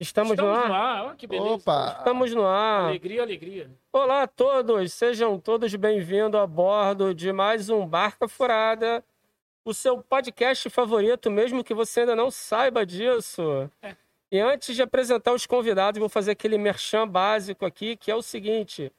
[0.00, 0.68] Estamos, no ar?
[0.68, 1.16] no ar.
[1.16, 1.46] Que beleza.
[1.46, 1.96] Opa!
[1.98, 2.88] Estamos no ar.
[2.88, 3.70] Alegria, alegria.
[3.92, 9.04] Olá a todos, sejam todos bem-vindos a bordo de mais um Barca Furada,
[9.62, 13.70] o seu podcast favorito, mesmo que você ainda não saiba disso.
[13.82, 13.94] É.
[14.32, 18.22] E antes de apresentar os convidados, vou fazer aquele merchan básico aqui, que é o
[18.22, 18.90] seguinte.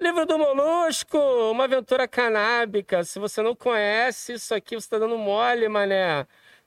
[0.00, 1.18] Livro do Molusco,
[1.50, 3.02] uma aventura canábica.
[3.02, 6.24] Se você não conhece isso aqui, você está dando mole, mané.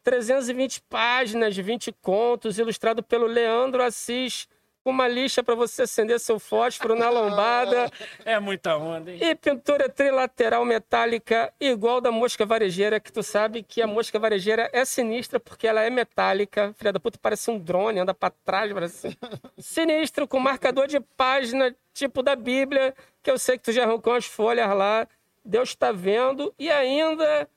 [0.07, 4.47] 320 páginas, 20 contos, ilustrado pelo Leandro Assis,
[4.81, 7.91] com uma lixa para você acender seu fósforo na lombada
[8.23, 9.19] É muita onda, hein?
[9.21, 14.69] e pintura trilateral metálica igual da mosca varejeira, que tu sabe que a mosca varejeira
[14.71, 16.73] é sinistra porque ela é metálica.
[16.77, 19.13] Filha da puta, parece um drone, anda pra trás, assim.
[19.59, 24.13] Sinistro, com marcador de página, tipo da Bíblia, que eu sei que tu já arrancou
[24.13, 25.05] as folhas lá.
[25.43, 26.53] Deus tá vendo.
[26.57, 27.49] E ainda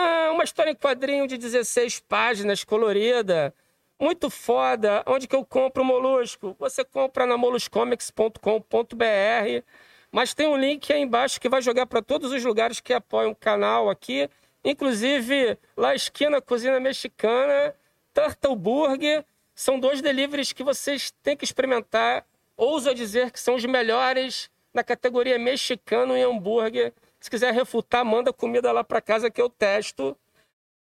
[0.00, 3.54] ah, uma história em quadrinho de 16 páginas, colorida.
[3.98, 5.02] Muito foda.
[5.06, 6.56] Onde que eu compro o molusco?
[6.58, 9.62] Você compra na moluscomics.com.br.
[10.10, 13.32] Mas tem um link aí embaixo que vai jogar para todos os lugares que apoiam
[13.32, 14.30] o canal aqui.
[14.64, 17.74] Inclusive, lá esquina Cozinha Mexicana,
[18.14, 19.22] Turtle Burger.
[19.54, 22.24] São dois deliveries que vocês têm que experimentar.
[22.56, 26.94] Ouso dizer que são os melhores na categoria mexicano e hambúrguer.
[27.20, 30.16] Se quiser refutar, manda comida lá para casa que eu testo.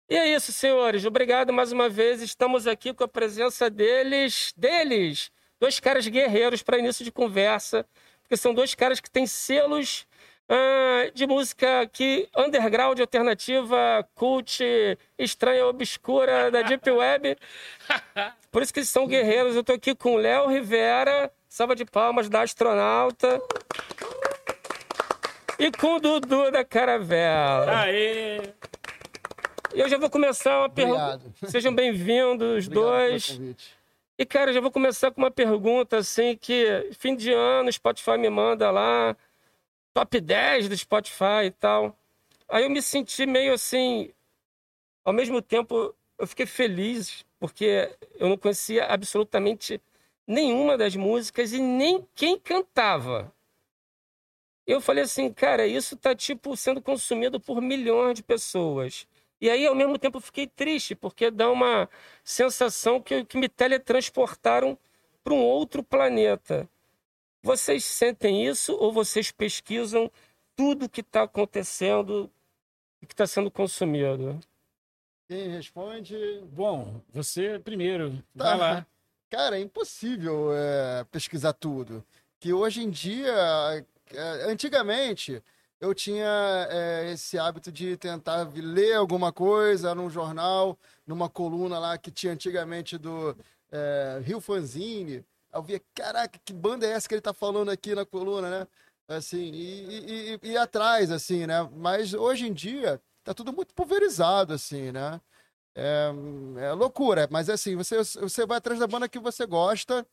[0.09, 1.07] E é isso, senhores.
[1.07, 2.21] Obrigado mais uma vez.
[2.21, 7.87] Estamos aqui com a presença deles, deles, dois caras guerreiros para início de conversa,
[8.23, 10.07] porque são dois caras que têm selos
[10.53, 14.61] ah, de música que underground, alternativa, cult,
[15.17, 17.39] estranha, obscura da deep web.
[18.51, 19.55] Por isso que eles são guerreiros.
[19.55, 23.41] Eu tô aqui com Léo Rivera, salva de palmas da astronauta.
[25.61, 27.83] E com o Dudu da Caravela.
[27.83, 28.41] Aê!
[29.75, 31.17] E eu já vou começar uma pergunta.
[31.17, 31.51] Obrigado.
[31.51, 33.39] Sejam bem-vindos, dois.
[34.17, 38.17] E, cara, já vou começar com uma pergunta, assim, que fim de ano, o Spotify
[38.17, 39.15] me manda lá,
[39.93, 41.95] top 10 do Spotify e tal.
[42.49, 44.11] Aí eu me senti meio assim,
[45.05, 49.79] ao mesmo tempo, eu fiquei feliz, porque eu não conhecia absolutamente
[50.27, 53.31] nenhuma das músicas e nem quem cantava.
[54.71, 59.05] Eu falei assim, cara, isso tá, tipo, sendo consumido por milhões de pessoas.
[59.41, 61.89] E aí, ao mesmo tempo, eu fiquei triste, porque dá uma
[62.23, 64.79] sensação que, que me teletransportaram
[65.25, 66.69] para um outro planeta.
[67.43, 70.09] Vocês sentem isso ou vocês pesquisam
[70.55, 72.31] tudo que está acontecendo
[73.03, 74.39] e que está sendo consumido?
[75.27, 76.15] Quem responde?
[76.53, 78.23] Bom, você primeiro.
[78.37, 78.45] Tá.
[78.45, 78.87] Vai lá.
[79.31, 82.05] Cara, é impossível é, pesquisar tudo.
[82.39, 83.35] Que hoje em dia,
[84.49, 85.43] antigamente,
[85.81, 91.97] eu tinha é, esse hábito de tentar ler alguma coisa num jornal, numa coluna lá
[91.99, 93.37] que tinha antigamente do
[93.73, 95.25] é, Rio Fanzine.
[95.53, 98.67] Eu via, caraca, que banda é essa que ele tá falando aqui na coluna, né?
[99.09, 101.69] Assim, e, e, e- e atrás, assim, né?
[101.75, 105.21] Mas hoje em dia, tá tudo muito pulverizado, assim, né?
[105.75, 106.11] É,
[106.59, 110.07] é loucura, mas assim, você, você vai atrás da banda que você gosta,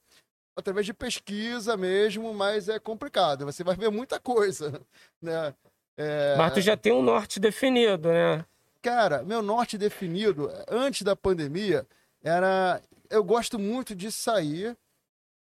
[0.57, 3.45] através de pesquisa mesmo, mas é complicado.
[3.45, 4.81] Você vai ver muita coisa,
[5.21, 5.53] né?
[5.95, 8.45] É, Mas tu já tem um norte definido, né?
[8.81, 11.87] Cara, meu norte definido, antes da pandemia,
[12.23, 12.81] era.
[13.09, 14.77] Eu gosto muito de sair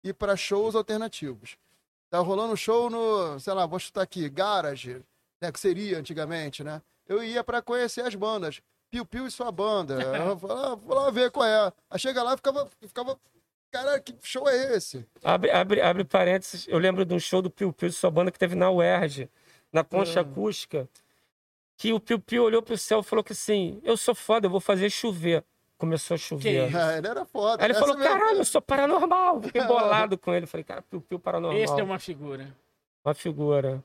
[0.04, 1.58] e para shows alternativos.
[2.10, 5.02] Tá rolando show no, sei lá, vou chutar aqui, Garage,
[5.42, 6.82] né, que seria antigamente, né?
[7.08, 8.62] Eu ia para conhecer as bandas.
[8.90, 9.96] Piu Piu e sua banda.
[10.02, 11.74] Eu falava, ah, vou lá ver qual é.
[11.90, 13.20] Aí chega lá e ficava, ficava.
[13.76, 15.06] Cara, que show é esse?
[15.22, 18.32] Abre, abre, abre parênteses, eu lembro de um show do Piu Piu de sua banda
[18.32, 19.30] que teve na UERJ,
[19.72, 20.88] na concha acústica,
[21.76, 24.50] que o Piu Piu olhou pro céu e falou que assim, eu sou foda, eu
[24.50, 25.44] vou fazer chover.
[25.78, 26.70] Começou a chover.
[26.72, 27.62] Que Ah, ele era foda.
[27.62, 28.10] Aí ele falou, mesmo.
[28.10, 29.42] caralho, eu sou paranormal.
[29.42, 30.46] Fiquei bolado com ele.
[30.46, 31.62] Falei, cara, Piu Piu paranormal.
[31.62, 32.48] Esse é uma figura.
[33.04, 33.84] Uma figura.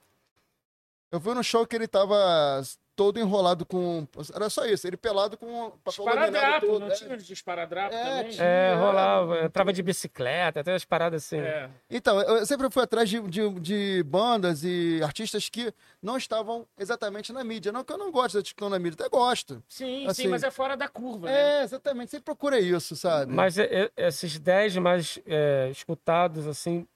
[1.10, 2.62] Eu fui no show que ele tava
[3.00, 4.06] todo enrolado com.
[4.34, 6.80] Era só isso, ele pelado com papel Esparadrapo, todo.
[6.80, 6.90] não é.
[6.90, 8.30] tinha de esparadrapo É, também?
[8.32, 8.44] tinha.
[8.44, 9.38] É, É, rolava.
[9.38, 9.44] é.
[9.46, 11.38] Entrava de bicicleta, até as paradas assim.
[11.38, 11.70] É.
[11.88, 17.32] Então, eu sempre fui atrás de, de, de bandas e artistas que não estavam exatamente
[17.32, 17.72] na mídia.
[17.72, 19.62] Não que eu não gosto de estão na mídia, até gosto.
[19.66, 20.24] Sim, Assim.
[20.24, 21.60] sim, mas é fora da curva, né?
[21.60, 23.32] É, exatamente, sempre procura isso, sabe?
[23.32, 23.64] Mas é,
[23.96, 26.86] é, esses 10 mais é, escutados, assim,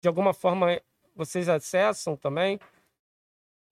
[0.00, 0.80] de alguma forma
[1.14, 2.58] vocês acessam também?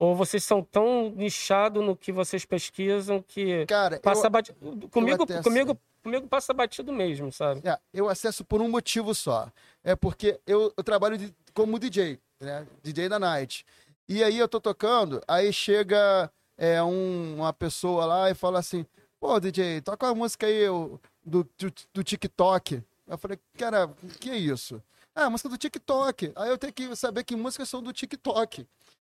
[0.01, 4.89] Ou vocês são tão nichados no que vocês pesquisam que Cara, eu, passa batido.
[4.89, 7.61] Comigo, até comigo, comigo passa batido mesmo, sabe?
[7.69, 9.53] é, eu acesso por um motivo só.
[9.85, 12.67] É porque eu, eu trabalho de- como DJ, né?
[12.83, 13.67] DJ da night.
[14.09, 18.87] E aí eu tô tocando, aí chega é, um- uma pessoa lá e fala assim:
[19.21, 22.83] pô, DJ, toca uma música aí o- do, do, do TikTok.
[23.07, 24.83] Eu falei, cara, o que é isso?
[25.15, 26.33] Ah, música do TikTok.
[26.37, 28.67] Aí eu tenho que saber que músicas são do TikTok.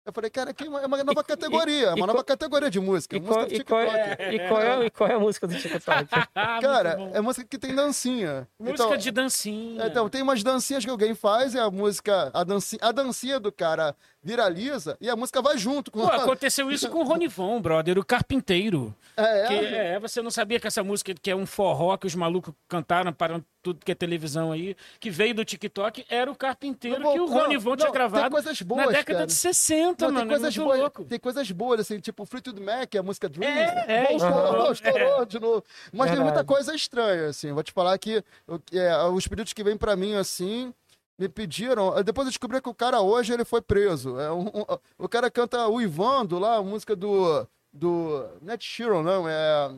[0.06, 2.79] Eu falei, cara, aqui é uma, é nova categoria, é e uma nova categoria de
[2.79, 3.17] música.
[3.17, 4.23] E música qual, do e, qual TikTok.
[4.23, 6.09] é, e, qual é, e qual é a música do TikTok?
[6.35, 8.47] Ah, Cara, é música que tem dancinha.
[8.59, 9.87] Música Então, de dancinha.
[9.87, 13.51] Então, tem umas dancinhas que alguém faz e a música, a dancinha, a dancinha do
[13.51, 16.17] cara viraliza e a música vai junto com Pô, a...
[16.17, 18.94] aconteceu isso com o Ronivon, brother, o carpinteiro.
[19.17, 19.87] É, Que, é.
[19.94, 23.12] é, você não sabia que essa música, que é um forró que os malucos cantaram
[23.12, 27.21] para tudo que é televisão aí, que veio do TikTok, era o carpinteiro Não, que
[27.21, 29.26] o não, Ronivon tinha não, gravado Tem coisas boas, na década cara.
[29.26, 30.26] de 60, Não, mano.
[30.26, 31.05] tem coisas é muito boas, louco.
[31.05, 33.56] tem coisas boas, assim, tipo Fleetwood Mac, a música Dreams.
[33.56, 35.65] É, é, Bom, estourou, estourou, estourou de novo.
[35.93, 37.53] Mas tem muita coisa estranha, assim.
[37.53, 40.75] Vou te falar que o- é, os pedidos que vêm pra mim, assim,
[41.19, 42.02] me pediram.
[42.02, 44.19] Depois eu descobri que o cara hoje ele foi preso.
[44.19, 47.46] É um- um- o cara canta o Ivando lá, a música do.
[47.72, 49.72] do Net Sheeran, não, é.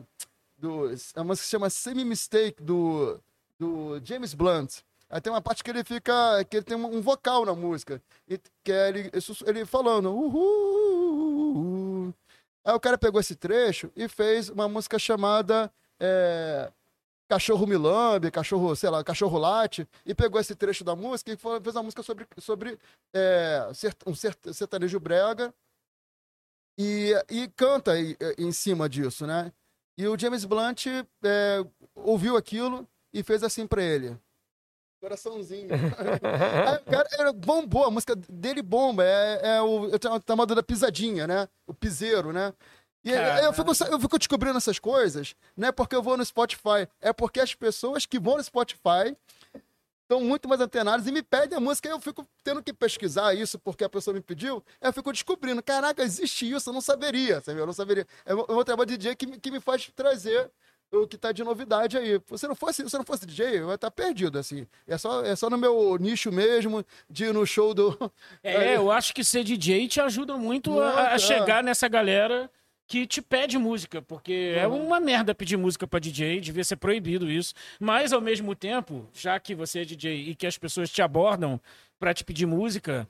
[0.57, 3.19] Do, é uma música que se chama Semi Mistake, do,
[3.59, 4.79] do James Blunt.
[5.09, 6.43] Aí tem uma parte que ele fica.
[6.45, 8.01] que ele tem um, um vocal na música.
[8.27, 9.11] E, que é ele,
[9.45, 10.09] ele falando.
[10.11, 12.13] Uhul.
[12.65, 15.71] Aí o cara pegou esse trecho e fez uma música chamada.
[15.99, 16.71] é,
[17.29, 21.59] Cachorro Milambe, cachorro, sei lá, cachorro late, e pegou esse trecho da música e foi-
[21.59, 22.79] fez uma música sobre, sobre
[23.13, 23.67] é,
[24.05, 25.53] um sert- sertanejo brega
[26.79, 29.51] e, e canta é, em cima disso, né?
[29.97, 31.65] E o James Blunt é,
[31.95, 34.17] ouviu aquilo e fez assim pra ele.
[35.01, 35.69] Coraçãozinho.
[35.73, 39.03] Aí, o cara, era bombou, a música dele bomba.
[39.03, 41.47] É, é o tenho a chamada da pisadinha, né?
[41.67, 42.53] O piseiro, né?
[43.09, 46.87] E eu fico, eu fico descobrindo essas coisas, não é porque eu vou no Spotify,
[47.01, 49.15] é porque as pessoas que vão no Spotify
[50.03, 53.59] estão muito mais antenadas e me pedem a música, eu fico tendo que pesquisar isso
[53.59, 57.59] porque a pessoa me pediu, eu fico descobrindo, caraca, existe isso, eu não saberia, sabe?
[57.59, 58.07] Eu não saberia.
[58.25, 60.49] É o meu trabalho de DJ que, me- que me faz trazer
[60.89, 62.21] o que tá de novidade aí.
[62.37, 64.65] Se não fosse, se eu não fosse DJ, eu ia estar perdido, assim.
[64.87, 68.09] É só, é só no meu nicho mesmo, de ir no show do...
[68.41, 71.19] É, eu acho que ser DJ te ajuda muito a- a, é.
[71.19, 72.49] chegar nessa galera
[72.87, 74.85] que te pede música, porque é Uhum.
[74.87, 77.53] uma merda pedir música pra DJ, devia ser proibido isso.
[77.79, 81.59] Mas ao mesmo tempo, já que você é DJ e que as pessoas te abordam
[81.99, 83.07] pra te pedir música,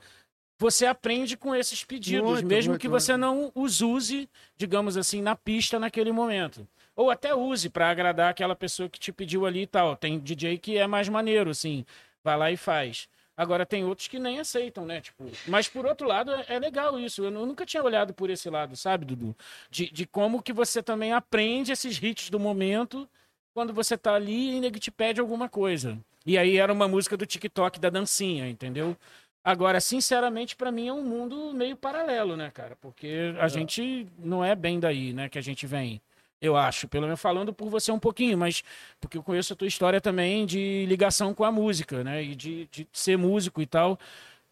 [0.58, 5.22] você aprende com esses pedidos, Muito, mesmo muito, que você não os use, digamos assim,
[5.22, 6.66] na pista naquele momento.
[6.96, 9.94] Ou até use pra agradar aquela pessoa que te pediu ali e tal.
[9.96, 11.84] Tem DJ que é mais maneiro, assim,
[12.24, 13.08] vai lá e faz.
[13.38, 15.00] Agora tem outros que nem aceitam, né?
[15.00, 17.22] Tipo, mas por outro lado, é é legal isso.
[17.24, 19.36] Eu nu- nunca tinha olhado por esse lado, sabe, Dudu?
[19.70, 23.08] De, de como que você também aprende esses hits do momento
[23.54, 25.96] quando você tá ali e ainda que te pede alguma coisa.
[26.26, 28.96] E aí era uma música do TikTok da dancinha, entendeu?
[29.44, 32.76] Agora, sinceramente, pra mim é um mundo meio paralelo, né, cara?
[32.80, 36.02] Porque a gente não é bem daí, né, que a gente vem.
[36.40, 38.62] Eu acho, pelo menos falando por você um pouquinho, mas
[39.00, 42.22] porque eu conheço a tua história também de ligação com a música, né?
[42.22, 43.98] E de, de ser músico e tal.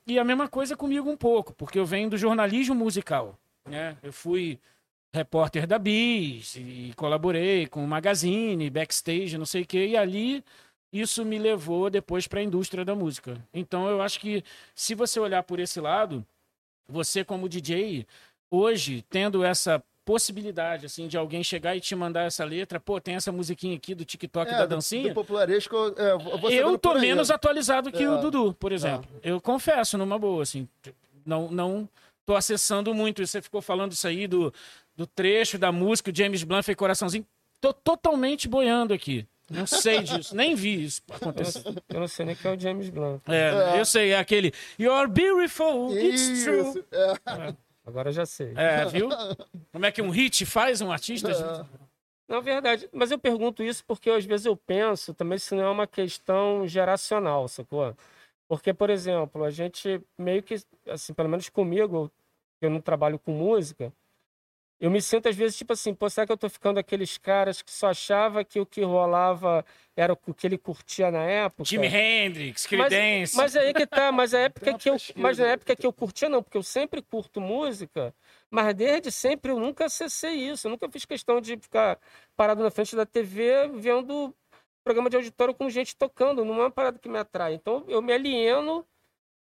[0.07, 3.39] E a mesma coisa comigo um pouco, porque eu venho do jornalismo musical,
[3.69, 3.97] né?
[4.03, 4.59] Eu fui
[5.13, 10.45] repórter da Bis e colaborei com o Magazine, backstage, não sei o quê, e ali
[10.93, 13.43] isso me levou depois para a indústria da música.
[13.53, 14.45] Então eu acho que
[14.75, 16.25] se você olhar por esse lado,
[16.89, 18.07] você como DJ,
[18.51, 23.17] hoje tendo essa possibilidade assim de alguém chegar e te mandar essa letra, pô, tem
[23.17, 25.09] essa musiquinha aqui do TikTok da É, do- dancinha.
[25.09, 27.35] Do popularesco, é, eu vou Eu tô menos né?
[27.35, 28.09] atualizado que É.
[28.09, 29.11] o Dudu, por exemplo.
[29.23, 30.67] Eu confesso, numa boa, assim.
[31.27, 31.89] Não, não
[32.25, 33.27] tô acessando muito.
[33.27, 34.55] Você ficou falando isso aí do,
[34.97, 37.27] do trecho da música, o James Blunt fez coraçãozinho.
[37.61, 39.27] Tô totalmente boiando aqui.
[39.51, 41.63] Não sei disso, nem vi isso acontecer.
[41.65, 43.21] não, eu não sei nem quem é o James Blunt.
[43.29, 46.61] É, eu sei, é aquele You're beautiful, it's true.
[46.71, 47.55] Isso, é.
[47.87, 48.53] Agora já sei.
[48.57, 49.09] É, viu?
[49.73, 51.67] Como é que um hit faz um artista?
[52.29, 52.89] Não, verdade.
[52.93, 56.67] Mas eu pergunto isso porque às vezes eu penso também se não é uma questão
[56.67, 57.97] geracional, sacou?
[58.49, 60.57] Porque, por exemplo, a gente meio que,
[60.89, 62.11] assim, pelo menos comigo,
[62.61, 63.93] eu não trabalho com música,
[64.81, 67.63] eu me sinto às vezes tipo assim, pô, será que eu tô ficando aqueles caras
[67.63, 69.65] que só achava que o que rolava
[69.97, 71.65] era o que ele curtia na época?
[71.65, 73.37] Jimi Hendrix, Mas, Creedence.
[73.37, 76.29] mas aí que tá, mas a época que eu, mas na época que eu curtia
[76.29, 78.15] não, porque eu sempre curto música,
[78.51, 81.99] mas desde sempre eu nunca acessei isso, eu nunca fiz questão de ficar
[82.37, 84.35] parado na frente da TV vendo
[84.85, 87.55] programa de auditório com gente tocando, não é uma parada que me atrai.
[87.55, 88.87] Então eu me alieno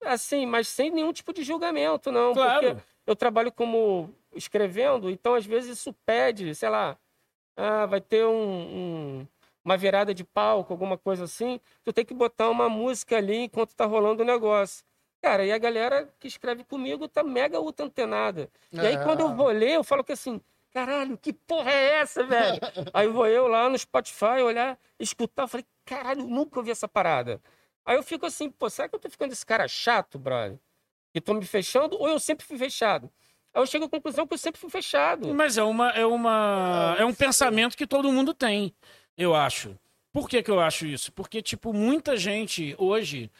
[0.04, 2.76] assim, mas sem nenhum tipo de julgamento, não, Claro.
[2.76, 6.98] porque eu trabalho como escrevendo, então às vezes isso pede, sei lá,
[7.58, 9.28] ah, vai ter um, um-
[9.64, 13.76] uma virada de palco, alguma coisa assim, tu tem que botar uma música ali enquanto
[13.76, 14.84] tá rolando o negócio.
[15.22, 18.50] Cara, e a galera que escreve comigo tá mega ultra antenada.
[18.74, 18.98] E aí É.
[18.98, 20.42] quando eu vou ler, eu falo que assim,
[20.74, 22.60] caralho, que porra é essa, velho?
[22.94, 27.42] aí vou eu lá no Spotify olhar, escutar, eu falei, caralho, nunca ouvi essa parada.
[27.86, 30.60] Aí eu fico assim, pô, será que eu tô ficando esse cara chato, brother?
[31.14, 33.10] Que tô me fechando ou eu sempre fui fechado?
[33.54, 35.34] Eu chego à conclusão que eu sempre fui fechado.
[35.34, 38.74] Mas é uma é uma é um pensamento que todo mundo tem,
[39.18, 39.78] eu acho.
[40.12, 41.12] Por que, que eu acho isso?
[41.12, 43.32] Porque tipo muita gente hoje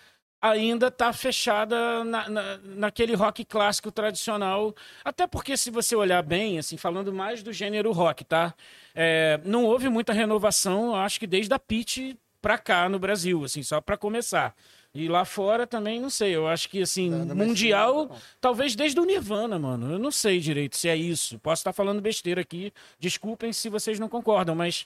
[0.44, 4.76] ainda tá fechada na, na, naquele rock clássico tradicional.
[5.02, 8.54] Até porque, se você olhar bem, assim, falando mais do gênero rock, tá?
[8.94, 13.64] É, não houve muita renovação, acho que desde a Pitch pra cá no Brasil, assim,
[13.64, 14.54] só para começar.
[14.96, 16.36] E lá fora também, não sei.
[16.36, 18.18] Eu acho que, assim, Não, não mundial, não.
[18.40, 19.92] talvez desde o Nirvana, mano.
[19.92, 21.40] Eu não sei direito se é isso.
[21.40, 22.72] Posso estar falando besteira aqui.
[23.00, 24.86] Desculpem se vocês não concordam, mas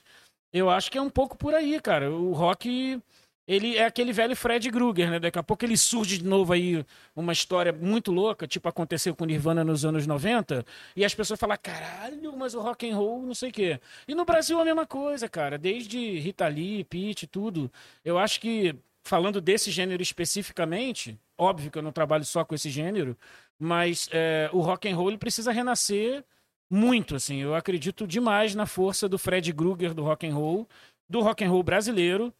[0.52, 2.10] eu acho que é um pouco por aí, cara.
[2.10, 2.98] O rock,
[3.46, 5.18] ele é aquele velho Fred Krueger, né?
[5.20, 6.82] Daqui a pouco ele surge de novo aí
[7.14, 10.64] uma história muito louca, tipo aconteceu com o Nirvana nos anos 90,
[10.96, 13.78] e as pessoas falam, caralho, mas o rock and roll, não sei o quê.
[14.06, 15.58] E no Brasil a mesma coisa, cara.
[15.58, 17.70] Desde Rita Lee, Pete, tudo.
[18.02, 18.74] Eu acho que,
[19.08, 23.16] falando desse gênero especificamente, óbvio que eu não trabalho só com esse gênero,
[23.58, 26.24] mas é, o rock and roll precisa renascer
[26.70, 27.38] muito, assim.
[27.38, 30.68] Eu acredito demais na força do Fred Krueger do rock and roll,
[31.08, 32.32] do rock and roll brasileiro,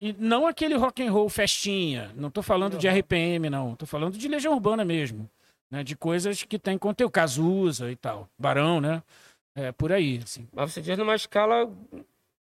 [0.00, 2.12] e não aquele rock and roll festinha.
[2.16, 3.74] Não tô falando de RPM, não.
[3.74, 5.28] Tô falando de Legião Urbana mesmo.
[5.70, 5.82] Né?
[5.82, 7.10] De coisas que tem conteúdo.
[7.10, 8.28] Cazuza e tal.
[8.38, 9.02] Barão, né?
[9.56, 10.46] É, por aí, assim.
[10.52, 11.68] Mas você diz numa escala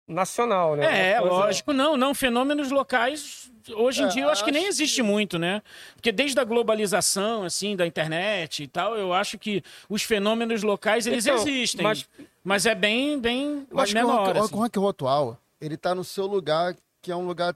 [0.07, 1.13] nacional, né?
[1.13, 2.15] É, coisa- lógico, não, não.
[2.15, 5.63] Fenômenos locais, hoje em É, dia, eu acho que nem acho existe muito, né?
[5.95, 11.07] Porque desde a globalização, assim, da internet e tal, eu acho que os fenômenos locais,
[11.07, 11.83] eles Então, existem.
[11.85, 12.09] Mas...
[12.45, 14.55] Mas, é bem, bem Eu acho que o menor, rock, assim.
[14.55, 17.55] o rock roll atual, ele tá no seu lugar, que é um lugar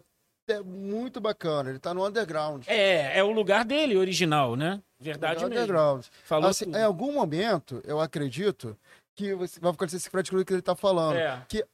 [0.49, 1.71] até muito bacana.
[1.71, 2.63] Ele tá no underground.
[2.69, 4.81] É, é o lugar dele, original, né?
[5.01, 5.63] Verdade Lugar mesmo.
[5.65, 6.05] underground.
[6.25, 6.79] Falou Assim, tudo.
[6.79, 8.79] em algum momento, eu acredito
[9.17, 11.17] que você- vai acontecer esse Krueger que ele tá falando.
[11.17, 11.43] É.
[11.49, 11.65] Que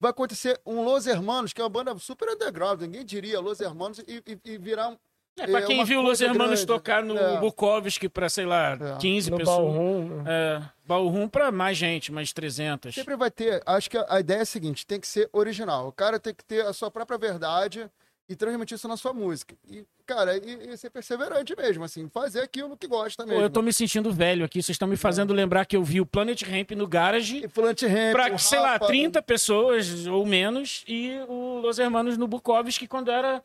[0.00, 3.98] vai acontecer um Los Hermanos, que é uma banda super underground, ninguém diria Los Hermanos,
[4.00, 4.96] e, e, e virar um.
[5.40, 6.66] É, pra é quem viu Los Hermanos grande.
[6.66, 7.38] tocar no É.
[7.38, 8.96] Bukowski pra, sei lá, É.
[8.98, 9.56] 15 no pessoas.
[9.56, 10.24] Ballroom, né?
[10.26, 12.92] É, Ballroom pra mais gente, mais 300.
[12.94, 13.62] Sempre vai ter.
[13.64, 15.86] Acho que a, a ideia é a seguinte: tem que ser original.
[15.86, 17.88] O cara tem que ter a sua própria verdade
[18.28, 19.56] e transmitir isso na sua música.
[19.66, 23.42] E, cara, e, e ser perseverante mesmo, assim, fazer aquilo que gosta Pô, mesmo.
[23.42, 24.62] eu tô me sentindo velho aqui.
[24.62, 27.82] Vocês estão me fazendo lembrar que eu vi o Planet Ramp no Garage E Plant
[27.82, 32.86] Ramp, pra, sei lá, Rafa, 30 pessoas ou menos e o Los Hermanos no Bukowski
[32.86, 33.42] quando era...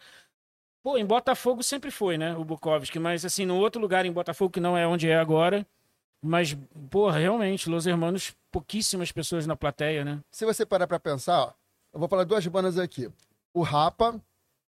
[0.83, 2.99] Pô, em Botafogo sempre foi, né, o Bukowski.
[2.99, 5.65] Mas, assim, no outro lugar em Botafogo, que não é onde é agora...
[6.25, 6.55] Mas,
[6.89, 10.21] porra, realmente, Los Hermanos, pouquíssimas pessoas na plateia, né?
[10.31, 11.53] Se você parar pra pensar, ó,
[11.93, 13.11] eu vou falar duas bandas aqui.
[13.53, 14.21] O Rapa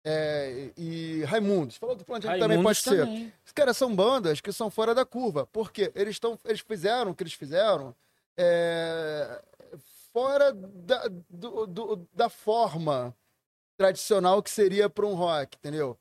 [0.05, 1.77] é, e Raimundos.
[1.77, 2.97] Falou do Plant Ramp também pode Raimundos ser.
[2.99, 3.33] também.
[3.55, 5.47] Cara, são bandas que são fora da curva.
[5.51, 6.37] Porque eles estão.
[6.45, 7.95] Eles fizeram o que eles fizeram
[8.37, 9.41] é,
[10.13, 13.15] fora da, do- do- da forma
[13.77, 15.97] tradicional que seria para um rock, entendeu?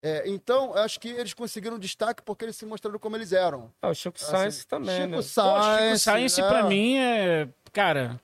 [0.00, 3.72] É, então, eu acho que eles conseguiram destaque porque eles se mostraram como eles eram.
[3.82, 5.16] Ah, o Chico Assim, Science também, Chico né?
[5.16, 6.48] Pô, Chico Science, Science, é.
[6.48, 7.48] pra mim, é...
[7.72, 8.20] Cara,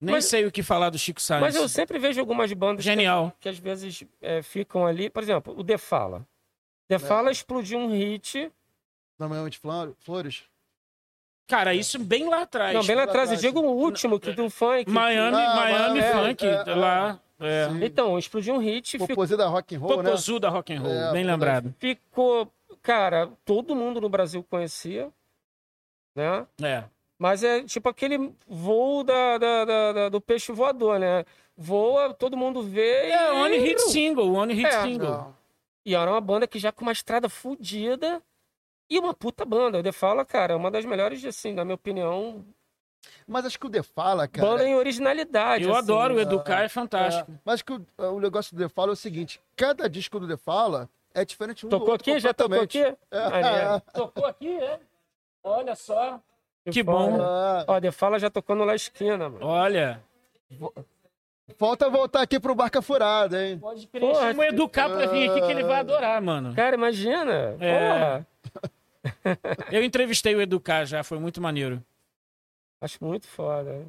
[0.00, 1.40] nem Mas- sei o que falar do Chico Science.
[1.42, 3.32] Mas eu sempre vejo algumas bandas que- Genial.
[3.40, 5.08] Que, às vezes é, ficam ali.
[5.10, 6.26] Por exemplo, o The Fala.
[6.88, 8.50] The Fala explodiu um hit.
[9.18, 10.44] Normalmente Flor- Flores.
[11.48, 12.74] Cara, isso bem lá atrás.
[12.74, 13.30] Não, bem lá lá atrás.
[13.30, 14.90] Eu digo o último, que do funk.
[14.90, 16.74] Miami, Ah, Miami é, Funk, é, é.
[16.74, 17.20] lá.
[17.38, 17.68] É.
[17.84, 18.92] Então, explodiu um hit.
[18.92, 20.02] Ficou, Popozê da rock and roll, né?
[20.10, 21.74] Popozu da Rock and Roll, É, bem lembrado.
[21.78, 22.50] ficou.
[22.82, 25.08] Cara, todo mundo no Brasil conhecia.
[26.14, 26.46] Né?
[26.62, 26.84] É.
[27.18, 31.24] Mas é tipo aquele voo da, da- da- da- do peixe voador, né?
[31.56, 33.10] Voa, todo mundo vê.
[33.10, 33.36] É, e...
[33.42, 34.82] One Hit Single, One Hit É.
[34.82, 35.10] Single.
[35.10, 35.36] Não.
[35.84, 38.20] E era uma banda que já com uma estrada fodida
[38.90, 39.78] e uma puta banda.
[39.78, 42.44] O The Fala, cara, é uma das melhores, assim, na minha opinião,
[43.26, 44.46] Mas acho que o The Fala, cara.
[44.46, 45.64] banda em originalidade.
[45.64, 45.78] Eu assim.
[45.78, 47.30] adoro, o Educar é fantástico.
[47.30, 50.26] É, mas que o, o negócio do The Fala é o seguinte: cada disco do
[50.28, 52.20] The Fala é diferente um do Tocou outro aqui?
[52.20, 52.82] Já tocou aqui?
[53.12, 53.80] Maneiro.
[53.94, 54.80] Tocou aqui, é?
[55.42, 56.20] Olha só.
[56.70, 57.20] Que bom.
[57.20, 59.44] Ah, Ó, The Fala já tocou no La Esquina, mano.
[59.46, 60.02] Olha.
[61.56, 63.58] falta voltar aqui pro Barca Furada, hein?
[63.58, 64.00] Pode crer.
[64.00, 66.54] Porra, o Educar pra vir aqui que ele vai adorar, mano.
[66.54, 67.56] Cara, imagina.
[67.60, 67.78] É.
[67.78, 68.26] Porra.
[69.70, 71.82] Eu entrevistei o Educar já, foi muito maneiro.
[72.80, 73.86] Acho muito foda.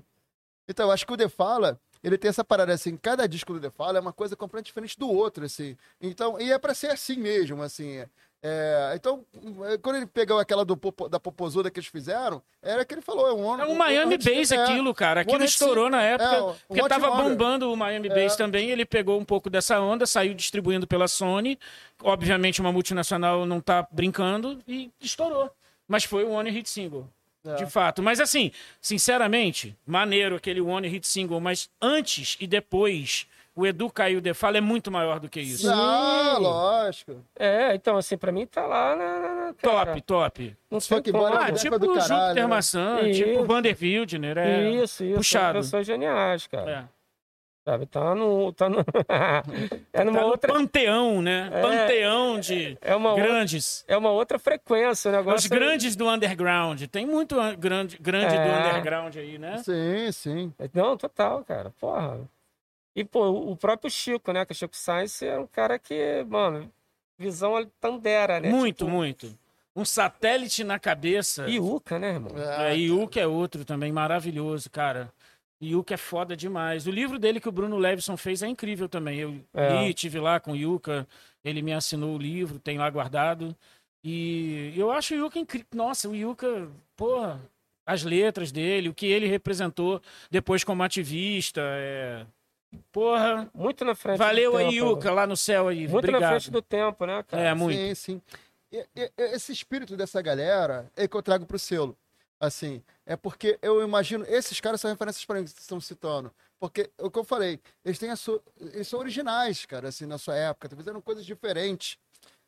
[0.68, 3.60] Então, eu acho que o The Fala, ele tem essa parada assim, cada disco do
[3.60, 5.78] The Fala é uma coisa completamente diferente do outro, assim.
[6.02, 8.06] Então, e é pra ser assim mesmo, assim.
[8.42, 9.26] É, então,
[9.82, 13.28] quando ele pegou aquela do, Popo- da Popozuda que eles fizeram, era que ele falou,
[13.28, 15.22] é um É um Miami Bass aquilo, cara.
[15.22, 16.36] Aquilo estourou na época.
[16.36, 18.70] é, um porque tava bombando o Miami Bass também.
[18.70, 21.58] Ele pegou um pouco dessa onda, saiu distribuindo pela Sony.
[22.02, 25.52] Obviamente, uma multinacional não tá brincando e estourou.
[25.88, 27.08] Mas foi o One Hit Single.
[27.46, 27.56] É.
[27.56, 28.04] De fato.
[28.04, 28.52] Mas assim,
[28.82, 31.40] sinceramente, maneiro aquele One Hit Single.
[31.40, 33.26] Mas antes e depois
[33.58, 35.68] O Edu Caiu de Fala é muito maior do que isso.
[35.70, 36.44] Ah, Sim.
[36.44, 37.16] lógico.
[37.38, 39.20] É, então, assim, pra mim tá lá na.
[39.20, 40.56] na- Top, top.
[40.70, 42.46] Não sei que bora Ah, tipo do caralho, Júpiter né?
[42.46, 43.24] Maçã, Isso.
[43.24, 44.70] tipo Vander Wildner, é.
[44.70, 45.16] Isso, isso.
[45.16, 45.54] puxado.
[45.54, 46.72] São pessoas geniais, cara.
[46.94, 46.98] É.
[47.70, 47.86] Sabe?
[47.88, 48.54] Tá no.
[48.54, 48.78] Tá no...
[49.92, 50.54] é numa Tá no outra.
[50.54, 51.50] panteão, né?
[51.52, 51.62] É.
[51.62, 53.84] Panteão de É uma, outra, grandes.
[53.88, 55.48] é uma outra frequência o Os negócio.
[55.54, 56.82] é- grandes do underground.
[56.92, 58.70] Tem muito an- grande, grande do É.
[58.70, 59.58] underground aí, né?
[59.64, 60.54] Sim, sim.
[60.74, 61.74] Não, total, cara.
[61.80, 62.20] Porra.
[62.98, 64.44] E, pô, o próprio Chico, né?
[64.44, 66.68] Que o Chico Sainz é um cara que, mano,
[67.16, 68.50] visão tandera, né?
[68.50, 69.38] muito, Tipo, muito.
[69.76, 71.48] Um satélite na cabeça.
[71.48, 72.32] Iuca, né, irmão?
[72.36, 75.14] É, Yuka é outro também, maravilhoso, cara.
[75.62, 76.88] Yuka é foda demais.
[76.88, 79.20] O livro dele que o Bruno Levison fez é incrível também.
[79.20, 79.86] Eu É.
[79.86, 81.08] li, tive lá com o Yuka,
[81.44, 83.56] ele me assinou o livro, tem lá guardado.
[84.04, 85.68] E eu acho o Yuka incrível.
[85.76, 87.40] Nossa, o Yuka, porra,
[87.86, 90.02] as letras dele, o que ele representou
[90.32, 92.26] depois como ativista, é...
[92.92, 94.86] Porra, Muito na frente valeu do aí, tempo.
[94.92, 95.88] Yuka, lá no céu aí.
[95.88, 96.30] Muito na Obrigado.
[96.32, 97.44] frente do tempo, né, cara?
[97.44, 97.78] É, muito.
[97.78, 98.22] Sim, sim.
[98.72, 101.98] E- e- esse espírito dessa galera é que eu trago pro selo.
[102.40, 106.32] Assim, é porque eu imagino, esses caras são referências para mim que vocês estão citando.
[106.60, 110.06] Porque é o que eu falei, eles têm a sua, eles são originais, cara, assim,
[110.06, 111.98] na sua época, talvez eram coisas diferentes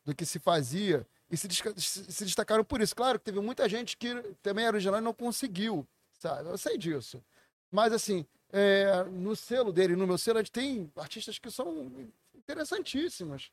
[0.05, 1.47] do que se fazia e se,
[1.77, 2.95] se se destacaram por isso.
[2.95, 5.87] Claro que teve muita gente que também era original e não conseguiu,
[6.19, 6.47] sabe?
[6.49, 7.19] Eu sei disso.
[7.71, 11.91] Mas assim, é, no selo dele, no meu selo, a gente tem artistas que são
[12.35, 13.51] interessantíssimos.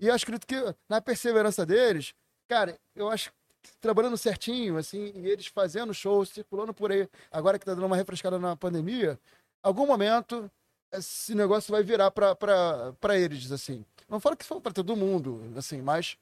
[0.00, 0.56] E eu acredito que
[0.88, 2.14] na perseverança deles,
[2.48, 3.32] cara, eu acho
[3.80, 7.96] trabalhando certinho, assim, e eles fazendo shows, circulando por aí, agora que tá dando uma
[7.96, 9.18] refrescada na pandemia,
[9.62, 10.50] algum momento
[10.92, 13.84] esse negócio vai virar pra eles, assim.
[14.08, 16.18] Não falo que for pra todo mundo, assim, mas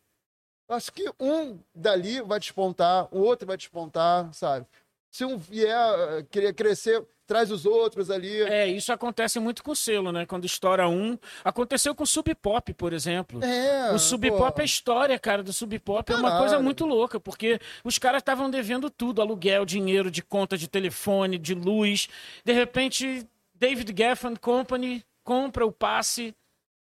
[0.69, 4.67] acho que um dali vai despontar, o outro vai despontar, sabe?
[5.11, 8.42] Se um vier eh, querer crescer, traz os outros ali.
[8.42, 10.26] É, isso acontece muito com o selo, né?
[10.26, 11.16] Quando estoura um.
[11.44, 13.40] Aconteceu com o Sub Pop, por exemplo.
[13.44, 14.28] É, O Sub.
[14.32, 18.21] Pop, a história, cara, do Sub Pop é uma coisa muito louca, porque os caras
[18.21, 22.08] estavam devendo tudo: aluguel, dinheiro de conta de telefone, de luz.
[22.45, 26.34] De repente, David Geffen Company compra o passe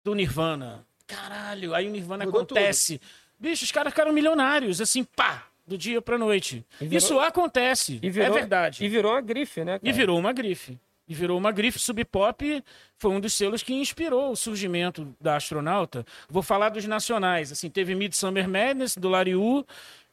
[0.04, 0.84] do Nirvana.
[1.06, 3.00] Caralho, aí o Nirvana Mudou acontece.
[3.38, 6.64] Bicho, os caras ficaram milionários, assim, pá, do dia pra noite.
[6.80, 8.84] E virou- Isso acontece, E virou, é verdade.
[8.84, 9.80] E virou uma grife, né, cara?
[9.82, 10.78] E virou uma grife.
[11.08, 11.78] E virou uma grife.
[11.78, 12.64] Sub Pop
[12.98, 16.04] foi um dos selos que inspirou o surgimento da astronauta.
[16.28, 17.52] Vou falar dos nacionais.
[17.52, 19.64] Assim, teve Midsummer Madness, do Lariu.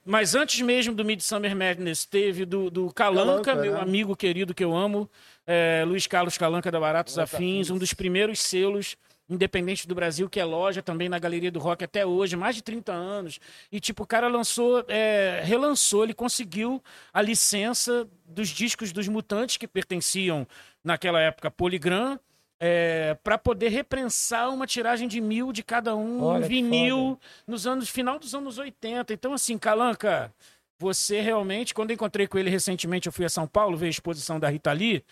[0.05, 3.79] Mas antes mesmo do Midsummer Madness, teve do, do Calanca, Calanca, meu né?
[3.79, 5.09] amigo querido que eu amo,
[5.47, 7.69] é, Luiz Carlos Calanca da Baratos Afins.
[7.69, 8.97] um dos primeiros selos
[9.29, 12.61] independentes do Brasil, que é loja também na Galeria do Rock até hoje, mais de
[12.61, 13.39] 30 anos.
[13.71, 16.83] E, tipo, o cara lançou, é, relançou, ele conseguiu
[17.13, 20.47] a licença dos discos dos Mutantes, que pertenciam,
[20.83, 22.19] naquela época, Polygram,
[22.59, 27.89] é, para poder reprensar uma tiragem de mil de cada um, Olha vinil, nos anos
[27.89, 29.13] final dos anos 80.
[29.13, 30.33] Então, assim, Calanca,
[30.79, 33.89] você realmente, quando eu encontrei com ele recentemente, eu fui a São Paulo ver a
[33.89, 35.03] exposição da Rita Lee,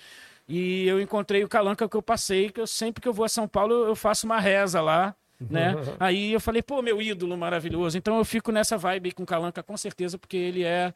[0.51, 3.29] e eu encontrei o Calanca que eu passei, que eu sempre que eu vou a
[3.29, 5.73] São Paulo, eu faço uma reza lá, né?
[5.97, 7.97] Aí eu falei, pô, meu ídolo maravilhoso.
[7.97, 10.93] Então eu fico nessa vibe com o Calanca, com certeza, porque ele é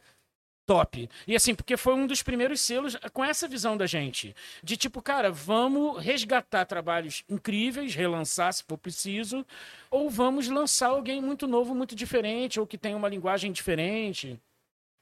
[0.65, 1.09] top.
[1.25, 4.35] E assim, porque foi um dos primeiros selos com essa visão da gente.
[4.61, 9.45] De tipo, cara, vamos resgatar trabalhos incríveis, relançar se for preciso,
[9.89, 14.37] ou vamos lançar alguém muito novo, muito diferente, ou que tenha uma linguagem diferente.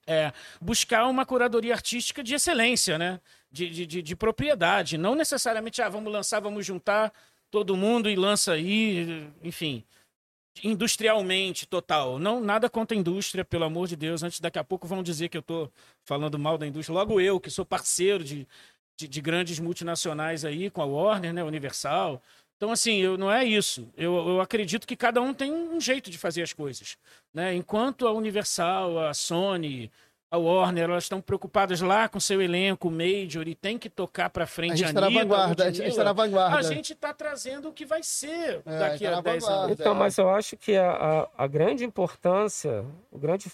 [0.06, 3.20] É, buscar uma curadoria artística de excelência, né?
[3.52, 4.98] De, de, de, de propriedade.
[4.98, 7.14] Não necessariamente, ah, vamos lançar, vamos juntar
[7.50, 9.84] todo mundo e lança aí, enfim
[10.62, 12.20] industrialmente total.
[12.20, 14.22] Não nada contra a indústria, pelo amor de Deus.
[14.22, 15.72] Antes daqui a pouco vão dizer que eu estou
[16.04, 16.94] falando mal da indústria.
[16.94, 18.48] Logo eu, que sou parceiro de,
[18.98, 22.22] de, de grandes multinacionais aí, com a Warner, né, Universal.
[22.64, 23.90] Então, assim, eu, não é isso.
[23.98, 26.98] Eu, eu acredito que cada um tem um jeito de fazer as coisas.
[27.34, 27.54] Né?
[27.54, 29.92] Enquanto a Universal, a Sony,
[30.32, 34.48] a Warner, elas estão preocupadas lá com seu elenco major e tem que tocar para
[34.48, 36.58] frente A gente está na vanguarda, a gente está na vanguarda.
[36.58, 39.66] A gente está trazendo o que vai ser É, daqui tá a na 10 vanguarda.
[39.66, 39.80] anos.
[39.82, 43.52] Então, mas eu acho que a, a, a grande importância, o grande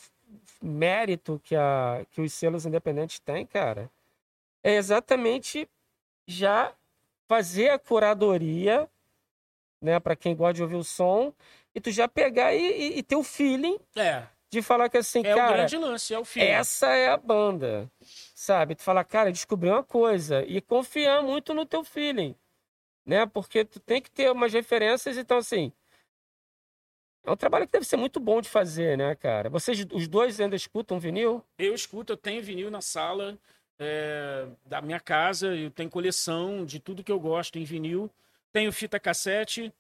[0.61, 3.89] mérito que, a, que os selos independentes têm, cara,
[4.63, 5.67] é exatamente
[6.27, 6.71] já
[7.27, 8.87] fazer a curadoria,
[9.81, 11.33] né, para quem gosta de ouvir o som,
[11.73, 15.21] e tu já pegar e, e- e ter o feeling É, de falar que assim,
[15.23, 16.49] é o cara, grande lance, é o filme.
[16.49, 17.89] essa é a banda,
[18.35, 18.75] sabe?
[18.75, 22.35] Tu fala, cara, descobri uma coisa e confiar muito no teu feeling,
[23.05, 23.25] né?
[23.25, 25.71] Porque tu tem que ter umas referências, então assim,
[27.23, 29.49] é um trabalho que deve ser muito bom de fazer, né, cara?
[29.49, 31.43] Vocês, os dois ainda escutam vinil?
[31.57, 33.37] Eu escuto, eu tenho vinil na sala
[33.77, 38.09] é, da minha casa, eu tenho coleção de tudo que eu gosto em vinil.
[38.51, 39.73] Tenho fita cassete,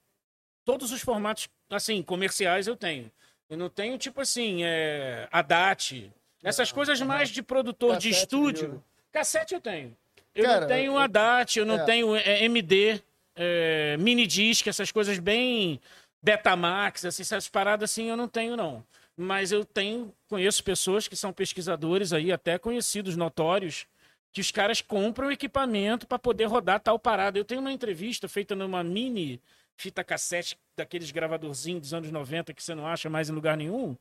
[0.65, 3.11] todos os formatos, assim, comerciais eu tenho.
[3.49, 6.11] Eu não tenho, tipo assim, é, ADAT,
[6.43, 8.69] essas coisas mais de produtor de Cassete, estúdio.
[8.71, 8.83] viu?
[9.11, 9.95] Cassete eu tenho.
[10.35, 11.83] Eu Cara, não tenho eu- ADAT, eu não é.
[11.85, 13.01] tenho é, MD,
[13.35, 15.79] é, mini disc, essas coisas bem
[16.21, 18.85] Betamax, assim, essas paradas assim eu não tenho não.
[19.17, 23.85] Mas eu tenho, conheço pessoas que são pesquisadores aí, até conhecidos, notórios,
[24.31, 27.37] que os caras compram equipamento para poder rodar tal parada.
[27.37, 29.41] Eu tenho uma entrevista feita numa mini
[29.77, 33.95] fita cassete daqueles gravadorzinhos dos anos 90 que você não acha mais em lugar nenhum,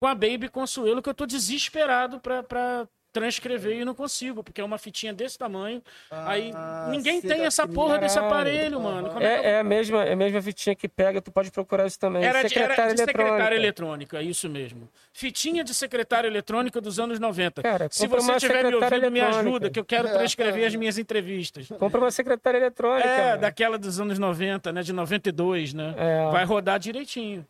[0.00, 4.60] com a Baby Consuelo, que eu tô desesperado pra, pra transcrever e não consigo, porque
[4.60, 5.82] é uma fitinha desse tamanho.
[6.10, 9.08] aí Ah, ninguém sei tem essa que- porra desse aparelho, mano.
[9.10, 11.30] Como é que eu- É, é a mesma, é a mesma fitinha que pega, tu
[11.30, 12.24] pode procurar isso também.
[12.24, 14.16] Era de, secretária era de secretária eletrônica.
[14.16, 14.88] eletrônica, isso mesmo.
[15.12, 17.62] Fitinha de secretária eletrônica dos anos 90.
[17.62, 19.38] Cara, Se você uma estiver me ouvindo, me eletrônica.
[19.40, 21.68] ajuda, que eu quero transcrever as minhas entrevistas.
[21.78, 23.06] Compra uma secretária eletrônica.
[23.08, 23.40] É, mano.
[23.42, 24.82] daquela dos anos 90, né?
[24.82, 25.94] De 92, né?
[25.98, 26.30] É.
[26.30, 27.46] Vai rodar direitinho.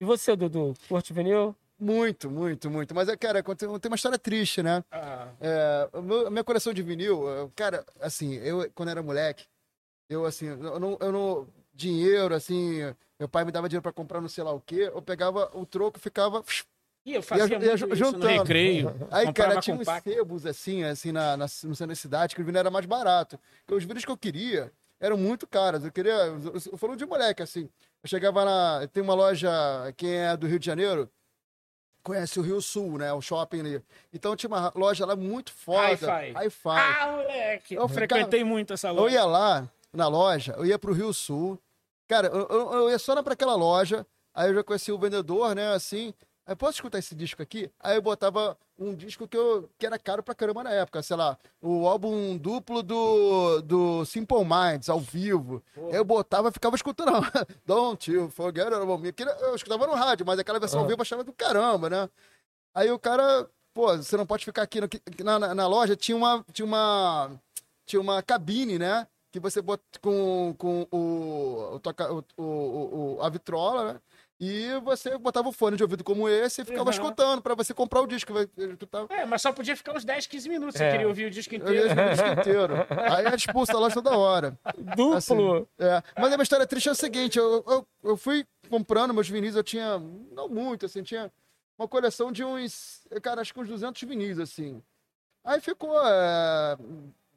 [0.00, 0.74] E você, Dudu?
[0.88, 1.54] Curte vinil?
[1.78, 2.94] Muito, muito, muito.
[2.94, 4.84] Mas, é, cara, tem tem uma história triste, né?
[5.40, 9.44] É, o meu- a minha coleção de vinil, cara, assim, eu, quando era moleque,
[10.08, 11.48] eu, assim, eu não, eu não.
[11.76, 12.82] Dinheiro, assim,
[13.18, 15.66] meu pai me dava dinheiro pra comprar não sei lá o quê, eu pegava o
[15.66, 16.44] troco e ficava.
[17.04, 18.24] E eu fazia Ia- ia muito isso juntando.
[18.24, 18.88] no recreio.
[19.10, 22.44] Aí, cara, tinha uns sebos, assim, assim, na, na, no centro da cidade, que o
[22.44, 23.38] vinil era mais barato.
[23.66, 25.84] Porque os vídeos que eu queria eram muito caros.
[25.84, 26.12] Eu queria.
[26.12, 27.68] Eu, eu falando de moleque, assim.
[28.04, 28.86] Eu chegava na.
[28.86, 29.50] Tem uma loja,
[29.96, 31.10] quem é do Rio de Janeiro,
[32.04, 33.12] conhece o Rio Sul, né?
[33.12, 33.82] O shopping ali.
[34.12, 35.88] Então tinha uma loja lá muito foda.
[35.88, 36.32] Hi-Fi.
[36.36, 36.68] Hi-Fi.
[37.00, 37.74] Ah, moleque!
[37.74, 39.14] Eu Eu frequentei muito essa Eu loja.
[39.14, 41.58] ia lá na loja, eu ia pro Rio Sul.
[42.06, 45.54] Cara, eu, eu, eu ia só para aquela loja, aí eu já conhecia o vendedor,
[45.54, 45.72] né?
[45.72, 46.12] Assim,
[46.46, 47.70] aí posso escutar esse disco aqui?
[47.80, 51.16] Aí eu botava um disco que, eu, que era caro pra caramba na época, sei
[51.16, 55.62] lá, o álbum duplo do, do Simple Minds, ao vivo.
[55.76, 57.12] Aí eu botava e ficava escutando.
[57.64, 59.12] Don't you forget about me.
[59.40, 62.08] Eu escutava no rádio, mas aquela versão ao vivo eu achava do caramba, né?
[62.74, 64.88] Aí o cara, pô, você não pode ficar aqui no-
[65.24, 65.94] na, na, na loja.
[65.94, 67.30] Tinha uma, tinha uma,
[67.86, 69.06] tinha uma cabine, né?
[69.30, 71.80] Que você bota com, com o, o,
[72.38, 74.00] o, o, o- a vitrola, né?
[74.40, 76.90] E você botava o fone de ouvido como esse e ficava Uhum.
[76.90, 78.32] escutando pra você comprar o disco.
[78.90, 80.76] Tava, É, mas só podia ficar uns 10, 15 minutos.
[80.76, 80.90] Você É.
[80.90, 81.86] queria ouvir o disco eu inteiro.
[81.86, 82.74] ia o disco inteiro.
[83.20, 84.58] Aí era expulso da loja toda hora.
[84.76, 85.14] Duplo.
[85.14, 86.02] Assim, é.
[86.16, 89.54] Mas a minha história triste é o seguinte: eu, eu, eu fui comprando meus vinis,
[89.54, 89.98] eu tinha,
[90.32, 91.30] não muito, assim, tinha
[91.78, 94.82] uma coleção de uns, cara, acho que uns 200 vinis, assim.
[95.44, 96.76] Aí ficou é,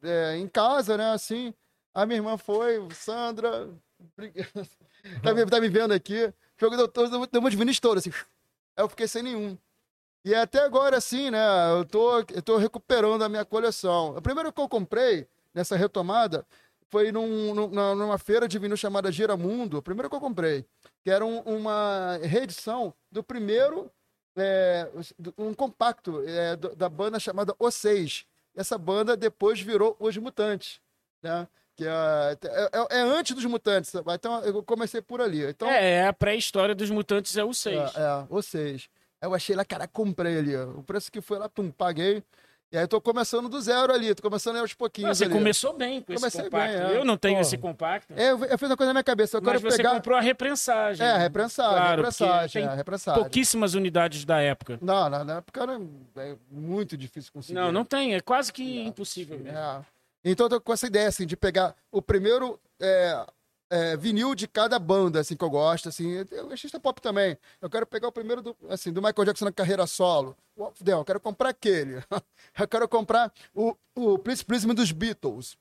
[0.04, 1.54] é, em casa, né, assim.
[1.94, 3.70] A minha irmã foi, Sandra,
[5.24, 8.16] tá, me, tá me vendo aqui, jogou todos, deu meus vinis todos, assim.
[8.76, 9.58] Aí eu fiquei sem nenhum.
[10.26, 11.40] E até agora, assim, né,
[11.72, 14.18] eu tô, eu tô recuperando a minha coleção.
[14.18, 16.46] O primeiro que eu comprei nessa retomada
[16.90, 20.66] foi num, num- na- numa feira de vinil chamada Giramundo, o primeiro que eu comprei,
[21.04, 23.90] que era um- uma reedição do primeiro,
[24.36, 24.90] é,
[25.38, 28.26] um compacto é, da banda chamada O6.
[28.56, 30.80] Essa banda depois virou Os Mutantes,
[31.22, 31.48] né?
[31.78, 35.44] Que é, é, é- é antes dos Mutantes, então eu comecei por ali.
[35.48, 37.96] Então, É, é a pré-história dos mutantes é o 6.
[37.96, 38.88] é, é, ou seja,
[39.22, 40.56] eu achei lá, cara, comprei ali.
[40.56, 40.64] ó.
[40.72, 42.24] O preço que foi lá, pum, paguei.
[42.70, 45.34] E aí tô começando do zero ali, tô começando aos pouquinhos você ali.
[45.34, 46.78] começou bem com Comecei esse compacto.
[46.78, 46.98] bem, é.
[46.98, 47.42] Eu não tenho Pô.
[47.42, 48.14] esse compacto.
[48.14, 49.92] É, eu, eu fiz uma coisa na minha cabeça, eu mas você pegar...
[49.92, 51.06] comprou a reprensagem.
[51.08, 53.22] É, reprensagem, Claro, reprensagem, porque é, tem reprensagem.
[53.22, 54.78] Pouquíssimas unidades da época.
[54.82, 55.80] Não, na, na época era
[56.18, 57.54] é muito difícil conseguir.
[57.54, 58.16] Não, não tem.
[58.16, 59.58] É quase que impossível mesmo.
[59.58, 59.82] É.
[60.24, 63.26] Então eu tô com essa ideia, assim, de pegar o primeiro é,
[63.70, 66.26] é, vinil de cada banda, assim, que eu gosto, assim.
[66.32, 67.38] Eu artista pop também.
[67.62, 70.36] Eu quero pegar o primeiro, do, assim, do Michael Jackson na carreira solo.
[70.56, 72.02] O- Não, eu quero comprar aquele.
[72.60, 75.58] eu quero comprar o, o Please Please Me dos Beatles.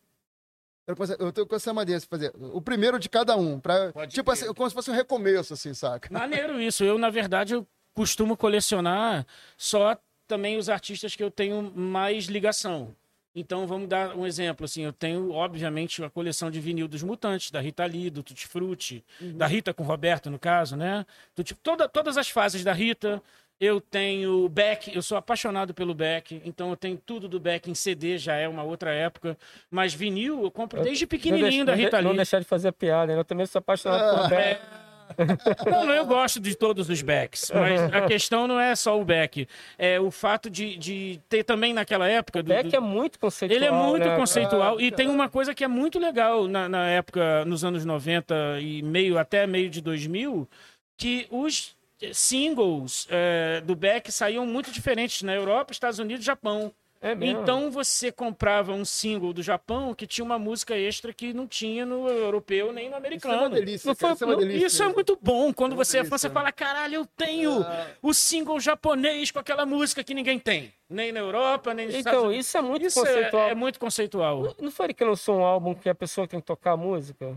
[1.19, 3.59] Eu, tô com essa maneira de fazer o primeiro de cada um.
[3.59, 6.09] Pra, Pode tipo assim, como se fosse um recomeço, assim, saca?
[6.13, 6.85] Maneiro isso.
[6.85, 12.95] Eu, na verdade, eu costumo colecionar só também os artistas que eu tenho mais ligação.
[13.39, 14.65] Então, vamos dar um exemplo.
[14.65, 18.47] Assim, eu tenho, obviamente, a coleção de vinil dos Mutantes, da Rita Lee, do Tutti
[18.49, 21.05] Frutti, da Rita com o Roberto, no caso, né?
[21.35, 23.23] Tutti- toda, todas as fases da Rita.
[23.59, 27.75] Eu tenho Beck, eu sou apaixonado pelo Beck, então eu tenho tudo do Beck em
[27.75, 29.35] CD, já é uma outra época.
[29.71, 32.17] Mas vinil eu compro desde pequenininho não da Rita Não Lee.
[32.19, 33.19] deixar de fazer piada, né?
[33.19, 34.61] Eu também sou apaixonado por Beck.
[34.61, 34.86] Não,
[35.71, 39.49] não, eu gosto de todos os backs, mas a questão não é só o back.
[39.79, 42.43] É o fato de, de ter também naquela época.
[42.43, 43.57] Do, Beck do- é muito conceitual.
[43.57, 44.17] Ele é muito né?
[44.17, 47.85] conceitual Ah, e tem uma coisa que é muito legal na, na época, nos anos
[47.85, 50.49] 90 e meio até meio de 2000,
[50.97, 51.77] que os
[52.13, 56.73] singles eh, do Beck saíam muito diferentes na Europa, Estados Unidos e Japão.
[57.07, 57.41] É mesmo?
[57.43, 61.87] Então você comprava um single do Japão que tinha uma música extra que não tinha
[61.87, 63.55] no europeu nem no Isso é uma americano.
[63.55, 63.89] delícia.
[63.89, 64.67] Não cara, Isso é uma não- delícia.
[64.67, 66.19] Isso é muito bom quando É você é delícia.
[66.19, 67.87] você fala, caralho, eu tenho Ah.
[68.03, 70.73] o single japonês com aquela música que ninguém tem.
[70.89, 72.47] Nem na Europa, nem nos Estados Então, Unidos.
[72.47, 73.49] isso é muito Isso é, conceitual.
[73.49, 74.55] é muito conceitual.
[74.61, 77.37] Não foi ele que lançou um álbum que a pessoa tem que tocar a música?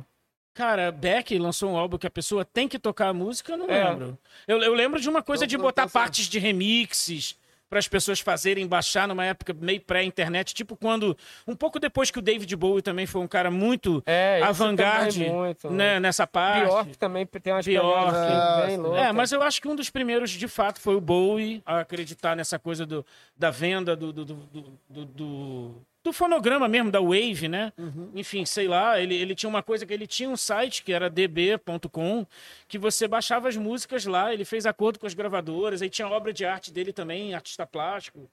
[0.54, 3.70] Cara, Beck lançou um álbum que a pessoa tem que tocar a música, eu não
[3.70, 3.90] É.
[3.90, 4.18] lembro.
[4.48, 7.38] Eu, eu lembro de uma coisa Então, de então, botar então, partes de remixes
[7.70, 11.16] para as pessoas fazerem, baixar numa época meio pré-internet, tipo quando
[11.48, 15.26] um pouco depois que o David Bowie também foi um cara muito É, avant-garde
[15.70, 16.66] né, nessa parte.
[16.66, 18.12] Bjork também tem umas Bjork.
[18.12, 19.02] pegadas bem É, loucas.
[19.02, 22.36] É, mas eu acho que um dos primeiros, de fato, foi o Bowie a acreditar
[22.36, 23.06] nessa coisa do,
[23.38, 27.74] da venda do, do, do, do, do- fonograma mesmo, da Wave, né?
[28.16, 31.10] Enfim, sei lá, ele, ele tinha uma coisa que ele tinha um site que era
[31.10, 32.26] db.com,
[32.68, 36.32] que você baixava as músicas lá, ele fez acordo com as gravadoras, aí tinha obra
[36.32, 38.30] de arte dele também, artista plástico.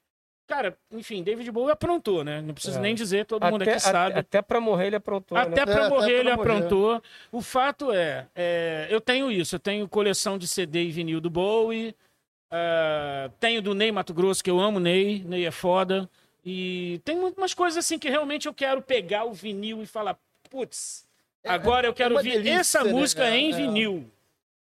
[0.48, 2.40] Cara, enfim, David Bowie aprontou, né?
[2.40, 2.80] Não preciso É.
[2.82, 4.10] nem dizer, todo mundo até, aqui sabe.
[4.12, 5.72] Até, até pra morrer ele aprontou, Até né?
[5.74, 6.50] pra É, morrer ele morrer.
[6.52, 7.02] aprontou.
[7.32, 11.28] O fato é, é, eu tenho isso, eu tenho coleção de CD e vinil do
[11.28, 11.96] Bowie,
[12.52, 16.08] é, tenho do Ney Mato Grosso, que eu amo Ney, Ney é foda.
[16.48, 20.16] E tem umas coisas assim que realmente eu quero pegar o vinil e falar,
[20.48, 21.04] putz,
[21.44, 23.36] agora eu quero uma ouvir delícia, essa né, música cara?
[23.36, 23.56] em É.
[23.56, 24.08] vinil.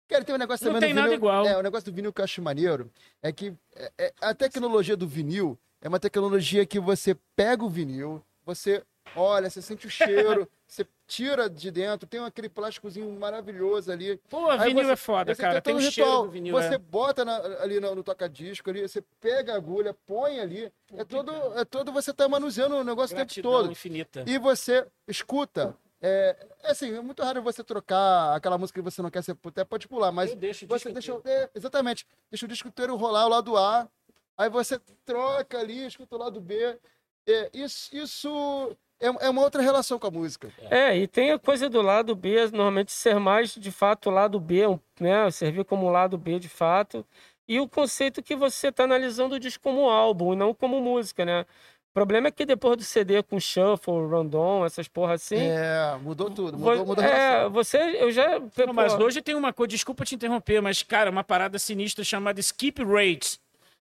[0.07, 1.45] Cara, tem um negócio Não tem nada vinil, igual.
[1.45, 2.89] É, o negócio do vinil que eu acho maneiro
[3.21, 7.69] é que é, é, a tecnologia do vinil é uma tecnologia que você pega o
[7.69, 8.85] vinil, você
[9.17, 14.17] olha, você sente o cheiro, você tira de dentro, tem aquele plásticozinho maravilhoso ali.
[14.29, 15.61] Pô, Aí vinil você- é foda, cara.
[15.61, 16.25] Tem um cheiro ritual.
[16.27, 16.55] do vinil.
[16.55, 16.79] Você é.
[16.79, 20.73] bota na- ali no, no toca-disco, ali, você pega a agulha, põe ali.
[20.97, 23.71] É todo, é todo você tá manuseando o negócio o tempo Gratidão todo.
[23.73, 24.25] infinita.
[24.27, 25.77] E você escuta.
[26.07, 29.33] É, é assim, é muito raro você trocar aquela música que você não quer, você
[29.47, 32.95] até pode pular, mas Eu deixo o você deixa, é, exatamente, deixa o disco inteiro
[32.95, 33.89] rolar o lado A,
[34.37, 36.79] aí você troca ali, escuta o lado B.
[37.27, 40.51] É, isso isso é, é uma outra relação com a música.
[40.71, 44.41] É, e tem a coisa do lado B, normalmente ser mais de fato o lado
[44.41, 44.63] B,
[44.99, 45.31] né?
[45.31, 47.05] Servir como lado B de fato.
[47.47, 51.25] E o conceito que você está analisando o disco como álbum e não como música,
[51.25, 51.43] né?
[51.43, 55.37] O problema é que depois do CD com shuffle, random, essas porra assim.
[55.37, 58.41] É, mudou tudo, mudou, mudou a é, você, eu já.
[58.67, 62.41] Não, mas hoje tem uma coisa, desculpa te interromper, mas, cara, uma parada sinistra chamada
[62.41, 63.39] skip rate,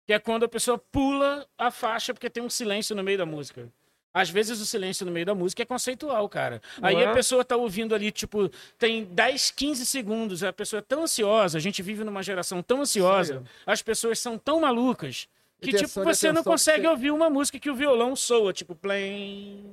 [0.08, 3.28] que é quando a pessoa pula a faixa porque tem um silêncio no meio da
[3.28, 3.70] música.
[4.14, 6.62] Às vezes o silêncio no meio da música é conceitual, cara.
[6.82, 7.06] Aí é?
[7.06, 11.58] a pessoa tá ouvindo ali, tipo, tem 10, 15 segundos, a pessoa é tão ansiosa,
[11.58, 15.28] a gente vive numa geração tão ansiosa, as pessoas são tão malucas,
[15.62, 19.64] que, tipo, você não consegue você- ouvir uma música que o violão soa, tipo, plain.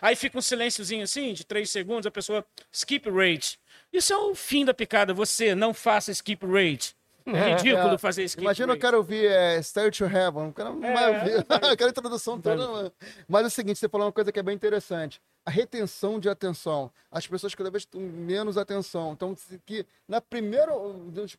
[0.00, 3.58] Aí fica um silênciozinho assim, de 3 segundos, a pessoa skip rate.
[3.92, 5.12] Isso é o fim da picada.
[5.12, 6.94] Você não faça skip rate.
[7.26, 8.80] É ridículo É, fazer skip Imagina o rate.
[8.82, 10.92] cara ouvir é, Start to Heaven, o cara não É.
[10.94, 12.92] vai ouvir aquela introdução toda.
[13.28, 15.20] Mas é o seguinte, você falou uma coisa que é bem interessante.
[15.44, 16.90] A retenção de atenção.
[17.10, 19.12] As pessoas cada vez têm menos atenção.
[19.12, 20.72] Então, que na primeira,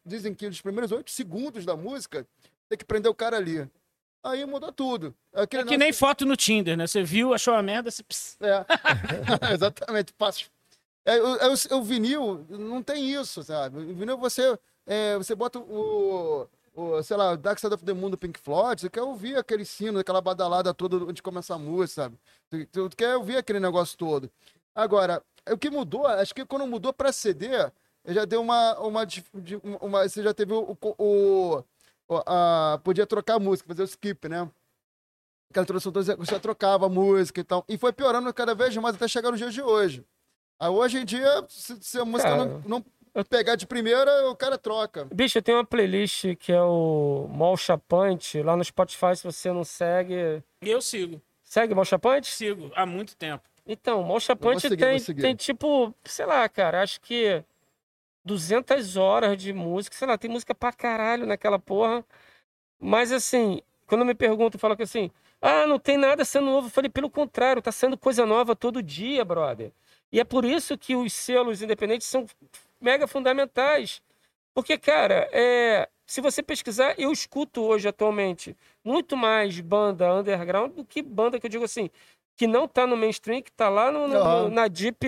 [0.06, 2.26] dizem que nos primeiros oito segundos da música,
[2.70, 3.70] tem que prender o cara ali.
[4.26, 5.14] Aí mudou tudo.
[5.34, 6.88] Aquele É que nem foto no Tinder, né?
[6.88, 8.04] Você viu, achou a merda, você...
[8.42, 8.66] É.
[9.54, 10.14] Exatamente.
[10.14, 10.50] Passo.
[11.06, 13.78] É, o, é o- o vinil não tem isso, sabe?
[13.80, 18.10] O vinil você, é, você bota o, o, sei lá, Dark Side of the Moon
[18.10, 21.60] do Pink Floyd, você quer ouvir aquele sino, aquela badalada toda antes de começar a
[21.60, 22.18] música, sabe?
[22.50, 24.30] Tu, tu- tu quer ouvir aquele negócio todo.
[24.76, 27.48] Agora, o que mudou, acho que quando mudou para CD,
[28.08, 29.02] já deu uma, uma,
[29.82, 31.64] uma, você já teve o, o,
[32.10, 34.50] o- a, podia trocar a música, fazer o skip, né?
[35.50, 37.64] Aquela introdução toda, você trocava a música e tal.
[37.70, 40.04] E foi piorando cada vez mais até chegar nos dias de hoje.
[40.60, 42.86] Aí hoje em dia, se, se a música não, não
[43.30, 45.06] pegar de primeira, o cara troca.
[45.14, 49.52] Bicho, eu tenho uma playlist que é o Mol Chapante, lá no Spotify, se você
[49.52, 50.42] não segue.
[50.62, 51.22] Eu sigo.
[51.44, 52.28] Segue Mol Chapante?
[52.28, 52.72] Sigo.
[52.76, 53.44] Há muito tempo.
[53.66, 57.44] Então, vou Chapante seguir, tem, tem tipo, sei lá, cara, acho que
[58.26, 62.04] 200 horas de música, sei lá, tem música pra caralho naquela porra.
[62.80, 66.68] Mas assim, quando me perguntam, falam que assim, ah, não tem nada sendo novo.
[66.68, 69.72] Eu falei, pelo contrário, tá sendo coisa nova todo dia, brother.
[70.12, 72.26] E é por isso que os selos independentes são
[72.84, 74.02] mega fundamentais.
[74.54, 80.86] Porque, cara, é, se você pesquisar, eu escuto hoje atualmente muito mais banda underground do
[80.86, 81.90] que banda que eu digo assim,
[82.36, 85.08] que não tá no mainstream, que tá lá no, no- na deep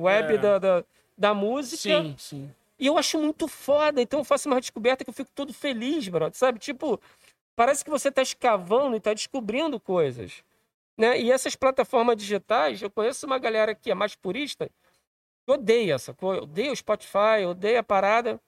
[0.00, 0.38] web É.
[0.38, 0.84] da, da,
[1.18, 2.02] da música.
[2.02, 2.50] Sim, sim.
[2.78, 4.00] E eu acho muito foda.
[4.00, 6.36] Então eu faço uma descoberta que eu fico todo feliz, brother.
[6.36, 6.58] Sabe?
[6.58, 7.00] Tipo,
[7.56, 10.42] parece que você tá escavando e tá descobrindo coisas.
[10.96, 11.20] Né?
[11.20, 14.70] E essas plataformas digitais, eu conheço uma galera que é mais purista,
[15.50, 16.42] odeia essa coisa.
[16.42, 18.40] Odeia o Spotify, odeia a parada.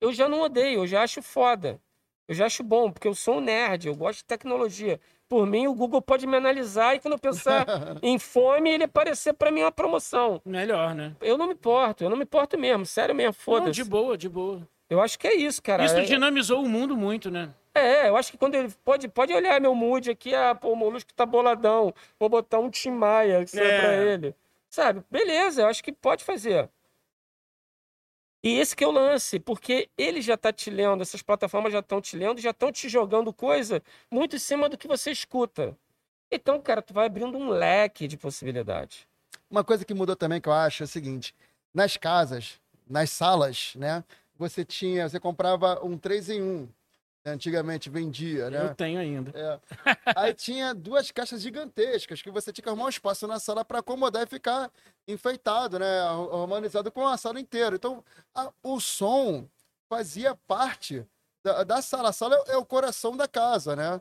[0.00, 1.80] Eu já não odeio, eu já acho foda.
[2.28, 5.00] Eu já acho bom, porque eu sou um nerd, eu gosto de tecnologia.
[5.28, 7.64] Por mim, o Google pode me analisar e quando eu pensar
[8.02, 10.40] em fome, ele aparecer para mim uma promoção.
[10.44, 11.14] Melhor, né?
[11.20, 13.72] Eu não me importo, eu não me importo mesmo, sério mesmo, foda-se.
[13.72, 14.66] de boa, de boa.
[14.88, 15.84] Eu acho que é isso, cara.
[15.84, 17.50] Isso É- dinamizou o mundo muito, né?
[17.74, 20.76] É, eu acho que quando ele pode, pode olhar meu mood aqui, ah, pô, o
[20.76, 23.80] Molusco tá boladão, vou botar um Tim Maia É.
[23.80, 24.34] pra ele.
[24.70, 25.04] Sabe?
[25.10, 26.70] Beleza, eu acho que pode fazer.
[28.42, 31.80] E esse que é o lance, porque ele já tá te lendo, essas plataformas já
[31.80, 35.76] estão te lendo, já estão te jogando coisa muito em cima do que você escuta.
[36.30, 39.06] Então, cara, tu vai abrindo um leque de possibilidades.
[39.50, 41.34] Uma coisa que mudou também que eu acho é o seguinte:
[41.72, 44.04] nas casas, nas salas, né?
[44.38, 46.68] Você tinha, você comprava um 3 em 1.
[47.26, 48.66] Né, Antigamente vendia, né?
[48.66, 49.32] Eu tenho ainda.
[49.34, 49.60] É.
[50.14, 53.80] Aí tinha duas caixas gigantescas que você tinha que arrumar um espaço na sala para
[53.80, 54.70] acomodar e ficar
[55.08, 56.00] enfeitado, né?
[56.02, 57.74] Harmonizado com a sala inteira.
[57.74, 59.48] Então, a- o som
[59.90, 61.04] fazia parte
[61.44, 62.10] da, da sala.
[62.10, 64.00] A sala é, é o coração da casa, né?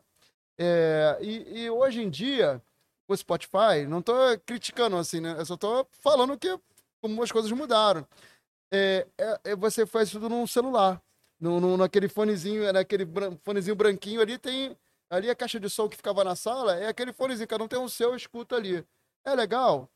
[0.60, 2.62] É, e, e hoje em dia,
[3.10, 4.14] o Spotify, não tô
[4.46, 5.36] criticando assim, né?
[5.38, 6.58] Eu só tô falando que
[7.02, 8.08] como as coisas mudaram.
[8.72, 11.02] É, é- é você faz tudo num celular.
[11.40, 14.76] No, no- naquele fonezinho, naquele bran- fonezinho branquinho ali tem.
[15.10, 17.78] Ali a caixa de som que ficava na sala é aquele fonezinho, cada um tem
[17.80, 18.84] um seu, escuta ali.
[19.24, 19.90] É legal?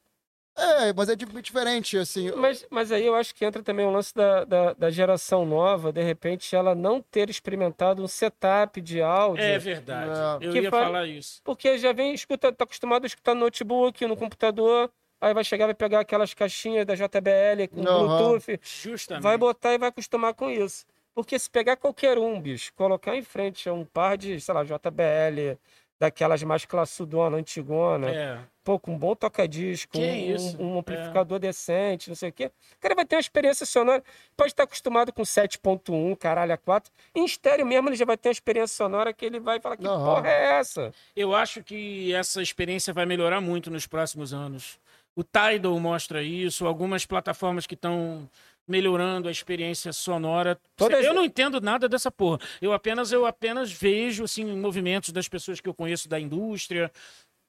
[0.56, 2.32] É, mas é di- diferente, assim.
[2.34, 5.92] Mas, mas aí eu acho que entra também o lance da, da, da geração nova,
[5.94, 9.44] de repente ela não ter experimentado um setup de áudio.
[9.44, 10.46] É verdade.
[10.46, 10.48] É.
[10.48, 11.42] Eu ia fa- falar isso.
[11.46, 15.66] Porque já vem escuta, tá acostumado a escutar no notebook, no computador, aí vai chegar,
[15.66, 18.08] vai pegar aquelas caixinhas da JBL com Aham.
[18.08, 19.24] Bluetooth, Justamente.
[19.24, 20.86] vai botar e vai acostumar com isso.
[21.20, 24.64] Porque se pegar qualquer um, bicho, colocar em frente a um par de, sei lá,
[24.64, 25.60] JBL,
[26.00, 28.40] daquelas mais classudona, antigona, É.
[28.64, 30.80] pô, com um bom toca-disco, um, um é.
[30.80, 32.46] amplificador decente, não sei o quê.
[32.46, 34.02] O cara vai ter uma experiência sonora,
[34.38, 36.90] pode estar acostumado com 7.1, caralho, a 4.
[37.14, 39.86] Em estéreo mesmo ele já vai ter uma experiência sonora que ele vai falar, que
[39.86, 40.06] Aham.
[40.16, 40.94] porra é essa?
[41.14, 44.80] Eu acho que essa experiência vai melhorar muito nos próximos anos.
[45.18, 48.30] O Tidal mostra isso, algumas plataformas que estão
[48.70, 50.58] melhorando a experiência sonora.
[50.78, 52.40] Todas- Eu não entendo nada dessa porra.
[52.62, 56.92] Eu apenas eu apenas vejo assim movimentos das pessoas que eu conheço da indústria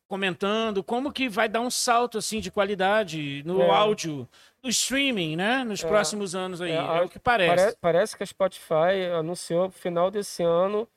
[0.09, 3.71] comentando como que vai dar um salto assim de qualidade no É.
[3.71, 4.29] áudio,
[4.63, 5.87] no streaming, né, nos É.
[5.87, 6.73] próximos anos aí.
[6.73, 7.65] É, É, o que parece.
[7.65, 10.89] Pare- parece que a Spotify anunciou no final desse ano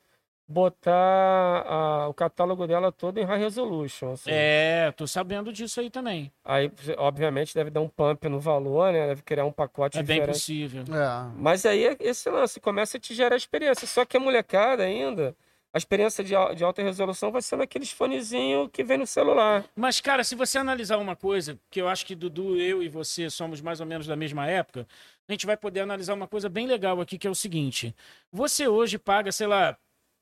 [0.46, 4.12] botar a- o catálogo dela todo em high resolution.
[4.12, 4.30] assim.
[4.32, 6.30] É, tô sabendo disso aí também.
[6.44, 9.06] Aí, obviamente, deve dar um pump no valor, né?
[9.08, 10.82] Deve criar um pacote É bem possível.
[10.82, 11.32] É.
[11.36, 13.86] Mas aí é esse lance começa a te gerar experiência.
[13.86, 15.34] Só que a molecada ainda,
[15.72, 19.64] a experiência de, de alta resolução vai ser naqueles fonezinhos que vem no celular.
[19.74, 23.30] Mas, cara, se você analisar uma coisa, que eu acho que Dudu, eu e você
[23.30, 24.86] somos mais ou menos da mesma época,
[25.28, 27.94] a gente vai poder analisar uma coisa bem legal aqui, que é o seguinte.
[28.30, 29.76] Você hoje paga, sei lá,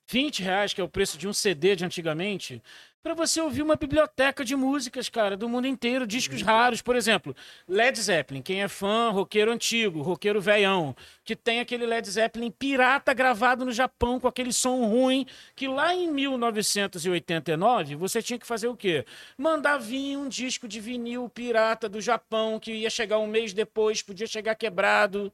[0.09, 2.62] 20 reais, que é o preço de um CD de antigamente,
[3.03, 6.81] para você ouvir uma biblioteca de músicas, cara, do mundo inteiro, discos raros.
[6.81, 7.35] Por exemplo,
[7.67, 13.12] Led Zeppelin, quem é fã, roqueiro antigo, roqueiro velhão, que tem aquele Led Zeppelin pirata
[13.12, 18.69] gravado no Japão com aquele som ruim, que lá em 1989 você tinha que fazer
[18.69, 19.05] o quê?
[19.37, 24.01] Mandar vir um disco de vinil pirata do Japão, que ia chegar um mês depois,
[24.01, 25.33] podia chegar quebrado.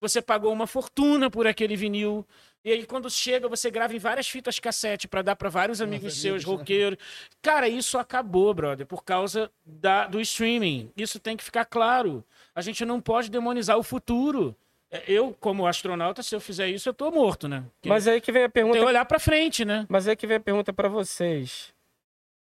[0.00, 2.26] Você pagou uma fortuna por aquele vinil.
[2.64, 6.14] E aí, quando chega, você grava em várias fitas cassete para dar para vários amigos
[6.14, 6.56] seus, amigos, né?
[6.56, 6.98] roqueiros.
[7.42, 10.90] Cara, isso acabou, brother, por causa da, do streaming.
[10.96, 12.24] Isso tem que ficar claro.
[12.54, 14.56] A gente não pode demonizar o futuro.
[14.90, 17.64] É, Eu, como astronauta, se eu fizer isso, eu tô morto, né?
[17.74, 19.84] Porque Mas aí que vem a tem pergunta que olhar para frente, né?
[19.86, 21.74] Mas aí que vem a pergunta para vocês.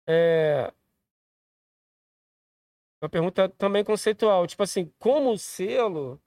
[0.08, 0.72] É...
[3.00, 4.48] Uma pergunta também conceitual.
[4.48, 6.20] Tipo assim, como o selo,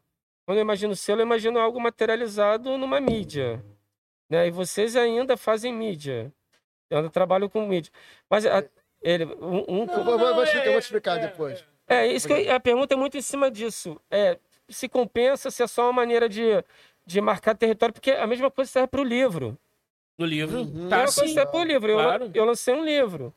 [0.44, 3.62] quando eu imagino selo, eu imagino algo materializado numa mídia.
[4.30, 4.46] Né?
[4.48, 6.32] E vocês ainda fazem mídia.
[6.90, 7.92] Eu ainda trabalho com mídia.
[8.28, 8.64] Mas a-
[9.00, 11.64] ele, um, um- Eu vou, vou- vou explicar, eu vou explicar depois.
[11.88, 14.00] é, isso que eu- a pergunta é muito em cima disso.
[14.10, 16.42] É, se compensa, se é só uma maneira de,
[17.06, 19.56] de marcar território, porque a mesma coisa serve para o livro.
[20.18, 20.58] Do livro.
[20.60, 20.86] Uhum.
[20.86, 21.90] A Tá mesma coisa serve para o livro.
[21.90, 22.30] Eu, claro.
[22.34, 23.34] eu lancei um livro.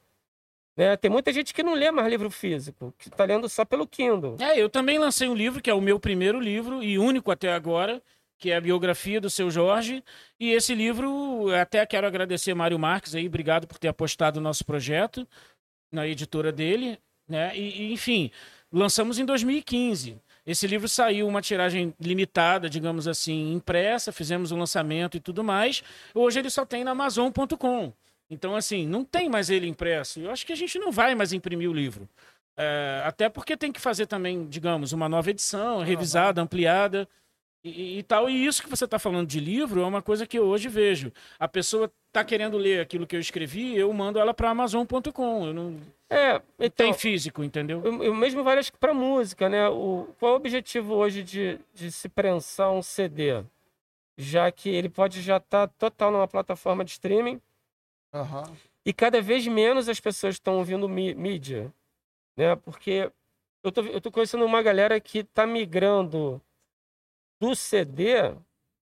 [0.75, 0.97] Né?
[0.97, 4.35] Tem muita gente que não lê mais livro físico, que está lendo só pelo Kindle.
[4.39, 7.53] É, eu também lancei um livro, que é o meu primeiro livro e único até
[7.53, 8.01] agora,
[8.37, 10.03] que é a biografia do seu Jorge.
[10.39, 14.65] E esse livro, até quero agradecer Mário Marques aí, obrigado por ter apostado no nosso
[14.65, 15.25] projeto,
[15.91, 17.55] na editora dele, né?
[17.55, 18.29] E, e, enfim,
[18.71, 20.17] lançamos em 2015.
[20.45, 25.81] Esse livro saiu uma tiragem limitada, digamos assim, impressa, fizemos o lançamento e tudo mais.
[26.13, 27.93] Hoje ele só tem na Amazon.com.
[28.29, 30.19] Então, assim, não tem mais ele impresso.
[30.19, 32.09] Eu acho que a gente não vai mais imprimir o livro.
[32.57, 37.07] É, até porque tem que fazer também, digamos, uma nova edição, revisada, ampliada.
[37.63, 38.29] E, e, tal.
[38.29, 41.11] E isso que você está falando de livro é uma coisa que eu hoje vejo.
[41.39, 45.47] A pessoa está querendo ler aquilo que eu escrevi, eu mando ela para Amazon.com.
[45.47, 45.77] Eu não.
[46.07, 47.81] É, então, tem físico, entendeu?
[47.83, 49.67] Eu, eu mesmo várias para música, né?
[49.67, 53.43] O, qual é o objetivo hoje de, de se prensar um CD?
[54.15, 57.41] Já que ele pode já estar tá total numa plataforma de streaming.
[58.15, 58.55] Uhum.
[58.85, 61.73] E cada vez menos as pessoas estão ouvindo mídia.
[62.37, 62.55] Né?
[62.55, 63.11] Porque
[63.63, 66.41] eu tô, eu tô conhecendo uma galera que está migrando
[67.41, 68.33] do CD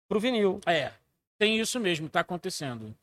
[0.08, 0.60] pro vinil.
[0.66, 0.92] É,
[1.40, 2.96] tem isso mesmo, tá acontecendo.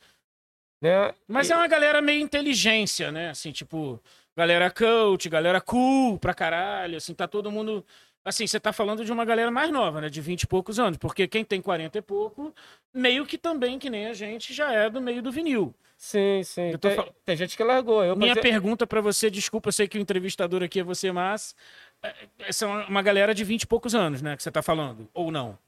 [0.80, 1.14] Né?
[1.26, 1.52] Mas e...
[1.52, 3.30] é uma galera meio inteligência, né?
[3.30, 4.00] Assim, tipo,
[4.36, 7.84] galera coach, galera cool pra caralho, assim, tá todo mundo...
[8.24, 10.08] Assim, você tá falando de uma galera mais nova, né?
[10.08, 10.96] De 20 e poucos anos.
[10.96, 12.54] Porque quem tem 40 e pouco,
[12.92, 15.74] meio que também, que nem a gente, já é do meio do vinil.
[15.96, 16.76] Sim, sim.
[16.78, 17.14] Tem, fal...
[17.24, 18.02] tem, gente que largou.
[18.02, 18.50] Eu Minha fazia...
[18.50, 21.54] pergunta para você, desculpa, eu sei que o entrevistador aqui é você, mas
[22.38, 24.36] essa é uma galera de 20 e poucos anos, né?
[24.36, 25.58] Que você está falando, ou não?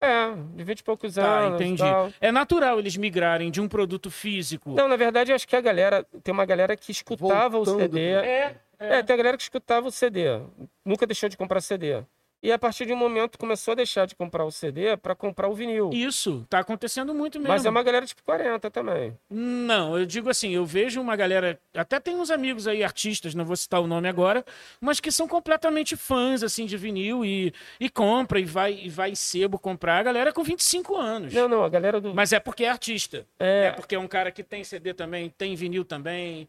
[0.00, 1.60] É, de 20 e poucos tá, anos.
[1.60, 1.82] entendi.
[1.82, 2.12] Tal.
[2.20, 4.70] É natural eles migrarem de um produto físico.
[4.70, 6.06] Não, na verdade, eu acho que a galera.
[6.22, 7.76] Tem uma galera que escutava Voltando.
[7.76, 8.00] o CD.
[8.00, 8.98] É, é.
[8.98, 10.40] é, tem a galera que escutava o CD.
[10.84, 12.02] Nunca deixou de comprar CD.
[12.40, 15.48] E a partir de um momento começou a deixar de comprar o CD para comprar
[15.48, 15.90] o vinil.
[15.92, 17.52] Isso, tá acontecendo muito mesmo.
[17.52, 19.18] Mas é uma galera tipo 40 também.
[19.28, 23.44] Não, eu digo assim, eu vejo uma galera, até tem uns amigos aí, artistas, não
[23.44, 24.44] vou citar o nome agora,
[24.80, 29.16] mas que são completamente fãs, assim, de vinil e, e compra e vai, e vai
[29.16, 29.98] sebo comprar.
[29.98, 31.34] A galera com 25 anos.
[31.34, 32.14] Não, não, a galera do...
[32.14, 33.26] Mas é porque é artista.
[33.38, 36.48] É, é porque é um cara que tem CD também, tem vinil também.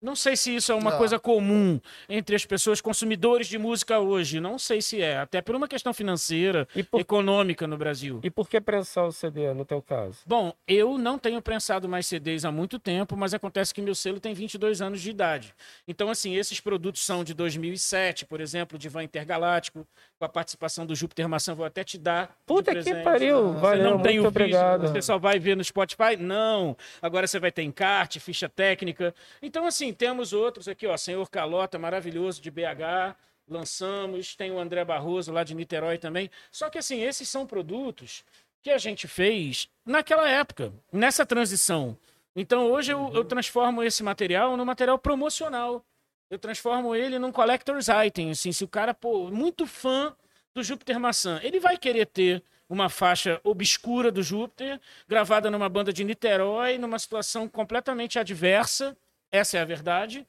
[0.00, 0.98] Não sei se isso é uma não.
[0.98, 4.38] coisa comum entre as pessoas consumidores de música hoje.
[4.38, 7.00] Não sei se é, até por uma questão financeira, por...
[7.00, 8.20] econômica no Brasil.
[8.22, 10.18] E por que prensar o CD no teu caso?
[10.24, 14.20] Bom, eu não tenho prensado mais CDs há muito tempo, mas acontece que meu selo
[14.20, 15.52] tem 22 anos de idade.
[15.86, 19.86] Então, assim, esses produtos são de 2007, por exemplo, de Van Intergaláctico,
[20.18, 22.36] com a participação do Júpiter Maçã, vou até te dar.
[22.46, 24.82] Puta que pariu, você valeu, não tem muito obrigado.
[24.82, 26.16] Você só vai ver no Spotify?
[26.18, 26.76] Não.
[27.00, 29.14] Agora você vai ter encarte, ficha técnica.
[29.40, 30.96] Então, assim, Sim, temos outros aqui, ó.
[30.98, 33.16] Senhor Calota, maravilhoso, de BH.
[33.48, 34.36] Lançamos.
[34.36, 36.30] Tem o André Barroso, lá de Niterói também.
[36.50, 38.22] Só que, assim, esses são produtos
[38.60, 41.96] que a gente fez naquela época, nessa transição.
[42.36, 45.82] Então, hoje eu, eu transformo esse material num material promocional.
[46.30, 48.30] Eu transformo ele num collector's item.
[48.30, 50.14] Assim, se o cara, pô, muito fã
[50.54, 55.92] do Júpiter Maçã, ele vai querer ter uma faixa obscura do Júpiter, gravada numa banda
[55.92, 58.96] de Niterói, numa situação completamente adversa
[59.30, 60.26] essa é a verdade,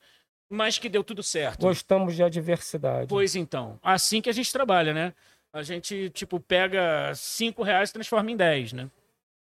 [0.49, 1.61] mas que deu tudo certo.
[1.61, 3.07] Gostamos de adversidade.
[3.07, 5.13] Pois então, assim que a gente trabalha, né?
[5.51, 8.89] A gente, tipo, pega cinco reais e transforma em 10, né?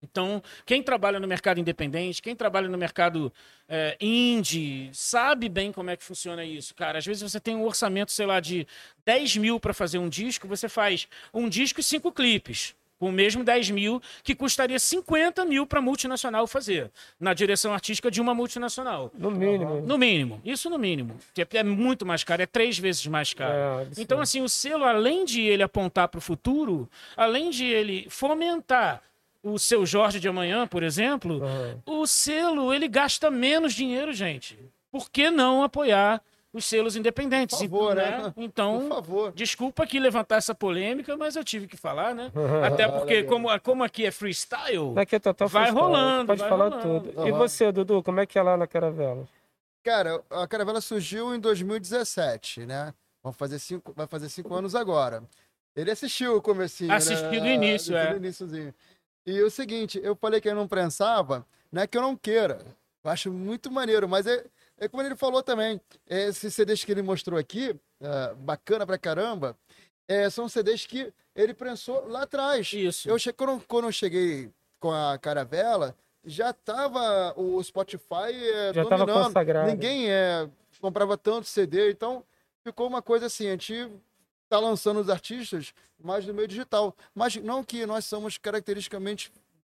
[0.02, 3.34] Então, quem trabalha no mercado independente, quem trabalha no mercado
[3.68, 7.00] é, indie, sabe bem como é que funciona isso, cara.
[7.00, 8.68] Às vezes você tem um orçamento, sei lá, de
[9.06, 13.12] 10 mil para fazer um disco, você faz um disco e cinco clipes com o
[13.12, 18.34] mesmo 10 mil que custaria 50 mil para multinacional fazer, na direção artística de uma
[18.34, 19.12] multinacional.
[19.14, 19.82] No mínimo.
[19.82, 21.16] No mínimo, isso no mínimo.
[21.54, 23.54] É muito mais caro, é três vezes mais caro.
[23.54, 28.08] É, então, assim, o selo, além de ele apontar para o futuro, além de ele
[28.10, 29.02] fomentar
[29.44, 32.02] o seu Jorge de amanhã, por exemplo, uhum.
[32.02, 34.58] o selo, ele gasta menos dinheiro, gente.
[34.92, 36.22] Por que não apoiar
[36.58, 37.58] os selos independentes.
[37.58, 38.34] Por favor, então, né?
[38.38, 39.32] Então, Por favor.
[39.34, 42.32] desculpa aqui levantar essa polêmica, mas eu tive que falar, né?
[42.66, 45.86] Até porque, como, como aqui é freestyle, Daqui é total vai freestyle.
[45.86, 46.28] rolando.
[46.28, 47.02] Pode vai falar rolando.
[47.02, 47.20] tudo.
[47.20, 47.28] Uhum.
[47.28, 49.28] E você, Dudu, como é que é lá na Caravela?
[49.84, 52.94] Cara, a Caravela surgiu em 2017, né?
[53.24, 55.24] Vamos fazer cinco, vai fazer cinco anos agora.
[55.76, 57.40] Ele assistiu o comecinho, Assistiu né?
[57.40, 58.12] do início, é.
[58.12, 58.74] Do iníciozinho.
[59.28, 62.66] E o seguinte, eu falei que eu não prensava, não é que eu não queira.
[63.04, 64.46] Eu acho muito maneiro, mas é,
[64.78, 69.58] é como ele falou também, esses CDs que ele mostrou aqui, é, bacana pra caramba,
[70.08, 72.72] é, são CDs que ele prensou lá atrás.
[72.72, 73.10] Isso.
[73.10, 74.50] Eu, quando, quando eu cheguei
[74.80, 79.08] com a Caravela, já tava o Spotify é, já dominando.
[79.08, 79.68] Tava consagrado.
[79.70, 80.48] Ninguém é,
[80.80, 82.24] comprava tanto CD, então
[82.64, 83.92] ficou uma coisa assim, a gente
[84.50, 85.74] tá lançando os artistas
[86.04, 86.96] mais no meio digital.
[87.14, 89.32] Mas não que nós somos caracteristicamente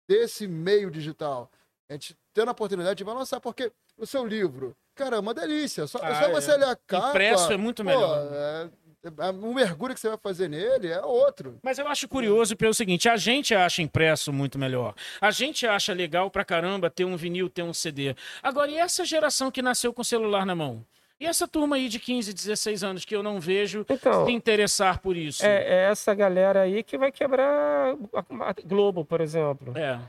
[0.09, 1.51] desse meio digital.
[1.89, 5.87] A gente tendo a oportunidade vai lançar, porque o seu livro, cara, é uma delícia.
[5.87, 6.55] Só, ah, só você é.
[6.55, 7.11] olhar a capa.
[7.11, 8.29] Impresso é muito melhor.
[8.29, 8.71] Pô, é,
[9.05, 11.59] é, o mergulho que você vai fazer nele é outro.
[11.63, 14.95] Mas eu acho curioso pelo seguinte: a gente acha impresso muito melhor.
[15.21, 18.15] A gente acha legal pra caramba ter um vinil, ter um CD.
[18.43, 20.85] Agora, e essa geração que nasceu com o celular na mão?
[21.23, 24.99] E essa turma aí de 15, 16 anos que eu não vejo então, se interessar
[24.99, 25.47] por isso?
[25.47, 29.73] É, é essa galera aí que vai quebrar a Globo, por exemplo.
[29.79, 30.01] É.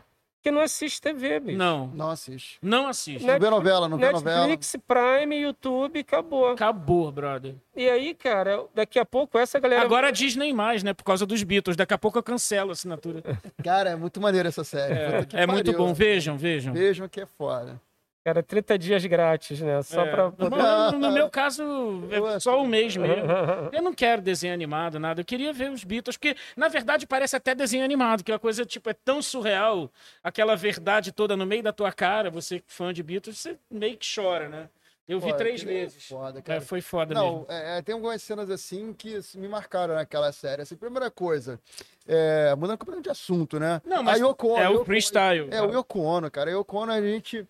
[0.42, 1.58] que não assiste TV, bicho.
[1.58, 2.58] Não, Não assiste.
[2.60, 3.24] não assiste.
[3.28, 4.48] Não vê novela, não vê novela.
[4.48, 6.50] Netflix, Prime, YouTube, acabou.
[6.50, 7.54] Acabou, brother.
[7.76, 9.84] E aí, cara, daqui a pouco essa galera.
[9.84, 10.96] Agora a Disney mais, né?
[10.96, 11.78] Por causa dos Beatles.
[11.78, 13.22] Daqui a pouco eu cancelo a assinatura.
[13.64, 15.28] Cara, é muito maneiro essa série.
[15.28, 15.94] Que É muito bom.
[15.94, 16.74] Vejam, vejam.
[16.74, 17.80] Vejam que é foda.
[18.24, 19.82] Cara, 30 dias grátis, né?
[19.84, 20.10] Só É.
[20.12, 20.56] pra poder.
[20.56, 21.64] No, no meu caso,
[22.10, 23.26] é só um mês mesmo.
[23.74, 25.20] Eu não quero desenho animado, nada.
[25.22, 28.66] Eu queria ver os Beatles, porque, na verdade, parece até desenho animado, que a coisa,
[28.66, 29.92] tipo, é tão surreal,
[30.24, 34.08] aquela verdade toda no meio da tua cara, você fã de Beatles, você meio que
[34.16, 34.70] chora, né?
[35.06, 36.08] Eu vi Pô, três aquilo é vezes.
[36.08, 36.62] Foda, É, cara.
[36.62, 37.46] foi foda mesmo.
[37.50, 40.62] Não, é, é, tem algumas cenas assim que me marcaram naquela série.
[40.62, 41.60] Assim, primeira coisa,
[42.08, 43.82] é, mudando completamente de assunto, né?
[43.84, 45.50] Não, mas a Yoko Ono, é o Yoko- freestyle.
[45.52, 46.52] É, o Yoko Ono, cara.
[46.52, 47.46] A Yoko Ono, a gente...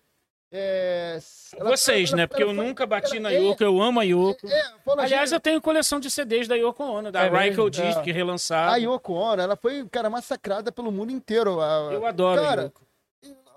[0.56, 1.18] é,
[1.60, 2.26] Vocês, né?
[2.26, 4.46] Porque eu foi- nunca bati na é, Yoko, eu amo a Yoko.
[4.46, 7.28] É, fala, Aliás, eu tenho coleção de CDs da Yoko Ono, da É?
[7.28, 8.12] Rykel Disc, É.
[8.12, 8.72] relançada.
[8.72, 11.60] a Yoko Ono, ela foi, cara, massacrada pelo mundo inteiro.
[11.60, 12.72] A- Eu adoro Cara.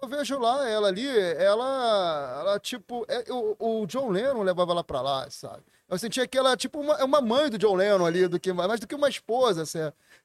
[0.02, 4.84] Eu vejo lá ela ali, ela, ela tipo, é, o, o John Lennon levava ela
[4.84, 5.64] pra lá, sabe?
[5.90, 8.52] Eu sentia que ela, tipo, uma, é uma mãe do John Lennon ali, do que,
[8.54, 9.80] mais do que uma esposa, assim.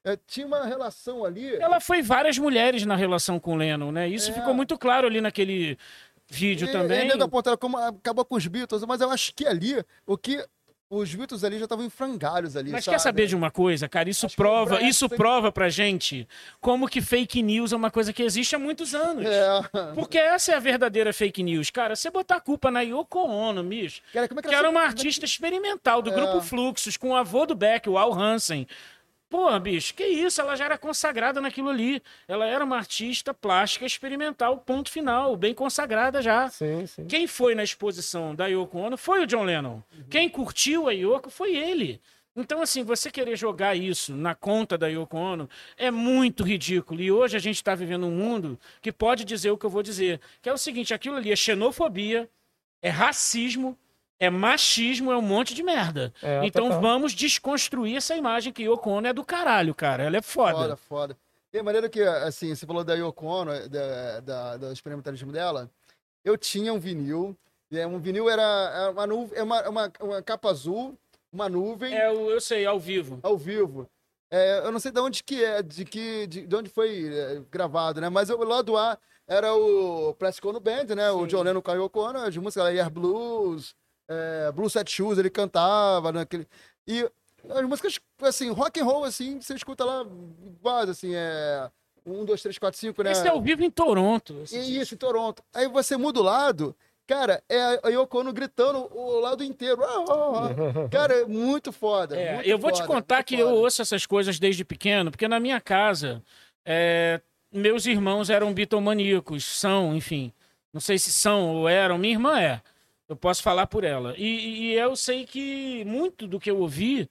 [0.04, 1.54] É, tinha uma relação ali.
[1.56, 4.08] Ela foi várias mulheres na relação com o Lennon, né?
[4.08, 4.34] Isso É.
[4.34, 5.78] ficou muito claro ali naquele
[6.28, 7.02] vídeo E- também.
[7.02, 10.16] E nego aponta ela como acabou com os Beatles, mas eu acho que ali, o
[10.16, 10.44] que
[10.94, 12.94] os Beatles ali já estavam em frangalhos ali, Mas sabe?
[12.94, 14.10] quer saber de uma coisa, cara?
[14.10, 16.28] Isso Acho que prova, isso tem- prova pra gente
[16.60, 19.24] como que fake news é uma coisa que existe há muitos anos.
[19.24, 19.60] É.
[19.94, 21.70] Porque essa é a verdadeira fake news.
[21.70, 24.68] Cara, você botar a culpa na Yoko Ono, bicho, Cara, como é que que era
[24.68, 26.14] uma artista experimental do É.
[26.14, 28.66] grupo Fluxos, com o avô do Beck, o Al Hansen.
[29.32, 30.42] Porra, bicho, que isso?
[30.42, 32.02] Ela já era consagrada naquilo ali.
[32.28, 36.50] Ela era uma artista plástica experimental, ponto final, bem consagrada já.
[36.50, 37.06] Sim, sim.
[37.06, 39.80] Quem foi na exposição da Yoko Ono foi o John Lennon.
[40.10, 41.98] Quem curtiu a Yoko foi ele.
[42.36, 47.00] Então, assim, você querer jogar isso na conta da Yoko Ono é muito ridículo.
[47.00, 49.82] E hoje a gente está vivendo um mundo que pode dizer o que eu vou
[49.82, 50.20] dizer.
[50.42, 52.28] Que é o seguinte, aquilo ali é xenofobia,
[52.82, 53.78] é racismo,
[54.18, 56.12] é machismo, é um monte de merda.
[56.22, 56.80] É, então total.
[56.80, 60.04] vamos desconstruir essa imagem que Yoko Ono é do caralho, cara.
[60.04, 60.54] Ela é foda.
[60.56, 61.16] Foda, foda.
[61.52, 65.70] E a maneira que, assim, você falou da Yoko Ono, da, da, do experimentalismo dela,
[66.24, 67.36] eu tinha um vinil,
[67.70, 70.96] e é, um vinil era, era uma, nuvem, é uma, uma, uma capa azul,
[71.32, 73.18] uma nuvem, É, o- eu sei, ao vivo.
[73.22, 73.88] ao vivo.
[74.30, 77.42] É, eu não sei de onde que é, de, que, de, de onde foi é,
[77.50, 78.08] gravado, né?
[78.08, 78.96] Mas o lado A
[79.28, 81.10] era o Plastic Ono Band, né?
[81.10, 81.26] O Sim.
[81.26, 83.74] John Lennon com a Yoko Ono, as músicas, Air Blues,
[84.08, 86.46] é, Blue Set Shoes, ele cantava, naquele...
[86.86, 87.08] E
[87.48, 90.06] as músicas, assim, rock and roll, assim, você escuta lá,
[90.62, 91.70] quase, assim, é...
[92.04, 93.12] Um, dois, três, quatro, cinco, né?
[93.12, 94.40] Esse é ao vivo em Toronto.
[94.42, 95.42] esse E isso, em Toronto.
[95.54, 96.74] Aí você muda o lado,
[97.06, 99.84] cara, é a Yoko Ono gritando o lado inteiro.
[99.84, 100.88] Ah, ah, ah.
[100.90, 102.16] Cara, é muito foda.
[102.16, 103.60] É, muito eu vou te foda, contar muito que eu foda.
[103.60, 106.20] ouço essas coisas desde pequeno, porque na minha casa,
[106.66, 107.20] é,
[107.52, 110.32] meus irmãos eram bitomaníacos, são, enfim.
[110.72, 112.60] Não sei se são ou eram, minha irmã é.
[113.12, 114.14] Eu posso falar por ela.
[114.16, 117.08] E, e eu sei que muito do que eu ouvi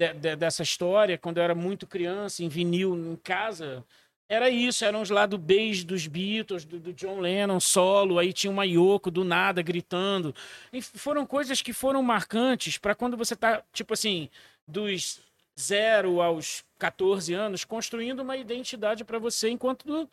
[0.00, 3.84] de- de- dessa história, quando eu era muito criança, em vinil, em casa,
[4.26, 8.50] era isso, eram os lados Bs dos Beatles, do, do John Lennon solo, aí tinha
[8.50, 10.34] uma Yoko do nada gritando.
[10.72, 14.30] E foram coisas que foram marcantes para quando você tá, tipo assim,
[14.66, 15.20] dos
[15.60, 20.08] zero aos 14 anos, construindo uma identidade para você enquanto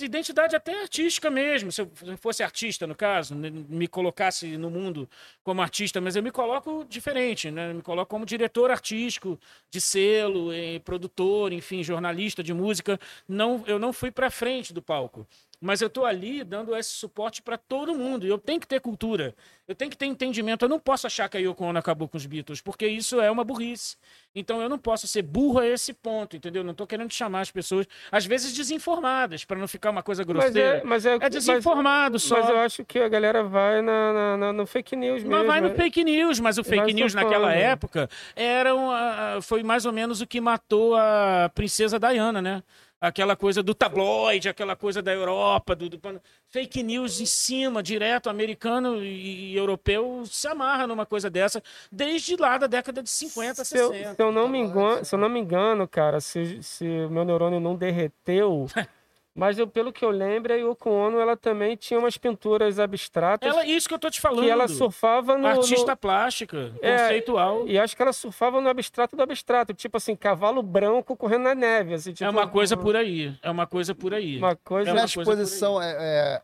[0.00, 1.70] identidade até artística mesmo.
[1.70, 5.08] Se eu fosse artista, no caso, né, me colocasse no mundo
[5.42, 7.70] como artista, mas eu me coloco diferente, né?
[7.70, 9.38] Eu me coloco como diretor artístico
[9.70, 12.98] de selo, eh, produtor, enfim, jornalista de música.
[13.28, 15.26] Não, eu não fui para frente do palco.
[15.64, 18.26] Mas eu tô ali dando esse suporte para todo mundo.
[18.26, 19.32] E eu tenho que ter cultura.
[19.68, 20.64] Eu tenho que ter entendimento.
[20.64, 23.30] Eu não posso achar que a Yoko Ono acabou com os Beatles, porque isso é
[23.30, 23.96] uma burrice.
[24.34, 26.64] Então eu não posso ser burro a esse ponto, entendeu?
[26.64, 30.34] Não tô querendo chamar as pessoas, às vezes desinformadas, para não ficar uma coisa Mas
[30.36, 30.78] grosseira.
[30.78, 32.40] é, mas é, É desinformado mas, só.
[32.40, 35.30] Mas eu acho que a galera vai na, na- na- no fake news mesmo.
[35.30, 35.74] Mas vai no né?
[35.76, 40.20] fake news, mas o fake news naquela época era um, ah, foi mais ou menos
[40.20, 42.62] o que matou a princesa Diana, né?
[43.02, 46.00] Aquela coisa do tabloide, aquela coisa da Europa, do, do-
[46.48, 52.36] fake news em cima, direto, americano e, e europeu se amarra numa coisa dessa, desde
[52.36, 54.14] lá da década de 50, Se eu, 60.
[54.14, 57.24] se eu não me engano, se eu não me engano, cara, se, se o meu
[57.24, 58.66] neurônio não derreteu,
[59.34, 63.48] mas eu, pelo que eu lembro, a Yoko Ono, ela também tinha umas pinturas abstratas
[63.48, 64.42] Ela, isso que eu tô te falando.
[64.44, 67.66] que ela surfava no, Artista no- plástica, É, conceitual.
[67.66, 71.54] E acho que ela surfava no abstrato do abstrato, tipo assim, cavalo branco correndo na
[71.54, 71.94] neve.
[71.94, 73.34] Assim, tipo, É uma coisa por aí.
[73.42, 74.36] É uma coisa por aí.
[74.38, 74.90] Uma coisa.
[74.90, 75.42] É na uma coisa por aí.
[75.42, 75.92] exposição, é,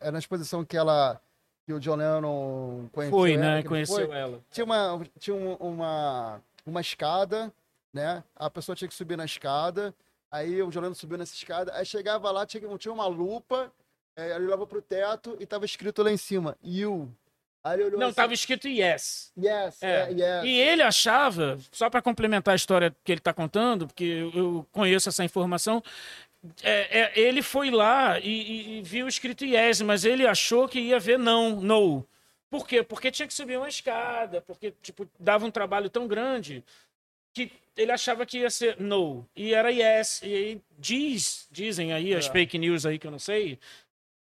[0.03, 1.21] é, é na exposição que ela.
[1.67, 3.19] que o John Lennon conheceu.
[3.19, 3.63] Foi, ela, né?
[3.63, 4.17] Conheceu foi?
[4.19, 4.41] ela.
[4.51, 7.53] Tinha, uma, tinha um- uma, uma escada,
[7.93, 8.25] né?
[8.35, 9.95] A pessoa tinha que subir na escada.
[10.31, 11.73] Aí o John Lennon subiu nessa escada.
[11.75, 13.73] Aí chegava lá, tinha, tinha uma lupa.
[14.17, 17.09] É, ele olhava pro teto e tava escrito lá em cima, you.
[17.63, 19.33] Aí ele olhou Não, assim, tava escrito yes.
[19.39, 19.91] Yes, É.
[19.91, 20.45] é, yes.
[20.45, 25.09] E ele achava, só para complementar a história que ele está contando, porque eu- conheço
[25.09, 25.83] essa informação,
[26.63, 30.81] é, é, ele foi lá e, e- e viu escrito yes, mas ele achou que
[30.81, 32.05] ia ver não, no.
[32.51, 32.83] Por quê?
[32.83, 36.65] Porque tinha que subir uma escada, porque tipo, dava um trabalho tão grande
[37.35, 40.21] que ele achava que ia ser no, e era yes.
[40.23, 42.33] E aí diz, dizem aí as É.
[42.33, 43.59] fake news aí que eu não sei,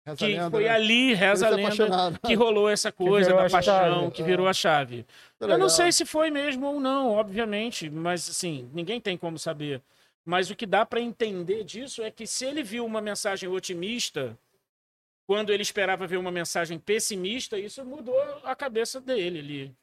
[0.06, 0.70] Reza que lenda, foi né?
[0.70, 4.10] ali, reza a lenda, que rolou essa coisa da paixão, chave.
[4.12, 4.24] que É.
[4.24, 5.04] virou a chave.
[5.38, 9.38] Tá Eu não sei se foi mesmo ou não, obviamente, mas assim, ninguém tem como
[9.38, 9.82] saber.
[10.24, 14.38] Mas o que dá para entender disso é que se ele viu uma mensagem otimista,
[15.26, 19.74] quando ele esperava ver uma mensagem pessimista, isso mudou a cabeça dele ali.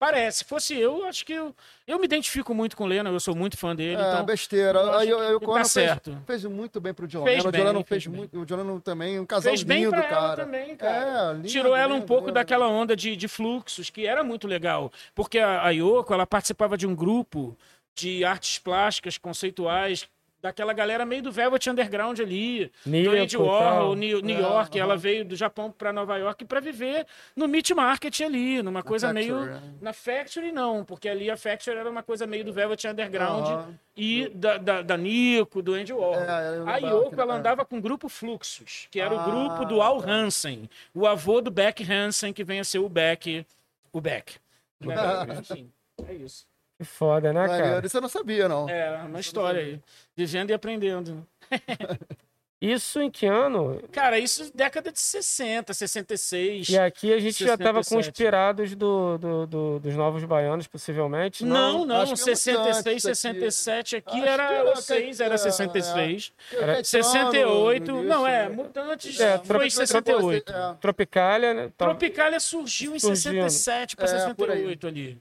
[0.00, 1.54] Parece, se fosse eu, acho que eu,
[1.86, 4.78] eu me identifico muito com o Lennon, eu sou muito fã dele, É, então besteira.
[4.78, 6.18] eu Aí, o que Conan tá fez, certo.
[6.26, 7.48] fez muito bem pro John Fez Lennon.
[7.48, 8.16] O bem, John Lennon fez bem.
[8.16, 8.40] muito.
[8.40, 10.36] O John Lennon também, um casal fez bem lindo, pra ela cara.
[10.44, 11.30] também, cara.
[11.30, 12.32] É, lindo, Tirou ela um pouco lindo.
[12.34, 14.90] daquela onda de, de fluxos, que era muito legal.
[15.14, 17.54] Porque a, a Yoko, ela participava de um grupo
[17.94, 20.08] de artes plásticas conceituais,
[20.42, 23.94] daquela galera meio do Velvet Underground ali, do Nico Andy Warhol, tal.
[23.94, 24.78] New, New É, York.
[24.78, 25.00] Ela aham.
[25.00, 29.26] veio do Japão para Nova York para viver no Meat Market ali, numa coisa Factory,
[29.26, 29.46] meio...
[29.46, 29.60] né?
[29.80, 33.78] Na Factory não, porque ali a Factory era uma coisa meio do Velvet Underground Aham.
[33.96, 36.14] e da, da, da Nico, do Andy Warhol.
[36.24, 39.64] É, eu a Yoko, ela andava com o grupo Fluxus, que era o Ah, grupo
[39.66, 40.10] do Al tá.
[40.10, 43.44] Hansen, o avô do Beck Hansen, que vem a ser o Beck.
[43.92, 44.38] O Beck.
[44.80, 44.94] Né?
[45.38, 45.70] Enfim,
[46.08, 46.46] é isso.
[46.80, 47.62] Que foda, né, Maneiro.
[47.74, 47.86] cara?
[47.86, 48.66] Isso eu não sabia, não.
[48.66, 49.78] É uma história aí.
[50.16, 51.26] Vivendo e aprendendo.
[52.62, 53.82] Isso em que ano?
[53.90, 56.68] Cara, isso década de 60, 66.
[56.68, 58.10] E aqui a gente já tava com 67.
[58.10, 61.42] os pirados do, do- do- dos Novos Baianos, possivelmente.
[61.42, 63.00] Não, não, é muito 66, antes aqui.
[63.00, 66.32] 67 aqui Acho que era era o 6, era é, 66.
[66.52, 68.54] Era Caetano, 68, no não é, né?
[68.54, 70.52] Mutantes É, foi em 68.
[70.52, 70.74] É.
[70.82, 71.72] Tropicália, né?
[71.78, 73.48] Tropicália surgiu em Surgindo.
[73.48, 74.58] 67 para É, por aí.
[74.58, 75.18] 68 ali.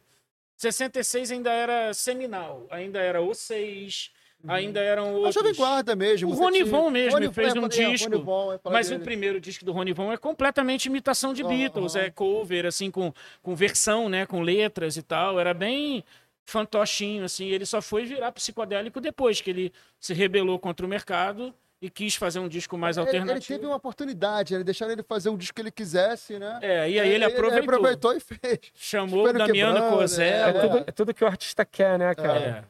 [0.64, 4.12] 66 ainda era seminal, ainda era o 6,
[4.46, 5.36] ainda eram A outros.
[5.36, 6.30] Jovem Guarda mesmo.
[6.30, 9.02] O Rony tinha- mesmo Rony- fez é, um é, disco, é, Mas dele.
[9.02, 12.06] o primeiro disco do Rony Von é completamente imitação de Beatles, aham.
[12.06, 15.40] é cover, assim, com, com versão, né, com letras e tal.
[15.40, 16.04] Era bem
[16.46, 17.48] fantochinho, assim.
[17.48, 22.16] Ele só foi virar psicodélico depois que ele se rebelou contra o mercado e quis
[22.16, 23.58] fazer um disco mais Ele- Ele, alternativo.
[23.60, 26.60] teve uma oportunidade, ele deixaram ele fazer o disco que ele quisesse, né?
[26.62, 27.64] É, e aí ele aproveitou.
[27.76, 28.60] aproveitou e fez.
[28.76, 30.62] Chamou o no Damiano Quebrando, É, Cozella.
[30.62, 32.40] tudo, é tudo que o artista quer, né, cara?
[32.40, 32.64] É.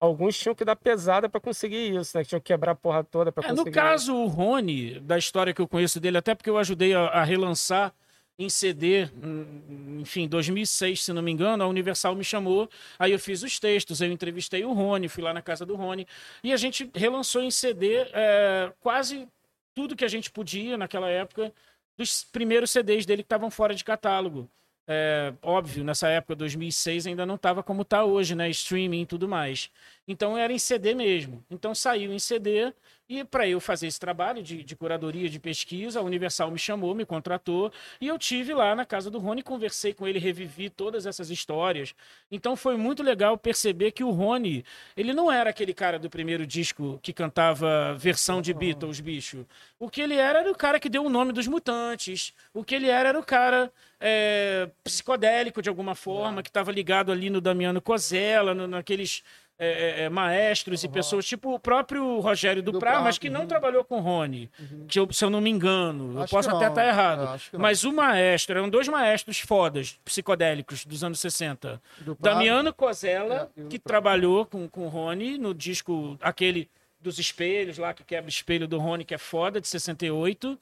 [0.00, 2.22] Alguns tinham que dar pesada pra conseguir isso, né?
[2.22, 3.70] Que tinham que quebrar a porra toda pra É, conseguir.
[3.70, 7.06] no caso, o Rony, da história que eu conheço dele, até porque eu ajudei a,
[7.06, 7.94] a relançar
[8.38, 12.68] em CD, hum, enfim, 2006, se não me engano, a Universal me chamou,
[12.98, 16.06] aí eu fiz os textos, eu entrevistei o Rony, fui lá na casa do Rony,
[16.42, 19.28] e a gente relançou em CD é, quase
[19.74, 21.52] tudo que a gente podia naquela época,
[21.96, 24.48] dos primeiros CDs dele que estavam fora de catálogo.
[24.86, 28.50] É, óbvio, nessa época, 2006, ainda não estava como está hoje, né?
[28.50, 29.70] Streaming e tudo mais.
[30.06, 31.44] Então era em CD mesmo.
[31.50, 32.72] Então saiu em CD
[33.08, 36.94] e para eu fazer esse trabalho de, de curadoria, de pesquisa, a Universal me chamou,
[36.94, 41.04] me contratou e eu tive lá na casa do Rony, conversei com ele, revivi todas
[41.06, 41.94] essas histórias.
[42.30, 44.64] Então foi muito legal perceber que o Rony,
[44.96, 49.46] ele não era aquele cara do primeiro disco que cantava versão de Beatles, bicho.
[49.78, 52.32] O que ele era era o cara que deu o nome dos mutantes.
[52.52, 57.12] O que ele era era o cara é, psicodélico de alguma forma, que estava ligado
[57.12, 59.22] ali no Damiano Cozella, no- naqueles
[59.58, 63.46] é, é, é, maestros e pessoas, tipo o próprio Rogério Duprá, Duprá, mas que não
[63.46, 64.50] trabalhou com Rony,
[64.88, 66.14] que eu- se eu não me engano.
[66.14, 67.20] eu Acho posso que até estar errado.
[67.34, 67.60] Eu que não.
[67.60, 71.80] Mas o maestro, eram dois maestros fodas, psicodélicos, dos anos 60.
[71.98, 72.16] Do.
[72.18, 76.68] Damiano Cozella, É, que trabalhou com, com Rony no disco, aquele
[77.00, 80.58] dos espelhos lá, que quebra o espelho do Rony, que é foda, de 68.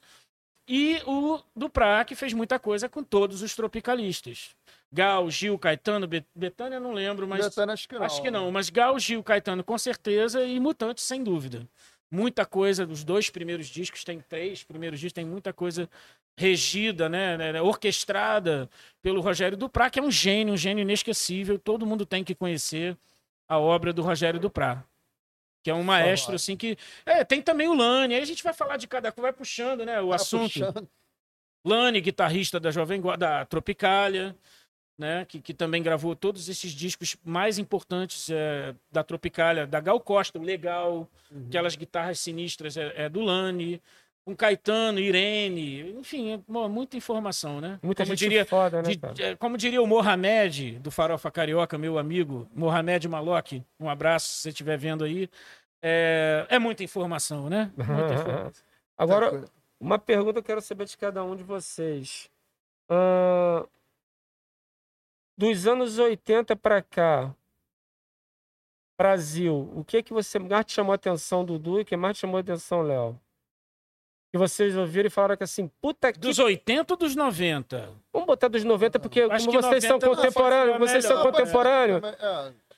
[0.67, 4.55] E o Duprá, que fez muita coisa com todos os tropicalistas.
[4.93, 7.45] Gal, Gil, Caetano, Bet- Betânia, não lembro, mas.
[7.45, 8.03] Betânia, acho que não.
[8.05, 11.67] Acho que não, mas Gal, Gil, Caetano, com certeza, e Mutantes, sem dúvida.
[12.11, 15.89] Muita coisa, dos dois primeiros discos, tem três primeiros discos, tem muita coisa
[16.37, 18.69] regida, né, né, orquestrada
[19.01, 21.57] pelo Rogério Duprá, que é um gênio, um gênio inesquecível.
[21.57, 22.95] Todo mundo tem que conhecer
[23.49, 24.83] a obra do Rogério Duprá.
[25.63, 26.77] Que é um maestro, assim, que.
[27.05, 29.99] É, tem também o Lani, aí a gente vai falar de cada vai puxando, né,
[30.01, 30.53] o Tá assunto.
[30.53, 30.87] puxando.
[31.65, 34.35] Lani, guitarrista da Jovem Guarda, da Tropicália,
[35.03, 39.99] né, que, que também gravou todos esses discos mais importantes é, da Tropicália, da Gal
[39.99, 41.45] Costa, o Legal, Uhum.
[41.47, 43.81] aquelas guitarras sinistras é, é do Lani,
[44.23, 46.39] com Caetano, Irene, enfim, é,
[46.69, 47.77] muita informação, né?
[47.83, 49.13] Muita como gente diria, foda, né, de- cara?
[49.19, 54.41] é, como diria o Mohamed, do Farofa Carioca, meu amigo, Mohamed Malok, um abraço se
[54.43, 55.27] você estiver vendo aí.
[55.81, 57.69] É, é muita informação, né?
[57.75, 58.63] Muita informação.
[58.97, 59.43] Agora,
[59.79, 62.29] Uma pergunta eu quero saber de cada um de vocês.
[62.87, 63.65] Ah,
[65.37, 67.33] dos anos 80 para cá,
[68.97, 72.15] Brasil, o que que você mais te chamou a atenção, Dudu, e o que mais
[72.15, 73.19] te chamou a atenção, Léo?
[74.31, 76.19] Que vocês ouviram e falaram que assim, puta que...
[76.19, 77.91] Dos 80 ou dos 90?
[78.11, 82.01] Vamos botar dos 90, porque como vocês são 90 não, contemporâneos, vocês são contemporâneos,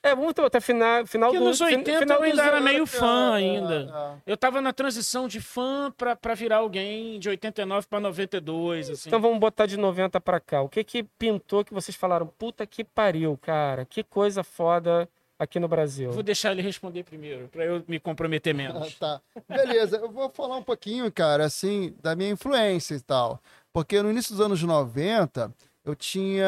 [0.06, 1.48] É, é, vamos botar final, final Porque do...
[1.48, 4.20] nos 80 final eu ainda era anos- meio fã é, ainda.
[4.26, 4.32] é.
[4.32, 9.08] Eu tava na transição de fã pra, pra virar alguém de 89 pra 92, assim.
[9.08, 10.62] Então vamos botar de 90 pra cá.
[10.62, 12.26] O que que pintou que vocês falaram?
[12.26, 13.84] Puta que pariu, cara.
[13.84, 16.10] Que coisa foda aqui no Brasil.
[16.12, 18.94] Vou deixar ele responder primeiro, pra eu me comprometer menos.
[18.98, 19.20] tá.
[19.48, 23.40] Beleza, eu vou falar um pouquinho, cara, assim, da minha influência e tal.
[23.72, 25.52] Porque no início dos anos 90,
[25.86, 26.44] eu tinha.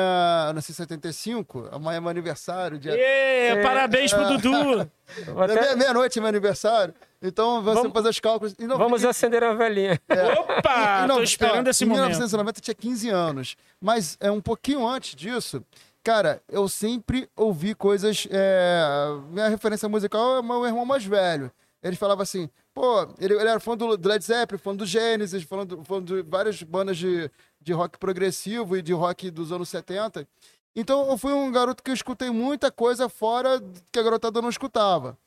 [0.49, 2.93] Eu nasci em 75, amanhã é meu aniversário, dia.
[2.95, 4.91] Ê, parabéns pro Dudu!
[5.43, 6.93] Até- meia- Meia-noite é meu aniversário.
[7.22, 8.55] Então você Vamos- fazer os cálculos.
[8.59, 9.99] E não- Vamos acender a velhinha.
[10.39, 11.03] Opa!
[11.05, 12.03] e não, tô esperando esse em momento.
[12.09, 13.57] 1990 eu tinha 15 anos.
[13.80, 15.62] Mas é um pouquinho antes disso.
[16.05, 18.26] Cara, eu sempre ouvi coisas.
[18.30, 18.82] é,
[19.30, 21.51] Minha referência musical é meu irmão mais velho.
[21.82, 25.45] Ele falava assim, pô, ele, ele era fã do Led Zeppelin, fã do Genesis,
[25.84, 27.30] fã de várias bandas de,
[27.61, 30.27] de rock progressivo e de rock dos anos 70.
[30.75, 34.49] Então eu fui um garoto que eu escutei muita coisa fora que a garotada não
[34.49, 35.19] escutava.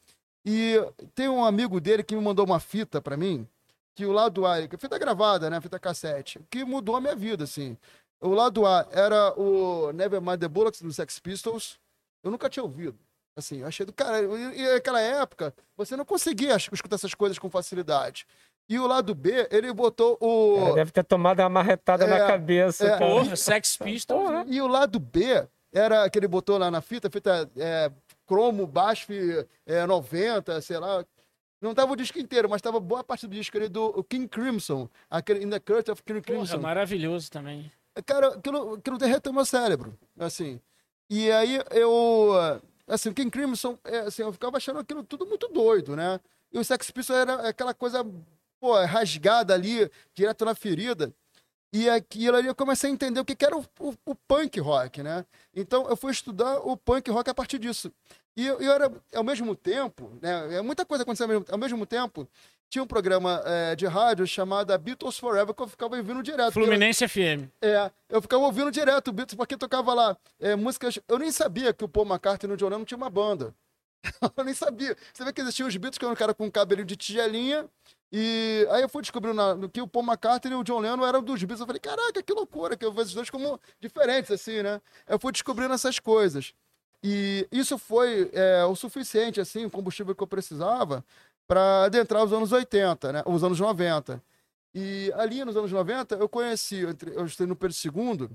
[0.46, 0.76] E
[1.14, 3.48] tem um amigo dele que me mandou uma fita pra mim,
[3.96, 7.44] que o lado A, é fita gravada, né, fita cassete, que mudou a minha vida,
[7.44, 7.78] assim.
[8.20, 11.80] O lado A era o Nevermind the Bullocks do Sex Pistols.
[12.24, 12.98] Eu nunca tinha ouvido.
[13.36, 14.22] Assim, eu achei do cara.
[14.22, 18.28] E, naquela época, você não conseguia escutar essas coisas com facilidade.
[18.70, 20.59] E o lado B, ele botou o.
[20.62, 22.97] Cara, deve ter tomado uma marretada É, na cabeça, é.
[22.97, 24.24] Porra, Sex Pistols.
[24.24, 24.45] Porra.
[24.47, 27.91] E o lado B era que ele botou lá na fita, fita é,
[28.26, 29.09] cromo, BASF
[29.66, 31.03] é, 90, sei lá.
[31.62, 34.89] Não tava o disco inteiro, mas tava boa parte do disco ali do King Crimson,
[35.09, 36.57] aquele In the Curse of King Porra, Crimson.
[36.59, 37.72] maravilhoso também.
[38.05, 40.59] Cara, aquilo, aquilo derreteu meu cérebro, assim.
[41.09, 42.32] E aí eu,
[42.88, 46.20] assim, o King Crimson, é, assim, eu ficava achando aquilo tudo muito doido, né?
[46.53, 48.03] E o Sex Pistols era aquela coisa,
[48.62, 51.12] pô, rasgada ali, direto na ferida.
[51.74, 54.59] E aquilo ali eu comecei a entender o que que era o, o- o punk
[54.59, 55.26] rock, né?
[55.55, 57.91] Então eu fui estudar o punk rock a partir disso.
[58.38, 60.57] E eu, eu era, ao mesmo tempo, né?
[60.57, 62.28] é Muita coisa acontecendo ao mesmo, ao mesmo tempo.
[62.70, 66.53] Tinha um programa eh, de rádio chamado Beatles Forever que eu ficava ouvindo direto.
[66.53, 67.49] Fluminense FM.
[67.62, 70.97] É, eu ficava ouvindo direto o Beatles, porque tocava lá é, músicas.
[71.07, 73.53] Eu nem sabia que o Paul McCartney no John Lennon tinha uma banda.
[74.38, 74.95] eu nem sabia.
[75.14, 77.70] Você vê que existiam os Beatles, que era um cara com um cabelinho de tigelinha.
[78.12, 81.39] E aí eu fui descobrindo que o Paul McCartney e o John Lennon eram dos
[81.39, 81.62] Beatles.
[81.62, 84.82] Eu falei, caraca, que loucura, que eu vejo os dois como diferentes, assim, né?
[85.08, 86.54] Eu fui descobrindo essas coisas.
[87.04, 91.04] E isso foi é, o suficiente, assim, o combustível que eu precisava
[91.47, 93.24] para adentrar os anos 80, né?
[93.26, 94.22] Os anos 90.
[94.74, 98.30] E ali nos anos 90, eu conheci, eu estudei no Pedro II,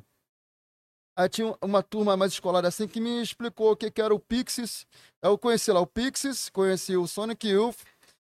[1.16, 4.20] aí tinha uma turma mais escolar assim que me explicou o que, que era o
[4.20, 4.86] Pixies.
[5.22, 7.78] Eu conheci lá o Pixies, conheci o Sonic Youth,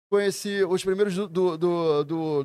[0.10, 2.44] conheci os primeiros do, do, do, do,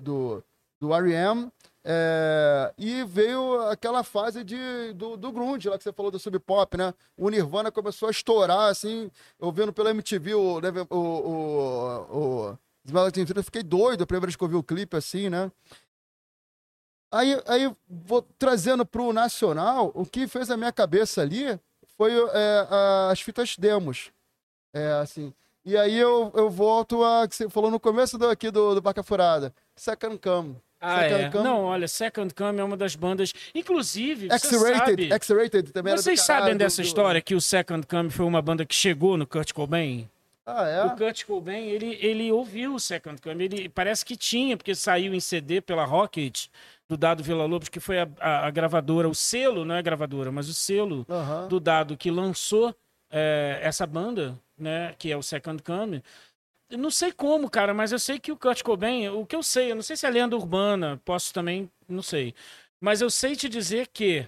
[0.00, 0.44] do,
[0.80, 1.50] do, R.E.M.,
[1.82, 6.38] é, e veio aquela fase de, do, do grunge, lá que você falou do sub
[6.38, 6.92] pop, né?
[7.16, 12.58] O Nirvana começou a estourar, assim, eu vendo pela MTV o, Never- o, o, o
[12.86, 15.50] Spirit, eu fiquei doido a primeira vez que eu vi o clipe, assim, né?
[17.12, 21.58] Aí, aí vou trazendo pro nacional, o que fez a minha cabeça ali
[21.96, 22.66] foi é,
[23.10, 24.10] as fitas demos,
[24.72, 25.32] é, assim.
[25.64, 28.80] E aí eu, eu volto a que você falou no começo do, aqui do, do
[28.80, 30.56] Barca Furada, Second Come.
[30.80, 31.30] Ah, Second é.
[31.30, 31.44] Come.
[31.44, 33.34] Não, olha, Second Come é uma das bandas.
[33.54, 38.24] Inclusive, X-Rated, X-Rated também vocês caralho, sabem dessa do- história que o Second Come foi
[38.24, 40.08] uma banda que chegou no Kurt Cobain?
[40.46, 40.84] Ah, é?
[40.86, 43.44] O Kurt Cobain, ele, ele ouviu o Second Come.
[43.44, 46.46] Ele parece que tinha, porque saiu em CD pela Rocket,
[46.90, 49.82] do Dado Vila Lobos, que foi a, a- a gravadora, o selo, não é a
[49.82, 51.46] gravadora, mas o selo Aham.
[51.46, 52.74] do Dado que lançou
[53.08, 56.02] é, essa banda, né, que é o Second Come.
[56.68, 59.42] Eu não sei como, cara, mas eu sei que o Kurt Cobain, o que eu
[59.42, 62.34] sei, eu não sei se é lenda urbana, posso também, não sei.
[62.80, 64.26] Mas eu sei te dizer que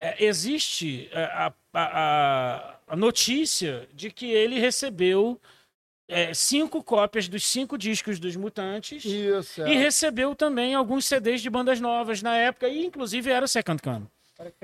[0.00, 5.40] é, existe a, a, a- a notícia de que ele recebeu
[6.10, 9.72] é, cinco cópias dos cinco discos dos Mutantes Isso, é.
[9.72, 13.80] e recebeu também alguns CDs de bandas novas na época, e inclusive era o Second
[13.80, 14.06] Come.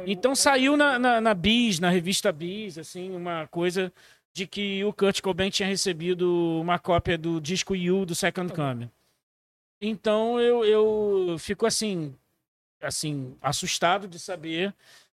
[0.06, 3.92] Então saiu na, na, na Bis, na revista Bis, assim, uma coisa
[4.32, 8.90] de que o Kurt Cobain tinha recebido uma cópia do disco You do Second Come.
[9.80, 12.14] Então eu, eu fico assim,
[12.80, 14.74] assim, assustado de saber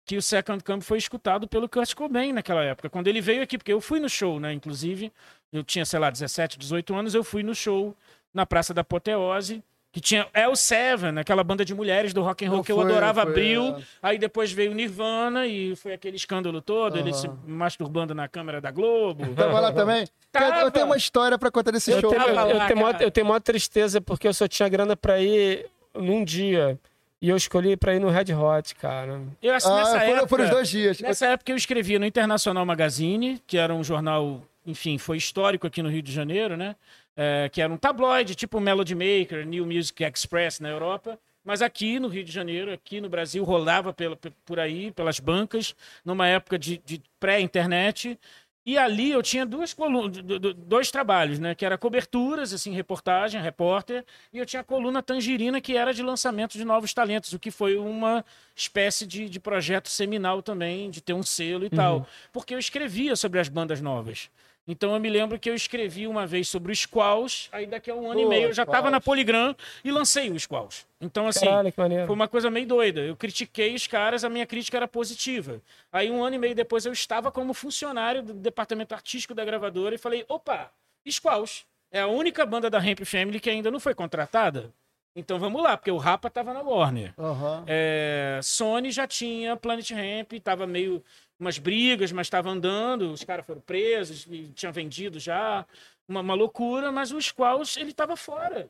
[0.08, 3.58] que o Second Come foi escutado pelo Kurt Cobain naquela época, quando ele veio aqui,
[3.58, 5.12] porque eu fui no show, né, inclusive,
[5.54, 7.94] eu tinha, sei lá, 17, 18 anos, eu fui no show
[8.34, 12.50] na Praça da Apoteose, Que tinha El Seven, aquela banda de mulheres do rock and
[12.50, 13.64] roll Não que eu foi, adorava, foi, abriu.
[13.78, 13.82] é.
[14.04, 17.18] Aí depois veio o Nirvana e foi aquele escândalo todo, ele Aham.
[17.20, 19.34] se masturbando na câmera da Globo.
[19.34, 20.06] Tava lá também?
[20.32, 22.12] Cara, Eu tenho uma história pra contar desse Eu show.
[22.12, 24.96] tenho, tava eu, lá, tenho maior, eu tenho maior tristeza porque eu só tinha grana
[24.96, 26.78] pra ir num dia.
[27.22, 29.22] E eu escolhi pra ir no Red Hot, cara.
[29.42, 31.00] Eu, assim, Ah, nessa foram, época, foram os dois dias.
[31.00, 35.82] Nessa época eu escrevia no Internacional Magazine, que era um jornal, enfim, foi histórico aqui
[35.82, 36.76] no Rio de Janeiro, né?
[37.16, 41.18] É, que era um tabloide, tipo Melody Maker, New Music Express na Europa.
[41.44, 45.74] Mas aqui no Rio de Janeiro, aqui no Brasil, rolava pela, por aí, pelas bancas,
[46.06, 48.20] numa época de, de pré-internet.
[48.68, 50.18] E ali eu tinha duas colunas,
[50.58, 51.56] dois trabalhos, né?
[51.56, 54.04] Que era coberturas, assim, reportagem, repórter,
[54.34, 57.50] e eu tinha a coluna Tangerina, que era de lançamento de novos talentos, o que
[57.50, 62.06] foi uma espécie de, de projeto seminal também, de ter um selo e tal.
[62.34, 64.30] Porque eu escrevia sobre as bandas novas.
[64.68, 67.96] Então eu me lembro que eu escrevi uma vez sobre os Squalls, aí daqui a
[67.96, 70.86] um ano e Pô, meio eu já estava na Polygram e lancei os Squalls.
[71.00, 71.74] Então, assim, Caralho,
[72.06, 73.02] foi uma coisa meio doida.
[73.02, 75.62] Eu critiquei os caras, a minha crítica era positiva.
[75.92, 79.96] Aí, um ano e meio depois, eu estava como funcionário do departamento artístico da gravadora
[79.96, 80.70] e falei: opa,
[81.10, 81.66] Squalls.
[81.90, 84.74] É a única banda da Ramp Family que ainda não foi contratada.
[85.16, 87.12] Então vamos lá, porque o Rapa estava na Warner.
[87.18, 87.64] Aham.
[87.66, 91.04] É, Sony já tinha Planet Ramp, tava meio
[91.40, 95.66] umas brigas, mas estava andando, os caras foram presos tinham vendido já,
[96.08, 98.70] uma, uma loucura, mas os Squalls, ele estava fora.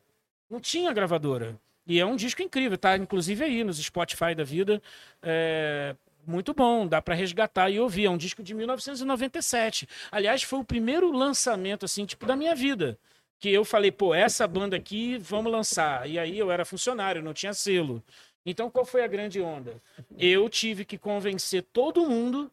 [0.49, 1.59] Não tinha gravadora.
[1.85, 2.97] E é um disco incrível, tá?
[2.97, 4.81] Inclusive aí nos Spotify da vida.
[5.21, 5.95] É,
[6.25, 8.05] muito bom, dá para resgatar e ouvir.
[8.05, 9.87] É um disco de 1997.
[10.11, 12.99] Aliás, foi o primeiro lançamento, assim, tipo, da minha vida.
[13.39, 16.09] Que eu falei, pô, essa banda aqui, vamos lançar.
[16.09, 18.03] E aí eu era funcionário, não tinha selo.
[18.45, 19.81] Então, qual foi a grande onda?
[20.17, 22.51] Eu tive que convencer todo mundo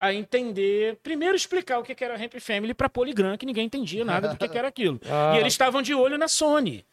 [0.00, 4.28] a entender, primeiro explicar o que era Ramp Family para Polygram, que ninguém entendia nada
[4.28, 4.98] do que era aquilo.
[5.10, 5.34] Ah.
[5.34, 6.84] E eles estavam de olho na Sony,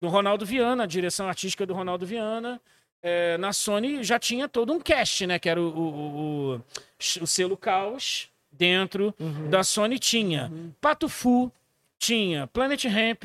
[0.00, 2.60] do Ronaldo Viana, a direção artística do Ronaldo Viana.
[3.02, 5.38] É, na Sony já tinha todo um cast, né?
[5.38, 6.62] Que era o, o, o,
[7.20, 8.30] o selo Caos.
[8.50, 9.12] Dentro
[9.50, 11.50] da Sony tinha Pato Fu,
[11.98, 13.24] tinha Planet Ramp,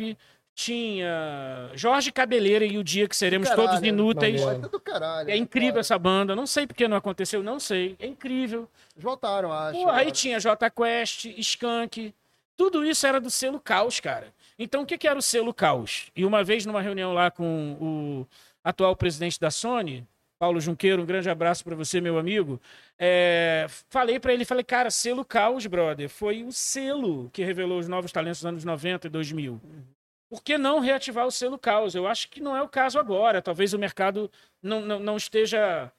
[0.60, 4.42] tinha Jorge Cabeleira e o Dia que Seremos Caralho, Todos Inúteis.
[4.42, 5.30] é caralho.
[5.32, 5.80] É incrível cara.
[5.80, 6.36] essa banda.
[6.36, 7.96] Não sei porque não aconteceu, não sei.
[7.98, 8.68] É incrível.
[8.94, 9.82] Eles voltaram, acho.
[9.82, 12.14] Pô, aí tinha J Quest, Skank.
[12.58, 14.34] Tudo isso era do selo Caos, cara.
[14.58, 16.12] Então, o que, que era o selo Caos?
[16.14, 18.28] E uma vez, numa reunião lá com o
[18.62, 20.06] atual presidente da Sony,
[20.38, 22.60] Paulo Junqueiro, um grande abraço para você, meu amigo.
[22.98, 27.88] É, falei para ele, falei, cara, selo Caos, brother, foi o selo que revelou os
[27.88, 29.62] novos talentos dos anos 90 e 2000.
[30.30, 31.96] Por que não reativar o selo Caos?
[31.96, 33.42] Eu acho que não é o caso agora.
[33.42, 34.30] Talvez o mercado
[34.62, 35.92] não, não, não esteja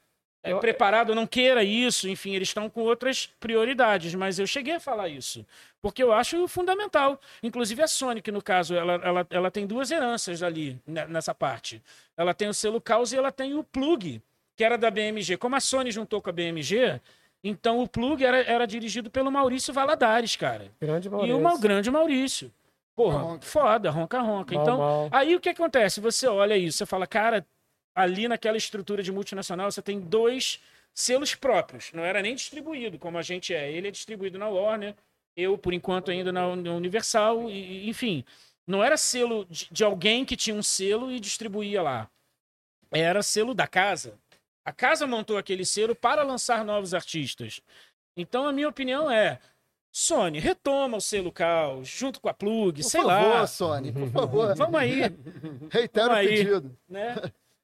[0.43, 2.07] é, Eu- preparado, não queira isso.
[2.07, 4.15] Enfim, eles estão com outras prioridades.
[4.15, 5.45] Mas eu cheguei a falar isso.
[5.81, 7.19] Porque eu acho fundamental.
[7.43, 11.35] Inclusive a Sony, que no caso, ela, ela, ela tem duas heranças ali, ne- nessa
[11.35, 11.81] parte.
[12.15, 14.21] Ela tem o selo Caos e ela tem o Plug,
[14.55, 15.35] que era da BMG.
[15.37, 17.01] Como a Sony juntou com a BMG,
[17.43, 20.71] então o Plug era, era dirigido pelo Maurício Valadares, cara.
[20.79, 21.37] Grande E Maurício.
[21.37, 22.51] o mal grande Maurício.
[23.03, 23.45] Porra, Ronca.
[23.45, 24.53] foda, ronca, ronca.
[24.55, 25.09] Mal, Então, mal.
[25.11, 25.99] aí o que acontece?
[25.99, 27.45] Você olha isso, você fala, cara,
[27.95, 30.59] ali naquela estrutura de multinacional, você tem dois
[30.93, 31.91] selos próprios.
[31.93, 33.71] Não era nem distribuído, como a gente é.
[33.71, 34.95] Ele é distribuído na Warner,
[35.35, 38.23] eu, por enquanto, ainda na Universal, e, enfim.
[38.67, 42.09] Não era selo de, de alguém que tinha um selo e distribuía lá.
[42.91, 44.17] Era selo da casa.
[44.63, 47.61] A casa montou aquele selo para lançar novos artistas.
[48.15, 49.39] Então, a minha opinião é:
[49.91, 53.47] Sony, retoma o selo Caos, junto com a Plug, Por sei favor, lá.
[53.47, 54.55] Sony, por favor.
[54.57, 55.01] Vamos aí,
[55.69, 56.27] Reitero o Vamos aí.
[56.27, 56.77] pedido.
[56.87, 57.15] né?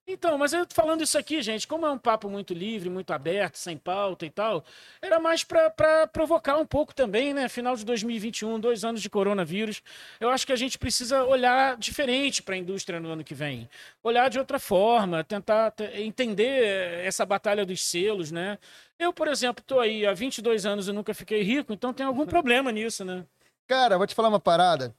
[0.10, 3.12] Então, mas eu tô falando isso aqui, gente, como é um papo muito livre, muito
[3.12, 4.64] aberto, sem pauta e tal,
[5.02, 5.70] era mais pra
[6.08, 7.50] provocar um pouco também, né?
[7.50, 9.82] Final de 2021, dois anos de coronavírus.
[10.18, 13.70] Eu acho que a gente precisa olhar diferente para a indústria no ano que vem.
[14.02, 18.58] Olhar de outra forma, tentar te- entender essa batalha dos selos, né?
[19.00, 22.26] Eu, por exemplo, tô aí há 22 anos e nunca fiquei rico, então tem algum
[22.28, 23.24] problema nisso, né?
[23.68, 24.94] Cara, vou te falar uma parada.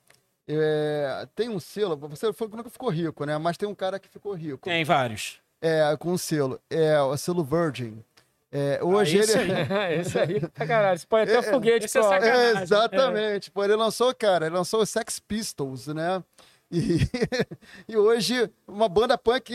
[0.46, 3.36] É, tem um selo, você foi- nunca ficou rico, né?
[3.38, 4.60] Mas tem um cara que ficou rico.
[4.64, 5.40] Tem vários.
[5.60, 6.60] É, com um selo.
[6.70, 8.02] É, o selo Virgin.
[8.50, 9.52] É, hoje Ah, esse ele.
[9.52, 9.98] aí.
[10.00, 10.98] Esse aí, pra caralho.
[10.98, 12.20] Você põe até É, foguete esse é pro ar.
[12.22, 12.56] sacanagem.
[12.60, 13.50] É, exatamente.
[13.50, 16.22] Pô, ele lançou, cara, ele lançou os Sex Pistols, né?
[16.70, 16.98] E,
[17.88, 19.52] e hoje, uma banda punk,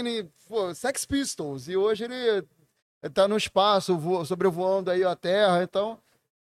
[0.48, 1.68] pô, Sex Pistols.
[1.68, 2.44] E hoje ele
[3.14, 5.64] tá no espaço, vo- sobrevoando aí a Terra.
[5.64, 5.98] Então,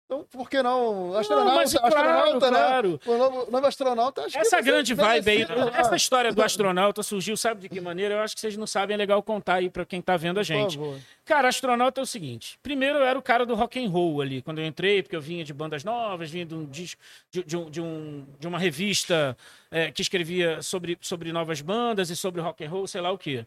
[0.07, 1.15] Então, por que não?
[1.15, 2.57] Astronauta, Não, mas claro, astronauta, né?
[2.59, 2.99] claro.
[3.07, 5.71] O novo, novo astronauta, acho que Essa grande vibe aí, né?
[5.73, 8.13] essa história do astronauta surgiu, sabe de que maneira?
[8.13, 10.43] Eu acho que vocês não sabem, é legal contar aí pra quem tá vendo a
[10.43, 10.77] gente.
[11.25, 12.59] Cara, astronauta é o seguinte.
[12.61, 15.21] Primeiro eu era o cara do rock and roll ali, quando eu entrei, porque eu
[15.21, 17.01] vinha de bandas novas, vinha de um disco,
[17.31, 19.35] de, de um, de, um- de uma revista
[19.71, 23.17] é, que escrevia sobre, sobre novas bandas e sobre rock and roll, sei lá o
[23.17, 23.43] quê.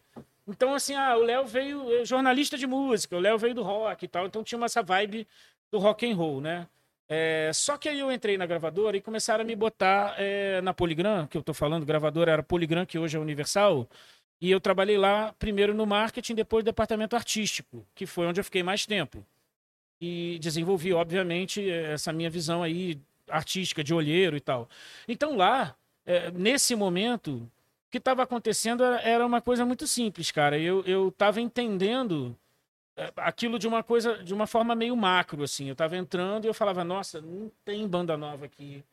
[0.49, 4.03] Então, assim, ah, o Léo veio é, jornalista de música, o Léo veio do rock
[4.03, 5.27] e tal, então tinha essa vibe
[5.71, 6.67] do rock and roll, né?
[7.07, 10.73] É, só que aí eu entrei na gravadora e começaram a me botar é, na
[10.73, 13.87] Poligram, que eu tô falando, gravadora era Poligram, que hoje é Universal,
[14.41, 18.43] e eu trabalhei lá primeiro no marketing, depois no departamento artístico, que foi onde eu
[18.43, 19.25] fiquei mais tempo.
[20.01, 24.67] E desenvolvi, obviamente, essa minha visão aí artística, de olheiro e tal.
[25.07, 25.75] Então lá,
[26.05, 27.49] é, nesse momento,
[27.89, 30.57] que estava acontecendo era, uma coisa muito simples, cara.
[30.57, 32.35] Eu, eu tava entendendo
[32.95, 35.69] é, aquilo de uma coisa, de uma forma meio macro, assim.
[35.69, 38.83] Eu tava entrando e eu falava, nossa, não tem banda nova aqui.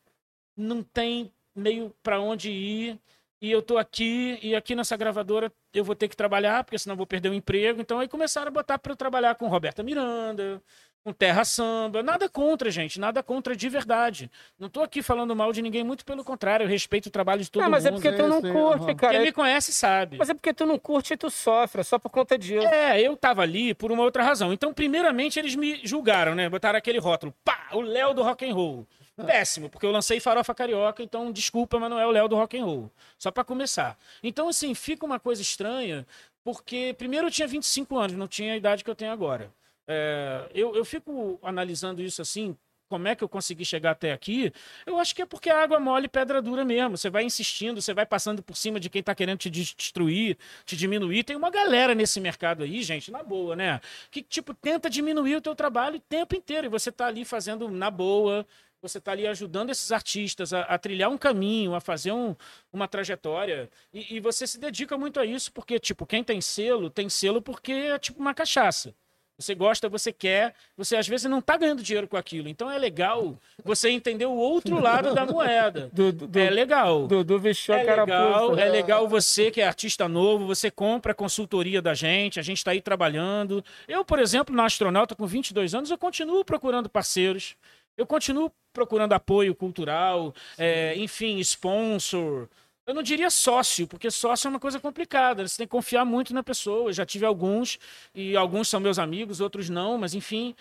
[0.56, 2.98] Não tem meio para onde ir.
[3.40, 6.96] E eu tô aqui, e aqui nessa gravadora eu vou ter que trabalhar, porque senão
[6.96, 7.80] vou perder o emprego.
[7.80, 10.62] Então aí começaram a botar para eu trabalhar com Roberta Miranda,
[11.06, 12.02] com Terra Samba.
[12.02, 14.28] Nada contra, gente, nada contra de verdade.
[14.58, 17.48] Não tô aqui falando mal de ninguém, muito pelo contrário, eu respeito o trabalho de
[17.48, 18.02] todo Não, mas é mundo.
[18.02, 18.96] porque tu não sim, curte, aham.
[18.96, 19.12] cara.
[19.12, 20.16] Quem me conhece sabe.
[20.18, 22.66] Mas é porque tu não curte e tu sofre, é só por conta disso.
[22.66, 24.52] É, eu tava ali por uma outra razão.
[24.52, 26.48] Então, primeiramente, eles me julgaram, né?
[26.48, 27.32] Botaram aquele rótulo.
[27.44, 28.84] Pá, o Léo do rock and roll.
[29.24, 32.58] Péssimo, porque eu lancei Farofa Carioca, então desculpa, mas não é o Léo do rock
[32.58, 32.90] and roll.
[33.16, 33.96] Só pra começar.
[34.24, 36.04] Então, assim, fica uma coisa estranha,
[36.44, 39.52] porque primeiro eu tinha 25 anos, não tinha a idade que eu tenho agora.
[39.88, 42.56] É, eu, eu fico analisando isso assim,
[42.88, 44.52] como é que eu consegui chegar até aqui?
[44.84, 46.96] Eu acho que é porque a água mole e pedra dura mesmo.
[46.96, 50.38] Você vai insistindo, você vai passando por cima de quem tá querendo te des- destruir,
[50.64, 51.24] te diminuir.
[51.24, 53.80] Tem uma galera nesse mercado aí, gente, na boa, né?
[54.10, 56.66] Que, tipo, tenta diminuir o teu trabalho o tempo inteiro.
[56.66, 58.46] E você tá ali fazendo na boa.
[58.82, 62.36] Você tá ali ajudando esses artistas a, a trilhar um caminho, a fazer um-
[62.72, 63.68] uma trajetória.
[63.92, 67.42] E, e você se dedica muito a isso, porque, tipo, quem tem selo, tem selo
[67.42, 68.94] porque é tipo uma cachaça.
[69.38, 72.48] Você gosta, você quer, você às vezes não tá ganhando dinheiro com aquilo.
[72.48, 75.90] Então é legal você entender o outro lado da moeda.
[75.96, 77.06] Do, do, do, É legal.
[77.38, 81.82] Vestiu a É legal, é legal você que é artista novo, você compra a consultoria
[81.82, 83.64] da gente, a gente está aí trabalhando.
[83.86, 87.56] Eu, por exemplo, na Astronauta, com 22 anos, eu continuo procurando parceiros,
[87.96, 92.48] eu continuo procurando apoio cultural, é, enfim, sponsor.
[92.86, 95.46] Eu não diria sócio, porque sócio é uma coisa complicada.
[95.46, 96.88] Você tem que confiar muito na pessoa.
[96.88, 97.78] Eu já tive alguns,
[98.14, 100.54] e alguns são meus amigos, outros não, mas enfim.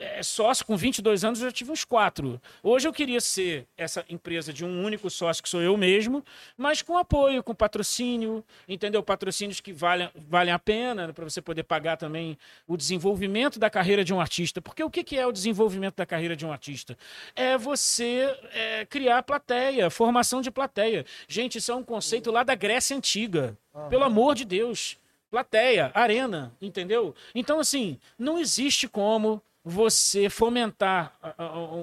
[0.00, 2.40] É, sócio com 22 anos, eu já tive uns quatro.
[2.62, 6.24] Hoje eu queria ser essa empresa de um único sócio, que sou eu mesmo,
[6.56, 9.02] mas com apoio, com patrocínio, entendeu?
[9.02, 14.04] Patrocínios que valem, valem a pena para você poder pagar também o desenvolvimento da carreira
[14.04, 14.62] de um artista.
[14.62, 16.96] Porque o que que é o desenvolvimento da carreira de um artista?
[17.34, 21.04] É você é, criar plateia, formação de plateia.
[21.26, 23.58] Gente, isso é um conceito lá da Grécia Antiga.
[23.90, 24.96] Pelo amor de Deus.
[25.30, 27.14] Plateia, arena, entendeu?
[27.34, 31.12] Então, assim, não existe como você fomentar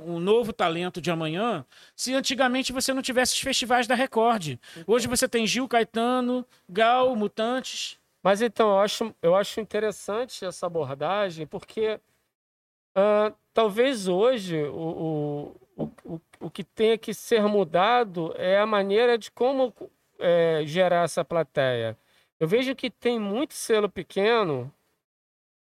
[0.05, 1.63] um novo talento de amanhã
[1.95, 4.57] se antigamente você não tivesse os festivais da Record.
[4.87, 7.99] Hoje você tem Gil Caetano, Gal, Mutantes.
[8.23, 11.99] Mas então, eu acho, eu acho interessante essa abordagem, porque
[12.95, 18.65] ah, talvez hoje o, o, o, o- o que tenha que ser mudado é a
[18.65, 19.73] maneira de como
[20.19, 21.97] é, gerar essa plateia.
[22.39, 24.71] Eu vejo que tem muito selo pequeno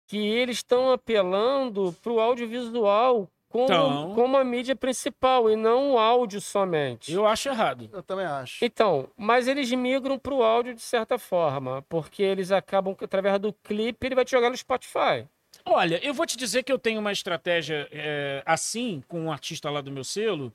[0.06, 4.14] que eles estão apelando para o audiovisual como, Então.
[4.14, 7.12] como a mídia principal e não o áudio somente.
[7.12, 7.88] Eu acho errado.
[7.92, 8.64] Eu também acho.
[8.64, 13.38] Então, mas eles migram para o áudio de certa forma, porque eles acabam, que através
[13.38, 15.26] do clipe, ele vai te jogar no Spotify.
[15.64, 19.70] Olha, eu vou te dizer que eu tenho uma estratégia é, assim com um artista
[19.70, 20.52] lá do meu selo,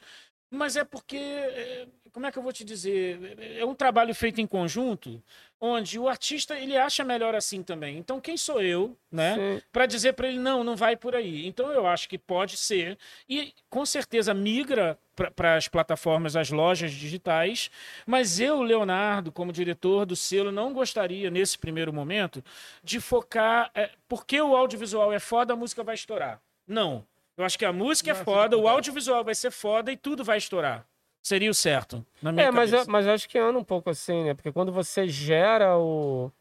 [0.51, 3.37] mas é porque, é, como é que eu vou te dizer?
[3.57, 5.23] É um trabalho feito em conjunto,
[5.61, 7.97] onde o artista ele acha melhor assim também.
[7.97, 9.61] Então, quem sou eu, né?
[9.71, 11.47] Para dizer para ele não, não vai por aí.
[11.47, 12.97] Então eu acho que pode ser
[13.29, 14.99] e com certeza migra
[15.35, 17.71] para as plataformas, as lojas digitais.
[18.05, 22.43] Mas eu, Leonardo, como diretor do selo, não gostaria nesse primeiro momento
[22.83, 26.41] de focar é, porque o audiovisual é foda, a música vai estourar.
[26.67, 27.05] Não.
[27.37, 30.37] Eu acho que a música é foda, o audiovisual vai ser foda e tudo vai
[30.37, 30.85] estourar.
[31.23, 33.89] Seria o certo, na minha É, mas, eu- mas eu acho que anda um pouco
[33.89, 34.33] assim, né?
[34.33, 36.31] Porque quando você gera o,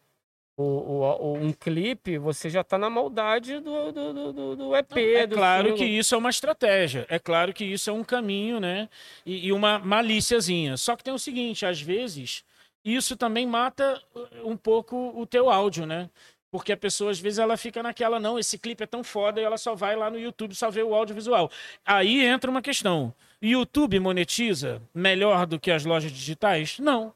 [0.57, 5.14] o, o- o- um clipe, você já tá na maldade do, do, do- do, EP.
[5.14, 5.78] É do claro single.
[5.78, 7.07] que isso é uma estratégia.
[7.11, 8.88] É claro que isso é um caminho, né?
[9.24, 10.76] E, e uma malíciazinha.
[10.78, 12.43] Só que tem o seguinte, às vezes,
[12.82, 14.03] isso também mata
[14.45, 16.09] um pouco o teu áudio, né?
[16.51, 19.44] Porque a pessoa, às vezes, ela fica naquela, não, esse clipe é tão foda e
[19.44, 21.51] ela só vai lá no YouTube só ver o audiovisual.
[21.84, 23.14] Aí entra uma questão.
[23.40, 26.78] YouTube monetiza melhor do que as lojas digitais?
[26.78, 27.14] Não.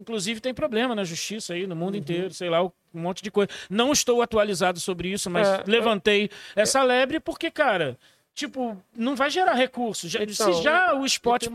[0.00, 2.00] Inclusive tem problema na justiça aí, no mundo uhum.
[2.00, 3.50] inteiro, sei lá, um monte de coisa.
[3.70, 7.96] Não estou atualizado sobre isso, mas é, levantei é, essa lebre porque, cara,
[8.34, 10.10] tipo, não vai gerar recursos.
[10.10, 11.50] Já, então, se já o Spotify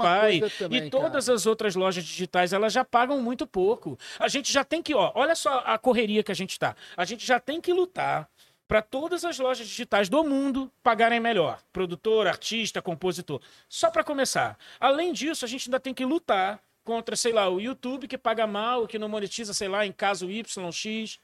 [0.58, 1.36] também, e todas cara.
[1.36, 3.98] as outras lojas digitais, elas já pagam muito pouco.
[4.20, 6.76] A gente já tem que, ó, olha só a correria que a gente tá.
[6.96, 8.30] A gente já tem que lutar
[8.68, 11.60] para todas as lojas digitais do mundo pagarem melhor.
[11.72, 13.42] Produtor, artista, compositor.
[13.70, 14.58] Só para começar.
[14.80, 18.46] Além disso, a gente ainda tem que lutar contra, sei lá, o YouTube que paga
[18.46, 21.20] mal, que não monetiza, sei lá, em caso YX.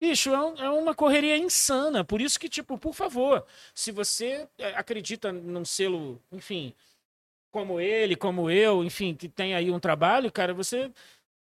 [0.00, 2.04] Bicho, é, é, uma correria insana.
[2.04, 6.74] Por isso que, tipo, por favor, se você é, acredita num selo, enfim,
[7.50, 10.90] como ele, como eu, enfim, que tem aí um trabalho, cara, você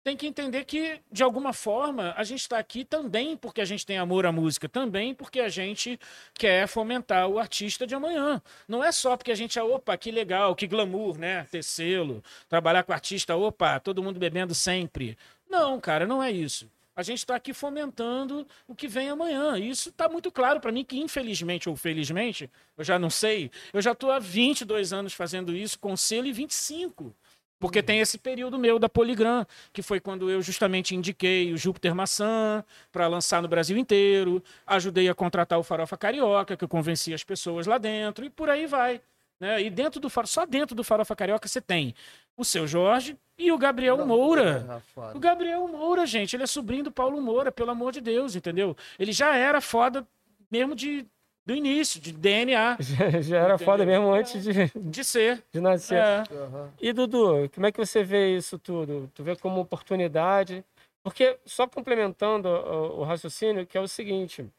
[0.03, 3.85] tem que entender que, de alguma forma, a gente está aqui também porque a gente
[3.85, 5.99] tem amor à música, também porque a gente
[6.35, 8.41] quer fomentar o artista de amanhã.
[8.67, 11.47] Não é só porque a gente é, opa, que legal, que glamour, né?
[11.49, 15.17] Ter selo, trabalhar com artista, opa, todo mundo bebendo sempre.
[15.49, 16.69] Não, cara, não é isso.
[16.95, 19.57] A gente está aqui fomentando o que vem amanhã.
[19.57, 23.49] E isso está muito claro para mim que, infelizmente ou felizmente, eu já não sei,
[23.71, 27.15] eu já estou há 22 anos fazendo isso com selo e 25.
[27.59, 31.95] Porque tem esse período meu da Poligram, que foi quando eu justamente indiquei o Júpiter
[31.95, 37.13] Maçã para lançar no Brasil inteiro, ajudei a contratar o Farofa Carioca, que eu convenci
[37.13, 39.01] as pessoas lá dentro, e por aí vai.
[39.39, 39.61] Né?
[39.61, 41.95] E dentro do só dentro do Farofa Carioca você tem
[42.37, 44.81] o seu Jorge e o Gabriel Não, Moura.
[45.13, 48.75] O Gabriel Moura, gente, ele é sobrinho do Paulo Moura, pelo amor de Deus, entendeu?
[48.97, 50.07] Ele já era foda
[50.51, 51.05] mesmo de
[51.45, 52.77] do início, de DNA.
[52.79, 53.65] Já, já era entendeu?
[53.65, 55.43] foda mesmo antes de, de ser.
[55.51, 55.97] De nascer.
[55.97, 56.23] É.
[56.31, 56.69] Uhum.
[56.79, 59.11] E Dudu, como é que você vê isso tudo?
[59.13, 60.63] Tu vê como oportunidade?
[61.03, 64.49] Porque, só complementando o, o raciocínio, que é o seguinte.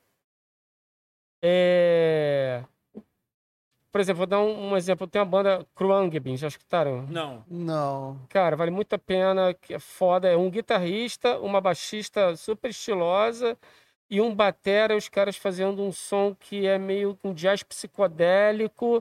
[1.43, 2.63] É...
[3.95, 5.07] Por exemplo, vou dar um, um exemplo.
[5.07, 7.07] Tem a banda Kruangbin, já escutaram?
[7.09, 7.45] Não.
[7.49, 8.19] Não.
[8.29, 10.27] Cara, vale muito a pena, que é foda.
[10.27, 13.57] É um guitarrista, uma baixista super estilosa
[14.11, 19.01] e um batera, os caras fazendo um som que é meio um jazz psicodélico.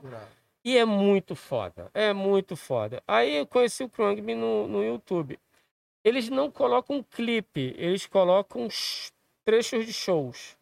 [0.64, 1.90] E é muito foda.
[1.92, 3.02] É muito foda.
[3.04, 5.40] Aí eu conheci o Krangman no, no YouTube.
[6.04, 8.68] Eles não colocam um clipe, eles colocam
[9.44, 10.56] trechos de shows.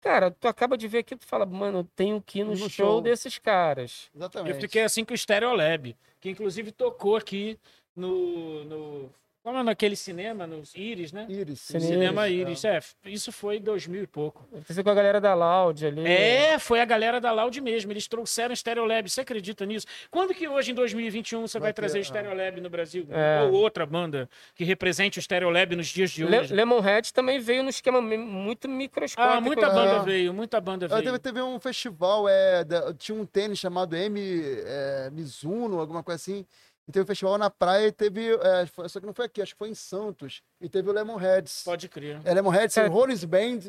[0.00, 2.56] Cara, tu acaba de ver aqui, tu fala, mano, eu tenho que ir no, no
[2.56, 4.10] show, show, desses caras.
[4.14, 4.54] Exatamente.
[4.54, 7.58] Eu fiquei assim com o Stereolab, que inclusive tocou aqui
[7.94, 9.10] no, no
[9.46, 11.24] como é naquele cinema, nos Iris, né?
[11.28, 11.60] Iris.
[11.60, 12.78] Cinema Iris, é.
[13.04, 13.08] é.
[13.08, 14.44] Isso foi em 2000 e pouco.
[14.66, 16.04] Você com a galera da Loud ali.
[16.04, 17.92] É, foi a galera da Loud mesmo.
[17.92, 19.08] Eles trouxeram o Stereolab.
[19.08, 19.86] Você acredita nisso?
[20.10, 23.06] Quando que hoje, em 2021, você vai, vai trazer o Stereolab no Brasil?
[23.08, 23.42] É.
[23.42, 26.52] Ou outra banda que represente o Stereolab nos dias de hoje?
[26.52, 29.32] Le Lemonhead também veio no esquema muito microscópico.
[29.32, 31.04] Ah, muita banda veio, muita banda veio.
[31.04, 32.64] Teve, teve um festival, é,
[32.98, 36.44] tinha um tênis chamado M é, Mizuno, alguma coisa assim
[36.88, 38.34] e teve um festival na praia e teve.
[38.34, 40.42] É, só que não foi aqui, acho que foi em Santos.
[40.60, 41.62] E teve o Lemonheads.
[41.64, 42.20] Pode crer.
[42.24, 42.86] É Lemonheads, é.
[42.86, 43.60] Rollins Band.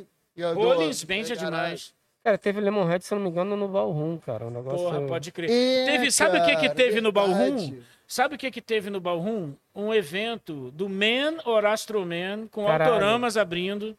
[0.53, 1.93] Rollins Band é, é demais.
[2.24, 4.45] Cara, teve Lemonhead, se eu não me engano, no Ballroom, cara.
[4.45, 4.86] O negócio...
[4.86, 5.49] Porra, pode crer.
[5.49, 7.80] É, teve, sabe o que que teve no Ballroom?
[8.05, 9.53] Sabe o que que teve no Ballroom?
[9.74, 12.93] Um evento do Man or Astro Man, com Caralho.
[12.93, 13.97] autoramas abrindo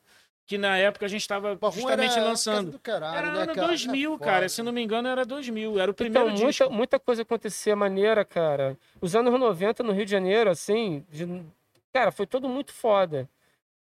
[0.49, 2.79] que na época a gente estava justamente lançando.
[2.79, 3.67] Caralho, era né, ano cara?
[3.67, 4.49] 2000, é cara.
[4.49, 5.79] Se não me engano, era 2000.
[5.79, 6.65] Era o primeiro então, disco.
[6.65, 8.75] Muita, muita coisa acontecia maneira, cara.
[8.99, 11.45] Os anos 90 no Rio de Janeiro, assim, de...
[11.93, 13.29] cara, foi tudo muito foda.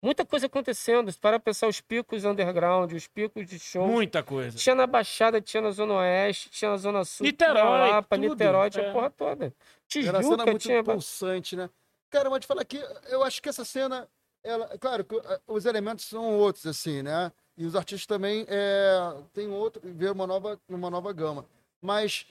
[0.02, 1.14] Muita coisa acontecendo.
[1.22, 3.88] Para pensar os picos underground, os picos de show.
[3.88, 4.58] Muita coisa.
[4.58, 7.28] Tinha na Baixada, tinha na Zona Oeste, tinha na Zona Sul.
[7.28, 8.28] Niterói, Lapa, tudo.
[8.28, 8.90] Niterói, tinha é.
[8.90, 9.54] a porra toda.
[9.88, 10.84] Tijuca, era cena muito tinha...
[10.84, 11.70] pulsante, né?
[12.10, 14.08] Cara, mas te falar que eu acho que essa cena
[14.46, 17.32] ela, claro que eh, os elementos são outros, assim, né?
[17.58, 21.46] E os artistas também é, têm outro, ver uma nova, uma nova gama.
[21.82, 22.26] Mas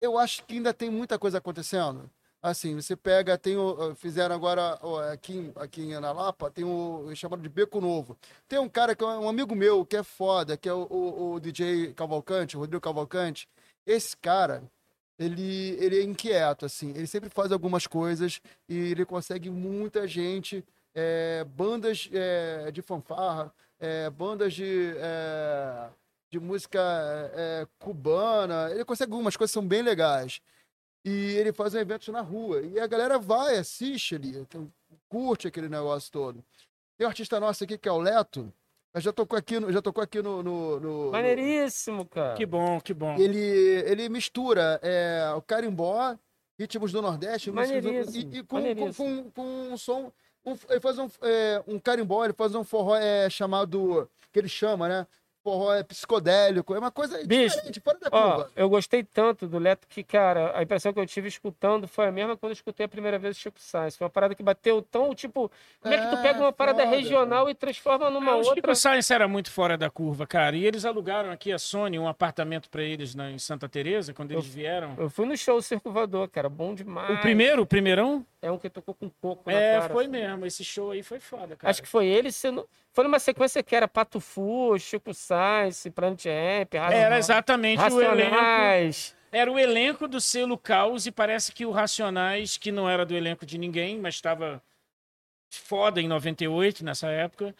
[0.00, 2.10] eu acho que ainda tem muita coisa acontecendo.
[2.42, 4.78] Assim, você pega, tem o, fizeram agora
[5.12, 8.16] aqui, aqui em Ana Lapa, tem o chamado de Beco Novo.
[8.46, 11.32] Tem um cara que é um amigo meu, que é foda, que é o, o,
[11.34, 13.48] o DJ Cavalcante, o Rodrigo Cavalcante.
[13.86, 14.62] Esse cara,
[15.18, 16.90] ele, ele é inquieto, assim.
[16.90, 20.62] Ele sempre faz algumas coisas e ele consegue muita gente
[20.94, 25.88] é, bandas é, de fanfarra, é, bandas de, é,
[26.30, 26.80] de música
[27.34, 28.70] é, cubana.
[28.70, 30.40] Ele consegue algumas coisas que são bem legais.
[31.04, 32.62] E ele faz um evento na rua.
[32.62, 34.72] E a galera vai, assiste ali, então,
[35.08, 36.42] curte aquele negócio todo.
[36.96, 38.50] Tem um artista nosso aqui que é o Leto.
[38.96, 42.36] Já tocou aqui no, já tocou aqui no, no, no Maneiríssimo, cara.
[42.36, 43.16] Que bom, que bom.
[43.18, 46.16] Ele, ele mistura é, o carimbó,
[46.56, 48.32] ritmos do Nordeste, Maneiríssimo.
[48.32, 50.12] e, e com, com, com, com um som
[50.44, 54.08] Um- ele faz um, é, um carimbó, ele faz um forró é, chamado.
[54.32, 55.06] que ele chama, né?
[55.44, 56.74] Forró é psicodélico.
[56.74, 58.50] É uma coisa Bicho, diferente, fora da Ó, curva.
[58.56, 62.10] eu gostei tanto do Leto que, cara, a impressão que eu tive escutando foi a
[62.10, 63.94] mesma quando eu escutei a primeira vez o Chico Sainz.
[63.94, 65.52] Foi uma parada que bateu tão, tipo,
[65.82, 66.96] como é que tu É, pega uma parada foda.
[66.96, 68.54] regional e transforma numa Ah, o outra?
[68.54, 70.56] Chico Science era muito fora da curva, cara.
[70.56, 74.30] E eles alugaram aqui a Sony um apartamento pra eles na, em Santa Teresa quando
[74.32, 74.94] eles vieram.
[74.96, 77.18] Eu fui no show Circo Voador, cara, bom demais.
[77.18, 78.24] O primeiro, o primeirão?
[78.40, 79.92] É um que tocou com coco É, na cara.
[79.92, 80.12] foi assim.
[80.12, 80.46] mesmo.
[80.46, 81.70] Esse show aí foi foda, cara.
[81.70, 82.66] Acho que foi ele sendo...
[82.94, 88.30] Foi numa sequência que era Pato Fu, Chico Sainz, Planet Ramp, Era exatamente o elenco.
[88.36, 89.16] Racionais.
[89.32, 93.12] Era o elenco do selo Caos e parece que o Racionais, que não era do
[93.16, 94.62] elenco de ninguém, mas estava
[95.52, 97.52] foda em 98, nessa época.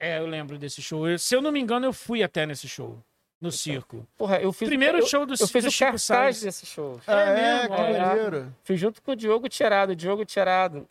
[0.00, 1.06] É, eu lembro desse show.
[1.06, 2.98] Eu- se eu não me engano, eu fui até nesse show,
[3.40, 4.06] no circo.
[4.16, 6.40] Porra, eu fiz Primeiro eu, show do, Eu fiz do o Chico cartaz Sainz.
[6.40, 6.98] desse show.
[7.06, 8.06] Ah, é é, mesmo, que olha.
[8.06, 8.56] maneiro.
[8.64, 9.94] Fiz junto com o Diogo Tirado.
[9.94, 10.88] Diogo Tirado.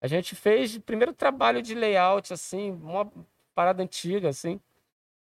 [0.00, 3.10] A gente fez o primeiro trabalho de layout, assim, uma
[3.54, 4.60] parada antiga, assim.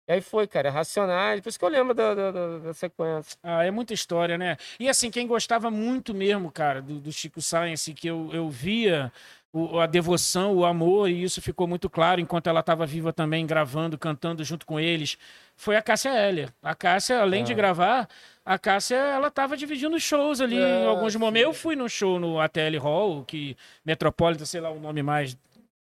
[0.08, 1.42] E aí foi, cara, Racionais.
[1.42, 3.38] Por isso que eu lembro da, da, da- sequência.
[3.44, 4.58] Ah, é muita história, né?
[4.80, 9.12] E assim, quem gostava muito mesmo, cara, do, do Chico Science, que eu, eu via
[9.54, 13.46] o- a devoção, o amor, e isso ficou muito claro enquanto ela estava viva também,
[13.46, 15.18] gravando, cantando junto com eles,
[15.56, 16.50] foi a Cássia Heller.
[16.64, 17.56] A Cássia, além de Ah.
[17.56, 18.10] gravar,
[18.46, 21.20] a Cássia, ela estava dividindo shows ali em É, alguns sim.
[21.20, 21.48] momentos.
[21.48, 25.38] Eu fui num show no ATL Hall, que Metropolitan, sei lá o nome mais.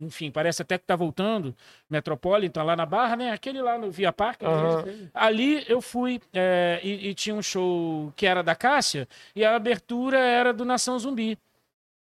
[0.02, 1.56] Enfim, parece até que tá voltando.
[1.90, 3.32] Metropolitan, lá na Barra, né?
[3.32, 4.44] Aquele lá no Via Parque.
[4.46, 4.84] Aham.
[5.14, 9.56] Ali eu fui é, e, e tinha um show que era da Cássia e a
[9.56, 11.38] abertura era do Nação Zumbi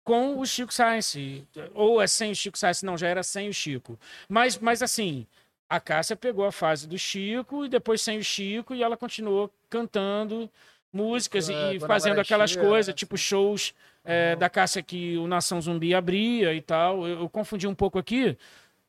[0.09, 1.45] com o Chico Science.
[1.75, 2.83] Ou é sem o Chico Science?
[2.83, 3.99] Não, já era sem o Chico.
[4.27, 5.27] Mas, mas assim,
[5.69, 9.53] a Cássia pegou a fase do Chico e depois sem o Chico e ela continuou
[9.69, 10.51] cantando
[10.91, 15.19] músicas É, e fazendo ela aquelas chega, coisas, né, tipo shows é, da Cássia que
[15.19, 17.07] o Nação Zumbi abria e tal.
[17.07, 18.35] Eu, eu confundi um pouco aqui,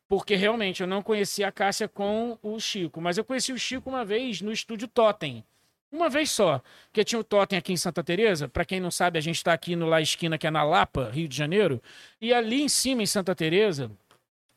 [0.07, 3.89] porque realmente eu não conhecia a Cássia com o Chico, mas eu conheci o Chico
[3.89, 5.43] uma vez no estúdio Totem.
[5.91, 8.47] Uma vez só, porque tinha o Totem aqui em Santa Teresa.
[8.47, 11.09] Para quem não sabe, a gente está aqui no La Esquina, que é na Lapa,
[11.09, 11.81] Rio de Janeiro.
[12.21, 13.89] E ali em cima, em Santa Teresa,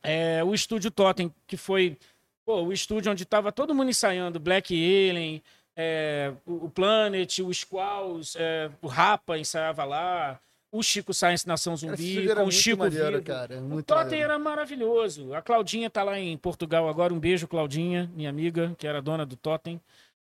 [0.03, 1.97] é, o estúdio Totem, que foi
[2.45, 5.43] pô, o estúdio onde estava todo mundo ensaiando, Black Alien,
[5.77, 10.39] é, o Planet, o Squalls, é, o Rapa ensaiava lá,
[10.71, 13.23] o Chico Science Nação Zumbi, com o Chico maneiro, Vivo.
[13.23, 13.61] cara.
[13.61, 14.25] O Totem maneiro.
[14.25, 15.35] era maravilhoso.
[15.35, 17.13] A Claudinha tá lá em Portugal agora.
[17.13, 19.79] Um beijo, Claudinha, minha amiga, que era dona do Totem.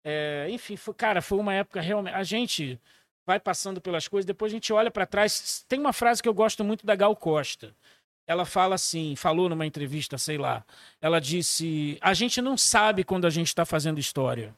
[0.05, 2.14] É, enfim, foi- cara, foi uma época realmente.
[2.14, 2.78] A gente
[3.26, 5.64] vai passando pelas coisas, depois a gente olha para trás.
[5.66, 7.74] Tem uma frase que eu gosto muito da Gal Costa.
[8.26, 10.64] Ela fala assim, falou numa entrevista, sei lá.
[11.01, 14.55] Ela disse: A gente não sabe quando a gente está fazendo história.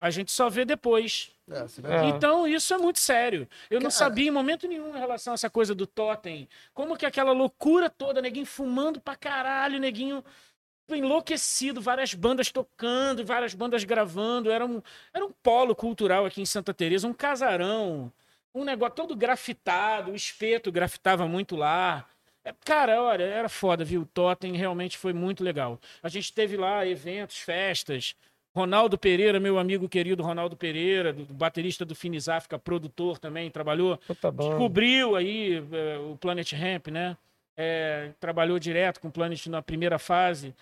[0.00, 1.30] A gente só vê depois.
[1.50, 1.66] É,
[2.04, 2.08] É.
[2.10, 3.48] Então, isso é muito sério.
[3.70, 6.48] Eu não sabia em momento nenhum em relação a essa coisa do totem.
[6.72, 10.22] Como que aquela loucura toda, neguinho fumando pra caralho, neguinho
[10.94, 14.50] enlouquecido, várias bandas tocando, várias bandas gravando.
[14.50, 14.82] Era um,
[15.12, 18.12] era um polo cultural aqui em Santa Teresa, um casarão,
[18.54, 22.06] um negócio todo grafitado, o espeto grafitava muito lá.
[22.44, 24.02] É, Cara, olha, era foda, viu?
[24.02, 25.78] O Totem realmente foi muito legal.
[26.02, 28.14] A gente teve lá eventos, festas.
[28.54, 34.00] Ronaldo Pereira, meu amigo querido Ronaldo Pereira, do, baterista do Finis África, produtor também, trabalhou
[34.32, 37.16] descobriu aí é, o Planet Ramp, né?
[37.56, 40.54] É, trabalhou direto com o Planet na primeira fase.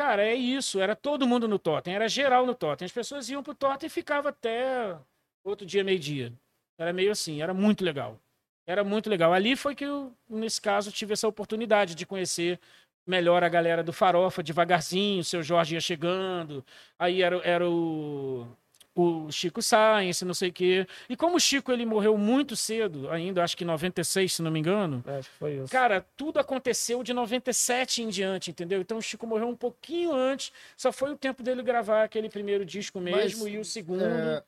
[0.00, 0.80] Cara, é isso.
[0.80, 1.94] Era todo mundo no Totem.
[1.94, 2.86] Era geral no Totem.
[2.86, 4.96] As pessoas iam pro Totem e ficavam até
[5.44, 6.32] outro dia, meio-dia.
[6.78, 7.42] Era meio assim.
[7.42, 8.18] Era muito legal.
[8.66, 9.30] Era muito legal.
[9.34, 12.58] Ali foi que eu, nesse caso, tive essa oportunidade de conhecer
[13.06, 15.20] melhor a galera do Farofa, devagarzinho.
[15.20, 16.64] O seu Jorge ia chegando.
[16.98, 18.48] Aí era, era o
[18.94, 20.86] o Chico Science, não sei o quê.
[21.08, 24.50] E como o Chico ele morreu muito cedo, ainda acho que em 96, se não
[24.50, 25.72] me engano, É, acho que foi isso.
[25.72, 28.80] cara, tudo aconteceu de 97 em diante, entendeu?
[28.80, 32.64] Então o Chico morreu um pouquinho antes, só foi o tempo dele gravar aquele primeiro
[32.64, 34.02] disco mesmo Mas, e o segundo.
[34.02, 34.42] É,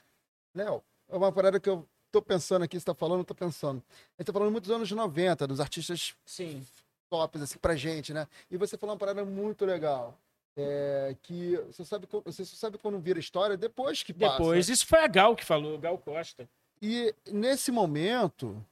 [0.54, 3.82] Léo, é uma parada que eu tô pensando aqui, você tá falando, eu tô pensando.
[4.18, 6.66] A gente tá falando muito dos anos 90, dos artistas Sim.
[7.08, 8.26] tops, assim, pra gente, né?
[8.50, 10.18] E você falou uma parada muito legal.
[10.56, 14.36] É, que você sabe, você só sabe quando vira história depois que passa.
[14.36, 16.48] Depois, isso foi a Gal que falou, Gal Costa.
[16.80, 18.62] E nesse momento,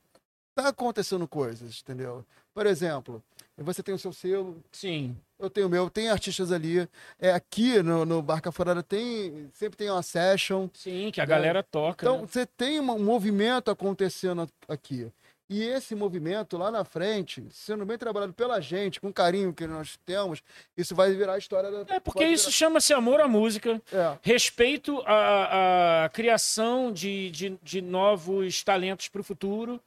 [0.55, 2.25] tá acontecendo coisas, entendeu?
[2.53, 3.23] Por exemplo,
[3.57, 5.17] você tem o seu selo, Sim.
[5.39, 6.89] eu tenho o meu, tem artistas ali.
[7.19, 10.69] É, aqui no, no Barca Furada tem, sempre tem uma session.
[10.75, 12.05] Sim, que a galera toca.
[12.05, 12.27] Então, né?
[12.27, 15.11] você tem um movimento acontecendo aqui.
[15.53, 19.67] E esse movimento lá na frente, sendo bem trabalhado pela gente, com o carinho que
[19.67, 20.41] nós temos,
[20.77, 21.95] isso vai virar a história da.
[21.97, 23.83] É porque pode isso chama-se amor à música.
[23.91, 24.19] virar- É.
[24.23, 29.81] respeito à, à criação de, de, de novos talentos para o futuro.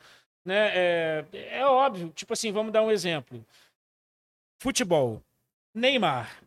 [0.43, 0.71] Né?
[0.75, 3.43] É, é óbvio, tipo assim, vamos dar um exemplo.
[4.59, 5.21] Futebol.
[5.73, 6.41] Neymar.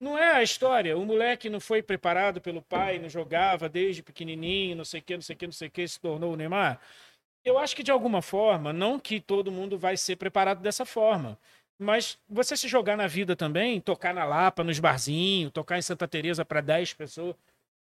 [0.00, 0.96] Não é a história.
[0.96, 5.14] O moleque não foi preparado pelo pai, não jogava desde pequenininho, não sei o que,
[5.14, 6.80] não sei o que, não sei o que, se tornou o Neymar.
[7.44, 11.38] Eu acho que de alguma forma, não que todo mundo vai ser preparado dessa forma,
[11.78, 16.06] mas você se jogar na vida também, tocar na Lapa, nos barzinhos, tocar em Santa
[16.06, 17.34] Teresa para 10 pessoas,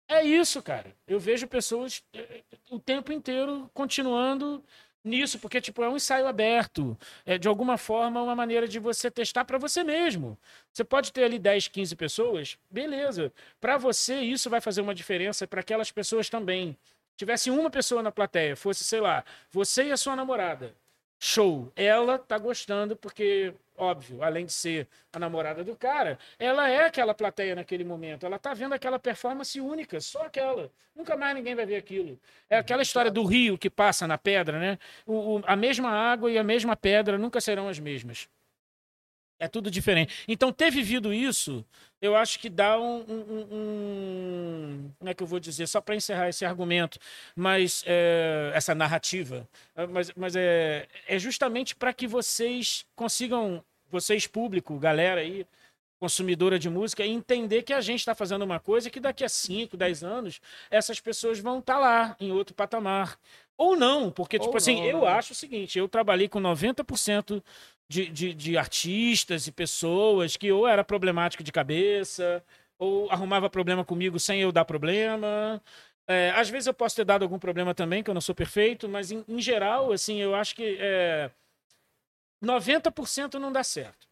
[0.08, 0.94] é isso, cara.
[1.06, 4.62] Eu vejo pessoas eh, o tempo inteiro continuando
[5.04, 9.10] nisso, porque tipo é um ensaio aberto, é de alguma forma uma maneira de você
[9.10, 10.38] testar para você mesmo.
[10.72, 13.32] Você pode ter ali 10, 15 pessoas, beleza.
[13.60, 16.76] Para você isso vai fazer uma diferença para aquelas pessoas também.
[17.16, 20.74] Tivesse uma pessoa na plateia, fosse, sei lá, você e a sua namorada.
[21.18, 21.72] Show.
[21.76, 27.14] Ela tá gostando porque óbvio, além de ser a namorada do cara, ela é aquela
[27.14, 28.24] plateia naquele momento.
[28.24, 30.70] Ela tá vendo aquela performance única, só aquela.
[30.94, 32.18] Nunca mais ninguém vai ver aquilo.
[32.48, 34.78] É aquela história do rio que passa na pedra, né?
[35.06, 38.28] O, o, a mesma água e a mesma pedra nunca serão as mesmas.
[39.44, 40.24] É tudo diferente.
[40.26, 41.64] Então, ter vivido isso,
[42.00, 43.04] eu acho que dá um.
[43.08, 45.66] um, um como é que eu vou dizer?
[45.66, 46.98] Só para encerrar esse argumento,
[47.36, 49.48] mas é, essa narrativa.
[49.90, 55.46] Mas, mas é, é justamente para que vocês consigam, vocês, público, galera aí,
[56.00, 59.76] consumidora de música, entender que a gente está fazendo uma coisa que daqui a 5,
[59.76, 60.40] 10 anos,
[60.70, 63.18] essas pessoas vão estar tá lá, em outro patamar.
[63.56, 65.08] Ou não, porque, tipo assim, não, eu né?
[65.08, 67.42] acho o seguinte: eu trabalhei com 90%
[67.88, 72.44] de, de, de artistas e pessoas que ou era problemático de cabeça,
[72.78, 75.62] ou arrumava problema comigo sem eu dar problema.
[76.06, 78.88] É, às vezes eu posso ter dado algum problema também, que eu não sou perfeito,
[78.88, 81.30] mas em, em geral, assim, eu acho que é,
[82.42, 84.06] 90% não dá certo.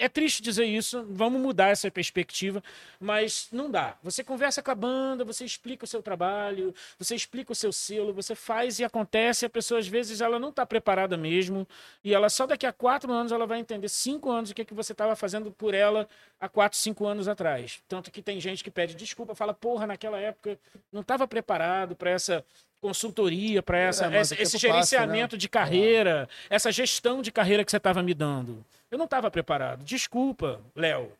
[0.00, 2.62] É triste dizer isso, vamos mudar essa perspectiva,
[3.00, 3.96] mas não dá.
[4.02, 8.12] Você conversa com a banda, você explica o seu trabalho, você explica o seu selo,
[8.12, 9.46] você faz e acontece.
[9.46, 11.66] A pessoa, às vezes, ela não está preparada mesmo,
[12.02, 14.64] e ela só daqui a quatro anos ela vai entender cinco anos o que, é
[14.64, 16.08] que você estava fazendo por ela
[16.40, 17.82] há quatro, cinco anos atrás.
[17.88, 20.58] Tanto que tem gente que pede desculpa, fala, porra, naquela época
[20.92, 22.44] não estava preparado para essa
[22.80, 25.38] consultoria, para essa, é, esse, esse gerenciamento né?
[25.38, 26.56] de carreira, é.
[26.56, 28.64] essa gestão de carreira que você estava me dando.
[28.90, 29.84] Eu não estava preparado.
[29.84, 31.12] Desculpa, Léo.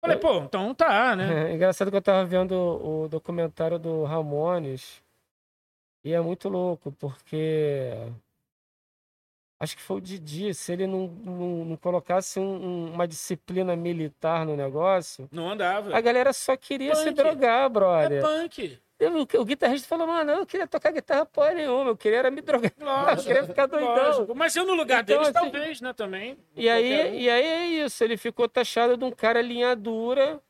[0.00, 1.48] Falei, pô, então tá, né?
[1.50, 5.02] É engraçado que eu tava vendo o documentário do Ramones
[6.04, 7.90] e é muito louco, porque
[9.64, 14.46] acho que foi o Didi, se ele não, não, não colocasse um, uma disciplina militar
[14.46, 15.28] no negócio.
[15.32, 15.96] Não andava.
[15.96, 17.02] A galera só queria punk.
[17.02, 18.18] se drogar, brother.
[18.18, 18.78] É punk.
[19.00, 22.30] O, o guitarrista falou, mano, eu não queria tocar guitarra porra nenhuma, eu queria era
[22.30, 22.72] me drogar.
[22.78, 23.94] Lógico, eu queria ficar doidão.
[23.94, 24.34] Lógico.
[24.34, 26.38] Mas eu no lugar então, deles, assim, talvez, né, também.
[26.54, 27.14] E aí, um.
[27.14, 30.40] e aí é isso, ele ficou taxado de um cara linha dura,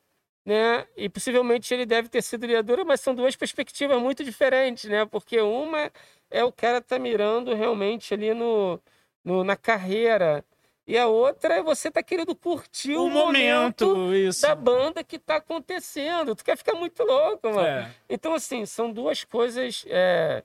[0.45, 0.87] né?
[0.97, 5.07] E possivelmente ele deve ter sido linha dura, mas são duas perspectivas muito diferentes, né?
[5.07, 5.91] Porque uma
[6.31, 8.79] é o cara tá mirando realmente ali no,
[9.25, 10.45] no na carreira
[10.87, 15.19] e a outra é você tá querendo curtir o, o momento, momento da banda que
[15.19, 16.37] tá acontecendo.
[16.37, 17.67] Tu quer ficar muito louco, mano.
[17.67, 17.95] É.
[18.09, 20.43] Então, assim, são duas coisas é,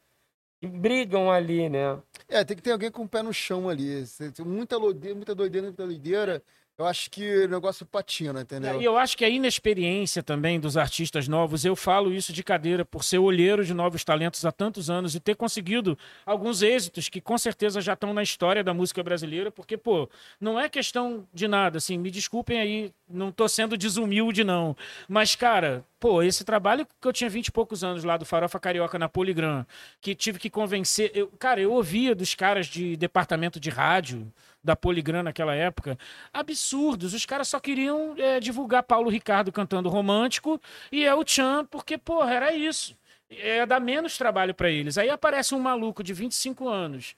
[0.61, 1.99] que brigam ali, né?
[2.29, 4.05] É, tem que ter alguém com o pé no chão ali.
[4.45, 6.43] Muita muita doideira, muita doideira
[6.79, 8.81] eu acho que o negócio patina, entendeu?
[8.81, 12.85] E eu acho que a inexperiência também dos artistas novos, eu falo isso de cadeira,
[12.85, 17.19] por ser olheiro de novos talentos há tantos anos e ter conseguido alguns êxitos que
[17.19, 21.49] com certeza já estão na história da música brasileira, porque, pô, não é questão de
[21.49, 24.73] nada, assim, me desculpem aí, não tô sendo desumilde, não.
[25.09, 28.59] Mas, cara, pô, esse trabalho que eu tinha vinte e poucos anos lá do Farofa
[28.59, 29.65] Carioca na Poligram,
[30.01, 31.11] que tive que convencer.
[31.13, 34.31] Eu, cara, eu ouvia dos caras de departamento de rádio
[34.63, 35.97] da Poligram naquela época,
[36.33, 37.13] absurdos.
[37.13, 40.59] Os caras só queriam é, divulgar Paulo Ricardo cantando romântico
[40.91, 42.97] e o Chan, porque, porra, era isso.
[43.29, 44.97] É dar menos trabalho para eles.
[44.97, 47.15] Aí aparece um maluco de 25 anos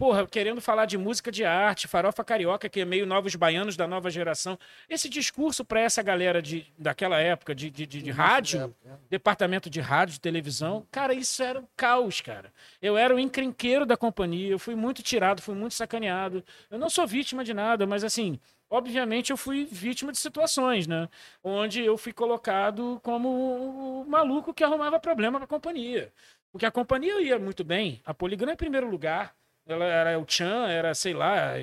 [0.00, 3.86] porra, querendo falar de música de arte, farofa carioca, que é meio novos baianos da
[3.86, 4.58] nova geração.
[4.88, 8.92] Esse discurso para essa galera de, daquela época de, de, de, de rádio, é.
[9.10, 12.50] departamento de rádio, de televisão, cara, isso era um caos, cara.
[12.80, 16.42] Eu era o encrenqueiro da companhia, eu fui muito tirado, fui muito sacaneado.
[16.70, 18.40] Eu não sou vítima de nada, mas assim,
[18.70, 21.10] obviamente eu fui vítima de situações, né?
[21.44, 26.10] Onde eu fui colocado como o maluco que arrumava problema para a companhia.
[26.50, 30.68] Porque a companhia ia muito bem, a Poligram em primeiro lugar, ela era o Chan,
[30.68, 31.54] era, sei lá,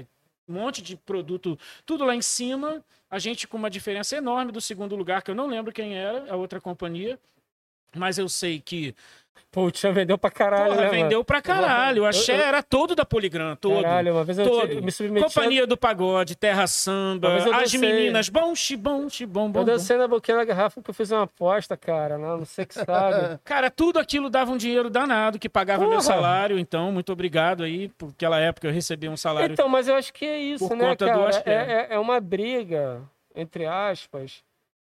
[0.47, 2.83] um monte de produto, tudo lá em cima.
[3.09, 6.31] A gente com uma diferença enorme do segundo lugar, que eu não lembro quem era,
[6.31, 7.19] a outra companhia.
[7.95, 8.95] Mas eu sei que
[9.51, 11.26] Pô, o Tchan vendeu pra caralho, Porra, né, vendeu mano?
[11.26, 12.03] pra caralho.
[12.03, 12.45] O axé eu, eu...
[12.45, 13.81] era todo da Poligram, todo.
[13.81, 14.81] Caralho, uma vez eu todo.
[14.81, 15.26] me submeti...
[15.26, 19.61] Companhia do Pagode, Terra Samba, as meninas, bom, xibom, xibom, bom.
[19.61, 22.65] Eu dancei na boquinha da garrafa porque eu fiz uma aposta, cara, não, não sei
[22.65, 23.39] que sabe.
[23.45, 25.91] cara, tudo aquilo dava um dinheiro danado que pagava Porra.
[25.91, 29.53] meu salário, então, muito obrigado aí, por aquela época eu recebi um salário.
[29.53, 31.43] Então, mas eu acho que é isso, né, cara?
[31.45, 33.01] É, é, é uma briga
[33.38, 34.43] entre aspas,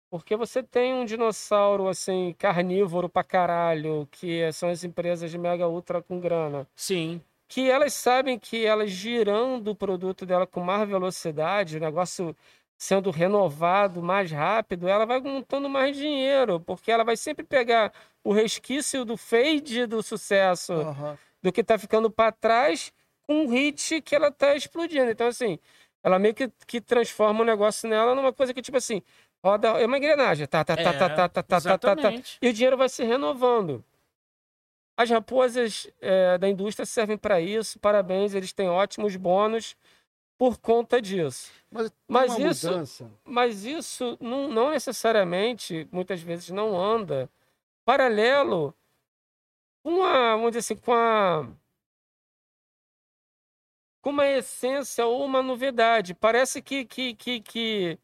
[0.09, 5.67] porque você tem um dinossauro assim carnívoro pra caralho, que são as empresas de mega
[5.67, 6.67] ultra com grana.
[6.75, 7.21] Sim.
[7.47, 12.35] Que elas sabem que elas girando o produto dela com mais velocidade, o negócio
[12.77, 17.91] sendo renovado mais rápido, ela vai montando mais dinheiro, porque ela vai sempre pegar
[18.23, 21.17] o resquício do fade do sucesso, Aham.
[21.41, 22.93] do que tá ficando para trás,
[23.23, 25.09] com um hit que ela tá explodindo.
[25.09, 25.57] Então, assim,
[26.03, 29.01] ela meio que, que transforma o negócio nela numa coisa que, tipo assim,
[29.43, 32.13] roda, é uma engrenagem, tá, tá, tá, É, tá, tá, tá, tá, tá, tá, tá,
[32.41, 33.83] e o dinheiro vai se renovando.
[34.97, 39.75] As raposas é, da indústria servem para isso, parabéns, eles têm ótimos bônus
[40.37, 41.51] por conta disso.
[41.69, 43.11] Mas, Mas isso- mudança.
[43.23, 47.29] Mas isso não, não necessariamente, muitas vezes, não anda
[47.85, 48.73] paralelo
[49.83, 51.47] com a, vamos dizer assim, com a
[54.01, 56.13] com uma essência ou uma novidade.
[56.13, 57.99] Parece que, que, que, que,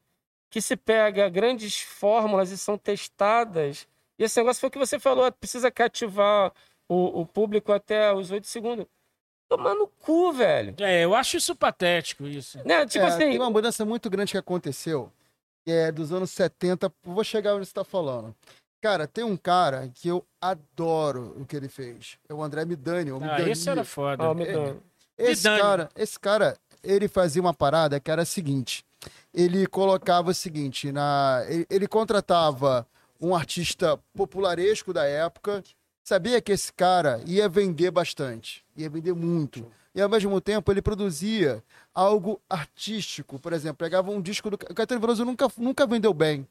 [0.54, 3.88] que se pega grandes fórmulas e são testadas.
[4.20, 6.54] E esse negócio foi o que você falou, precisa cativar
[6.88, 8.86] o, o público até os oito segundos.
[9.50, 10.76] Tomar no cu, velho.
[10.80, 12.60] É, eu acho isso patético, isso.
[12.68, 12.86] Né?
[12.86, 15.12] Tipo É, assim, Tem uma mudança muito grande que aconteceu,
[15.66, 16.94] que é dos anos 70.
[17.04, 18.36] Vou chegar onde você está falando.
[18.80, 22.20] Cara, tem um cara que eu adoro o que ele fez.
[22.30, 23.12] É o André Midani.
[23.12, 23.50] O Ah, Midani.
[23.50, 24.24] esse era foda.
[25.18, 25.62] Esse Midani.
[25.62, 28.86] cara, esse cara, ele fazia uma parada que era a seguinte.
[29.34, 32.88] Ele colocava o seguinte, na, ele, ele contratava
[33.20, 35.64] um artista popularesco da época,
[36.04, 39.66] sabia que esse cara ia vender bastante, ia vender muito.
[39.96, 41.64] E ao mesmo tempo ele produzia
[41.94, 46.48] algo artístico, por exemplo, pegava um disco do o Caetano Veloso nunca nunca vendeu bem.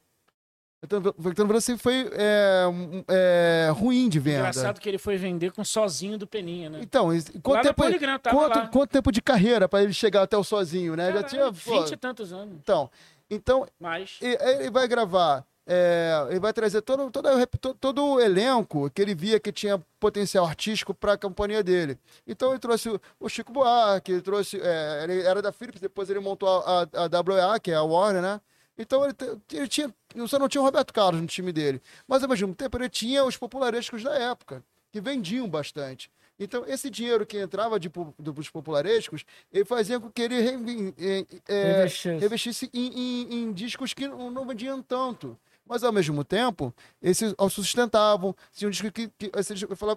[0.83, 2.65] O Caetano o Caetano Veloso sempre foi é,
[3.07, 4.39] é, ruim de venda.
[4.39, 6.79] Engraçado que ele foi vender com sozinho do Peninha, né?
[6.81, 7.07] Então,
[7.41, 7.83] quanto tempo,
[8.29, 11.05] quanto, quanto tempo de carreira para ele chegar até o sozinho, né?
[11.07, 11.45] Já Caralho, tinha.
[11.73, 12.55] pô, 20 e tantos anos.
[12.61, 12.89] então,
[13.29, 14.19] então Mas.
[14.21, 19.15] e- ele vai gravar, é, ele vai trazer todo, todo, todo o elenco que ele
[19.15, 21.97] via que tinha potencial artístico para a companhia dele.
[22.27, 26.09] Então ele trouxe o, o Chico Buarque, ele trouxe, é, ele era da Philips, depois
[26.09, 28.41] ele montou a, a, a WA, que é a Warner, né?
[28.77, 29.13] Então ele,
[29.53, 29.93] ele tinha,
[30.27, 33.23] só não tinha o Roberto Carlos no time dele, mas ao mesmo tempo ele tinha
[33.23, 36.09] os popularescos da época, que vendiam bastante.
[36.39, 41.25] Então, esse dinheiro que entrava de, dos popularescos, ele fazia com que ele revi- é,
[41.47, 42.17] é, Investisse.
[42.19, 45.37] revestisse em, em- em discos que não, vendiam tanto.
[45.65, 48.35] Mas, ao mesmo tempo, esses o sustentavam.
[48.51, 49.31] Tinha um disco que, que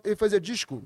[0.05, 0.85] ele fazia disco.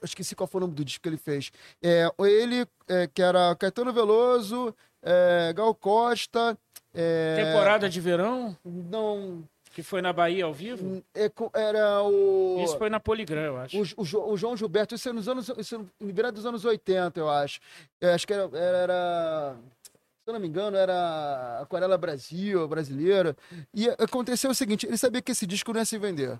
[0.00, 1.50] Eu esqueci qual foi o nome do disco que ele fez.
[1.82, 4.72] É, ele, é, que era Caetano Veloso,
[5.02, 6.56] é, Gal Costa.
[6.94, 9.44] É, Temporada de verão, Não.
[9.72, 11.02] que foi na Bahia ao vivo.
[11.14, 12.60] é era o.
[12.64, 13.76] Isso foi na Poligram, eu acho.
[13.96, 15.50] O, o o João Gilberto, isso é nos anos.
[15.58, 17.60] Isso é no virado dos anos 80, eu acho.
[18.00, 19.90] Eu acho que era, era, era- Se
[20.30, 23.36] eu não me engano, era Aquarela Brasil, brasileira.
[23.74, 26.38] E aconteceu o seguinte: ele sabia que esse disco não ia se vender.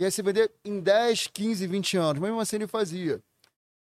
[0.00, 2.22] Ia se vender em 10, 15, 20 anos.
[2.22, 3.20] Mesmo assim, ele fazia.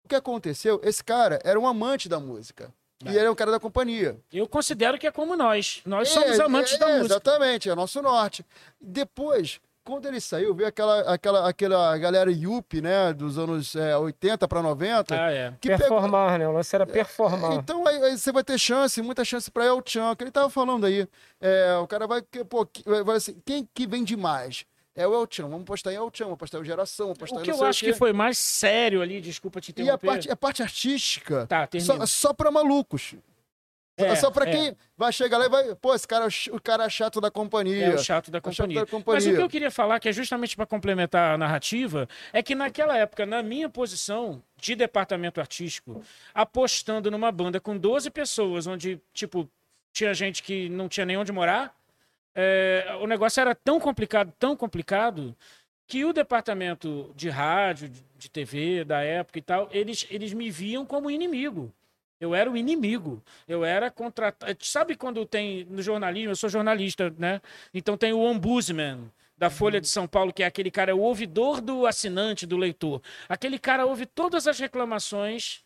[0.05, 0.79] O que aconteceu?
[0.83, 2.73] Esse cara era um amante da música.
[3.05, 4.17] E ele é um cara da companhia.
[4.31, 5.81] Eu considero que é como nós.
[5.85, 7.05] Nós É, somos amantes é, da música.
[7.05, 8.45] Exatamente, é nosso norte.
[8.81, 14.47] Depois, quando ele saiu, veio aquela, aquela, aquela galera Yuppie, né, dos anos é, 80
[14.47, 15.53] para 90, Ah, é.
[15.61, 16.47] que pegou- performar, né?
[16.47, 17.53] O lance era performar.
[17.53, 20.49] Então aí, aí você vai ter chance, muita chance para El Chan, que ele tava
[20.49, 21.07] falando aí.
[21.39, 22.67] É, o cara vai, que- pô,
[23.05, 24.65] vai assim, quem que vende mais?
[25.01, 27.39] É o El Chan, vamos postar em El Chan, vamos postar em Geração, vamos postar
[27.39, 30.07] O que eu acho que foi mais sério ali, desculpa te E a interromper.
[30.07, 32.05] parte, a parte artística, Tá, termina.
[32.05, 33.15] só, só para malucos.
[33.95, 34.51] É, só para é.
[34.51, 37.85] quem vai chegar lá e vai, pô, esse cara é o cara chato da companhia.
[37.85, 38.79] É o chato da É o chato companhia.
[38.81, 39.15] da companhia.
[39.15, 42.55] Mas o que eu queria falar, que é justamente para complementar a narrativa, é que
[42.55, 46.01] naquela época, na minha posição de departamento artístico,
[46.33, 49.49] apostando numa banda com 12 pessoas, onde, tipo,
[49.91, 51.75] tinha gente que não tinha nem onde morar,
[52.41, 55.35] é, o negócio era tão complicado, tão complicado,
[55.85, 60.85] que o departamento de rádio, de, TV da época e tal, eles, eles me viam
[60.85, 61.73] como inimigo.
[62.17, 63.21] Eu era o inimigo.
[63.45, 64.55] Eu era contratado.
[64.61, 66.31] Sabe quando tem no jornalismo?
[66.31, 67.41] Eu sou jornalista, né?
[67.73, 70.99] Então tem o ombudsman da Folha de São Paulo, que é aquele cara, é o
[70.99, 73.01] ouvidor do assinante, do leitor.
[73.27, 75.63] Aquele cara ouve todas as reclamações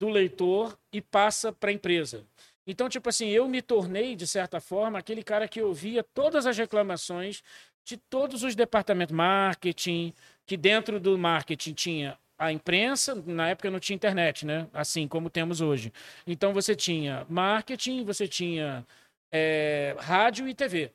[0.00, 2.24] do leitor e passa para a empresa.
[2.70, 6.56] Então, tipo assim, eu me tornei, de certa forma, aquele cara que ouvia todas as
[6.56, 7.42] reclamações
[7.84, 10.12] de todos os departamentos, marketing,
[10.46, 14.68] que dentro do marketing tinha a imprensa, na época não tinha internet, né?
[14.72, 15.92] Assim como temos hoje.
[16.26, 18.86] Então você tinha marketing, você tinha
[19.32, 20.92] é, rádio e TV.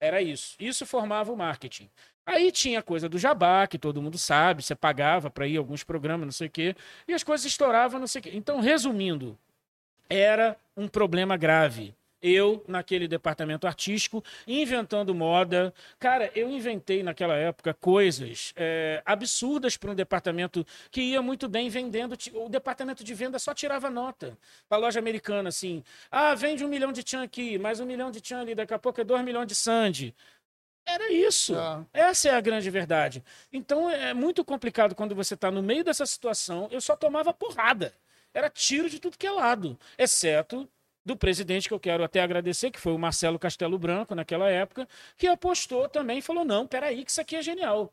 [0.00, 0.56] Era isso.
[0.58, 1.88] Isso formava o marketing.
[2.26, 5.60] Aí tinha a coisa do jabá, que todo mundo sabe, você pagava para ir a
[5.60, 6.76] alguns programas, não sei o quê,
[7.06, 8.30] e as coisas estouravam, não sei o quê.
[8.34, 9.38] Então, resumindo,
[10.08, 11.94] era um problema grave.
[12.20, 15.72] Eu, naquele departamento artístico, inventando moda.
[16.00, 21.68] Cara, eu inventei naquela época coisas é, absurdas para um departamento que ia muito bem
[21.68, 22.16] vendendo.
[22.34, 24.36] O departamento de venda só tirava nota
[24.68, 25.84] para a loja americana, assim.
[26.10, 28.78] Ah, vende um milhão de tchan aqui, mais um milhão de tchan ali, daqui a
[28.80, 30.12] pouco é dois milhões de sandy.
[30.84, 31.54] Era isso.
[31.54, 31.86] É.
[31.92, 33.22] Essa é a grande verdade.
[33.52, 36.66] Então é muito complicado quando você está no meio dessa situação.
[36.72, 37.92] Eu só tomava porrada.
[38.34, 40.68] Era tiro de tudo que é lado, exceto
[41.04, 44.86] do presidente que eu quero até agradecer, que foi o Marcelo Castelo Branco naquela época,
[45.16, 47.92] que apostou também e falou: não, peraí, que isso aqui é genial.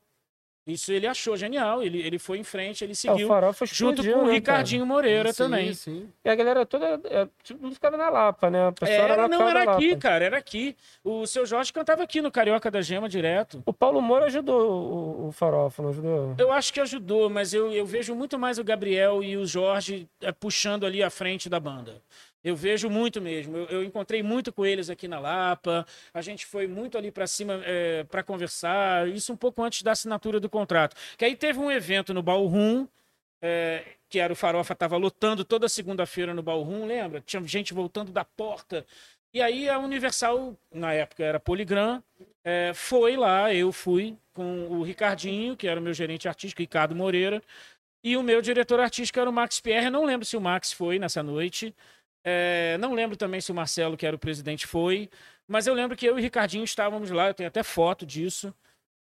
[0.68, 3.30] Isso ele achou genial, ele, ele foi em frente, ele é, seguiu
[3.66, 4.94] junto com o né, Ricardinho cara?
[4.94, 5.74] Moreira sim, também.
[5.76, 6.10] Sim.
[6.24, 8.74] E a galera toda é, tipo, ficava na Lapa, né?
[8.82, 10.02] era, era não era aqui, Lapa.
[10.02, 10.76] cara, era aqui.
[11.04, 13.62] O seu Jorge cantava aqui no Carioca da Gema direto.
[13.64, 16.36] O Paulo Moura ajudou o, o Farofa, não ajudou?
[16.40, 20.10] Eu acho que ajudou, mas eu, eu vejo muito mais o Gabriel e o Jorge
[20.20, 22.02] é, puxando ali a frente da banda.
[22.46, 23.58] Eu vejo muito mesmo.
[23.58, 25.84] Eu, eu, encontrei muito com eles aqui na Lapa.
[26.14, 29.10] A gente foi muito ali para cima é, para conversar.
[29.10, 30.96] Isso um pouco antes da assinatura do contrato.
[31.18, 32.86] Que aí teve um evento no Ballroom,
[33.42, 37.20] é, que era o Farofa estava lotando toda segunda-feira no Ballroom, lembra?
[37.20, 38.86] Tinha gente voltando da porta.
[39.34, 42.02] E aí a Universal, na época era Poligram,
[42.44, 46.96] é, foi lá, eu fui com o Ricardinho, que era o meu gerente artístico, Ricardo
[46.96, 47.42] Moreira,
[48.04, 49.90] e o meu diretor artístico era o Max Pierre.
[49.90, 51.74] não lembro se o Max foi nessa noite.
[52.28, 55.10] É, não lembro também se o Marcelo, que era o presidente, foi,
[55.48, 58.52] mas eu lembro que eu e o Ricardinho estávamos lá, eu tenho até foto disso,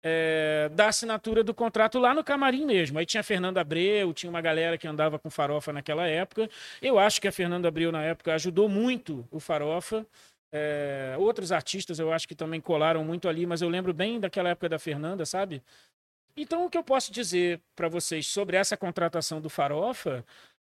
[0.02, 2.98] é, da assinatura do contrato lá no camarim mesmo.
[2.98, 6.48] Aí tinha a Fernanda Abreu, tinha uma galera que andava com farofa naquela época.
[6.80, 10.06] Eu acho que a Fernanda Abreu, na época, ajudou muito o farofa.
[10.52, 14.48] É, outros artistas eu acho que também colaram muito ali, mas eu lembro bem daquela
[14.48, 15.62] época da Fernanda, sabe?
[16.36, 20.24] Então, o que eu posso dizer para vocês sobre essa contratação do Farofa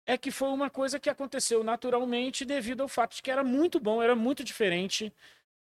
[0.08, 3.78] é que foi uma coisa que aconteceu naturalmente devido ao fato de que era muito
[3.78, 5.14] bom, era muito diferente.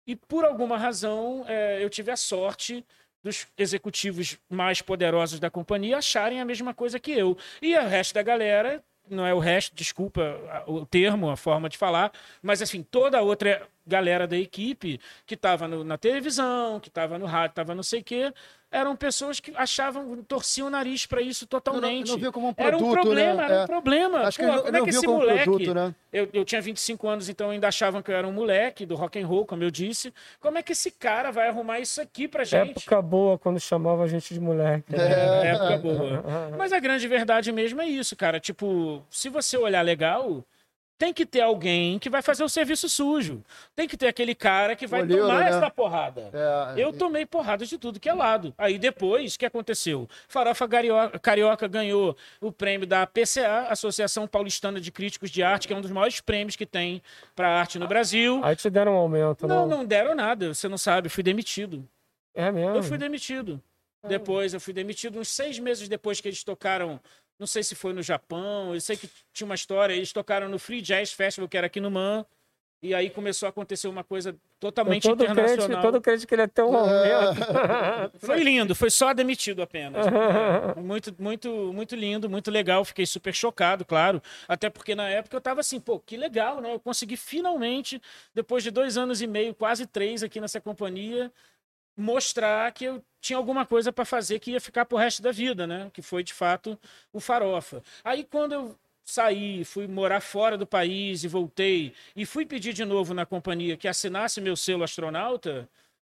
[0.05, 2.85] E por alguma razão é, eu tive a sorte
[3.23, 7.35] dos executivos mais poderosos da companhia acharem a mesma coisa que eu.
[7.61, 11.77] E o resto da galera, não é o resto, desculpa o termo, a forma de
[11.77, 12.11] falar,
[12.41, 17.25] mas assim, toda a outra galera da equipe que estava na televisão, que estava no
[17.25, 18.33] rádio, estava não sei o quê,
[18.71, 22.07] eram pessoas que achavam, torciam o nariz para isso totalmente.
[22.07, 23.45] Não, não, viu como um produto, era um problema, né?
[23.45, 23.67] era um é.
[23.67, 24.19] problema.
[24.23, 25.43] Acho Pô, que como é que esse moleque.
[25.43, 25.95] Produto, né?
[26.11, 29.19] eu, eu tinha 25 anos, então ainda achavam que eu era um moleque do rock
[29.19, 30.13] and roll, como eu disse.
[30.39, 32.71] Como é que esse cara vai arrumar isso aqui pra gente?
[32.71, 34.91] Época boa quando chamava a gente de moleque.
[34.91, 34.97] Né?
[34.99, 36.23] É, época boa.
[36.57, 38.39] Mas a grande verdade mesmo é isso, cara.
[38.39, 40.43] Tipo, se você olhar legal
[40.97, 43.43] tem que ter alguém que vai fazer o serviço sujo.
[43.75, 45.49] Tem que ter aquele cara que vai Olheiro, tomar né?
[45.49, 46.29] essa porrada.
[46.33, 48.53] É, eu tomei porrada de tudo que é lado.
[48.57, 50.09] Aí depois, o que aconteceu?
[50.27, 55.73] Farofa Carioca, Carioca ganhou o prêmio da PCA, Associação Paulistana de Críticos de Arte, que
[55.73, 57.01] é um dos maiores prêmios que tem
[57.35, 58.41] para arte no Brasil.
[58.43, 59.67] Aí te deram um aumento, não?
[59.67, 60.53] Não, não deram nada.
[60.53, 61.87] Você não sabe, eu fui demitido.
[62.33, 62.75] É mesmo?
[62.75, 63.61] Eu fui demitido.
[64.03, 64.07] É.
[64.07, 66.99] Depois, eu fui demitido uns seis meses depois que eles tocaram
[67.39, 70.57] não sei se foi no Japão, eu sei que tinha uma história, eles tocaram no
[70.57, 72.25] Free Jazz Festival, que era aqui no Man,
[72.81, 75.67] e aí começou a acontecer uma coisa totalmente todo internacional.
[75.67, 77.41] Crente, todo crente que ele é tão momento.
[78.19, 80.05] foi lindo, foi só demitido apenas.
[80.77, 82.85] muito, muito, muito lindo, muito legal.
[82.85, 84.21] Fiquei super chocado, claro.
[84.47, 86.71] Até porque na época eu tava assim, pô, que legal, né?
[86.71, 87.99] Eu consegui finalmente,
[88.33, 91.31] depois de dois anos e meio, quase três aqui nessa companhia,
[91.97, 95.65] mostrar que eu tinha alguma coisa para fazer que ia ficar pro resto da vida,
[95.65, 95.89] né?
[95.93, 96.79] Que foi de fato
[97.11, 97.83] o Farofa.
[98.03, 102.85] Aí quando eu saí, fui morar fora do país e voltei e fui pedir de
[102.85, 105.67] novo na companhia que assinasse meu selo astronauta,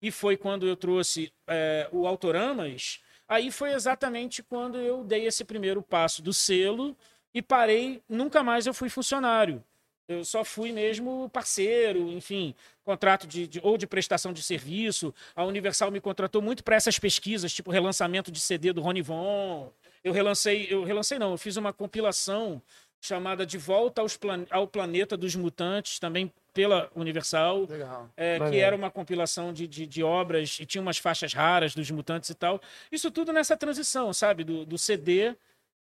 [0.02, 5.46] e foi quando eu trouxe é, o Autoramas, aí foi exatamente quando eu dei esse
[5.46, 6.98] primeiro passo do selo
[7.34, 9.64] e parei, nunca mais eu fui funcionário.
[10.12, 15.14] Eu só fui mesmo parceiro, enfim, contrato de, de, ou de prestação de serviço.
[15.36, 19.72] A Universal me contratou muito para essas pesquisas, tipo relançamento de CD do Rony Von.
[20.04, 22.62] Eu relancei, eu relancei não, eu fiz uma compilação
[23.02, 27.68] chamada De Volta Plan ao Planeta dos Mutantes, também pela Universal,
[28.16, 31.90] é, que era uma compilação de, de, de, obras e tinha umas faixas raras dos
[31.90, 32.62] mutantes e tal.
[32.92, 35.36] Isso tudo nessa transição, sabe, do, do CD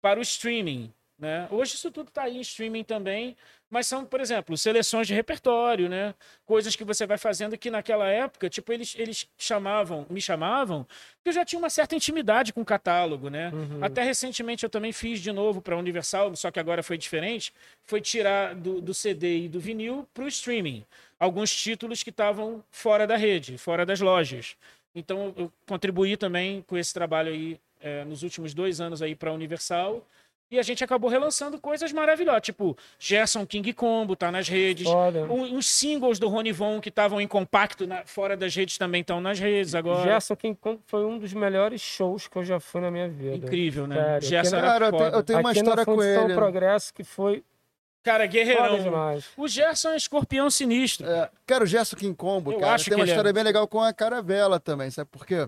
[0.02, 0.92] para o streaming.
[1.20, 1.48] Né?
[1.52, 3.38] Hoje isso tudo está aí em streaming também,
[3.74, 6.14] mas são, por exemplo, seleções de repertório, né?
[6.46, 10.84] Coisas que você vai fazendo que naquela época, tipo, eles, eles chamavam, me chamavam,
[11.16, 13.50] porque eu já tinha uma certa intimidade com o catálogo, né?
[13.52, 13.84] Uhum.
[13.84, 17.52] Até recentemente eu também fiz de novo para a Universal, só que agora foi diferente,
[17.82, 20.86] foi tirar do, do CD e do vinil para o streaming.
[21.20, 24.56] Alguns títulos que estavam fora da rede, fora das lojas.
[24.94, 29.32] Então eu contribuí também com esse trabalho aí é, nos últimos dois anos aí para
[29.32, 30.06] a Universal
[30.54, 35.58] E a gente acabou relançando coisas maravilhosas, tipo Gerson King Combo tá nas redes, um-
[35.58, 39.20] os singles do Rony Von que estavam em compacto na- fora das redes também estão
[39.20, 40.04] nas redes agora.
[40.04, 43.36] Gerson King Kong foi um dos melhores shows que eu já fui na minha vida.
[43.36, 43.96] Incrível, né?
[43.96, 46.36] Sério, Gerson era Cara, eu tenho, eu tenho uma Aqui história com ele.
[46.36, 47.44] Progresso que foi
[48.04, 48.78] Cara, guerreirão.
[48.80, 49.26] demais.
[49.36, 51.08] O Gerson é escorpião sinistro.
[51.08, 53.10] É, cara, o Gerson King Combo, Eu cara, acho tem que uma é.
[53.10, 55.48] história bem legal com a Caravela também, sabe por quê?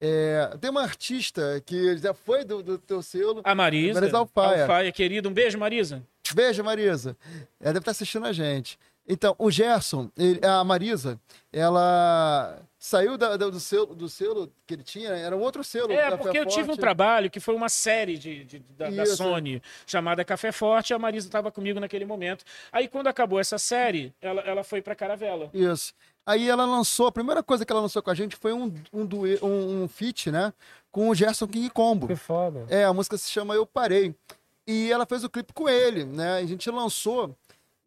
[0.00, 3.40] É, tem uma artista que já foi do, do teu selo.
[3.44, 4.00] A Marisa.
[4.00, 4.62] Marisa Alfaia.
[4.62, 5.28] Alfaia, querida.
[5.28, 6.02] Um beijo, Marisa.
[6.34, 7.16] Beijo, Marisa.
[7.60, 8.78] Ela deve estar assistindo a gente.
[9.08, 11.18] Então, o Gerson, ele- a Marisa,
[11.52, 15.90] ela saiu da- da- do, selo, do selo que ele tinha, era um outro selo.
[15.92, 19.06] É, porque eu tive um trabalho que foi uma série de, de- da, da.
[19.06, 20.90] Sony chamada Café Forte.
[20.90, 22.44] e A Marisa estava comigo naquele momento.
[22.70, 25.50] Aí, quando acabou essa série, ela, ela foi pra Caravela.
[25.52, 25.92] Isso.
[26.26, 29.08] Aí ela lançou, a primeira coisa que ela lançou com a gente foi um, um,
[29.42, 30.52] um, um feat, né?
[30.92, 32.06] Com o Gerson King Combo.
[32.06, 32.66] Que foda.
[32.68, 34.14] É, a música se chama Eu Parei.
[34.66, 36.36] E ela fez o clipe com ele, né?
[36.36, 37.34] A gente lançou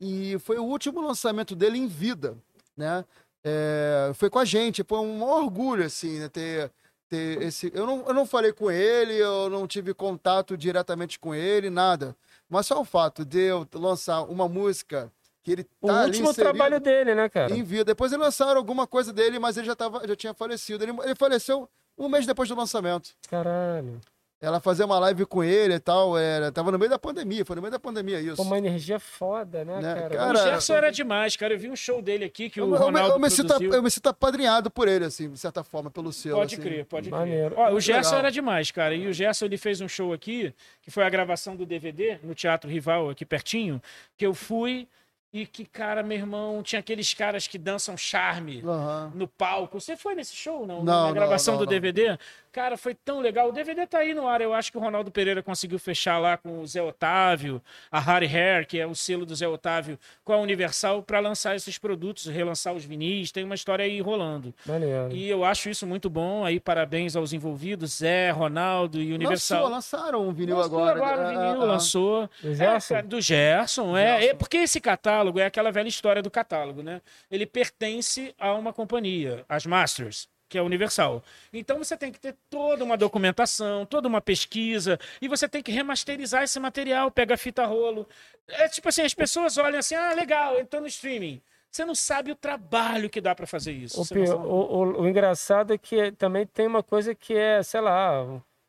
[0.01, 2.35] e foi o último lançamento dele em vida,
[2.75, 3.05] né?
[3.43, 6.27] É, foi com a gente, foi um orgulho, assim, né?
[6.27, 6.71] Ter,
[7.07, 7.71] ter esse...
[7.73, 12.15] Eu não, eu não falei com ele, eu não tive contato diretamente com ele, nada.
[12.49, 15.11] Mas só o fato de eu lançar uma música
[15.43, 17.53] que ele O tá ali último trabalho dele, né, cara?
[17.53, 17.85] em vida.
[17.85, 20.83] Depois eles lançaram alguma coisa dele, mas ele já, tava, já tinha falecido.
[20.83, 23.11] Ele, ele faleceu um mês depois do lançamento.
[23.29, 23.99] Caralho.
[24.41, 26.17] Ela fazia uma live com ele e tal.
[26.17, 28.35] Era, tava no meio da pandemia, foi no meio da pandemia isso.
[28.35, 30.15] Pô, uma energia foda, né, Né, cara?
[30.17, 31.53] cara, o Gerson era demais, cara.
[31.53, 33.47] Eu vi um show dele aqui que eu, o eu me- Ronaldo eu me sinto,
[33.47, 33.73] produziu.
[33.73, 36.35] eu me sinto apadrinhado por ele, assim, de certa forma, pelo selo.
[36.39, 36.61] Pode assim.
[36.63, 37.55] crer, pode Maneiro.
[37.55, 37.67] crer.
[37.67, 38.19] Ó, o Gerson legal.
[38.19, 38.93] era demais, cara.
[38.93, 42.35] E o Gerson ele fez um show aqui, que foi a gravação do DVD no
[42.35, 43.81] Teatro Rival, aqui pertinho,
[44.17, 44.89] que eu fui
[45.33, 49.11] e que, cara, meu irmão, tinha aqueles caras que dançam charme Aham.
[49.15, 49.81] no palco.
[49.81, 50.83] Você foi nesse show, não?
[50.83, 51.71] Não, Na gravação não, do não.
[51.71, 52.19] DVD?
[52.53, 53.49] Cara, foi tão legal.
[53.49, 54.39] O DVD tá aí no ar.
[54.39, 57.59] Eu acho que o Ronaldo Pereira conseguiu fechar lá com o Zé Otávio,
[57.91, 61.55] a Harry Hair, que é o selo do Zé Otávio, com a Universal, para lançar
[61.55, 63.31] esses produtos, relançar os vinis.
[63.31, 64.53] Tem uma história aí rolando.
[64.67, 65.11] Maneiro.
[65.15, 66.45] E eu acho isso muito bom.
[66.45, 69.63] Aí, parabéns aos envolvidos, Zé, Ronaldo e Universal.
[69.69, 70.95] Lançou, lançaram um vinil Lançou agora.
[70.97, 72.29] agora o Ah, vinil, ah, lançou.
[72.39, 72.93] Do É, Gerson?
[72.93, 74.29] cara, do Gerson, é, Gerson.
[74.29, 74.33] é.
[74.35, 77.01] Porque esse catálogo é aquela velha história do catálogo, né?
[77.31, 81.23] Ele pertence a uma companhia, as Masters, que é Universal.
[81.51, 85.71] Então você tem que ter toda uma documentação, toda uma pesquisa, e você tem que
[85.71, 88.07] remasterizar esse material, pega a fita rolo.
[88.47, 91.41] É tipo assim, as pessoas olham assim, ah, legal, tô no streaming.
[91.71, 93.99] Você não sabe o trabalho que dá pra fazer isso.
[93.99, 94.45] O, Você não pi- sabe.
[94.45, 98.21] o- o- o engraçado é que também tem uma coisa que é, sei lá,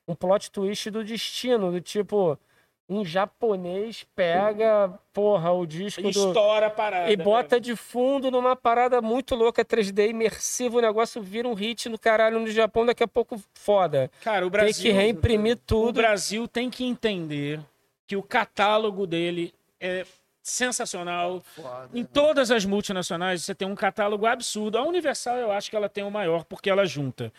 [0.08, 2.38] um plot twist do destino, do tipo,
[2.88, 6.08] um japonês pega, porra, o disco do.
[6.08, 7.10] Estoura a parada.
[7.10, 11.88] E bota de fundo numa parada muito louca, 3D, imersivo, o negócio vira um hit
[11.88, 14.10] no caralho no Japão, daqui a pouco foda.
[14.22, 14.82] Cara, o Tem Brasil...
[14.82, 15.96] que reimprimir O tudo.
[15.96, 17.60] Brasil tem que entender
[18.06, 20.04] que o catálogo dele é
[20.42, 21.40] sensacional.
[21.40, 21.88] Foda.
[21.94, 24.76] Em todas as multinacionais você tem um catálogo absurdo.
[24.76, 27.32] A Universal eu acho que ela tem o maior porque ela junta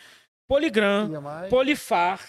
[0.48, 1.48] Polygram, EMI.
[1.48, 2.20] Polifar,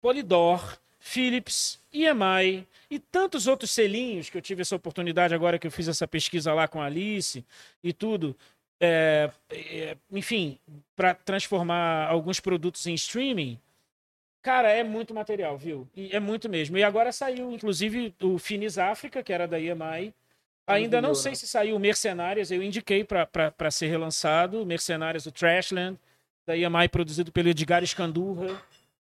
[0.00, 5.70] Polydor, Philips, EMI e tantos outros selinhos que eu tive essa oportunidade agora que eu
[5.70, 7.44] fiz essa pesquisa lá com a Alice
[7.82, 8.36] e tudo.
[8.80, 10.58] É, é, enfim,
[10.94, 13.58] para transformar alguns produtos em streaming.
[14.40, 15.88] Cara, é muito material, viu?
[15.94, 16.78] E é muito mesmo.
[16.78, 20.14] E agora saiu, inclusive, o Finis África, que era da EMI.
[20.68, 21.36] Ainda não sei né?
[21.36, 24.64] se saiu o Mercenárias, eu indiquei para ser relançado.
[24.64, 25.98] Mercenárias, o Trashland,
[26.46, 28.62] da EMI, produzido pelo Edgar Escandurra.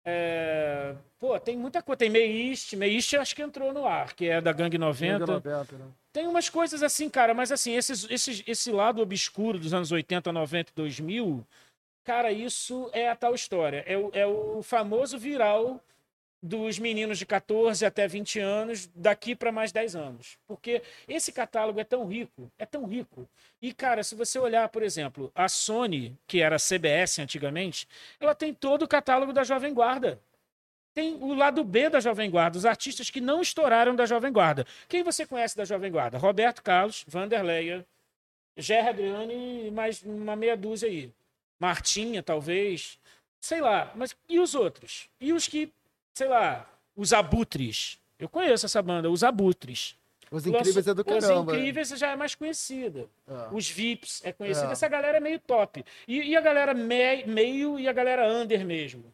[0.05, 0.95] É,
[1.25, 1.97] Pô, tem muita coisa.
[1.97, 5.25] Tem Meist, Meist acho que entrou no ar, que é da Gangue 90.
[5.25, 5.85] 90, né?
[6.13, 10.31] Tem umas coisas assim, cara, mas assim, esses, esses, esse lado obscuro dos anos 80,
[10.31, 11.45] 90 e 2000,
[12.03, 13.83] cara, isso é a tal história.
[13.87, 15.81] É o, é o famoso viral
[16.45, 20.37] dos meninos de 14 até 20 anos, daqui para mais 10 anos.
[20.47, 23.27] Porque esse catálogo é tão rico, é tão rico.
[23.61, 27.87] E, cara, se você olhar, por exemplo, a Sony, que era CBS antigamente,
[28.19, 30.21] ela tem todo o catálogo da Jovem Guarda.
[30.93, 34.65] Tem o lado B da Jovem Guarda, os artistas que não estouraram da Jovem Guarda.
[34.87, 36.17] Quem você conhece da Jovem Guarda?
[36.17, 37.85] Roberto Carlos, Vanderleia,
[38.55, 41.11] Gerry Adriane e mais uma meia dúzia aí.
[41.59, 42.97] Martinha, talvez.
[43.41, 43.91] Sei lá.
[43.95, 45.09] Mas e os outros?
[45.19, 45.71] E os que,
[46.15, 47.99] sei lá, os Abutres?
[48.17, 49.95] Eu conheço essa banda, os Abutres.
[50.31, 51.55] Os Incríveis é do Os caramba.
[51.55, 53.07] Incríveis já é mais conhecida.
[53.27, 53.47] É.
[53.53, 54.69] Os VIPs é conhecida.
[54.69, 54.71] É.
[54.71, 55.85] Essa galera é meio top.
[56.07, 59.13] E, e a galera me- meio e a galera under mesmo.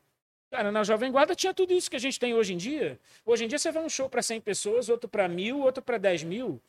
[0.49, 2.99] Cara, na Jovem Guarda tinha tudo isso que a gente tem hoje em dia.
[3.25, 5.97] Hoje em dia você vai um show para 100 pessoas, outro para mil, outro para
[5.97, 6.61] 10 mil.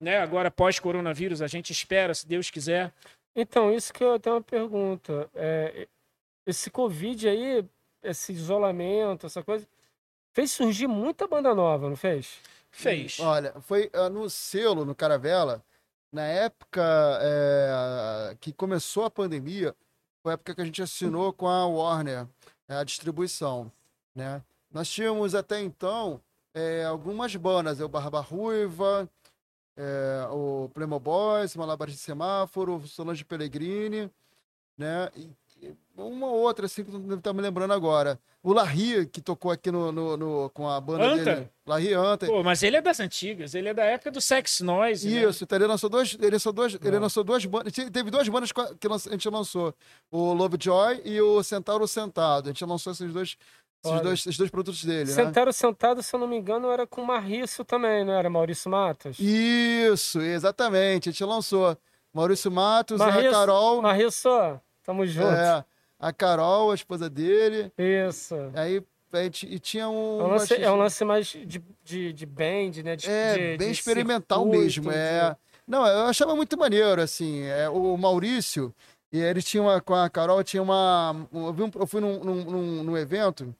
[0.00, 0.18] Né?
[0.18, 2.92] Agora, pós-coronavírus, a gente espera, se Deus quiser.
[3.34, 5.28] Então, isso que eu tenho uma pergunta.
[5.34, 5.86] É,
[6.46, 7.64] esse Covid aí,
[8.02, 9.66] esse isolamento, essa coisa,
[10.32, 12.38] fez surgir muita banda nova, não fez?
[12.70, 13.18] Fez.
[13.20, 15.62] Olha, foi ah, no selo, no Caravela,
[16.12, 16.82] na época
[17.20, 19.74] é, que começou a pandemia,
[20.22, 22.26] foi a época que a gente assinou com a Warner
[22.68, 23.70] é, a distribuição,
[24.14, 24.42] né?
[24.70, 26.20] Nós tínhamos até então
[26.54, 29.08] é, algumas bandas, o Barba Ruiva,
[29.76, 34.10] é, o Playmoboys, Malabares de Semáforo, Solange Pellegrini,
[34.76, 35.10] né?
[35.16, 35.30] E
[35.96, 38.18] uma outra, assim, que não tá me lembrando agora.
[38.42, 41.24] O Larry, que tocou aqui no, no, no- com a banda Anta?
[41.34, 41.48] dele.
[41.66, 42.26] Larry Anta.
[42.26, 45.08] Pô, mas ele é das antigas, ele é da época do Sex Noise.
[45.10, 45.24] né?
[45.28, 48.28] Isso, então ele lançou dois, ele lançou dois, ele lançou duas bandas, te- teve duas
[48.28, 49.74] bandas que a gente lançou,
[50.10, 52.46] o Lovejoy e o Centauro Sentado.
[52.48, 53.30] A gente lançou esses dois,
[53.84, 54.02] esses Olha.
[54.02, 55.14] dois, esses dois produtos dele, né?
[55.24, 58.30] Sentaram sentado, se eu não me engano, era com o Marriço também, não era?
[58.30, 59.18] Maurício Matos?
[59.18, 61.08] Isso, exatamente.
[61.08, 61.76] A gente lançou
[62.14, 64.28] Maurício Matos e a Marriço, Carol, Marriço,
[64.88, 65.28] tamo junto.
[65.28, 65.62] é,
[66.00, 67.70] a Carol, a esposa dele.
[67.76, 68.34] Isso.
[68.54, 68.82] Aí
[69.12, 72.26] a gente, e tinha É um, um lance, é um lance mais de, de, de
[72.26, 72.96] band, né?
[72.96, 74.90] De, É, de- bem de experimental circuito, mesmo.
[74.90, 75.36] É.
[75.66, 77.42] Não, eu achava muito maneiro, assim.
[77.42, 78.74] É, o Maurício,
[79.12, 81.12] e ele tinha uma, com a Carol, tinha uma.
[81.30, 83.54] um- Eu, vi um- eu fui num, num, num- evento,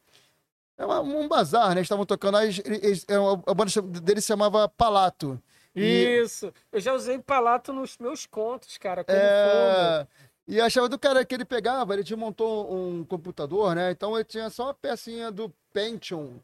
[0.78, 1.74] é um bazar, né?
[1.74, 5.38] Eles estavam tocando, aí eles- é a banda dele se chamava Palato.
[5.76, 6.52] E- Isso.
[6.72, 10.08] Eu já usei palato nos meus contos, cara, como fundo.
[10.48, 13.90] E achava do cara que ele pegava, ele desmontou um computador, né?
[13.90, 16.40] Então ele tinha só uma pecinha do Pentium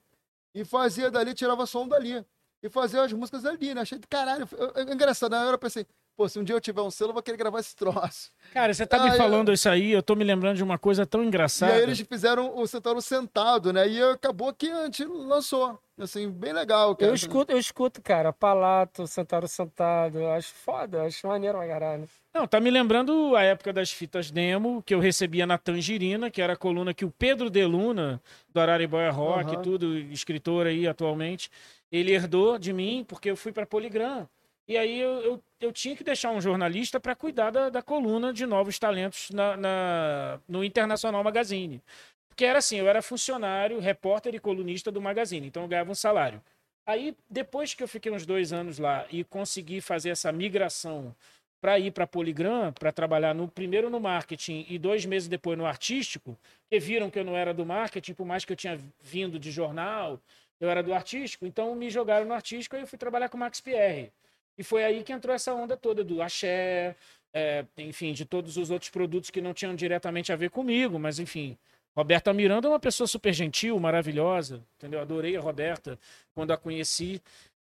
[0.54, 2.24] e fazia dali, tirava som dali.
[2.62, 3.80] E fazia as músicas ali, né?
[3.80, 4.46] Achei do caralho.
[4.52, 5.86] Eu- engraçado, na hora eu pensei,
[6.16, 8.30] pô, se um dia eu tiver um selo, eu vou querer gravar esse troço.
[8.52, 10.78] Cara, você tá me Ah, eu- falando isso aí, eu tô me lembrando de uma
[10.78, 11.72] coisa tão E engraçada.
[11.72, 13.88] aí eles fizeram o Centauro sentado, né?
[13.88, 15.78] E acabou que a gente lançou.
[15.96, 17.10] Assim, bem legal, cara.
[17.10, 20.26] Eu escuto, eu escuto, cara, palato, sentado sentado.
[20.28, 22.08] Acho foda, acho maneiro pra caralho.
[22.34, 26.42] Não, tá me lembrando a época das fitas demo que eu recebia na Tangerina, que
[26.42, 28.20] era a coluna que o Pedro Deluna,
[28.52, 29.62] do Araribóia Rock, Aham.
[29.62, 31.48] tudo, escritor aí atualmente,
[31.92, 34.26] ele herdou de mim porque eu fui pra Poligram.
[34.66, 38.32] E aí eu, eu, eu tinha que deixar um jornalista para cuidar da, da coluna
[38.32, 41.82] de novos talentos na, na- no Internacional Magazine.
[42.28, 45.94] Porque era assim, eu era funcionário, repórter e colunista do Magazine, então eu ganhava um
[45.94, 46.42] salário.
[46.86, 51.14] Aí, depois que eu fiquei uns dois anos lá e consegui fazer essa migração
[51.60, 55.64] para ir para Poligram, para trabalhar no primeiro no marketing e dois meses depois no
[55.64, 56.36] artístico,
[56.70, 59.50] que viram que eu não era do marketing, por mais que eu tinha vindo de
[59.50, 60.20] jornal,
[60.60, 63.40] eu era do artístico, então me jogaram no artístico e eu fui trabalhar com o
[63.40, 64.12] Max Pierre.
[64.56, 66.96] E foi aí que entrou essa onda toda do axé,
[67.32, 71.18] é, enfim, de todos os outros produtos que não tinham diretamente a ver comigo, mas
[71.18, 71.58] enfim.
[71.96, 75.00] Roberta Miranda é uma pessoa super gentil, maravilhosa, entendeu?
[75.00, 75.98] Adorei a Roberta
[76.34, 77.22] quando a conheci.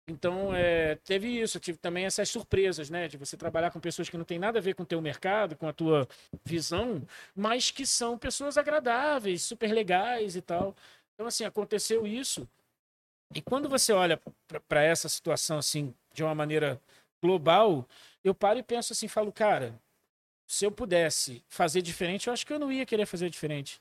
[0.08, 1.58] Então, é, teve isso.
[1.60, 3.08] Tive também essas surpresas, né?
[3.08, 5.56] De você trabalhar com pessoas que não tem nada a ver com o teu mercado,
[5.56, 6.08] com a tua
[6.44, 7.02] visão,
[7.34, 10.76] mas que são pessoas agradáveis, super legais e tal.
[11.14, 12.48] Então, assim, aconteceu isso.
[13.34, 14.20] E quando você olha
[14.68, 16.81] para essa situação, assim, de uma maneira
[17.23, 17.87] global,
[18.24, 19.74] eu paro e penso assim, falo, cara,
[20.47, 23.81] se eu pudesse fazer diferente, eu acho que eu não ia querer fazer diferente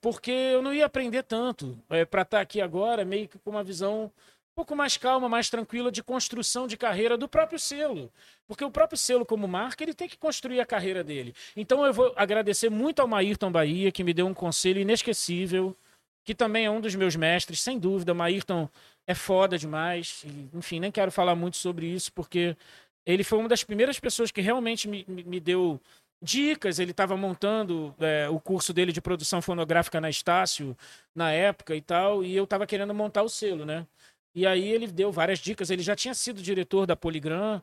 [0.00, 3.64] porque eu não ia aprender tanto é, para estar aqui agora, meio que com uma
[3.64, 8.10] visão um pouco mais calma, mais tranquila de construção de carreira do próprio selo.
[8.46, 11.34] Porque o próprio selo, como marca, ele tem que construir a carreira dele.
[11.54, 15.76] Então eu vou agradecer muito ao Maírton Bahia, que me deu um conselho inesquecível,
[16.24, 18.14] que também é um dos meus mestres, sem dúvida.
[18.14, 18.68] Maírton
[19.06, 20.24] é foda demais.
[20.24, 22.56] E, enfim, nem quero falar muito sobre isso, porque
[23.04, 25.80] ele foi uma das primeiras pessoas que realmente me, me, me deu
[26.20, 26.78] dicas.
[26.78, 30.76] Ele estava montando é, o curso dele de produção fonográfica na Estácio
[31.14, 33.86] na época e tal, e eu estava querendo montar o selo, né?
[34.34, 35.70] E aí ele deu várias dicas.
[35.70, 37.62] Ele já tinha sido diretor da Poligram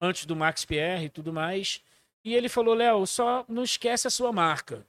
[0.00, 1.82] antes do Max Pierre e tudo mais.
[2.24, 4.86] E ele falou: Léo, só não esquece a sua marca.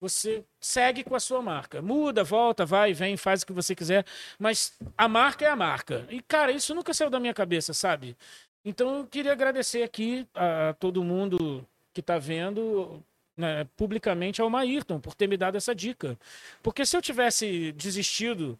[0.00, 1.80] Você segue com a sua marca.
[1.80, 4.04] Muda, volta, vai, vem, faz o que você quiser.
[4.38, 6.06] Mas a marca é a marca.
[6.10, 8.16] E, cara, isso nunca saiu da minha cabeça, sabe?
[8.64, 13.02] Então eu queria agradecer aqui a todo mundo que está vendo
[13.36, 16.18] né, publicamente ao Maírton por ter me dado essa dica.
[16.62, 18.58] Porque se eu tivesse desistido,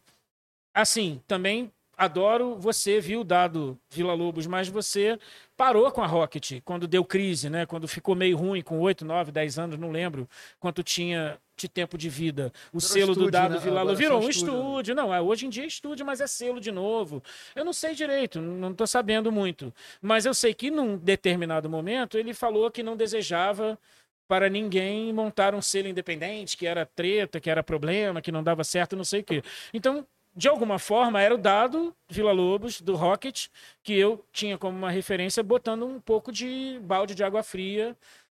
[0.73, 5.17] assim, também adoro você, viu, dado Vila Lobos, mas você
[5.55, 7.65] parou com a Rocket quando deu crise, né?
[7.65, 10.29] Quando ficou meio ruim, com 8, 9, 10 anos, não lembro
[10.59, 12.53] quanto tinha de tempo de vida.
[12.71, 13.59] O Virou selo do estúdio, dado né?
[13.59, 14.59] Vila Lobos virou um estúdio, né?
[14.59, 14.95] estúdio.
[14.95, 17.23] Não, é, hoje em dia é estúdio, mas é selo de novo.
[17.55, 19.73] Eu não sei direito, não estou sabendo muito.
[19.99, 23.79] Mas eu sei que num determinado momento ele falou que não desejava
[24.27, 28.63] para ninguém montar um selo independente, que era treta, que era problema, que não dava
[28.63, 29.41] certo, não sei o quê.
[29.73, 30.05] Então,
[30.37, 33.47] de alguma forma, era o dado Vila Lobos, do Rocket,
[33.81, 37.97] que eu tinha como uma referência, botando um pouco de balde de água fria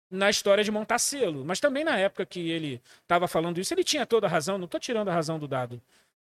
[0.08, 1.44] na história de montar selo.
[1.44, 4.66] Mas também na época que ele estava falando isso, ele tinha toda a razão, não
[4.66, 5.82] estou tirando a razão do dado.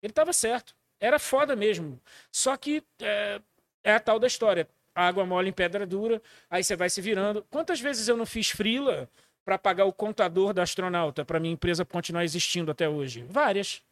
[0.02, 0.74] Ele estava certo.
[1.00, 1.98] Era foda mesmo.
[2.30, 3.40] Só que é,
[3.82, 4.68] é a tal da história.
[4.94, 6.20] Água mole em pedra dura,
[6.50, 7.42] aí você vai se virando.
[7.50, 9.08] Quantas vezes eu não fiz frila
[9.42, 13.24] para pagar o contador da astronauta para minha empresa continuar existindo até hoje?
[13.30, 13.82] Várias.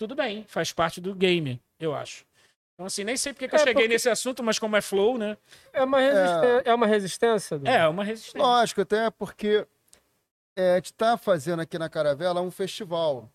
[0.00, 2.24] Tudo bem, faz parte do game, eu acho.
[2.72, 4.80] Então, assim, nem sei porque que eu É, cheguei porque- nesse assunto, mas como é
[4.80, 5.36] flow, né?
[5.74, 6.62] É uma resistência.
[6.64, 7.58] É, uma resistência?
[7.58, 7.68] Du?
[7.68, 8.40] É, uma resistência.
[8.40, 9.66] Lógico, até porque
[10.56, 13.28] é, a gente está fazendo aqui na Caravela um festival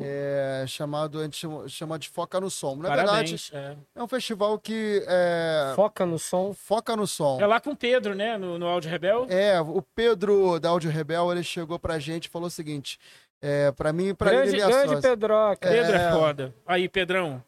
[0.00, 2.76] é, chamado, a gente chama, chama de Foca no Som.
[2.76, 3.50] Na verdade, Parabéns.
[3.52, 3.76] É.
[3.94, 6.54] é um festival que é, Foca no som.
[6.54, 7.38] foca no som.
[7.38, 8.38] É lá com o Pedro, né?
[8.38, 9.26] No, no Áudio Rebel.
[9.28, 12.98] É, o Pedro da Audio Rebel, ele chegou pra gente e falou o seguinte,
[13.42, 15.10] é, pra mim e pra Grande, Aline, minha grande sócia.
[15.10, 15.68] Pedroca.
[15.68, 16.08] Pedro é.
[16.08, 16.12] É.
[16.12, 16.54] foda.
[16.64, 17.42] Aí, Pedrão.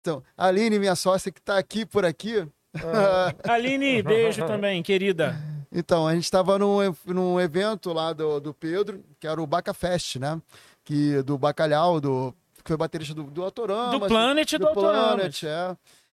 [0.00, 2.46] Então, a Aline, minha sócia, que tá aqui por aqui,
[3.48, 5.36] Aline, beijo também, querida.
[5.70, 9.74] Então, a gente estava num, num evento lá do, do Pedro, que era o Baca
[9.74, 10.40] Fest, né?
[10.84, 13.98] Que, do Bacalhau, do, que foi baterista do, do Autorama.
[13.98, 15.14] Do Planet e do Autorama.
[15.16, 15.76] Planet, é.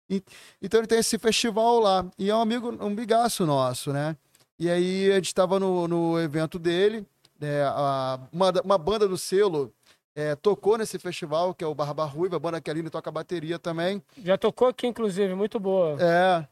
[0.09, 0.23] E-
[0.61, 2.06] então ele tem esse festival lá.
[2.19, 4.16] E é um amigo, um amigaço nosso, né?
[4.59, 7.05] E aí a gente estava no, no evento dele,
[7.45, 7.62] né?
[7.65, 9.73] a- uma, uma banda do selo
[10.16, 13.11] é, tocou nesse festival, que é o Barba Ruiva, a banda que a Aline toca
[13.11, 14.03] bateria também.
[14.23, 15.97] Já tocou aqui, inclusive, muito boa.
[16.01, 16.47] É,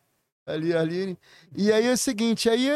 [0.45, 1.17] ali, ali.
[1.57, 2.69] E aí é o seguinte, aí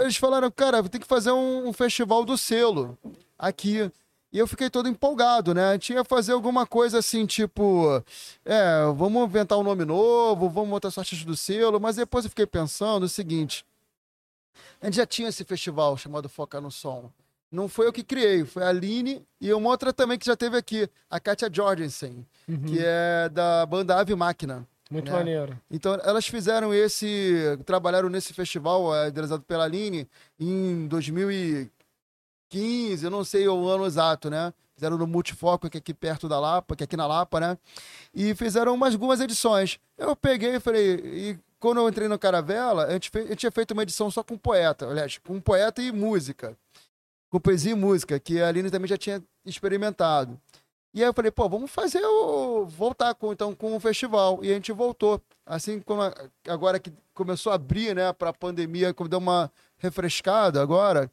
[0.00, 2.96] eles falaram, cara, tem que fazer um, um festival do selo
[3.38, 3.90] aqui.
[4.32, 5.76] E eu fiquei todo empolgado, né?
[5.76, 8.00] Tinha que fazer alguma coisa assim, tipo,
[8.44, 12.46] é, vamos inventar um nome novo, vamos botar sorte do selo, mas depois eu fiquei
[12.46, 13.64] pensando o seguinte,
[14.80, 17.10] a gente já tinha esse festival chamado Foca no Som.
[17.50, 20.56] Não foi eu que criei, foi a Aline e uma outra também que já teve
[20.56, 22.62] aqui, a Katia Jorgensen, Uhum.
[22.62, 24.66] que é da banda Ave Máquina.
[24.90, 25.18] Muito né?
[25.18, 25.58] maneiro.
[25.70, 27.56] Então, elas fizeram esse.
[27.64, 30.08] Trabalharam nesse festival, é, idealizado pela Aline,
[30.38, 31.70] em 2015,
[33.04, 34.52] eu não sei o ano exato, né?
[34.74, 37.58] Fizeram no Multifoco, que é aqui perto da Lapa, que é aqui na Lapa, né?
[38.14, 39.78] E fizeram umas algumas edições.
[39.98, 40.94] Eu peguei e falei.
[41.04, 44.22] E quando eu entrei no Caravela, a gente, fe- eu tinha feito uma edição só
[44.24, 46.56] com poeta, aliás, com poeta e música.
[47.30, 50.38] Com poesia e música, que a Aline também já tinha experimentado.
[50.92, 52.66] E aí eu falei, pô, vamos fazer o.
[52.66, 54.40] voltar com, então, com o festival.
[54.42, 55.22] E a gente voltou.
[55.46, 56.12] Assim como a-
[56.48, 61.10] agora que começou a abrir, né, pra pandemia, como deu uma refrescada agora.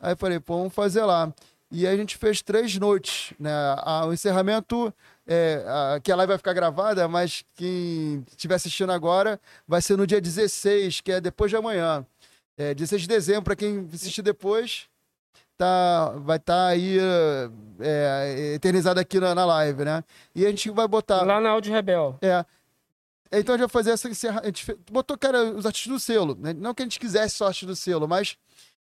[0.00, 1.32] Aí eu falei, pô, vamos fazer lá.
[1.70, 3.52] E aí a gente fez três noites, né?
[3.78, 4.92] A- o encerramento,
[5.24, 9.96] é, a- que a live vai ficar gravada, mas quem estiver assistindo agora vai ser
[9.96, 12.04] no dia 16, que é depois de amanhã.
[12.58, 14.88] É, 16 de dezembro, para quem assistir depois,
[15.60, 16.98] tá, vai estar aí
[17.80, 20.02] é, eternizado aqui na, na live, né?
[20.34, 21.22] E a gente vai botar.
[21.22, 22.18] Lá na Áudio Rebel.
[22.22, 22.44] É.
[23.30, 24.08] Então a gente vai fazer essa.
[24.40, 26.34] A gente botou, cara, os artistas do selo.
[26.40, 26.54] Né?
[26.54, 28.38] Não que a gente quisesse só artistas do selo, mas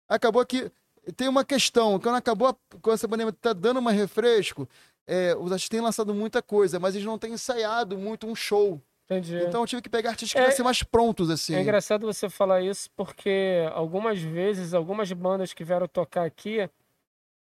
[0.08, 0.70] acabou que
[1.16, 1.98] tem uma questão.
[1.98, 4.68] Quando acabou, quando essa pandemia tá dando uma refresco,
[5.08, 8.80] é, os artistas têm lançado muita coisa, mas eles não têm ensaiado muito um show.
[9.10, 9.42] Entendi.
[9.42, 11.54] Então eu tive que pegar artistas que É- ser mais prontos, assim.
[11.56, 16.70] É engraçado você falar isso porque algumas vezes, algumas bandas que vieram tocar aqui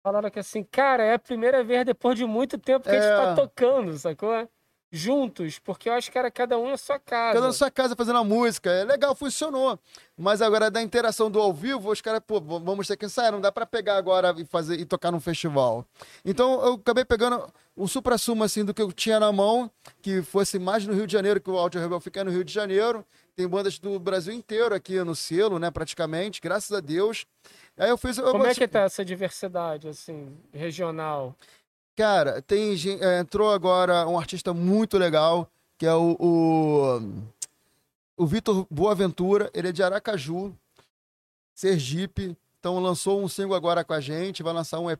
[0.03, 3.10] falaram que assim, cara, é a primeira vez depois de muito tempo que a gente
[3.11, 3.15] É.
[3.15, 4.48] tá tocando, sacou?
[4.95, 7.34] Juntos, porque eu acho que era cada um na sua casa.
[7.34, 8.69] Cada um na sua casa fazendo a música.
[8.69, 9.77] É legal, funcionou.
[10.17, 13.34] Mas agora da interação do ao vivo, os caras, pô, vamos ter que ensaiar.
[13.34, 15.85] Não dá pra pegar agora e fazer e tocar num festival.
[16.23, 17.45] Então eu acabei pegando
[17.76, 19.69] o supra-sumo assim do que eu tinha na mão,
[20.01, 22.53] que fosse mais no Rio de Janeiro, que o Audio Rebel fica no Rio de
[22.53, 23.05] Janeiro.
[23.35, 27.26] Tem bandas do Brasil inteiro aqui no selo, né, praticamente, graças a Deus.
[27.77, 28.17] Aí eu fiz.
[28.17, 31.35] eu Como é que tá essa diversidade, assim, regional?
[31.95, 37.01] Cara, tem é, entrou agora um artista muito legal, que é o, o,
[38.17, 39.49] o Vitor Boaventura.
[39.53, 40.53] Ele é de Aracaju,
[41.53, 42.35] Sergipe.
[42.59, 44.99] Então lançou um single agora com a gente, vai lançar um EP.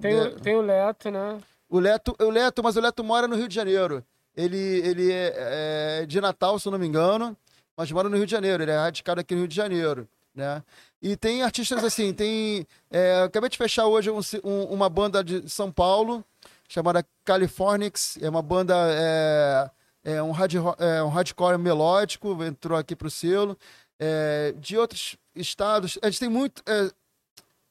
[0.00, 0.22] Tem, né?
[0.26, 1.40] o, tem o Leto, né?
[1.70, 4.04] O Leto, o Leto, mas o Leto mora no Rio de Janeiro.
[4.36, 7.36] Ele, ele é, é de Natal, se eu não me engano,
[7.76, 8.62] mas mora no Rio de Janeiro.
[8.64, 10.62] Ele é radicado aqui no Rio de Janeiro, né?
[11.00, 12.66] E tem artistas assim, tem...
[12.90, 16.24] é, acabei de fechar hoje um um- uma banda de São Paulo,
[16.68, 18.18] chamada Californix.
[18.20, 18.74] É uma banda...
[18.90, 19.70] É,
[20.04, 23.56] é um, hard, é um hardcore melódico, entrou aqui pro selo.
[23.98, 26.62] É, de outros estados, a gente tem muito...
[26.66, 26.90] é,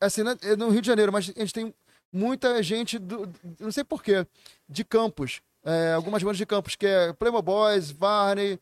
[0.01, 1.73] assim, né, é no Rio de Janeiro, mas a gente tem
[2.11, 4.25] muita gente, do, não sei porquê,
[4.67, 5.41] de campos.
[5.63, 8.59] É, algumas bandas de campos, que é Playmo Boys, Varney,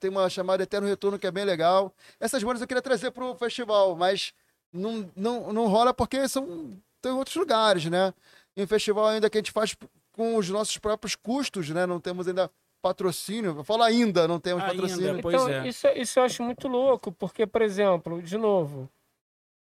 [0.00, 1.94] tem uma chamada Eterno Retorno, que é bem legal.
[2.18, 4.32] Essas bandas eu queria trazer pro festival, mas
[4.72, 8.14] não, não, não rola porque são tem outros lugares, né?
[8.56, 9.76] Em festival ainda que a gente faz
[10.12, 11.86] com os nossos próprios custos, né?
[11.86, 12.50] Não temos ainda
[12.80, 13.56] patrocínio.
[13.56, 15.22] Eu falo ainda, não temos Ainda, patrocínio.
[15.22, 15.66] Pois então, é.
[15.66, 18.88] isso, isso eu acho muito louco, porque, por exemplo, de novo,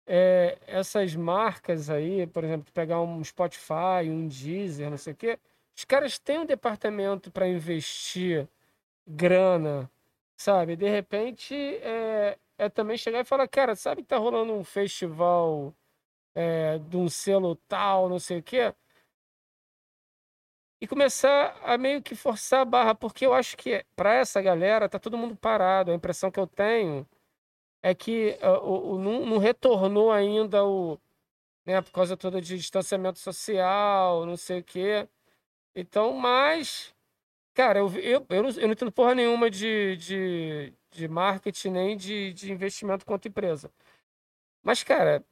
[0.05, 5.39] é, essas marcas aí, por exemplo, pegar um Spotify, um Deezer, não sei o quê,
[5.75, 8.47] Os caras têm um departamento para investir
[9.07, 9.89] grana,
[10.35, 10.75] sabe?
[10.75, 15.73] De repente, é, é também chegar e falar, cara, sabe que tá rolando um festival
[16.35, 18.73] é, de um selo tal, não sei o quê?
[20.81, 24.89] E começar a meio que forçar a barra, porque eu acho que para essa galera
[24.89, 25.91] tá todo mundo parado.
[25.91, 27.07] A impressão que eu tenho
[27.81, 30.99] é que uh, o, o, não, não retornou ainda o,
[31.65, 35.07] né, por causa toda de distanciamento social, não sei o quê.
[35.75, 36.95] Então, mas,
[37.53, 41.97] cara, eu, eu, eu, não, eu não entendo porra nenhuma de, de, de marketing nem
[41.97, 43.71] de, de investimento quanto empresa.
[44.63, 45.23] Mas, cara,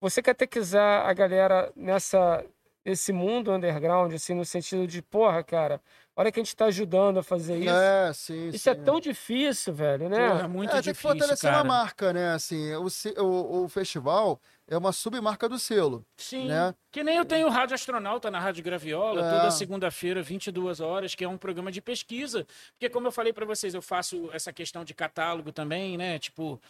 [0.00, 2.44] você catequizar a galera nessa,
[2.84, 5.80] nesse mundo underground, assim, no sentido de, porra, cara,
[6.16, 7.70] olha que a gente tá ajudando a fazer isso.
[7.70, 8.70] É, sim, isso sim.
[8.70, 10.28] é tão difícil, velho, né?
[10.28, 11.62] Porra, é muito é, tem que difícil, fortalecer cara.
[11.62, 12.32] uma marca, né?
[12.32, 12.86] Assim, o,
[13.18, 16.72] o, o festival é uma submarca do selo, Sim, né?
[16.92, 19.36] que nem eu tenho o Rádio Astronauta na Rádio Graviola, É.
[19.36, 22.46] toda segunda-feira, 22 horas, que é um programa de pesquisa.
[22.72, 26.20] Porque, como eu falei para vocês, eu faço essa questão de catálogo também, né?
[26.20, 26.60] Tipo,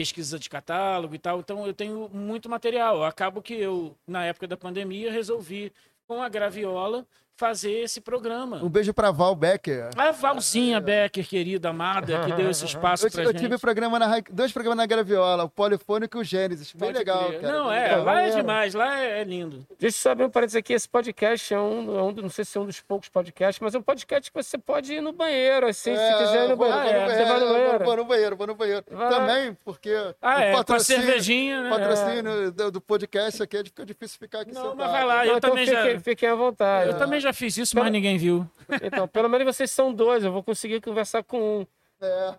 [0.00, 1.40] pesquisa de catálogo e tal.
[1.40, 3.04] Então, eu tenho muito material.
[3.04, 5.70] Acabo que eu, na época da pandemia, resolvi,
[6.06, 7.06] com a Graviola,
[7.40, 8.58] fazer esse programa.
[8.62, 9.88] Um beijo pra Val Becker.
[9.96, 13.40] A Valzinha Becker, querida, amada, que deu esse espaço Eu, pra eu gente.
[13.40, 16.70] tive programa na, dois programas na Graviola, o Polifônico e o Gênesis.
[16.72, 17.40] Bem Pode legal, crer.
[17.40, 17.52] cara.
[17.54, 18.04] Não, é, legal.
[18.04, 19.66] lá é demais, lá é, é lindo.
[19.78, 20.74] Deixa eu só abrir um parênteses aqui.
[20.74, 23.74] Esse podcast é um, é um não sei se é um dos poucos podcasts, mas
[23.74, 26.56] é um podcast que você pode ir no banheiro, assim, se É, quiser ir no
[26.56, 26.82] banheiro.
[26.82, 27.84] vou no Você vai no banheiro.
[27.86, 28.84] Vou no banheiro, vou no banheiro.
[28.90, 29.08] Vai.
[29.08, 29.90] Também, porque
[30.20, 31.70] Ah, o é, com a patrocínio, cervejinha, né?
[31.70, 34.76] patrocínio do, do podcast aqui é fica difícil ficar aqui Não, sentado.
[34.76, 36.00] mas vai lá, eu então também fiquem, já.
[36.00, 36.90] fiquem à vontade.
[36.90, 38.48] Eu também já fiz isso, Pelo- mas ninguém viu.
[38.82, 41.66] Então, pelo menos vocês são dois, eu vou conseguir conversar com um.
[42.02, 42.32] É.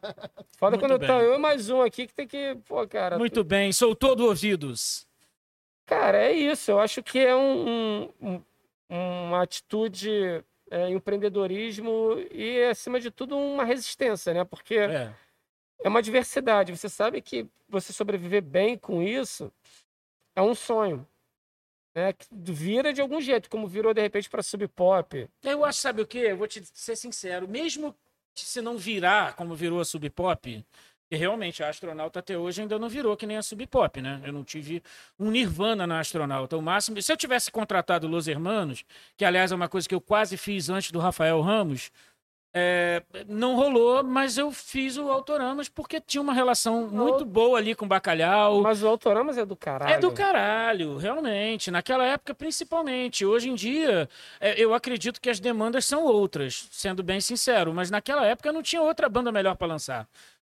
[0.58, 1.08] Foda Muito quando bem.
[1.08, 2.58] tá eu e mais um aqui que tem que.
[2.68, 3.18] Pô, cara.
[3.18, 5.06] Muito bem, sou todo ouvidos.
[5.86, 6.72] Cara, é isso.
[6.72, 8.44] Eu acho que é um, um-
[8.90, 14.44] um- uma atitude é, em empreendedorismo e, acima de tudo, uma resistência, né?
[14.46, 15.14] Porque É.
[15.84, 16.76] é uma diversidade.
[16.76, 19.52] Você sabe que você sobreviver bem com isso
[20.36, 21.06] é um sonho.
[21.94, 22.14] Né?
[22.14, 25.28] Que vira de algum jeito, como virou de repente para Sub Pop.
[25.44, 26.28] Eu acho, sabe o quê?
[26.30, 27.96] Eu vou te ser sincero, mesmo
[28.34, 30.66] que se não virar como virou a Sub Pop,
[31.10, 34.22] que realmente a astronauta até hoje ainda não virou que nem a Sub Pop, né?
[34.24, 34.82] Eu não tive
[35.20, 36.56] um Nirvana na astronauta.
[36.56, 37.02] O máximo.
[37.02, 38.86] Se eu tivesse contratado Los Hermanos,
[39.18, 41.92] que aliás é uma coisa que eu quase fiz antes do Rafael Ramos,
[42.54, 47.74] é, não rolou, mas eu fiz o Autoramas porque tinha uma relação muito boa ali
[47.74, 48.62] com o Bacalhau.
[48.62, 49.94] Mas o Autoramas é do caralho.
[49.94, 51.72] É do caralho, realmente.
[51.72, 53.26] Naquela época, principalmente.
[53.26, 54.10] Hoje em dia,
[54.40, 57.74] é, eu acredito que as demandas são outras, sendo bem sincero.
[57.74, 60.08] Mas naquela época não tinha outra banda melhor para lançar.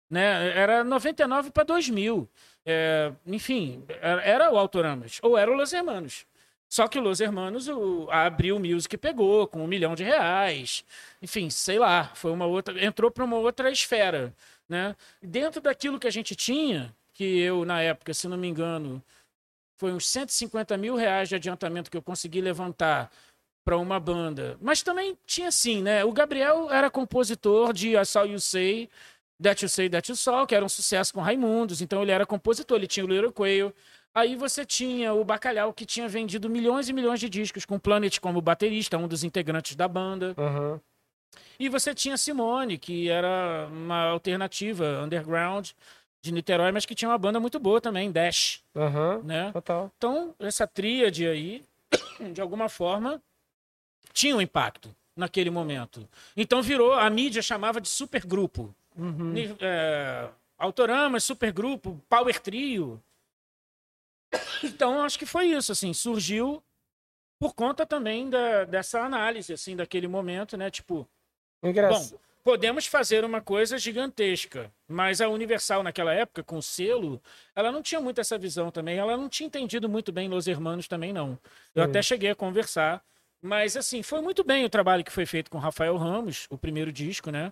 [0.09, 0.57] Né?
[0.57, 2.27] Era 99 para 2000.
[2.65, 5.19] É, enfim, era, era o Autoramas.
[5.21, 6.25] Ou era o Los Hermanos.
[6.73, 10.83] Só que Los Hermanos, o, a Abril Music pegou com um milhão de reais.
[11.21, 12.83] Enfim, sei lá, foi uma outra.
[12.83, 14.33] Entrou para uma outra esfera.
[14.67, 14.95] Né?
[15.21, 19.03] Dentro daquilo que a gente tinha, que eu, na época, se não me engano,
[19.77, 23.11] foi uns 150 mil reais de adiantamento que eu consegui levantar
[23.63, 24.57] para uma banda.
[24.59, 26.03] Mas também tinha assim, né?
[26.03, 28.89] O Gabriel era compositor de I Saw You Say,
[29.39, 31.83] That You Say, That You Saw, que era um sucesso com Raimundos.
[31.83, 33.71] Então ele era compositor, ele tinha o Little Quail.
[34.15, 38.19] Aí você tinha o Bacalhau, que tinha vendido milhões e milhões de discos, com Planet
[38.19, 40.35] como baterista, um dos integrantes da banda.
[40.37, 40.79] Aham.
[41.59, 45.71] E você tinha Simone, que era uma alternativa underground
[46.21, 49.21] de Niterói, mas que tinha uma banda muito boa também, Dash, Aham.
[49.23, 49.51] né?
[49.51, 49.91] Total.
[49.97, 51.63] Então, essa tríade aí,
[52.31, 53.21] de alguma forma,
[54.13, 56.07] tinha um impacto naquele momento.
[56.35, 58.73] Então virou, a mídia chamava de supergrupo.
[58.95, 59.33] Uhum.
[59.59, 63.01] É, Autoramas, supergrupo, Power Trio.
[64.63, 66.63] Então, acho que foi isso, assim, surgiu
[67.39, 70.71] por conta também da, dessa análise, assim, daquele momento, né?
[70.71, 71.07] Tipo,
[71.61, 72.11] Engraçado.
[72.11, 77.21] Bom, podemos fazer uma coisa gigantesca, mas a Universal naquela época, com o selo,
[77.55, 78.97] ela não tinha muito essa visão também.
[78.97, 81.37] Ela não tinha entendido muito bem Los Hermanos também, não.
[81.73, 81.89] Eu Sim.
[81.89, 83.03] até cheguei a conversar,
[83.41, 86.91] mas assim, foi muito bem o trabalho que foi feito com Rafael Ramos, o primeiro
[86.91, 87.51] disco, né?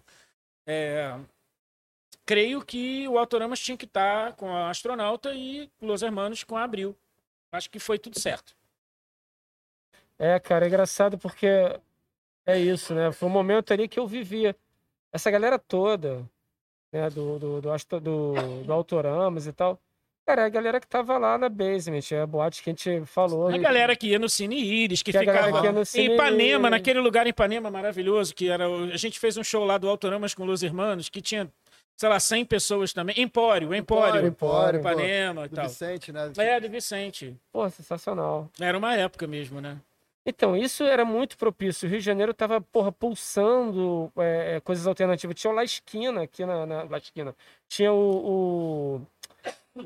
[0.65, 1.17] É,
[2.31, 6.63] Creio que o Autoramas tinha que estar com a Astronauta e Los Hermanos com a
[6.63, 6.95] Abril.
[7.51, 8.55] Acho que foi tudo certo.
[10.17, 11.45] É, cara, é engraçado porque
[12.45, 13.11] é isso, né?
[13.11, 14.55] Foi um momento ali que eu vivia.
[15.11, 16.25] Essa galera toda,
[16.89, 19.77] né, do, do, do, do, do Autoramas e tal.
[20.25, 23.05] Cara, é a galera que tava lá na basement, é a boate que a gente
[23.07, 23.47] falou.
[23.49, 26.13] A e- galera que ia no Cine Iris, que, Que ficava que no em Cine
[26.13, 28.69] Ipanema, naquele lugar em Ipanema maravilhoso, que era.
[28.69, 31.51] o- A gente fez um show lá do Autoramas com Los Hermanos, que tinha,
[32.01, 33.13] sei lá, 100 pessoas também.
[33.21, 34.25] Empório, Empório.
[34.25, 34.89] Empório, pô.
[34.89, 35.67] Ipanema e Do tal.
[35.67, 36.31] Vicente, né?
[36.35, 37.37] É, do Vicente.
[37.53, 38.49] Pô, sensacional.
[38.59, 39.77] Era uma época mesmo, né?
[40.25, 41.87] Então, isso era muito propício.
[41.87, 45.35] O Rio de Janeiro tava, porra, pulsando é, é, coisas alternativas.
[45.35, 47.35] Tinha o La Esquina aqui na, na La Esquina.
[47.69, 47.97] Tinha o,
[48.97, 49.01] o-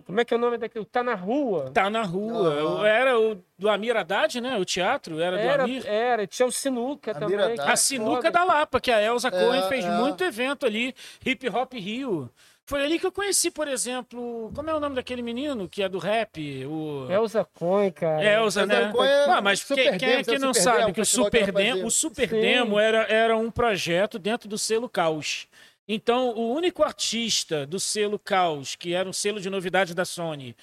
[0.06, 0.84] Como é que é o nome daquele?
[0.86, 1.69] Tá na Rua.
[1.72, 2.49] Tá na rua.
[2.49, 2.88] Aham.
[2.88, 4.57] Era o do Amir Haddad, né?
[4.57, 5.86] O teatro era, do Era, Amir.
[5.86, 6.26] era.
[6.26, 7.53] Tinha o Sinuca Amir também.
[7.53, 7.72] Haddad.
[7.72, 8.32] A Sinuca foda.
[8.32, 9.90] da Lapa, que a Elza Cohen fez é.
[9.90, 10.95] muito evento ali.
[11.23, 12.30] Hip Hop Rio.
[12.68, 15.88] Foi ali que eu conheci, por exemplo, como é o nome daquele menino que é
[15.88, 16.65] do rap?
[16.65, 17.06] O...
[17.11, 18.23] Elza Cohen, cara.
[18.23, 18.91] Elza, Elza né?
[18.91, 21.86] Cohen é Ah, mas quem, quem é que não sabe Demo, que o Super Demo,
[21.86, 22.41] o Super Sim.
[22.41, 25.48] Demo era, era um projeto dentro do selo Caos.
[25.88, 30.56] Então, o único artista do selo Caos, que era um selo de novidade da Sony,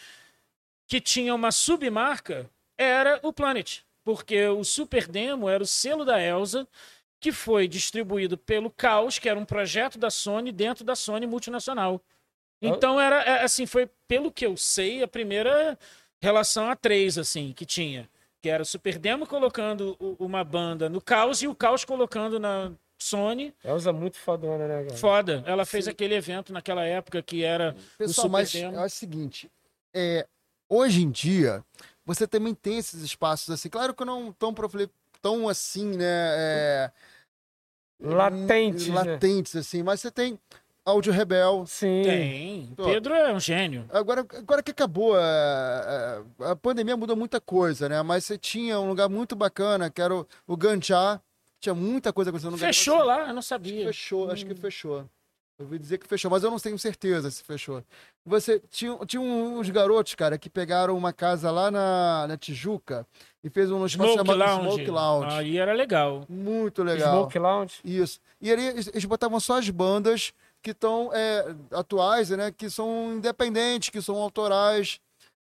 [0.86, 3.82] que tinha uma submarca, era o Planet.
[4.04, 6.66] Porque o Super Demo era o selo da Elsa,
[7.20, 12.02] que foi distribuído pelo Caos, que era um projeto da Sony dentro da Sony multinacional.
[12.60, 15.78] Então era é, assim, foi pelo que eu sei, a primeira
[16.20, 18.08] relação a três assim que tinha,
[18.40, 22.72] que era o Super Demo colocando uma banda no Caos e o Caos colocando na
[23.02, 23.54] Sony.
[23.64, 24.96] Elza muito fodona, né, cara?
[24.96, 25.42] Foda.
[25.46, 28.76] Ela fez aquele evento naquela época que era Pessoal, o Super mas Demo.
[28.76, 29.50] é o seguinte,
[29.94, 30.26] é,
[30.68, 31.64] hoje em dia,
[32.04, 36.92] você também tem esses espaços assim, claro que não tão, profile- tão assim, né, é,
[38.00, 38.94] Latentes, né?
[38.94, 40.38] latentes assim, mas você tem
[40.84, 42.02] Áudio Rebel, Sim.
[42.02, 42.72] Tem.
[42.76, 42.84] Pô.
[42.84, 43.86] Pedro é um gênio.
[43.92, 48.02] Agora, agora que acabou, a, a, a pandemia mudou muita coisa, né?
[48.02, 51.20] Mas você tinha um lugar muito bacana, que era o, o Ganchá.
[51.62, 52.58] Tinha muita coisa acontecendo no.
[52.58, 53.86] Fechou lá, eu não sabia.
[53.86, 55.08] fechou, acho que fechou.
[55.56, 57.84] Eu ouvi dizer que fechou, mas eu não tenho certeza se fechou.
[58.26, 63.06] Você tinha, tinha uns garotos, cara, que pegaram uma casa lá na, na Tijuca
[63.44, 64.74] e fez um espaço Smoke chamado Lounge.
[64.74, 65.36] Smoke Lounge.
[65.36, 66.26] Aí era legal.
[66.28, 67.20] Muito legal.
[67.20, 67.74] Smoke Lounge.
[67.84, 68.18] Isso.
[68.40, 71.10] E ali eles eles botavam só as bandas que estão
[71.70, 72.50] atuais, né?
[72.50, 74.98] Que são independentes, que são autorais.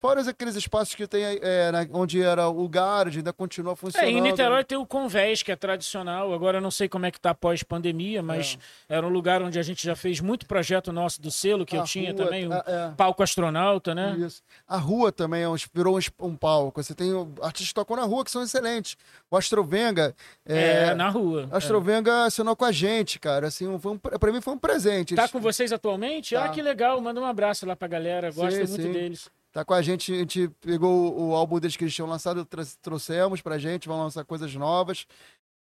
[0.04, 4.10] Fora aqueles espaços que tem é, na- onde era o Garage, ainda continua É, funcionando.
[4.10, 6.34] em Niterói tem o Convés, que é tradicional.
[6.34, 9.62] Agora eu não sei como é que tá pós-pandemia, mas era um lugar onde a
[9.62, 12.52] gente já fez muito projeto nosso do selo, que eu A tinha rua, também, um
[12.52, 12.90] a- é.
[12.94, 14.14] palco astronauta, né?
[14.18, 14.42] Isso.
[14.68, 16.82] A rua também é um- virou um, um palco.
[16.82, 18.98] Você tem o- artistas que tocam na rua que são excelentes.
[19.30, 20.14] O Astrovenga.
[20.44, 21.48] É, É, na rua.
[21.50, 23.46] o Astrovenga assinou com a gente, cara.
[23.46, 25.14] Assim, foi um, pra mim foi um presente.
[25.14, 26.34] Tá Eles- com vocês atualmente?
[26.34, 26.44] Tá.
[26.44, 27.00] Ah, que legal.
[27.00, 28.30] Manda um abraço lá pra galera.
[28.30, 28.92] Gosto Sim, muito sim.
[28.92, 29.30] deles.
[29.54, 32.44] Tá com a gente, a gente pegou o, álbum deles que eles tinham lançado,
[32.82, 35.06] trouxemos pra gente, vão lançar coisas novas.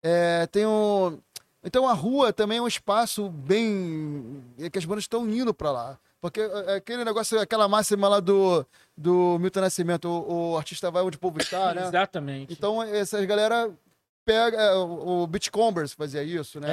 [0.00, 1.18] É, tem um.
[1.64, 4.44] Então a rua também é um espaço bem.
[4.60, 5.98] é que as bandas estão indo pra lá.
[6.20, 8.64] Porque é, aquele negócio, aquela máxima lá do,
[8.96, 11.82] do Milton Nascimento, o, o artista vai onde o povo está, né?
[11.88, 12.52] Exatamente.
[12.52, 13.72] Então essas galera
[14.24, 14.56] pega.
[14.56, 16.68] é, O, Beachcombers fazia isso, né?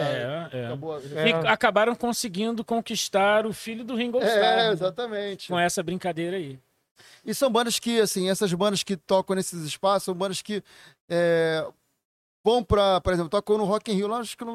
[0.54, 0.66] é, é.
[0.68, 1.30] Acabou- É.
[1.30, 4.60] E acabaram conseguindo conquistar o filho do Ringo Starr.
[4.60, 5.48] É, exatamente.
[5.48, 6.60] Com essa brincadeira aí.
[7.26, 10.64] E são bandas que, assim, essas bandas que tocam nesses espaços são bandas que
[11.10, 11.66] é,
[12.44, 14.08] vão pra, por exemplo, tocam no Rock in Rio,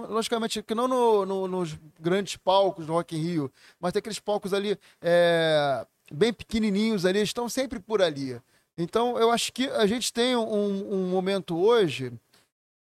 [0.08, 4.18] logicamente que não no- no- nos grandes palcos do Rock in Rio, mas tem aqueles
[4.18, 8.40] palcos ali é, bem pequenininhos ali, estão sempre por ali.
[8.78, 12.12] Então, eu acho que a gente tem um, um momento hoje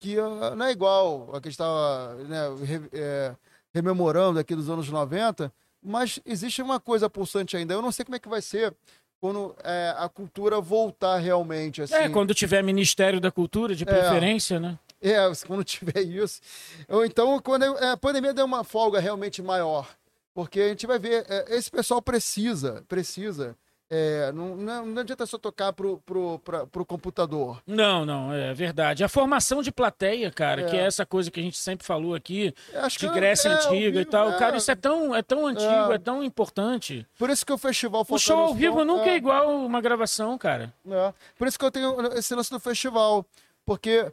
[0.01, 3.35] que ah, não é igual a que estava né, re- é,
[3.75, 5.53] rememorando aqui dos anos 90,
[5.83, 7.75] mas existe uma coisa pulsante ainda.
[7.75, 8.75] Eu não sei como é que vai ser
[9.25, 11.81] quando é, a cultura voltar realmente.
[11.81, 11.95] Assim.
[11.95, 14.79] É, quando tiver Ministério da Cultura, de preferência, né?
[15.01, 16.43] É, quando tiver isso.
[16.91, 19.89] Ou então, quando é, a pandemia der uma folga realmente maior.
[20.35, 23.57] Porque a gente vai ver, é, esse pessoal precisa, precisa.
[23.91, 27.63] É, não, não, não adianta só tocar pro, pro, pra, pro computador.
[27.67, 29.05] Não, não, é verdade.
[29.05, 30.65] A formação de plateia, cara, É.
[30.65, 33.49] que é essa coisa que a gente sempre falou aqui, Eu Acho de que Grécia
[33.49, 34.31] é, Antiga e vivo, tal.
[34.31, 34.39] é.
[34.39, 35.95] Cara, isso é tão, é tão antigo, É.
[35.95, 37.07] é, tão importante.
[37.19, 40.73] Por isso que o festival O show ao vivo nunca é igual uma gravação, cara.
[40.89, 41.13] É.
[41.39, 43.25] Por isso que eu tenho esse lance do festival.
[43.67, 44.13] Porque,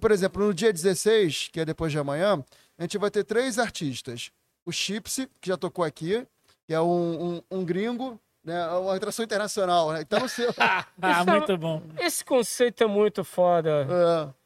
[0.00, 2.42] por exemplo, no dia 16, que é depois de amanhã,
[2.78, 4.30] a gente vai ter três artistas.
[4.64, 6.26] O Chipsy, que já tocou aqui,
[6.66, 8.18] que é um, um, um gringo,
[8.48, 8.66] né?
[8.68, 10.00] Uma atração internacional, né?
[10.00, 10.48] Então, você...
[11.00, 11.82] Ah, Isso é- muito bom.
[11.98, 13.86] Esse conceito é muito foda.
[13.88, 14.38] É.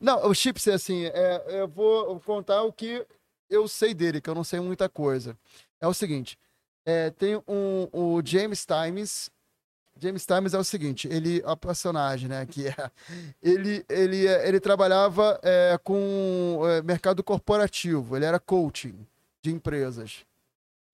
[0.00, 3.04] Não, o Chipsy, assim, é, eu vou contar o que
[3.50, 5.36] eu sei dele, que eu não sei muita coisa.
[5.80, 6.38] É o seguinte,
[6.86, 9.30] é, tem um, o James Times,
[10.00, 12.90] James Times é o seguinte, ele, a personagem, né, que é,
[13.42, 19.06] ele, ele, é, ele trabalhava é, com é, mercado corporativo, ele era coaching
[19.42, 20.24] de empresas.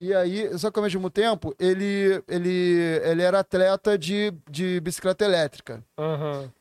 [0.00, 5.24] E aí, só que ao mesmo tempo, ele, ele, ele era atleta de, de bicicleta
[5.24, 5.82] elétrica.
[5.98, 6.52] Aham.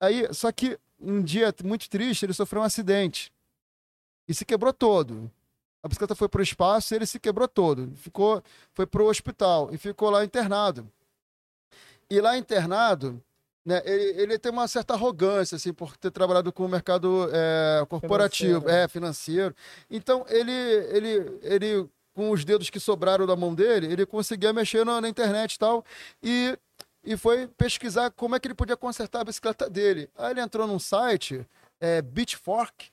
[0.00, 3.32] Aí, só que um dia muito triste, ele sofreu um acidente.
[4.28, 5.30] E se quebrou todo.
[5.82, 7.90] A bicicleta foi pro espaço e ele se quebrou todo.
[7.96, 8.42] Ficou,
[8.72, 10.86] foi pro hospital e ficou lá internado.
[12.08, 13.22] E lá internado,
[13.64, 17.84] né, ele, ele tem uma certa arrogância, assim, por ter trabalhado com o mercado é,
[17.88, 18.84] corporativo, financeiro.
[18.84, 19.56] é, financeiro.
[19.90, 21.88] Então, ele, ele, ele,
[22.20, 25.58] com os dedos que sobraram da mão dele, ele conseguia mexer na, na internet e
[25.58, 25.82] tal,
[26.22, 26.54] e,
[27.02, 30.06] e foi pesquisar como é que ele podia consertar a bicicleta dele.
[30.18, 31.46] Aí ele entrou num site,
[31.80, 32.90] é, Beachfork,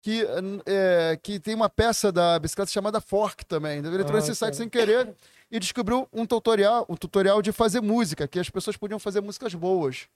[0.00, 0.26] que,
[0.64, 3.80] é, que tem uma peça da bicicleta chamada Fork também.
[3.80, 5.14] Ele entrou ah, nesse site sem querer
[5.50, 9.54] e descobriu um tutorial, um tutorial de fazer música, que as pessoas podiam fazer músicas
[9.54, 10.08] boas.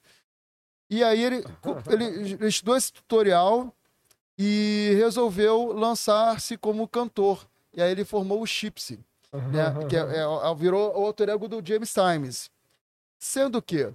[0.89, 1.45] E aí ele,
[1.91, 3.70] ele estudou esse tutorial
[4.39, 7.47] e resolveu lançar-se como cantor.
[7.77, 9.01] E aí ele formou o Chipsy,
[9.33, 9.87] né?
[9.89, 12.51] que é, é, virou o alter ego do James Times.
[13.19, 13.93] Sendo que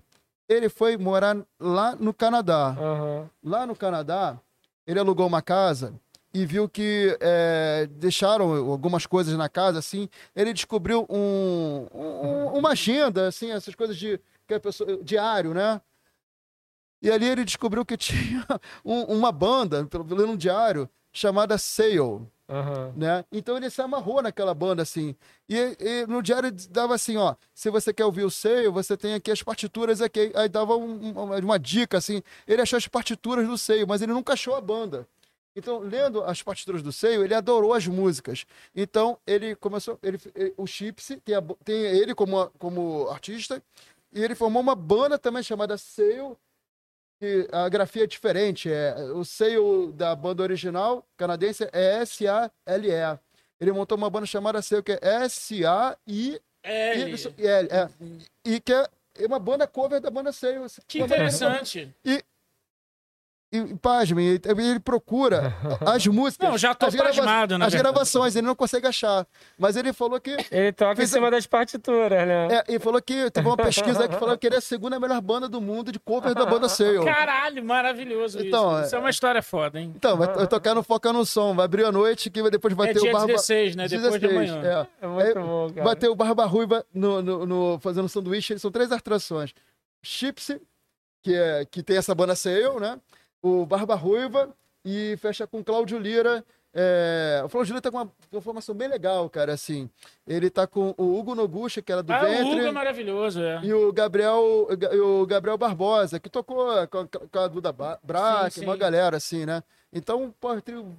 [0.47, 2.75] ele foi morar lá no Canadá.
[2.79, 3.29] Uhum.
[3.43, 4.39] Lá no Canadá,
[4.85, 5.93] ele alugou uma casa
[6.33, 12.71] e viu que é, deixaram algumas coisas na casa, assim, ele descobriu um, um, uma
[12.71, 15.81] agenda, assim, essas coisas de que a pessoa, diário, né?
[17.01, 18.45] E ali ele descobriu que tinha
[18.83, 22.27] um, uma banda, pelo menos um diário, chamada Sail.
[22.49, 22.93] Uhum.
[22.95, 23.23] Né?
[23.31, 25.15] Então ele se amarrou naquela banda, assim.
[25.47, 29.13] E, e, no diário dava assim, ó, se você quer ouvir o Sail, você tem
[29.13, 30.31] aqui as partituras aqui.
[30.33, 32.23] Aí dava um, uma, uma, dica, assim.
[32.47, 35.07] Ele achou as partituras do Sail, mas ele nunca achou a banda.
[35.55, 38.45] Então, lendo as partituras do Seio, ele adorou as músicas.
[38.75, 39.99] Então, ele começou.
[40.01, 40.17] Ele,
[40.55, 43.61] o Chips tem, tem ele como, como artista,
[44.13, 46.37] e ele formou uma banda também chamada Seio.
[47.51, 48.71] A grafia é diferente.
[48.71, 53.19] É, o Seio da banda original canadense é S-A-L-E.
[53.59, 56.39] Ele montou uma banda chamada Seio, que é S-A-I-L.
[56.63, 57.89] É,
[58.45, 58.87] e que é
[59.25, 60.65] uma banda cover da banda Seio.
[60.87, 61.93] Que interessante.
[62.05, 62.23] E
[63.51, 65.55] e, pasmem, ele, ele procura
[65.85, 66.49] as músicas.
[66.49, 67.65] Não, já tô as pasmado, né?
[67.65, 69.25] As gravações, ele não consegue achar.
[69.57, 70.37] Mas ele falou que.
[70.51, 72.47] Ele toca em cima das partituras, né?
[72.51, 75.19] É, ele falou que teve uma pesquisa que falou que ele é a segunda melhor
[75.21, 77.03] banda do mundo de cover da banda Sail.
[77.03, 78.87] Caralho, maravilhoso então, isso.
[78.87, 79.93] Isso é uma história foda, hein?
[79.95, 82.93] Então, vai tocar no Foca no Som, vai abrir a noite, que depois vai é
[82.93, 83.27] ter o Barba.
[83.27, 83.87] 16, né?
[83.87, 84.87] Depois 16, de amanhã.
[85.01, 85.83] É, é muito bom, cara.
[85.83, 88.57] Vai ter o Barba Ruiva no, no, no, fazendo sanduíche.
[88.59, 89.53] São três atrações.
[90.03, 90.61] Chipsy,
[91.23, 92.99] que, é, que tem essa banda Sail, né?
[93.41, 94.53] O Barba Ruiva
[94.83, 96.43] e fecha com Cláudio Lira.
[96.73, 99.89] É, o Cláudio Lira tá com uma, uma formação bem legal, cara, assim.
[100.27, 102.43] Ele tá com o Hugo Noguchi, que era do ah, Ventre.
[102.43, 103.59] o Hugo é maravilhoso, é.
[103.63, 104.67] E o Gabriel,
[105.01, 109.63] o Gabriel Barbosa, que tocou com a, com a Duda Braque, uma galera, assim, né?
[109.91, 110.95] Então, um power trio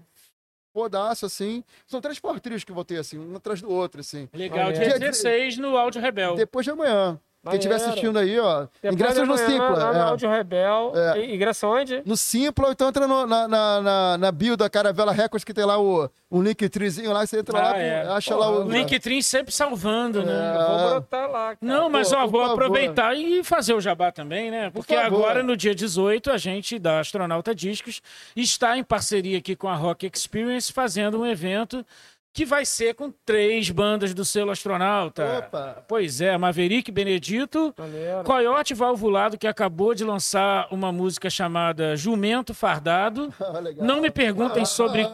[0.74, 1.62] rodaço, assim.
[1.86, 4.28] São três power trios que vou ter, assim, um atrás do outro, assim.
[4.32, 6.34] Legal, dia, dia 16 no Áudio Rebel.
[6.34, 7.20] Depois de amanhã.
[7.42, 8.66] Quem estiver assistindo aí, ó.
[8.82, 9.70] Depois ingressos no Simpla.
[9.70, 10.00] Lá é.
[10.02, 10.92] Áudio Rebel.
[10.94, 11.34] É.
[11.34, 12.02] Ingresso onde?
[12.04, 15.54] No Simpla, ou então entra no, na, na, na, na, bio da Caravela Records, que
[15.54, 18.06] tem lá o, um Linktree lá, você entra ah, lá, é.
[18.08, 18.70] acha Pô, lá o.
[18.70, 20.32] Linktree sempre salvando, né?
[20.32, 20.88] É.
[20.88, 21.56] Vou botar lá.
[21.56, 21.58] Cara.
[21.62, 24.68] Não, mas Pô, ó, vou aproveitar e fazer o jabá também, né?
[24.68, 28.02] Porque agora, no dia 18, a gente, da Astronauta Discos,
[28.36, 31.86] está em parceria aqui com a Rock Experience, fazendo um evento
[32.32, 35.38] que vai ser com três bandas do selo astronauta.
[35.38, 35.84] Opa.
[35.88, 38.22] Pois é, Maverick Benedito, Valeu.
[38.24, 43.32] Coyote Valvulado, que acabou de lançar uma música chamada Jumento Fardado.
[43.50, 45.04] Ah, Não me perguntem sobre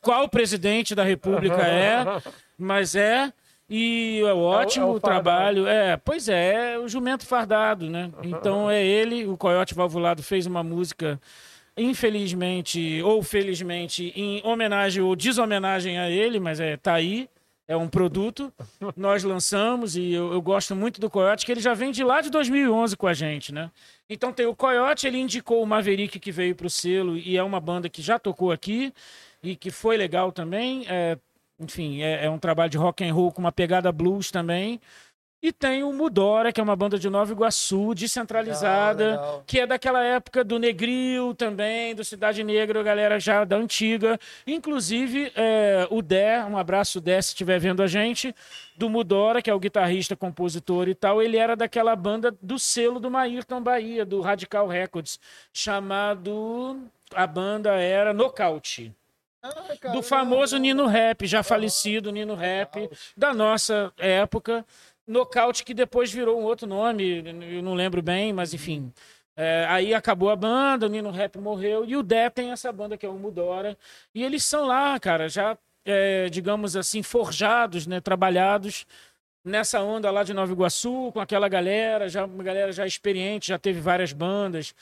[0.00, 2.04] qual presidente da República é,
[2.58, 3.32] mas é.
[3.70, 5.66] E é ótimo é o, é o trabalho.
[5.66, 8.10] É, pois é, é o Jumento Fardado, né?
[8.22, 11.20] Então é ele, o Coyote Valvulado fez uma música
[11.76, 17.28] infelizmente ou felizmente, em homenagem ou deshomenagem a ele, mas é tá aí,
[17.66, 18.52] é um produto.
[18.96, 22.20] Nós lançamos e eu, eu, gosto muito do Coyote, que ele já vem de lá
[22.20, 23.70] de 2011 com a gente, né?
[24.08, 27.42] Então tem o Coyote, ele indicou o Maverick que veio para o selo e é
[27.42, 28.92] uma banda que já tocou aqui
[29.42, 30.84] e que foi legal também.
[30.88, 31.18] É,
[31.58, 34.80] enfim, é, é um trabalho de rock and roll com uma pegada blues também.
[35.44, 39.44] E tem o Mudora, que é uma banda de Nova Iguaçu, descentralizada, legal, legal.
[39.46, 44.18] que é daquela época do Negril também, do Cidade Negra, galera já da antiga.
[44.46, 48.34] Inclusive, é, o Dé, um abraço Dé se estiver vendo a gente,
[48.74, 52.98] do Mudora, que é o guitarrista, compositor e tal, ele era daquela banda do selo
[52.98, 55.20] do Maírton Bahia, do Radical Records,
[55.52, 56.80] chamado...
[57.14, 58.94] A banda era Nocaute.
[59.42, 64.64] Ah, do famoso Nino Rap, já falecido Nino Rap, da nossa época.
[65.06, 67.22] Nocaute que depois virou um outro nome,
[67.56, 68.92] eu não lembro bem, mas enfim.
[69.36, 72.96] É, aí acabou a banda, o Nino Rap morreu, e o Dé tem essa banda
[72.96, 73.76] que é o Mudora.
[74.14, 78.86] E eles são lá, cara, já, é, digamos assim, forjados, né, trabalhados
[79.44, 83.58] nessa onda lá de Nova Iguaçu, com aquela galera, já uma galera já experiente, já
[83.58, 84.74] teve várias bandas,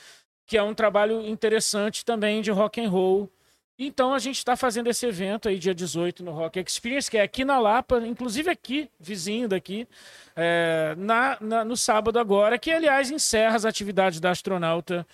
[0.47, 3.29] que é um trabalho interessante também de rock and roll
[3.77, 7.21] Então a gente está fazendo esse evento aí dia 18 no Rock Experience, que é
[7.21, 9.87] aqui na Lapa, inclusive aqui, vizinho daqui,
[10.35, 15.05] é, na, na, no sábado agora, que aliás encerra as atividades da astronauta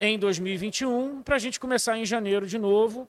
[0.00, 3.08] em 2021, para a gente começar em janeiro de novo,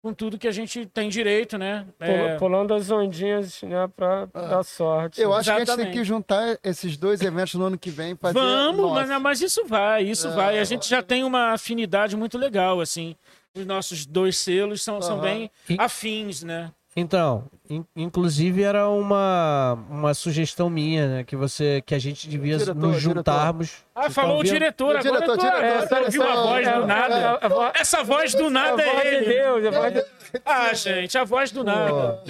[0.00, 1.84] com tudo que a gente tem direito, né?
[1.98, 2.36] É...
[2.36, 4.40] Pulando as ondinhas, né, para ah.
[4.42, 5.20] dar sorte.
[5.20, 5.66] Eu acho Exatamente.
[5.66, 8.14] que a gente tem que juntar esses dois eventos no ano que vem.
[8.14, 10.30] Fazer Vamos, mas, mas, isso vai, isso é...
[10.30, 10.58] vai.
[10.60, 13.16] A gente já tem uma afinidade muito legal, assim
[13.60, 15.02] os nossos dois selos são, uhum.
[15.02, 16.70] são bem afins, né?
[16.98, 21.24] Então, in, inclusive era uma, uma sugestão minha, né?
[21.24, 23.66] Que você, que a gente devia diretor, nos juntarmos.
[23.66, 23.86] Diretor.
[23.94, 27.40] Ah, falou o diretor, agora diretor, diretor, é, você ouviu a voz do nada?
[27.74, 29.26] Essa voz do nada é ele.
[29.26, 30.04] Deus,
[30.42, 32.22] Ah, gente, a voz do nada.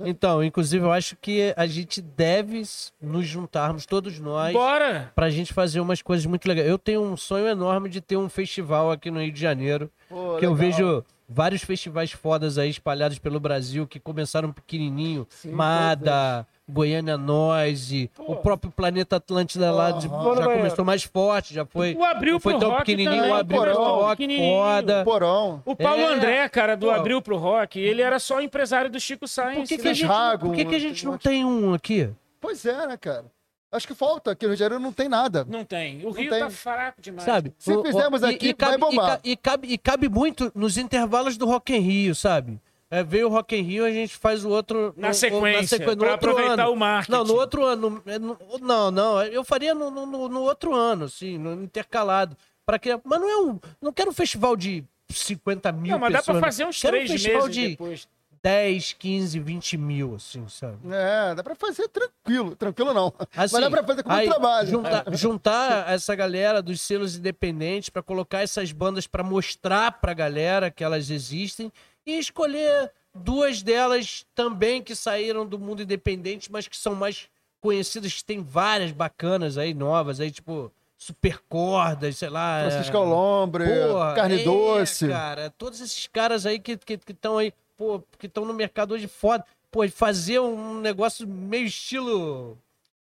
[0.00, 2.62] Então, inclusive, eu acho que a gente deve
[3.00, 5.12] nos juntarmos, todos nós, Bora!
[5.14, 6.68] pra gente fazer umas coisas muito legais.
[6.68, 10.36] Eu tenho um sonho enorme de ter um festival aqui no Rio de Janeiro, Pô,
[10.36, 10.50] que legal.
[10.50, 16.46] eu vejo vários festivais fodas aí espalhados pelo Brasil, que começaram pequenininho, Sim, Mada...
[16.68, 21.94] Goiânia Noise, o próprio Planeta Atlântida lá de, já começou mais forte, já foi.
[21.94, 25.00] O Abril foi pro tão rock pequenininho, também, o Abril pro rock, foda.
[25.00, 25.62] O Porão.
[25.64, 26.06] O Paulo é.
[26.06, 26.92] André, cara, do Pô.
[26.92, 29.60] Abril pro rock, ele era só empresário do Chico Sainz.
[29.60, 30.08] Por que, que, a, gente,
[30.40, 32.10] por que, que a gente não tem um aqui?
[32.40, 33.24] Pois é, né, cara?
[33.70, 35.46] Acho que falta, aqui no Rio de Janeiro não tem nada.
[35.48, 36.00] Não tem.
[36.00, 36.40] O não Rio tem.
[36.40, 37.24] tá fraco demais.
[37.24, 37.52] Sabe?
[37.58, 39.20] Se fizermos aqui, e, e cabe, vai bombar.
[39.22, 42.58] E, cabe, e cabe muito nos intervalos do Rock in Rio, sabe?
[42.90, 44.94] É, veio o Rock in Rio, a gente faz o outro...
[44.96, 46.72] Na sequência, na sequência no aproveitar ano.
[46.72, 47.12] o marketing.
[47.12, 48.02] Não, no outro ano.
[48.06, 52.36] É, não, não, eu faria no, no, no outro ano, assim, no intercalado.
[52.64, 53.60] Para que, mas não é um...
[53.80, 57.10] Não quero um festival de 50 mil Não, mas pessoas, dá pra fazer uns três
[57.10, 58.08] um festival meses de depois.
[58.42, 60.78] 10, 15, 20 mil, assim, sabe?
[60.90, 62.54] É, dá pra fazer tranquilo.
[62.54, 63.12] Tranquilo não.
[63.36, 64.68] Assim, mas dá pra fazer com aí, trabalho.
[64.68, 70.70] Juntar, juntar essa galera dos selos independentes para colocar essas bandas para mostrar pra galera
[70.70, 71.72] que elas existem
[72.08, 77.28] e escolher duas delas também que saíram do mundo independente, mas que são mais
[77.60, 82.62] conhecidas, tem várias bacanas aí, novas, aí, tipo, Super Cordas, sei lá.
[82.68, 83.00] Francisco é...
[83.00, 85.08] Lombre, Porra, Carne é, Doce.
[85.08, 88.94] cara, todos esses caras aí que estão que, que aí, pô, que estão no mercado
[88.94, 89.44] hoje foda.
[89.70, 92.56] Pô, fazer um negócio meio estilo.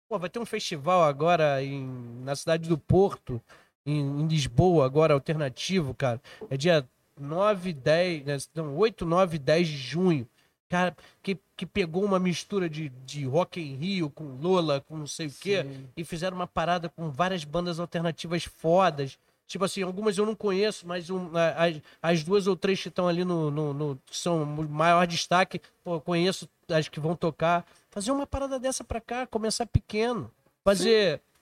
[0.08, 1.86] Pô, vai ter um festival agora em,
[2.24, 3.40] na cidade do Porto,
[3.84, 6.20] em, em Lisboa, agora alternativo, cara.
[6.48, 10.28] É dia 9, 10, né, não, 8, 9, 10 de junho.
[10.68, 15.06] Cara, que, que pegou uma mistura de, de Rock em Rio com Lola, com não
[15.06, 15.64] sei o quê,
[15.96, 19.18] e fizeram uma parada com várias bandas alternativas fodas.
[19.46, 23.06] Tipo assim, algumas eu não conheço, mas um, as, as duas ou três que estão
[23.06, 27.64] ali no, no, no são o maior destaque, pô, conheço as que vão tocar.
[27.90, 30.30] Fazer uma parada dessa pra cá, começar pequeno.
[30.64, 31.18] Fazer.
[31.18, 31.33] Sim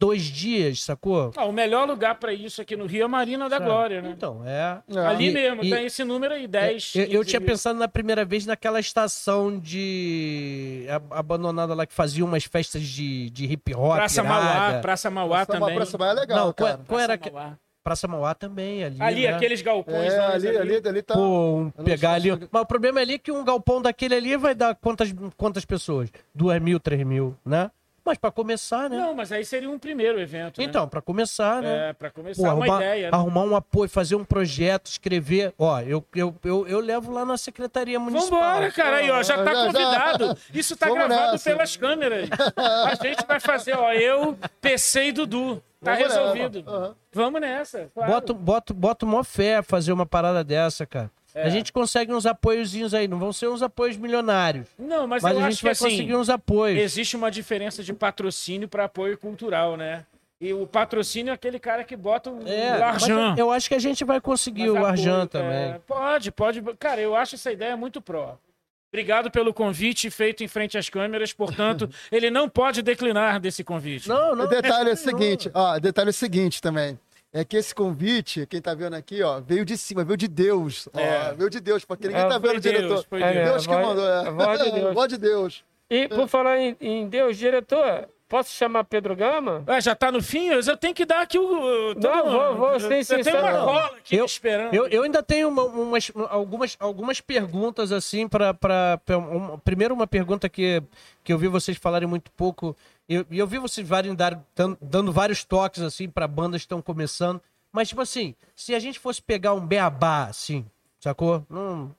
[0.00, 1.30] dois dias, sacou?
[1.36, 3.66] Ah, o melhor lugar para isso aqui no Rio é a Marina da Sabe?
[3.66, 4.10] Glória, né?
[4.16, 4.80] Então, é.
[5.06, 6.94] Ali e, mesmo, e, tem esse número aí, 10.
[6.96, 10.86] É, eu, eu tinha pensado na primeira vez naquela estação de.
[11.10, 13.96] abandonada lá que fazia umas festas de, de hip hop.
[13.96, 15.76] Praça Mauá, Praça Mauá Praça também.
[15.76, 16.46] Praça Mauá é legal.
[16.46, 17.30] Não, qual, qual era que.
[17.82, 18.96] Praça Mauá também, ali.
[19.00, 19.34] Ali, né?
[19.34, 20.12] aqueles galpões.
[20.12, 21.14] É, ali, ali, ali, ali tá.
[21.14, 22.30] Pô, um pegar ali.
[22.50, 26.10] Mas o problema é ali que um galpão daquele ali vai dar quantas, quantas pessoas?
[26.34, 27.70] Duas mil, três mil, né?
[28.04, 28.96] Mas para começar, né?
[28.96, 30.58] Não, mas aí seria um primeiro evento.
[30.58, 30.64] Né?
[30.64, 31.90] Então, para começar, né?
[31.90, 33.10] É, para começar, Pô, arrumar, uma ideia.
[33.10, 33.16] Né?
[33.16, 35.52] Arrumar um apoio, fazer um projeto, escrever.
[35.58, 38.40] Ó, eu, eu, eu, eu levo lá na Secretaria Municipal.
[38.40, 40.36] Vambora, cara, aí, ó, já tá convidado.
[40.52, 41.50] Isso tá Vamos gravado nessa.
[41.50, 42.28] pelas câmeras.
[42.56, 45.62] A gente vai fazer, ó, eu, PC e Dudu.
[45.82, 46.64] Tá Vamos resolvido.
[46.70, 46.94] Uhum.
[47.12, 47.90] Vamos nessa.
[47.94, 48.12] Claro.
[48.12, 51.10] Bota, bota, bota uma fé fazer uma parada dessa, cara.
[51.34, 51.44] É.
[51.44, 54.66] A gente consegue uns apoiozinhos aí, não vão ser uns apoios milionários.
[54.78, 56.80] Não, mas, mas a gente vai assim, conseguir uns apoios.
[56.80, 60.04] Existe uma diferença de patrocínio para apoio cultural, né?
[60.40, 63.34] E o patrocínio é aquele cara que bota o é, Arjan.
[63.36, 65.72] Eu acho que a gente vai conseguir mas o Arjan também.
[65.72, 66.62] É, pode, pode.
[66.78, 68.38] Cara, eu acho essa ideia muito pró.
[68.92, 74.08] Obrigado pelo convite feito em frente às câmeras, portanto, ele não pode declinar desse convite.
[74.08, 74.46] Não, não.
[74.46, 76.98] O detalhe é o seguinte, ó, detalhe é o seguinte também
[77.32, 80.88] é que esse convite, quem tá vendo aqui, ó, veio de cima, veio de Deus.
[80.94, 81.30] É.
[81.30, 83.04] Ó, veio de Deus, porque ninguém é, tá vendo o diretor.
[83.08, 84.28] Foi Deus, Deus que mandou, é.
[84.28, 84.94] A voz de Deus.
[84.94, 85.64] voz de Deus.
[85.88, 89.64] E por falar em, em Deus, diretor, Posso chamar Pedro Gama?
[89.66, 90.50] Ah, já tá no fim?
[90.50, 91.96] Eu tenho que dar aqui o.
[91.96, 93.24] Não, vou, vou, sim, sim.
[93.24, 94.72] Tem uma cola aqui eu, esperando.
[94.72, 98.56] Eu, eu ainda tenho uma, umas, algumas, algumas perguntas, assim, para.
[99.10, 100.80] Um, primeiro, uma pergunta que,
[101.24, 102.76] que eu vi vocês falarem muito pouco.
[103.10, 104.40] E eu, eu, vi vocês vários dar,
[104.80, 107.42] dando vários toques, assim, para bandas que estão começando.
[107.72, 110.64] Mas, tipo assim, se a gente fosse pegar um beabá, assim,
[111.00, 111.44] sacou?
[111.50, 111.92] Não,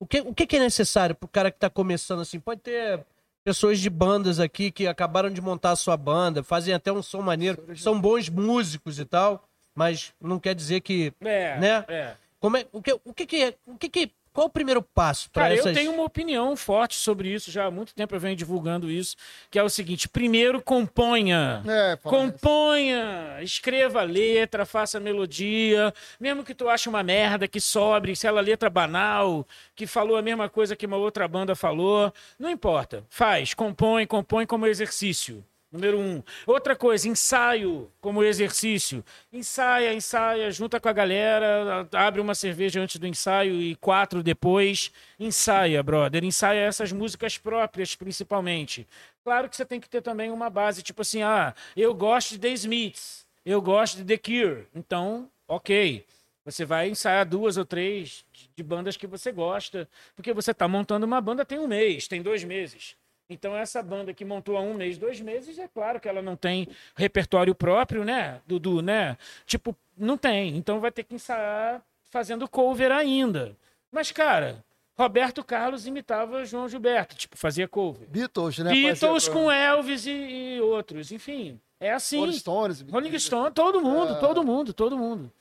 [0.00, 2.40] o que, o que é necessário pro cara que tá começando, assim?
[2.40, 3.06] Pode ter
[3.44, 7.22] pessoas de bandas aqui que acabaram de montar a sua banda, fazem até um som
[7.22, 11.84] maneiro, são bons músicos e tal, mas não quer dizer que, é, né?
[11.86, 12.14] É.
[12.40, 15.30] Como é, o que, o que, que é, o que, que qual o primeiro passo
[15.30, 15.66] para Cara, essas...
[15.68, 19.16] eu tenho uma opinião forte sobre isso, já há muito tempo eu venho divulgando isso,
[19.50, 21.62] que é o seguinte: primeiro componha.
[21.66, 21.96] É.
[21.96, 25.90] Componha, escreva a letra, faça a melodia,
[26.20, 30.22] mesmo que tu ache uma merda que sobre, se ela letra banal, que falou a
[30.22, 33.04] mesma coisa que uma outra banda falou, não importa.
[33.08, 35.42] Faz, compõe, compõe como exercício.
[35.70, 36.22] Número um.
[36.46, 39.04] Outra coisa, ensaio como exercício.
[39.32, 44.92] Ensaia, ensaia, junta com a galera, abre uma cerveja antes do ensaio e quatro depois.
[45.18, 46.24] Ensaia, brother.
[46.24, 48.86] Ensaia essas músicas próprias, principalmente.
[49.24, 52.38] Claro que você tem que ter também uma base, tipo assim, ah, eu gosto de
[52.38, 54.66] The Smiths, eu gosto de The Cure.
[54.74, 56.06] Então, ok.
[56.44, 58.24] Você vai ensaiar duas ou três
[58.54, 62.22] de- bandas que você gosta, porque você está montando uma banda tem um mês, tem
[62.22, 62.94] dois meses.
[63.28, 66.36] Então, essa banda que montou há um mês, dois meses, é claro que ela não
[66.36, 69.16] tem repertório próprio, né, Dudu, né?
[69.44, 70.56] Tipo, não tem.
[70.56, 73.56] Então, vai ter que ensaiar fazendo cover ainda.
[73.90, 74.64] Mas, cara,
[74.96, 78.06] Roberto Carlos imitava João Gilberto, tipo, fazia cover.
[78.08, 78.70] Beatles, né?
[78.72, 80.10] Beatles com Elvis e,
[80.56, 81.10] e outros.
[81.10, 82.18] Enfim, é assim.
[82.18, 82.80] Rolling Stones.
[82.82, 84.20] Rolling Stone, todo mundo, É.
[84.20, 85.32] todo mundo, todo mundo.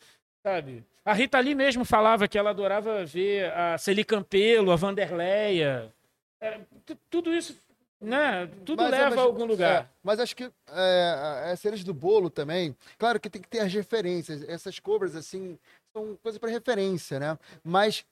[0.43, 0.83] Sabe?
[1.03, 5.93] A Rita Lee mesmo falava que ela adorava ver a Celi Campelo, a Vanderleia.
[6.41, 7.55] É, tu- tudo isso,
[8.01, 8.47] né?
[8.65, 9.84] Tudo Mas é, leva mas- a algum lugar.
[9.84, 13.59] é, mas acho que é, a cereja do bolo também, claro que tem que ter
[13.59, 14.43] as referências.
[14.47, 15.57] Essas covers, assim,
[15.95, 17.38] são coisas para referência, né?
[17.63, 18.05] Mas,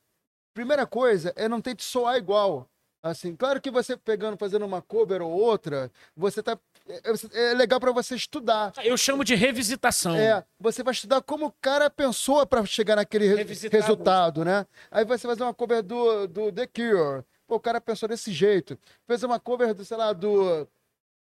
[0.53, 2.67] primeira coisa é não ter de soar igual.
[3.05, 6.57] Assim, claro que você pegando, fazendo uma cover ou outra, você tá.
[6.87, 8.71] É, é legal para você estudar.
[8.81, 10.15] Eu chamo de revisitação.
[10.15, 14.65] É, você vai estudar como o cara pensou para chegar naquele Revisitar resultado, né?
[14.89, 17.25] Aí você vai fazer uma cover do, do The Cure.
[17.53, 18.75] Pô, o cara pensou desse jeito.
[19.05, 20.67] Fez uma cover do, sei lá, do.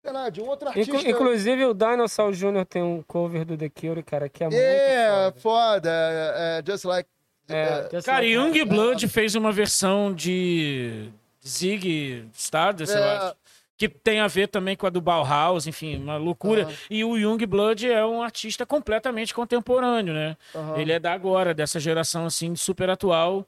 [0.03, 0.95] Sei lá, de um outro artista.
[0.95, 2.65] Inclu- inclusive, o Dinosaur Jr.
[2.69, 5.41] tem um cover do The Cure, cara, que é, É, muito foda.
[5.41, 5.89] foda.
[5.91, 7.10] É, é, just like.
[7.49, 8.64] É, just Cara, like Young.
[8.65, 11.10] Blood fez uma versão de
[11.45, 13.18] Zig Stardust, eu É.
[13.18, 13.35] acho.
[13.76, 16.64] Que tem a ver também com a do Bauhaus, enfim, uma loucura.
[16.64, 16.73] Aham.
[16.91, 20.38] E o Young Blood é um artista completamente contemporâneo, né?
[20.53, 20.77] Aham.
[20.77, 23.47] Ele é da agora, dessa geração assim, super atual.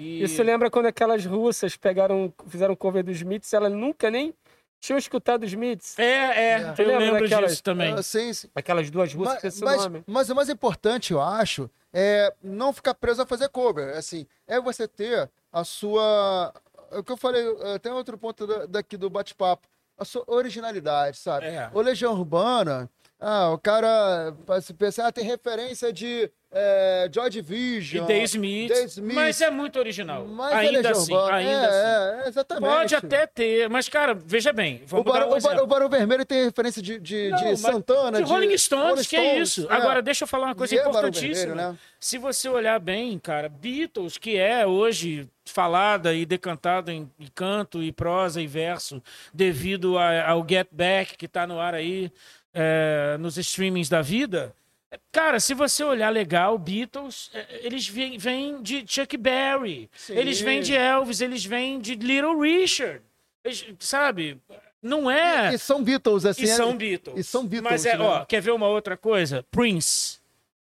[0.00, 0.22] E...
[0.22, 4.32] Isso lembra quando aquelas russas pegaram, fizeram cover dos Smiths, elas nunca nem
[4.80, 5.98] tinham escutado os Smiths.
[5.98, 7.92] É, é, Você eu lembro daquelas- disso também.
[7.92, 8.48] Ah, sim, sim.
[8.54, 10.04] Aquelas duas russas Mas, com esse mas, nome.
[10.06, 13.94] mas o mais importante, eu acho, é não ficar preso a fazer cover.
[13.96, 16.54] Assim, é você ter a sua.
[16.90, 19.68] É o que eu falei, eh, tem outro ponto da- daqui do bate-papo.
[19.98, 21.44] A sua originalidade, sabe?
[21.46, 21.68] É.
[21.74, 22.88] O Legião Urbana,
[23.20, 28.06] ah, o cara se pensar, ah, tem referência de eh, Joy E Division.
[28.06, 29.14] The Smith, The Smiths.
[29.14, 30.26] mas é muito original.
[30.26, 31.36] Mas é ainda Legião assim, Urbana.
[31.36, 32.24] ainda é, assim.
[32.24, 32.70] é, exatamente.
[32.72, 36.24] Pode até ter, mas cara, veja bem, O Barão, um o, Barão, o Barão Vermelho
[36.24, 39.66] tem referência de, de, Não, de Santana, de Rolling Stones, Rolling que é isso.
[39.70, 39.74] é.
[39.74, 41.54] Agora, deixa eu falar uma coisa E é importantíssima.
[41.54, 41.78] Vermelho, né?
[42.00, 47.82] Se você olhar bem, cara, Beatles, que é hoje falada e decantada em, em canto
[47.82, 49.02] e prosa e verso,
[49.34, 52.10] devido a- ao Get Back, que tá no ar aí
[52.54, 54.54] é, nos streamings da vida.
[55.12, 60.16] Cara, se você olhar legal, Beatles, é, eles vêm, vêm de Chuck Berry, Sim.
[60.16, 63.00] eles vêm de Elvis, eles vêm de Little Richard.
[63.44, 64.40] Eles- sabe?
[64.82, 65.54] Não é.
[65.54, 66.42] E são Beatles, assim.
[66.42, 67.18] E são é- Beatles.
[67.18, 68.04] e são Beatles, Mas é, né?
[68.04, 69.44] ó, quer ver uma outra coisa?
[69.50, 70.18] Prince.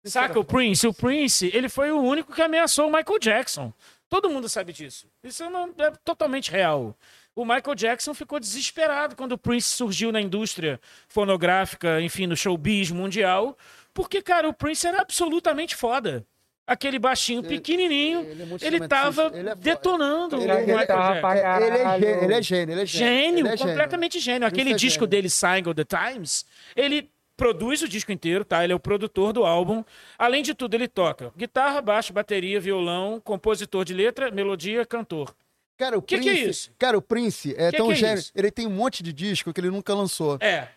[0.05, 0.85] Saca o Prince?
[0.85, 3.71] O Prince, ele foi o único que ameaçou o Michael Jackson.
[4.09, 5.07] Todo mundo sabe disso.
[5.23, 6.95] Isso não é totalmente real.
[7.35, 12.91] O Michael Jackson ficou desesperado quando o Prince surgiu na indústria fonográfica, enfim, no showbiz
[12.91, 13.57] mundial,
[13.93, 16.25] porque, cara, o Prince era absolutamente foda.
[16.65, 21.13] Aquele baixinho pequenininho, ele é ele tava ele é detonando Ele- o ele- Michael guitarra
[21.15, 21.63] Jackson.
[21.65, 23.07] Ele é gênio, ele é gênio, ele é gênio.
[23.07, 24.47] Gênio, Ele é completamente gênio.
[24.47, 25.07] Aquele é disco gênio.
[25.07, 26.45] dele, Sign of the Times,
[26.75, 28.63] ele produz o disco inteiro, tá?
[28.63, 29.83] Ele é o produtor do álbum.
[30.17, 35.35] Além de tudo, ele toca guitarra, baixo, bateria, violão, compositor de letra, melodia, cantor.
[35.77, 36.71] Cara, o Que Prince, que é isso?
[36.77, 38.19] Cara, o Prince é Que tão que é gênio.
[38.19, 38.31] isso?
[38.35, 40.37] Ele tem um monte de disco que ele nunca lançou.
[40.39, 40.67] É.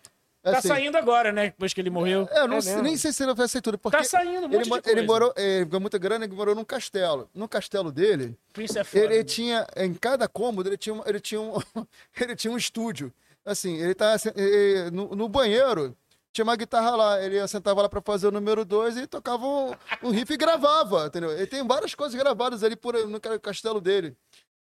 [0.43, 1.47] Tá Assim, saindo agora, né?
[1.47, 2.29] Depois que ele morreu.
[2.31, 4.55] Eu não É nem sei se ele vai sair tudo, porque Tá saindo um monte
[4.55, 4.99] ele, de mo- coisa.
[4.99, 7.29] ele morou, ele ganhou muita grana, ele morou num castelo.
[7.35, 9.05] No castelo dele, Prince é foda.
[9.13, 11.53] ele tinha, em cada cômodo, ele tinha, um- ele tinha, um,
[12.21, 13.13] ele tinha um estúdio.
[13.45, 15.97] Assim, ele tá assim, eh, no, no banheiro,
[16.33, 19.73] tinha uma guitarra lá, ele sentava lá pra fazer o número dois e tocava um,
[20.05, 21.33] um riff e gravava, entendeu?
[21.33, 24.15] Ele tem várias coisas gravadas ali por, no ca- castelo dele.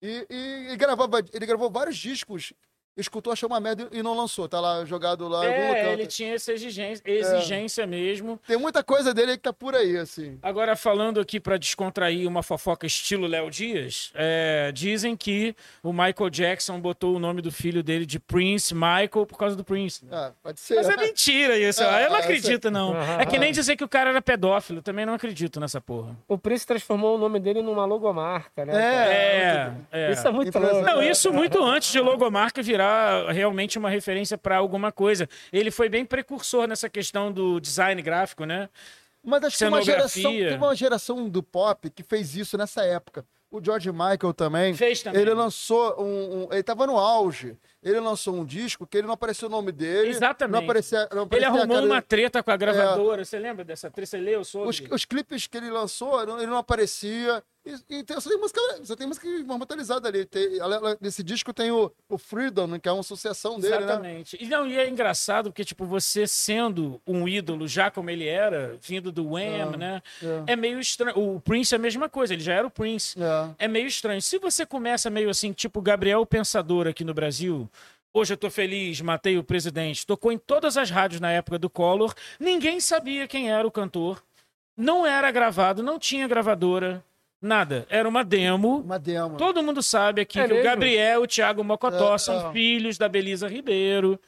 [0.01, 2.53] E, e, e gravava, ele gravou vários discos
[2.99, 4.47] escutou, achou uma merda e não lançou.
[4.47, 8.39] Tá lá jogado lá É, ele tinha essa exigência, exigência mesmo.
[8.47, 10.37] Tem muita coisa dele aí que tá por aí, assim.
[10.41, 16.29] Agora, falando aqui pra descontrair uma fofoca estilo Léo Dias, é, dizem que o Michael
[16.29, 20.05] Jackson botou o nome do filho dele de Prince Michael por causa do Prince.
[20.05, 20.11] né?
[20.11, 20.75] Ah, pode ser.
[20.75, 21.83] Mas é mentira isso.
[21.83, 22.95] Ah, eu não ah, acredito, não.
[23.19, 24.81] É que nem dizer que o cara era pedófilo.
[24.81, 26.15] Também não acredito nessa porra.
[26.27, 28.73] O Prince transformou o nome dele numa logomarca, né?
[28.75, 30.11] É, é.
[30.11, 30.89] Isso é muito Influencer- louco.
[30.89, 32.88] Não, isso muito antes de logomarca virar
[33.31, 35.27] realmente uma referência pra alguma coisa.
[35.51, 38.69] Ele foi bem precursor nessa questão do design gráfico, né?
[39.23, 43.25] Mas acho que uma geração, teve uma geração do pop que fez isso nessa época.
[43.51, 44.73] O George Michael também.
[44.75, 45.21] Fez também.
[45.21, 47.57] Ele lançou um, um- Ele tava no auge.
[47.81, 50.09] Ele lançou um disco que ele não apareceu o nome dele.
[50.09, 50.53] Exatamente.
[50.57, 53.23] Não aparecia, não Ele aparecia a arrumou uma treta com a gravadora.
[53.23, 54.09] Você lembra dessa treta?
[54.09, 54.69] Você leu sobre?
[54.69, 57.41] Os, os clipes que ele lançou, ele não aparecia.
[57.65, 60.25] E, e tem, só, tem música, só tem música mortalizada ali.
[60.25, 63.83] Tem, ela- nesse disco tem o, o Freedom, que é uma sucessão dele, né?
[63.83, 64.37] Exatamente.
[64.41, 68.77] E, não, e é engraçado porque, tipo, você sendo um ídolo já como ele era,
[68.81, 70.01] vindo do Wham, É, né?
[70.47, 70.53] é.
[70.53, 71.17] É meio estranho.
[71.19, 73.15] O Prince é a mesma coisa, ele já era o Prince.
[73.21, 73.65] É.
[73.65, 74.21] É meio estranho.
[74.21, 77.68] Se você começa meio assim, tipo Gabriel Pensador aqui no Brasil,
[78.13, 81.69] hoje eu tô feliz, matei o presidente, tocou em todas as rádios na época do
[81.69, 84.23] Collor, ninguém sabia quem era o cantor,
[84.75, 87.03] não era gravado, não tinha gravadora,
[87.41, 87.85] nada.
[87.89, 88.79] Era uma demo.
[88.79, 89.37] Uma demo.
[89.37, 90.69] Todo mundo sabe aqui É que o mesmo?
[90.69, 92.51] Gabriel e o Thiago Mocotó É, são é.
[92.51, 94.19] filhos da Belisa Ribeiro,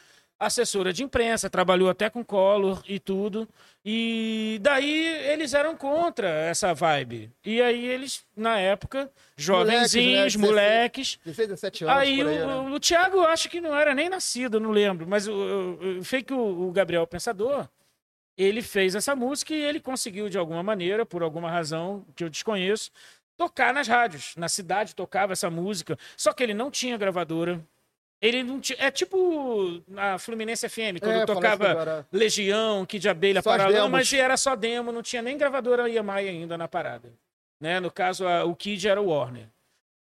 [0.42, 3.48] assessora de imprensa, trabalhou até com Collor e tudo.
[3.86, 7.32] E daí eles eram contra essa vibe.
[7.46, 10.48] E aí eles, na época, jovenzinhos, Moleques, né?
[10.48, 11.20] moleques.
[11.26, 11.98] 16, 17 anos.
[11.98, 12.76] Aí, aí, o, né?
[12.76, 15.08] o Thiago, eu acho que não era nem nascido, não lembro.
[15.08, 15.28] Mas
[16.04, 17.70] foi que o, o Gabriel Pensador,
[18.36, 22.30] ele fez essa música e ele conseguiu, de alguma maneira, por alguma razão que eu
[22.30, 22.90] desconheço,
[23.38, 24.36] tocar nas rádios.
[24.36, 25.98] Na cidade tocava essa música.
[26.18, 27.64] Só que ele não tinha gravadora.
[28.22, 28.78] Ele não tinha.
[28.80, 32.08] É tipo na Fluminense FM, quando É, tocava agora.
[32.12, 34.12] Legião, Kid Abelha, Só as Paralamas, demos.
[34.14, 37.12] e era só demo, não tinha nem gravadora EMI ainda na parada.
[37.60, 37.80] Né?
[37.80, 39.48] No caso, a- o Kid era o Warner.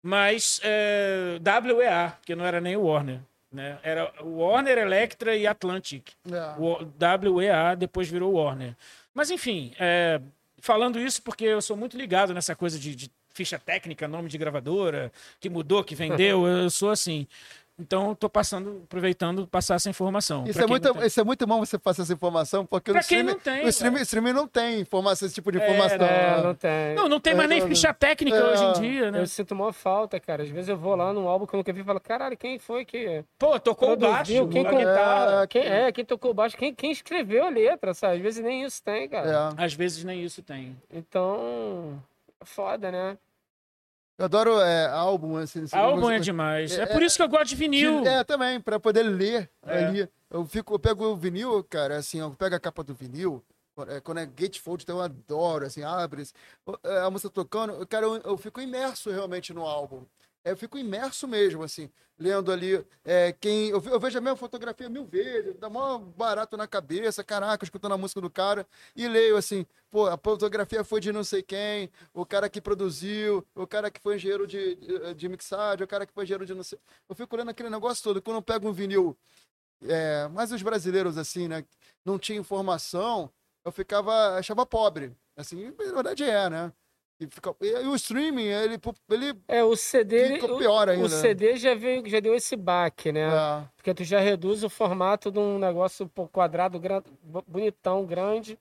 [0.03, 1.39] Mas é,
[1.75, 3.21] WEA, que não era nem o Warner.
[3.51, 3.79] Né?
[3.83, 6.09] Era o Warner, Electra e Atlantic.
[6.31, 6.55] É.
[6.61, 8.75] O WEA depois virou Warner.
[9.15, 10.21] Mas enfim, é,
[10.59, 14.37] falando isso porque eu sou muito ligado nessa coisa de, de ficha técnica, nome de
[14.39, 17.27] gravadora, que mudou, que vendeu, eu sou assim.
[17.83, 20.45] Então, tô passando, aproveitando passar essa informação.
[20.47, 23.19] Isso é, muito, não isso é muito bom você passar essa informação, porque Pra quem
[23.19, 24.03] streaming, não tem, no streaming, velho.
[24.05, 26.07] streaming não tem informação, esse tipo de É, informação.
[26.07, 26.95] É, não tem.
[26.95, 28.43] Não, não tem mais nem É, ficha técnica é.
[28.53, 29.21] hoje em dia, né?
[29.21, 30.43] Eu sinto uma falta, cara.
[30.45, 32.59] Às vezes eu vou lá num álbum que eu nunca vi e falo, caralho, quem
[32.59, 34.49] foi que Pô, tocou o baixo, produziu?
[34.49, 35.43] Quem, a com- guitarra.
[35.43, 36.57] é, quem é, quem tocou o baixo?
[36.57, 38.17] Quem, quem escreveu a letra, sabe?
[38.17, 39.55] Às vezes nem isso tem, cara.
[39.59, 39.65] É.
[39.65, 40.77] Às vezes nem isso tem.
[40.93, 42.01] Então,
[42.41, 43.17] é foda, né?
[44.19, 45.65] Eu adoro é, álbum, assim.
[45.65, 46.77] assim, Álbum é demais.
[46.79, 48.07] É É, por isso que eu gosto de vinil.
[48.07, 49.79] É, também, pra poder ler É.
[49.85, 50.09] ali.
[50.31, 53.43] Eu, fico, eu pego o vinil, cara, assim, eu pego a capa do vinil,
[53.89, 56.27] é, quando é gatefold, então eu adoro, assim, abre,
[56.85, 60.03] é, a música tocando, cara, eu, eu fico imerso realmente no álbum.
[60.45, 62.85] É, Eu fico imerso mesmo, assim, lendo ali.
[63.05, 67.23] é, quem, eu, eu vejo a mesma fotografia mil vezes, dá mó barato na cabeça,
[67.25, 68.67] caraca, escutando a música do cara,
[68.97, 73.47] e leio assim, pô, a fotografia foi de não sei quem, o cara que produziu,
[73.55, 76.55] o cara que foi engenheiro de, de, de mixagem, o cara que foi engenheiro de
[76.55, 76.79] não sei.
[77.09, 78.21] Eu fico lendo aquele negócio todo.
[78.23, 79.17] Quando eu pego um vinil,
[79.83, 81.65] é, mas os brasileiros, assim, né,
[82.05, 83.31] não tinha informação,
[83.65, 85.17] eu ficava, achava pobre.
[85.37, 86.73] Assim, na verdade é, né?
[87.23, 88.79] E, fica, e, o streaming, ele,
[89.11, 90.35] ele É, o CD.
[90.41, 91.05] Fica pior ainda.
[91.05, 93.29] O CD já, veio, já deu esse baque, né?
[93.29, 97.03] é, Porque tu já reduz o formato de um negócio quadrado, gran-
[97.47, 98.59] bonitão, grande.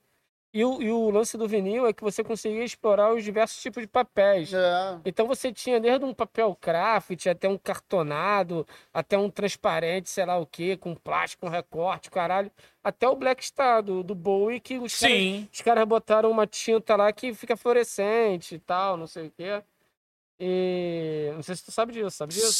[0.53, 3.81] E o, e o lance do vinil é que você conseguia explorar os diversos tipos
[3.83, 4.53] de papéis.
[4.53, 10.25] é, Então você tinha desde um papel craft até um cartonado, até um transparente, sei
[10.25, 12.51] lá o que, com plástico, com recorte, caralho.
[12.83, 15.47] Até o Black Star do, do Bowie, que os caras Sim.
[15.51, 19.63] os caras botaram uma tinta lá que fica fluorescente e tal, não sei o quê.
[20.37, 22.51] E não sei se tu sabe disso, sabe disso?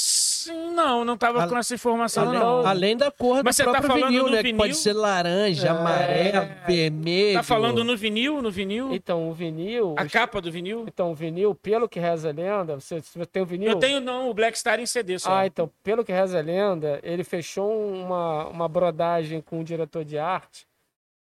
[0.44, 2.66] Sim, não, não tava Ale- com essa informação, Ale- não.
[2.66, 4.38] Além da cor Mas do você tá próprio falando vinil, no né?
[4.38, 4.58] Que vinil?
[4.58, 5.70] pode ser laranja, É.
[5.70, 7.34] amarelo, vermelho.
[7.38, 8.94] Tá falando no vinil, no vinil?
[8.94, 9.96] Então, o vinil.
[9.98, 10.86] A os- capa do vinil?
[10.88, 13.70] Então, o vinil, pelo que reza a lenda, você, você tem o vinil.
[13.72, 15.32] Eu tenho, não, o Black Star em CD só.
[15.34, 20.04] Ah, então, pelo que reza a lenda, ele fechou uma, uma brodagem com o diretor
[20.04, 20.66] de arte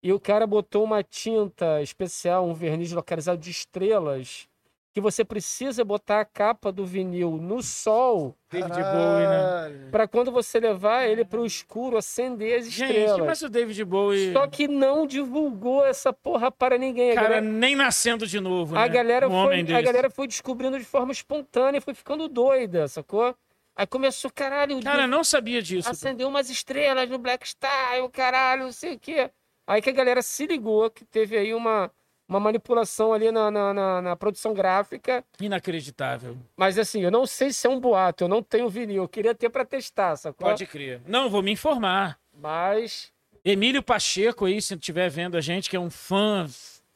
[0.02, 4.48] e o cara botou uma tinta especial, um verniz localizado de estrelas,
[4.96, 9.90] que você precisa botar a capa do vinil no sol David Bowie, né?
[9.92, 13.26] para quando você levar ele para o escuro acender as Gente, estrelas.
[13.28, 17.12] mas o David Bowie, Só que não divulgou essa porra para ninguém.
[17.12, 18.88] A cara, galera, nem nascendo de novo, a né?
[18.88, 19.82] galera um foi, a desse.
[19.82, 23.36] galera foi descobrindo de forma espontânea e foi ficando doida, sacou?
[23.76, 25.90] Aí começou, caralho, o Cara, eu não sabia disso.
[25.90, 29.30] acendeu umas estrelas no Black Star, o caralho, não sei o quê.
[29.68, 31.92] Aí que a galera se ligou que teve aí uma,
[32.28, 35.24] uma manipulação ali na, na, na- na produção gráfica.
[35.40, 36.38] Inacreditável.
[36.56, 39.04] Mas assim, eu não sei se é um boato, eu não tenho vinil.
[39.04, 40.48] Eu queria ter pra testar, sacou?
[40.48, 41.02] Pode crer.
[41.08, 42.20] Não, vou me informar.
[42.34, 43.12] Mas.
[43.44, 46.48] Emílio Pacheco aí, se estiver vendo a gente, que é um fã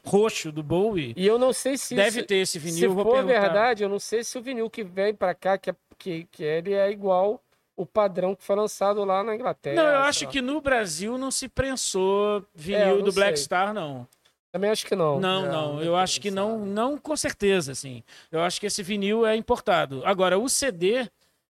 [0.03, 1.93] roxo do Bowie, E eu não sei se.
[1.95, 2.77] deve isso- ter esse vinil.
[2.79, 3.39] Se vou for perguntar.
[3.41, 6.43] verdade, eu não sei se o vinil que vem pra cá, que, é, que, que
[6.43, 7.39] ele é igual
[7.75, 9.75] o padrão que foi lançado lá na Inglaterra.
[9.75, 10.31] Não, eu acho lá.
[10.31, 13.45] que no Brasil não se prensou É, vinil não do Black sei.
[13.45, 14.07] Star, não.
[14.51, 15.19] Também acho que não.
[15.19, 15.79] Não, É, não.
[15.81, 18.03] Eu tem acho que não, não com certeza, assim.
[18.31, 20.01] Eu acho que esse vinil é importado.
[20.05, 21.07] Agora, o CD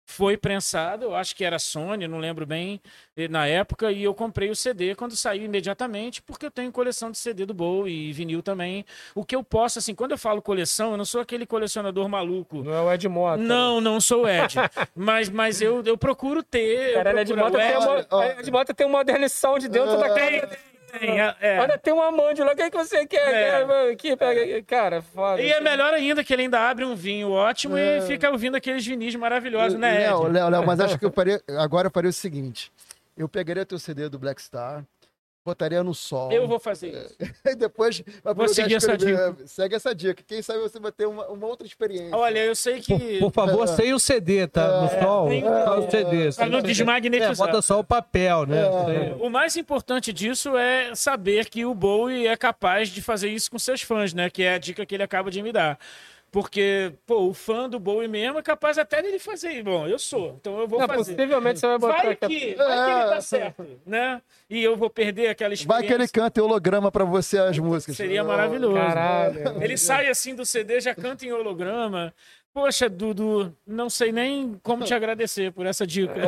[0.06, 2.78] foi prensado, eu acho que era Sony, não lembro bem,
[3.16, 7.10] eh, na época, e eu comprei o CD quando saiu imediatamente, porque eu tenho coleção
[7.10, 8.84] de CD do Bowie e vinil também.
[9.14, 12.62] O que eu posso, assim, quando eu falo coleção, eu não sou aquele colecionador maluco.
[12.62, 13.38] Não é o Ed Mota.
[13.42, 14.54] Não, não sou o Ed.
[14.94, 16.90] mas mas eu, eu procuro ter.
[16.90, 18.22] eu Cara, o Ed procuro- Mota, o tem Ed- uma, ó.
[18.40, 20.58] Ed Mota tem um Modern Sound dentro da Tem, casa.
[20.98, 21.60] Tem, é, é.
[21.60, 22.52] Olha, tem um amante lá.
[22.52, 23.18] O que, é que você quer?
[23.34, 23.90] É.
[23.92, 24.62] Aqui, pega.
[24.62, 25.40] Cara, foda.
[25.42, 27.98] E é melhor ainda que ele ainda abre um vinho ótimo É.
[27.98, 30.24] e fica ouvindo aqueles vinis maravilhosos, né, Léo?
[30.28, 32.72] Léo, Léo, mas acho que eu faria, agora eu faria o seguinte.
[33.16, 34.84] Eu pegaria teu CD do Black Star,
[35.44, 36.32] botaria no sol.
[36.32, 37.16] Eu vou fazer isso.
[37.46, 39.34] E depois vai Vou seguir essa escrever.
[39.46, 40.22] Segue essa dica.
[40.26, 42.16] Quem sabe você vai ter uma, uma outra experiência.
[42.16, 43.18] Olha, eu sei Por, que.
[43.18, 44.80] por favor, sem o CD, tá?
[44.82, 45.28] No sol.
[45.28, 46.32] tem- Só o CD.
[46.32, 47.32] Pra não desmagnetizar.
[47.32, 48.62] É, bota só o papel, né?
[48.62, 49.14] É.
[49.20, 53.58] O mais importante disso é saber que o Bowie é capaz de fazer isso com
[53.58, 54.30] seus fãs, né?
[54.30, 55.78] Que é a dica que ele acaba de me dar.
[56.34, 59.62] Porque, pô, o fã do Bowie mesmo é capaz até dele fazer.
[59.62, 61.12] Bom, eu sou, então eu vou Não, fazer.
[61.14, 62.26] possivelmente você vai botar Vai aqui.
[62.26, 64.20] que, vai que ele tá certo, né?
[64.50, 65.80] E eu vou perder aquela experiência.
[65.80, 67.96] Vai que ele canta em holograma pra você as músicas.
[67.96, 68.74] Seria maravilhoso.
[68.74, 69.62] Caralho.
[69.62, 72.12] Ele sai assim do CD, já canta em holograma.
[72.52, 76.14] Poxa, Dudu, não sei nem como te agradecer por essa dica.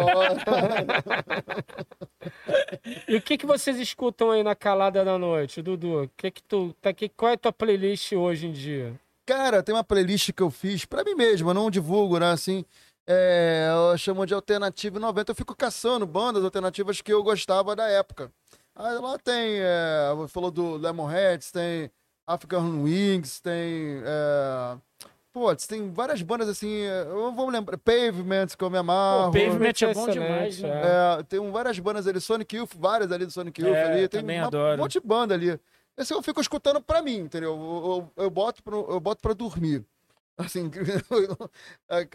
[3.09, 6.05] E o que, que vocês escutam aí na calada da noite, Dudu?
[6.05, 8.93] O que que tu, tá aqui, qual é a tua playlist hoje em dia?
[9.27, 12.31] Cara, tem uma playlist que eu fiz pra mim mesmo, eu não divulgo, né?
[12.31, 12.65] Assim,
[13.07, 15.33] é, eu chamo de Alternativa 90.
[15.33, 18.31] Eu fico caçando bandas alternativas que eu gostava da época.
[18.75, 21.91] Aí lá tem, é, falou do Lemonheads, tem
[22.27, 24.01] African Wings, tem.
[24.05, 24.77] É,
[25.33, 27.79] putz, tem várias bandas assim, é, eu vou lembrar.
[27.79, 29.33] Pavement, que eu me amarro.
[29.33, 30.69] Pavement é bom Excelente, demais, né?
[30.69, 31.19] é.
[31.21, 34.09] É, tem um- várias bandas ali, Sonic Youth, várias ali do Sonic Youth É, ali.
[34.09, 34.75] Tem também uma- adoro.
[34.79, 35.59] um monte de banda ali.
[35.97, 37.53] Esse eu fico escutando pra mim, entendeu?
[37.55, 39.85] Eu, eu, eu boto, pro, eu boto pra dormir.
[40.39, 40.71] Assim,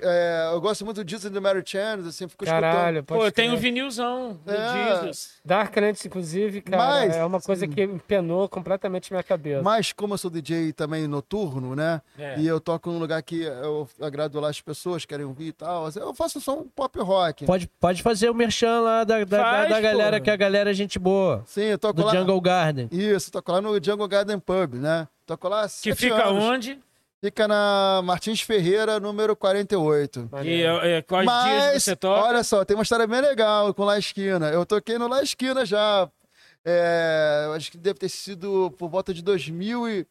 [0.02, 3.32] é, eu gosto muito do Jesus and the Mary Chains, assim, fico Caralho, Pô, pode
[3.32, 5.00] tem um vinilzão do É.
[5.02, 5.40] Jesus.
[5.44, 9.56] Darknet, inclusive, cara, Mas- é uma coisa que empenou completamente minha cabeça.
[9.58, 9.64] escutando.
[9.74, 12.00] Mas como eu sou DJ também noturno, né?
[12.18, 12.40] É.
[12.40, 15.88] E eu toco num lugar que eu agrado lá as pessoas, querem ouvir e tal.
[15.88, 17.46] assim, Eu faço só um pop rock.
[17.46, 20.24] Pode, pode fazer o merchan lá da, da, Faz, da galera, pô.
[20.26, 21.44] que a galera é gente boa.
[21.48, 22.12] Sim, eu toco Do lá.
[22.16, 22.88] Jungle Garden.
[22.92, 25.08] Isso, toco lá no Jungle Garden Pub, né?
[25.26, 26.44] Toco lá Que fica anos.
[26.44, 26.80] onde?
[27.24, 30.30] Fica na Martins Ferreira, número 48.
[30.44, 32.24] E é, é, quais dias Mas, você toca?
[32.28, 34.50] olha só, tem uma história bem legal com La Esquina.
[34.50, 36.10] Eu toquei no La Esquina já.
[36.66, 40.08] é, acho que deve ter sido por volta de 2012.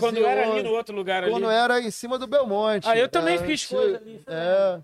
[0.00, 1.30] Quando era ali no outro lugar ali.
[1.32, 2.88] Quando era em cima do Belmonte.
[2.88, 4.22] Ah, eu também É, fiz coisa ali.
[4.26, 4.80] É.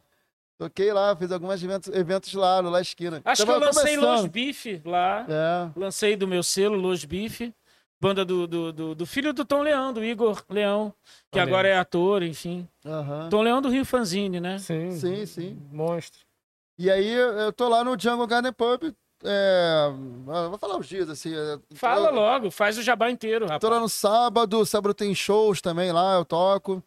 [0.59, 3.21] Toquei lá, fiz alguns eventos, eventos lá no La Esquina.
[3.25, 4.21] Acho Tava que eu lancei começando.
[4.21, 5.27] Los Bife lá.
[5.29, 5.71] É.
[5.81, 7.53] Lancei do meu selo, Los Bife.
[8.01, 10.93] Banda do, do, do, do filho do Tom Leão, do Igor Leão,
[11.33, 12.69] que agora é ator, enfim.
[12.85, 13.29] aham.
[13.31, 14.59] Tom Leão do Rio Fanzine, né?
[14.59, 15.59] Sim, Sim, sim.
[15.73, 16.21] monstro.
[16.79, 18.93] E aí eu tô lá no Jungle Garden Pub.
[19.23, 19.91] É...
[20.51, 21.33] Vou falar os dias, assim.
[21.75, 23.73] Fala eu- logo, faz o jabá inteiro, Tô rapaz.
[23.73, 26.83] lá no sábado, sábado tem shows também lá, eu toco.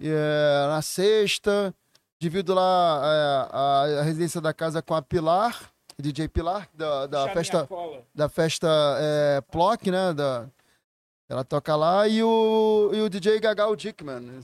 [0.00, 1.74] E, é, na sexta,
[2.18, 5.70] divido lá é, a, a residência da casa com a Pilar,
[6.02, 7.68] DJ Pilar, da, da festa,
[8.14, 8.68] da festa
[9.00, 10.12] é, Plock, né?
[10.12, 10.46] Da,
[11.28, 14.40] ela toca lá, e o, e o DJ Gagal Dickman.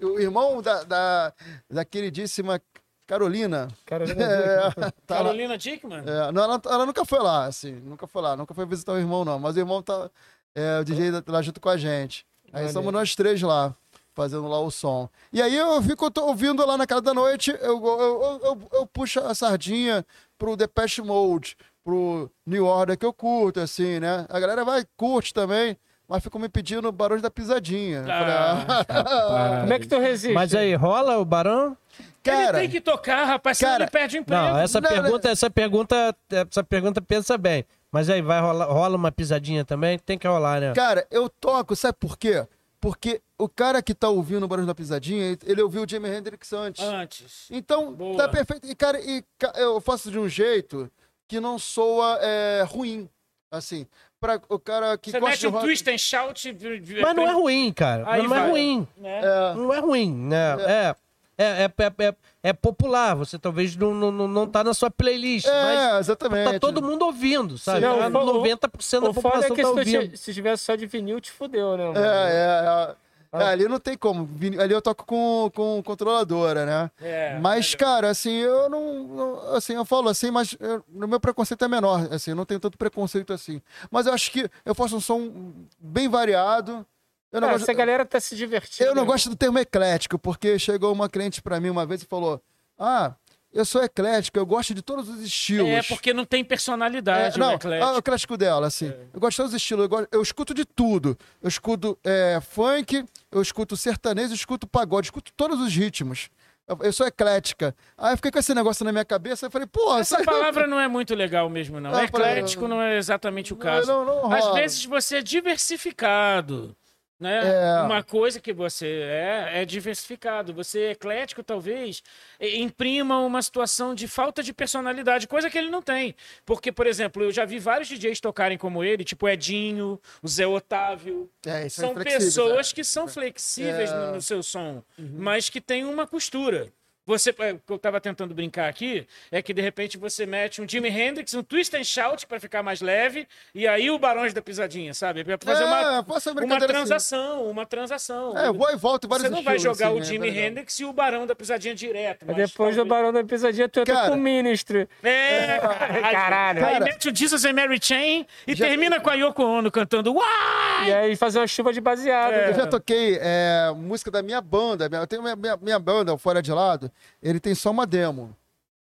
[0.00, 1.32] o irmão da, da,
[1.70, 2.60] da queridíssima
[3.06, 3.68] Carolina.
[3.84, 4.70] Cara, É,
[5.06, 5.24] tá lá.
[5.24, 6.02] Carolina Dickman?
[6.04, 8.98] É, não, ela, ela nunca foi lá, assim, nunca foi lá, nunca foi visitar o
[8.98, 9.38] irmão, não.
[9.38, 10.10] Mas o irmão tá,
[10.54, 12.26] é, o DJ tá lá junto com a gente.
[12.46, 12.72] Aí Maneiro.
[12.72, 13.74] somos nós três lá,
[14.14, 15.08] fazendo lá o som.
[15.32, 18.68] E aí eu fico tô ouvindo lá na casa da noite, eu, eu, eu, eu,
[18.72, 20.04] eu puxo a sardinha
[20.42, 24.26] pro Depeche Mode, pro New Order, que eu curto, assim, né?
[24.28, 25.76] A galera vai, curte também,
[26.08, 28.02] mas ficam me pedindo Barões da Pisadinha.
[28.02, 30.34] Falei, ah, Como é que tu resiste?
[30.34, 31.76] Mas aí, rola o Barão?
[32.24, 34.42] cara, ele tem que tocar, rapaz, senão cara, ele perde o emprego.
[34.42, 37.64] Não, essa Não, pergunta, essa pergunta, essa pergunta pensa bem.
[37.92, 39.96] Mas aí, vai rolar, rola uma pisadinha também?
[39.96, 40.72] Tem que rolar, né?
[40.72, 42.44] Cara, eu toco, sabe por quê?
[42.82, 46.52] Porque o cara que tá ouvindo o Barões da Pisadinha, ele ouviu o Jimi Hendrix
[46.52, 46.82] antes.
[46.82, 47.46] Antes.
[47.48, 48.16] Então, Boa.
[48.16, 48.66] tá perfeito.
[48.66, 49.22] E, cara, e,
[49.54, 50.90] eu faço de um jeito
[51.28, 53.08] que não soa é, ruim.
[53.52, 53.86] Assim,
[54.18, 55.64] para o cara que Você gosta mete de um rock...
[55.64, 56.56] twist and shout.
[57.02, 58.02] Mas não é ruim, cara.
[58.04, 58.50] Aí não é vai.
[58.50, 58.88] ruim.
[58.96, 59.20] né?
[59.20, 60.56] É, Não é ruim, né?
[60.58, 60.72] É.
[60.72, 60.96] É,
[61.42, 65.78] é, é, é, é popular, você talvez não, não, não- tá na sua playlist, mas
[65.78, 66.52] é, exatamente.
[66.52, 67.80] tá todo mundo ouvindo, sabe?
[67.80, 70.08] Não, Tá o fo- 90% da O foda é população que tá ouvindo.
[70.08, 71.84] ti- se tivesse só de vinil, te fudeu, né?
[71.86, 71.98] mano?
[71.98, 72.96] É, é, é.
[73.34, 73.44] Ah.
[73.44, 74.28] É, ali não tem como.
[74.60, 76.90] Ali eu toco com, com controladora, né?
[77.00, 77.78] É, mas, melhor.
[77.78, 81.68] cara, assim, eu não, não- Assim, eu falo assim, mas eu- o meu preconceito é
[81.68, 82.08] menor.
[82.12, 83.62] Assim, eu não tenho tanto preconceito assim.
[83.90, 85.32] Mas eu acho que eu faço um som
[85.80, 86.84] bem variado.
[87.32, 87.62] Eu não Ah, gosto.
[87.64, 88.88] essa galera tá se divertindo.
[88.90, 92.06] Eu não gosto do termo eclético, porque chegou uma cliente pra mim uma vez e
[92.06, 92.42] falou:
[92.78, 93.14] Ah,
[93.52, 95.68] eu sou eclético, eu gosto de todos os estilos.
[95.70, 97.90] É, porque não tem personalidade É, não, o eclético.
[97.90, 98.92] ah, o eclético dela, assim.
[99.12, 101.16] Eu gosto de todos os estilos, eu, gosto- eu escuto de tudo.
[101.42, 106.28] Eu escuto é, funk, eu escuto sertanejo, eu escuto pagode, eu escuto todos os ritmos.
[106.68, 107.74] Eu, eu sou eclética.
[107.98, 110.66] Aí eu fiquei com esse negócio na minha cabeça, eu falei, pô, Essa sai- palavra
[110.66, 111.92] não é muito legal mesmo, não.
[111.94, 113.86] Ah, Eclético não é exatamente o Não, caso.
[113.90, 114.60] não, não Às rola.
[114.60, 116.76] vezes você é diversificado.
[117.22, 117.40] Né?
[117.44, 117.82] É.
[117.82, 120.52] Uma coisa que você é é diversificado.
[120.52, 122.02] Você é eclético, talvez,
[122.40, 126.16] imprima uma situação de falta de personalidade, coisa que ele não tem.
[126.44, 130.46] Porque, por exemplo, eu já vi vários DJs tocarem como ele, tipo Edinho, o Zé
[130.46, 131.30] Otávio.
[131.46, 132.74] É, é São pessoas é.
[132.74, 133.94] que são flexíveis É.
[133.94, 136.72] no, no seu som, mas que tem uma costura.
[137.04, 140.62] Você, é, o que eu tava tentando brincar aqui é que de repente você mete
[140.62, 144.32] um Jimi Hendrix, um Twist and Shout para ficar mais leve, e aí o Barões
[144.32, 145.24] da Pisadinha, sabe?
[145.24, 146.66] Pra fazer É, uma, posso uma assim.
[146.66, 148.38] transação, uma transação.
[148.38, 150.04] É, vou e volto vários Você não vai jogar assim, o né?
[150.04, 150.44] Jimi ligado?
[150.46, 152.24] Hendrix e o Barão da Pisadinha direto.
[152.24, 154.86] Mas depois do Barão da Pisadinha, tu entra Cara, com o Ministro.
[155.02, 155.58] É,
[156.12, 156.64] Caralho.
[156.64, 156.84] Aí Cara.
[156.84, 160.88] mete o Jesus and Mary Chain e Já- termina com a Yoko Ono cantando Uai!
[160.88, 162.32] E aí fazer uma chuva de baseado.
[162.32, 162.50] É.
[162.50, 164.88] Eu já toquei é, música da minha banda.
[164.92, 166.91] Eu tenho minha, minha, minha banda, o Fora de Lado.
[167.22, 168.36] Ele tem só uma demo.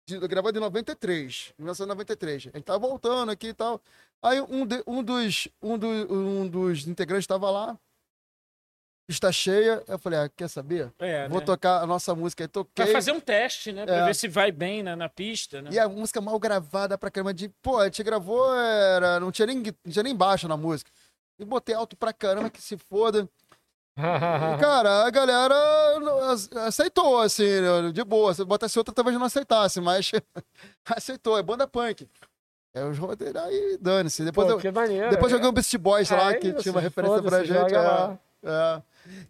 [0.07, 1.53] De, gravado em 93.
[1.59, 2.49] 1993.
[2.55, 3.81] A gente tava voltando aqui e tal.
[4.23, 7.79] Aí um, de- um, dos, um, do, um dos integrantes estava lá.
[9.09, 9.83] Está cheia.
[9.89, 10.93] Eu falei, ah, quer saber?
[10.99, 11.47] É, Vou né?
[11.47, 12.45] tocar a nossa música.
[12.45, 12.85] Aí toquei.
[12.85, 13.87] Pra fazer um teste, né?
[13.87, 14.05] Pra É.
[14.07, 15.71] ver se vai bem na, na pista, né?
[15.73, 17.33] E a música mal gravada pra caramba.
[17.33, 20.91] De, pô, a gente gravou, era, não, tinha nem, não tinha nem baixo na música.
[21.39, 23.29] E botei alto pra caramba, que se foda.
[23.99, 25.55] E, cara, a galera
[26.67, 27.45] aceitou, assim,
[27.93, 28.33] de boa.
[28.35, 30.11] Se botasse outra, talvez não aceitasse, mas
[30.89, 31.37] aceitou.
[31.39, 32.09] É banda punk.
[32.75, 34.25] É os roteiros aí, dane-se.
[34.25, 35.11] Depois, Pô, eu, que maneiro.
[35.11, 35.37] depois é.
[35.37, 37.75] joguei um Beast Boys lá, É que isso, tinha uma referência pra gente.
[37.75, 38.19] é, lá.
[38.45, 38.83] é.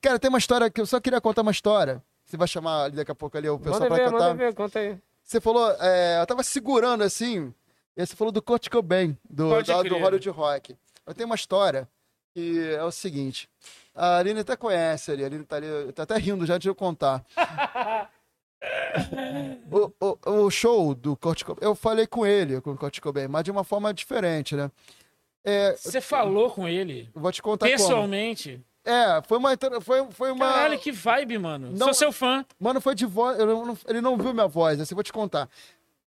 [0.03, 2.03] Cara, tem uma história que eu só queria contar uma história.
[2.27, 4.25] Você vai chamar ali daqui a pouco ali o pessoal Manda pra ver, cantar.
[4.29, 4.99] manda ver, conta aí.
[5.23, 7.55] Você falou, é, eu tava segurando assim,
[7.97, 9.97] e você falou do Kurt Cobain, do, da- do.
[9.97, 10.77] Hollywood Rock.
[11.07, 11.89] Eu tenho uma história
[12.35, 13.49] que é o seguinte.
[14.01, 16.75] A Aline até conhece ali, a Aline tá ali, tá até rindo já de eu
[16.75, 17.25] contar.
[19.71, 23.27] o, o, o show do Kurt Cobain, eu falei com ele, com o Kurt Cobain,
[23.29, 24.71] mas de uma forma diferente, né?
[25.45, 27.79] É, Você falou com ele vou te contar como.
[27.79, 28.61] pessoalmente.
[28.85, 29.51] É, foi uma,
[29.83, 30.49] foi, foi uma...
[30.49, 31.71] Caralho, que vibe, mano.
[31.73, 32.45] Não- Sou seu fã.
[32.59, 33.37] Mano, foi de voz.
[33.39, 35.49] não- ele não viu minha voz, assim, vou te contar.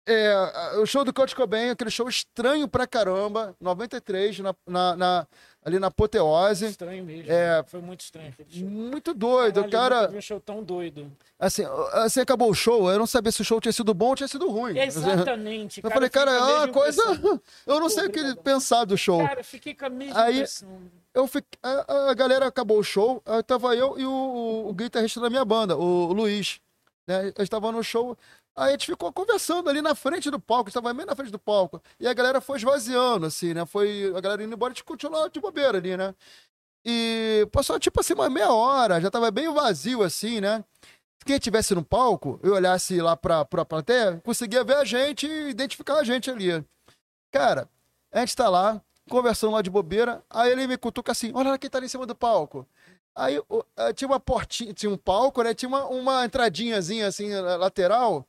[0.06, 0.34] É,
[0.80, 5.26] o show do Kurt Cobain, aquele show estranho pra caramba, 93, na, na, na-
[5.64, 6.66] ali na Apoteose.
[6.66, 7.30] Estranho mesmo.
[7.30, 7.62] É.
[7.66, 8.34] Foi muito estranho.
[8.56, 10.08] Muito doido, Caralho, cara.
[10.08, 11.10] vi um show tão doido.
[11.38, 11.62] Assim,
[11.92, 14.28] assim, acabou o show, eu não sabia se o show tinha sido bom ou tinha
[14.28, 14.78] sido ruim.
[14.78, 15.80] Exatamente.
[15.84, 17.00] Eu falei, cara, é uma coisa.
[17.02, 17.40] impressão.
[17.66, 19.24] Eu não sei o que ele pensar do show.
[19.24, 20.80] Cara, eu fiquei com a mesma Aí- impressão.
[21.14, 25.20] Eu fiquei, a, a galera acabou o show, aí tava eu e o, o guitarrista
[25.20, 26.60] da minha banda, o, o Luiz.
[27.06, 27.32] Né?
[27.36, 28.16] Eu estava no show,
[28.58, 31.38] aí a gente ficou conversando ali na frente do palco, estava bem na frente do
[31.38, 31.80] palco.
[31.98, 33.64] E a galera foi esvaziando, assim, né?
[33.64, 36.14] Foi a galera indo embora, a gente continuou de bobeira ali, né?
[36.84, 40.64] E passou tipo assim uma meia hora, já tava bem vazio assim, né?
[41.18, 45.26] Se quem estivesse no palco, eu olhasse lá pra, pra plateia, conseguia ver a gente
[45.26, 46.64] e identificar a gente ali.
[47.32, 47.68] Cara,
[48.12, 51.58] a gente tá lá, conversando lá de bobeira, aí ele me cutuca assim, olha lá
[51.58, 52.66] quem tá ali em cima do palco.
[53.18, 53.36] Aí
[53.76, 55.52] eh, tinha uma portinha, tinha um palco, né?
[55.52, 58.24] Tinha uma, uma entradinhazinha assim, lateral.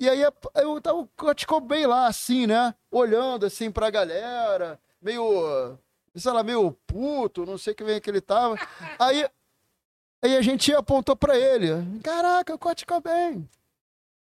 [0.00, 2.74] E aí eu tava, Kurt Cobain lá, assim, né?
[2.90, 5.76] Olhando assim pra galera, meio,
[6.14, 8.54] sei lá, meio puto, não sei que vem que ele tava.
[8.98, 9.28] Aí,
[10.22, 11.68] aí a gente apontou pra ele.
[12.02, 13.48] Caraca, o Kurt Cobain.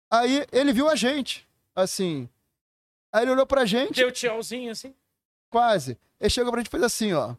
[0.10, 2.28] Aí ele viu a gente, assim.
[3.14, 4.96] Aí ele olhou pra gente, Deu tchauzinho assim.
[5.50, 5.98] quase.
[6.20, 7.36] Ele chegou pra gente e fez assim, ó.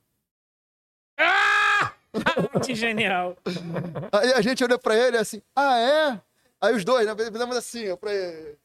[1.18, 1.92] Ah!
[2.64, 3.36] que genial.
[4.12, 6.20] Aí a gente olhou pra ele assim, ah, é?
[6.62, 7.14] Aí os dois, né?
[7.16, 8.56] Fizemos assim, ó, pra ele.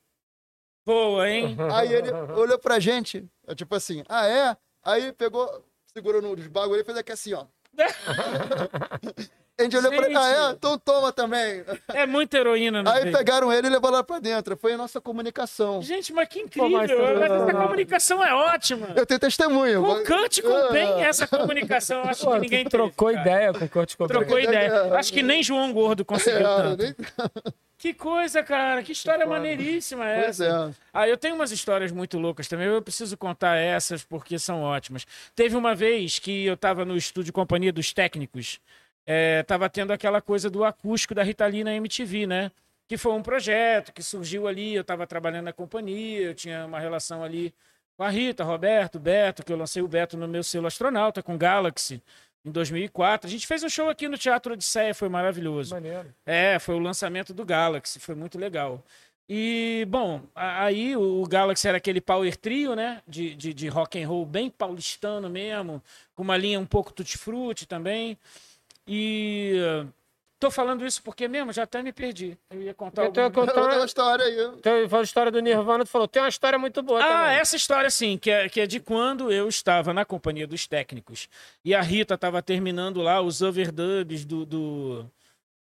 [0.85, 1.57] Boa, hein?
[1.73, 4.55] Aí ele olhou pra gente, é tipo assim, ah, é?
[4.83, 7.45] Aí pegou, segurou nos bagulho e fez aqui assim, ó.
[9.59, 10.17] A gente olhou pra ele, Gente.
[10.23, 10.51] ah, é?
[10.51, 11.65] Então toma também.
[11.91, 14.55] É muita heroína no Aí pegaram ele e levaram lá pra dentro.
[14.55, 15.81] Foi a nossa comunicação.
[15.81, 17.23] Gente, mas que Pô, mas incrível.
[17.23, 18.89] Essa comunicação é ótima.
[18.95, 19.81] Eu tenho testemunho.
[19.81, 21.07] Com o Kant com bem Ah.
[21.07, 22.03] essa comunicação.
[22.03, 24.19] Acho Pô, que ninguém trocou teve, ideia com o Kurt Cobain.
[24.19, 24.67] Trocou ideia.
[24.67, 24.93] ideia.
[24.93, 26.83] Acho que nem João Gordo conseguiu É, tanto.
[26.83, 26.95] nem-
[27.87, 28.83] Que coisa, cara.
[28.83, 29.37] Que história foda.
[29.39, 30.75] maneiríssima Pois essa.
[30.77, 30.83] é.
[30.91, 32.67] Ah, eu tenho umas histórias muito loucas também.
[32.67, 35.05] Eu preciso contar essas porque são ótimas.
[35.33, 38.59] Teve uma vez que eu estava no estúdio Companhia dos Técnicos.
[39.05, 42.51] É, tava tendo aquela coisa do acústico da Rita Lee na MTV, né?
[42.89, 44.75] Que foi um projeto que surgiu ali.
[44.75, 47.53] Eu estava trabalhando na companhia, eu tinha uma relação ali
[47.95, 51.37] com a Rita, Roberto, Beto, que eu lancei o Beto no meu selo astronauta com
[51.37, 52.03] Galaxy
[52.47, 53.27] em 2004.
[53.27, 55.75] A gente fez um show aqui no Teatro Odisseia, foi maravilhoso.
[55.75, 56.13] Maneiro.
[56.25, 58.83] É, foi o lançamento do Galaxy, foi muito legal.
[59.29, 63.01] E, bom, aí o Galaxy era aquele power trio, né?
[63.05, 65.83] De, de, de rock and roll bem paulistano mesmo,
[66.15, 68.17] com uma linha um pouco tutti-frutti também.
[68.87, 69.85] E
[70.39, 72.37] tô falando isso porque mesmo já até me perdi.
[72.51, 73.45] Eu ia contar Eu tô alguma...
[73.47, 74.51] contando- Outra história aí.
[74.57, 77.37] Então, falou a história do Nirvana, tu falou, tem uma história muito boa Ah, também.
[77.37, 81.27] essa história sim, que é, que é de quando eu estava na companhia dos técnicos
[81.65, 85.05] e a Rita estava terminando lá os overdubs do, do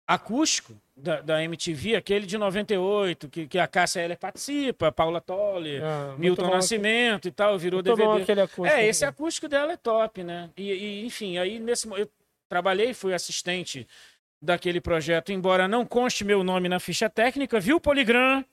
[0.07, 5.19] acústico da, da MTV, aquele de 98, que, que a Cássia Eller participa, a Paula
[5.19, 6.51] Toller, Ah, Milton bom.
[6.51, 8.23] Nascimento e tal, virou Muito bom DVD.
[8.23, 8.65] aquele acústico.
[8.67, 10.49] É, esse acústico dela é top, né?
[10.55, 12.09] E, e, enfim, aí nesse eu
[12.47, 13.87] trabalhei, fui assistente
[14.45, 18.45] daquele projeto, embora não conste meu nome na ficha técnica, viu, Poligram?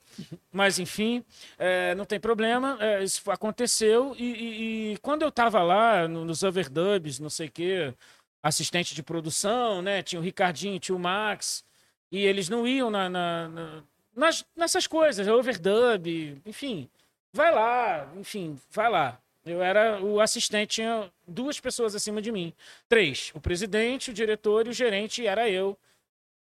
[0.52, 1.24] Mas enfim,
[1.58, 4.14] é, não tem problema, é, isso aconteceu.
[4.18, 7.94] E, e- e quando eu tava lá no- nos overdubs, não sei o quê,
[8.42, 10.02] assistente de produção, né?
[10.02, 11.64] Tinha o Ricardinho, tinha o Max,
[12.10, 13.82] e eles não iam na, na- na-
[14.14, 16.88] nas, nessas coisas, overdub, enfim.
[17.32, 19.18] Vai lá, enfim, vai lá.
[19.44, 22.52] Eu era o assistente, tinha duas pessoas acima de mim.
[22.88, 23.32] Três.
[23.34, 25.76] O presidente, o diretor e o gerente, e era eu.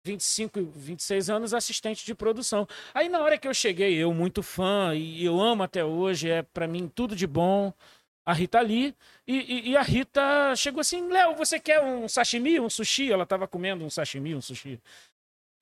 [0.05, 2.67] 25, 26 anos, assistente de produção.
[2.93, 6.41] Aí na hora que eu cheguei, eu muito fã, e eu amo até hoje, é
[6.43, 7.73] para mim tudo de bom,
[8.25, 8.93] a Rita Lee.
[9.25, 13.11] E, e- e a Rita chegou assim, Léo, você quer um sashimi, um sushi?
[13.11, 14.79] Ela estava comendo um sashimi, um sushi.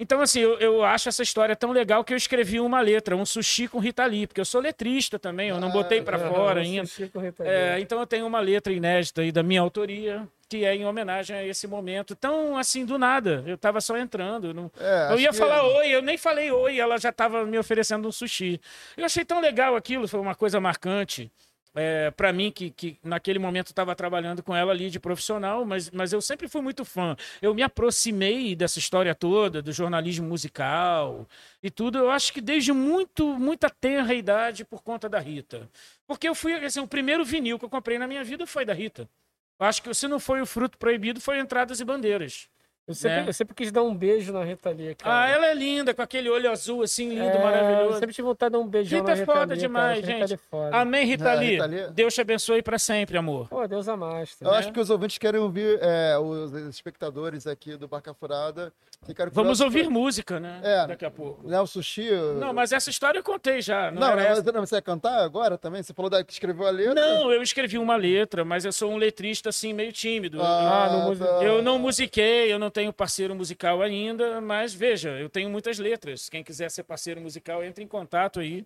[0.02, 3.24] Então, assim, eu, eu acho essa história tão legal que eu escrevi uma letra, um
[3.24, 6.60] sushi com Rita Lee, porque eu sou letrista também, eu não botei para Ah, fora
[6.62, 6.88] ainda.
[6.88, 7.52] Sushi com Rita Lee.
[7.52, 11.36] É, então eu tenho uma letra inédita aí da minha autoria, que é em homenagem
[11.36, 12.14] a esse momento.
[12.18, 14.48] Então, assim, do nada, eu tava só entrando.
[14.48, 17.60] eu não- É, eu ia falar oi, eu nem falei oi, ela já tava me
[17.60, 18.60] oferecendo um sushi.
[18.98, 21.32] Eu achei tão legal aquilo, foi uma coisa marcante.
[21.74, 25.90] É, para mim, que, que naquele momento estava trabalhando com ela ali de profissional, mas,
[25.90, 27.16] mas eu sempre fui muito fã.
[27.42, 31.26] Eu me aproximei dessa história toda, do jornalismo musical
[31.64, 35.70] e tudo, eu acho que desde muito, muita tenra idade por conta da Rita.
[36.06, 38.74] Porque eu fui, assim, o primeiro vinil que eu comprei na minha vida foi da
[38.74, 39.10] Rita.
[39.58, 42.50] Acho que se não foi o fruto proibido, foi Entradas e Bandeiras.
[42.92, 43.26] Eu sempre, né?
[43.30, 45.22] eu sempre quis dar um beijo na Rita Lee, cara.
[45.24, 48.00] Ah, ela é linda, com aquele olho azul assim, lindo, É, Eu maravilhoso.
[48.00, 50.14] sempre tive vontade de dar um beijão Rita na é Rita foda Lee, demais, cara.
[50.14, 50.34] Rita gente.
[50.34, 50.78] É foda.
[50.78, 51.52] Amém, Rita Ah, Lee.
[51.52, 51.88] Rita Lee.
[51.92, 53.48] Deus te abençoe para sempre, amor.
[53.50, 54.38] Pô, Deus amaste.
[54.42, 54.58] Eu né?
[54.58, 58.74] acho que os ouvintes querem ouvir, é, os espectadores aqui do Barca Furada.
[59.06, 60.60] ficaram Vamos ouvir música, né?
[60.64, 60.88] É.
[60.88, 61.48] Daqui a pouco.
[61.48, 62.10] Né, o sushi.
[62.40, 63.92] Não, mas essa história eu contei já.
[63.92, 64.44] Não, Não, não, essa.
[64.44, 65.84] mas não, você vai cantar agora também?
[65.84, 66.94] Você falou da, que escreveu a letra?
[66.96, 70.42] Não, eu escrevi uma letra, mas eu sou um letrista assim, meio tímido.
[70.42, 71.44] Ah, Ah, no music- tá.
[71.44, 76.30] Eu não musiquei, eu não tenho parceiro musical ainda, mas veja, eu tenho muitas letras.
[76.30, 78.66] Quem quiser ser parceiro musical, entre em contato aí,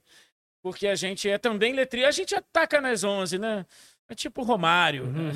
[0.62, 2.08] porque a gente é também letrista.
[2.08, 3.66] A gente ataca nas 11, né?
[4.08, 5.08] É tipo Romário.
[5.08, 5.32] né?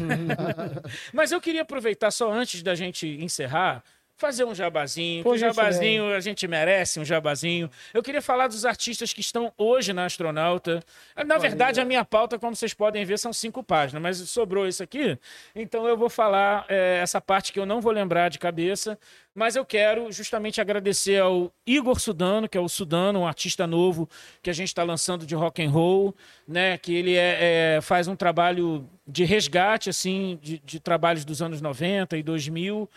[1.11, 3.83] mas eu queria aproveitar só antes da gente encerrar.
[4.19, 7.71] Fazer um jabazinho, o jabazinho a gente merece um jabazinho.
[7.93, 10.83] Eu queria falar dos artistas que estão hoje na Astronauta.
[11.25, 14.83] Na verdade, a minha pauta, como vocês podem ver, são cinco páginas, mas sobrou isso
[14.83, 15.17] aqui.
[15.55, 18.99] Então eu vou falar é, essa parte que eu não vou lembrar de cabeça,
[19.33, 24.09] mas eu quero justamente agradecer ao Igor Sudano, que é o Sudano, um artista novo
[24.43, 26.13] que a gente está lançando de rock and roll,
[26.45, 26.77] né?
[26.77, 31.61] Que ele é, é, faz um trabalho de resgate assim de, de trabalhos dos anos
[31.61, 32.89] 90 e 2000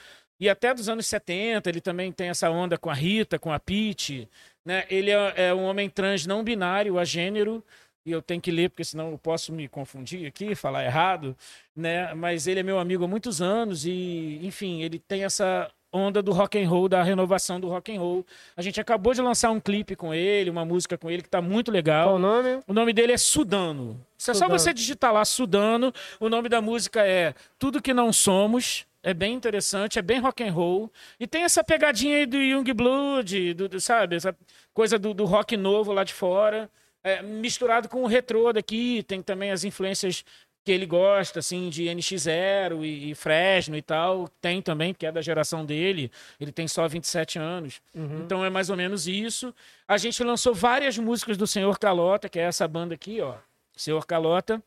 [0.43, 3.61] e até dos anos 70, ele também tem essa onda com a Rita, com a
[3.61, 4.29] Pete,
[4.65, 4.85] né?
[4.91, 7.63] Ele é, é um homem trans não binário, a gênero,
[8.05, 11.37] e eu tenho que ler porque senão eu posso me confundir aqui, falar errado,
[11.77, 12.13] né?
[12.15, 16.33] Mas ele é meu amigo há muitos anos e, enfim, ele tem essa onda do
[16.33, 18.27] rock and roll, da renovação do rock and roll.
[18.57, 21.41] A gente acabou de lançar um clipe com ele, uma música com ele que tá
[21.41, 22.09] muito legal.
[22.09, 22.61] Qual o nome?
[22.67, 24.05] O nome dele é Sudano.
[24.19, 24.59] Se é só Sudano.
[24.59, 28.91] você digitar lá Sudano, o nome da música é Tudo Que Não Somos.
[29.03, 30.91] É bem interessante, é bem rock and roll.
[31.19, 34.17] E tem essa pegadinha aí do Young Blood, do, do- sabe?
[34.17, 34.37] Essa
[34.73, 36.71] coisa do, do rock novo lá de fora.
[37.03, 39.03] é, misturado com o retrô daqui.
[39.03, 40.25] Tem também as influências
[40.65, 44.29] que ele gosta, assim, de NX0 e, e Fresno e tal.
[44.41, 46.09] Tem também, porque é da geração dele.
[46.41, 47.83] Ele tem só 27 anos.
[48.25, 49.53] Então é mais ou menos isso.
[49.89, 53.35] A gente lançou várias músicas do Senhor Calota, que é essa banda aqui, ó.
[53.77, 54.63] Senhor Calota,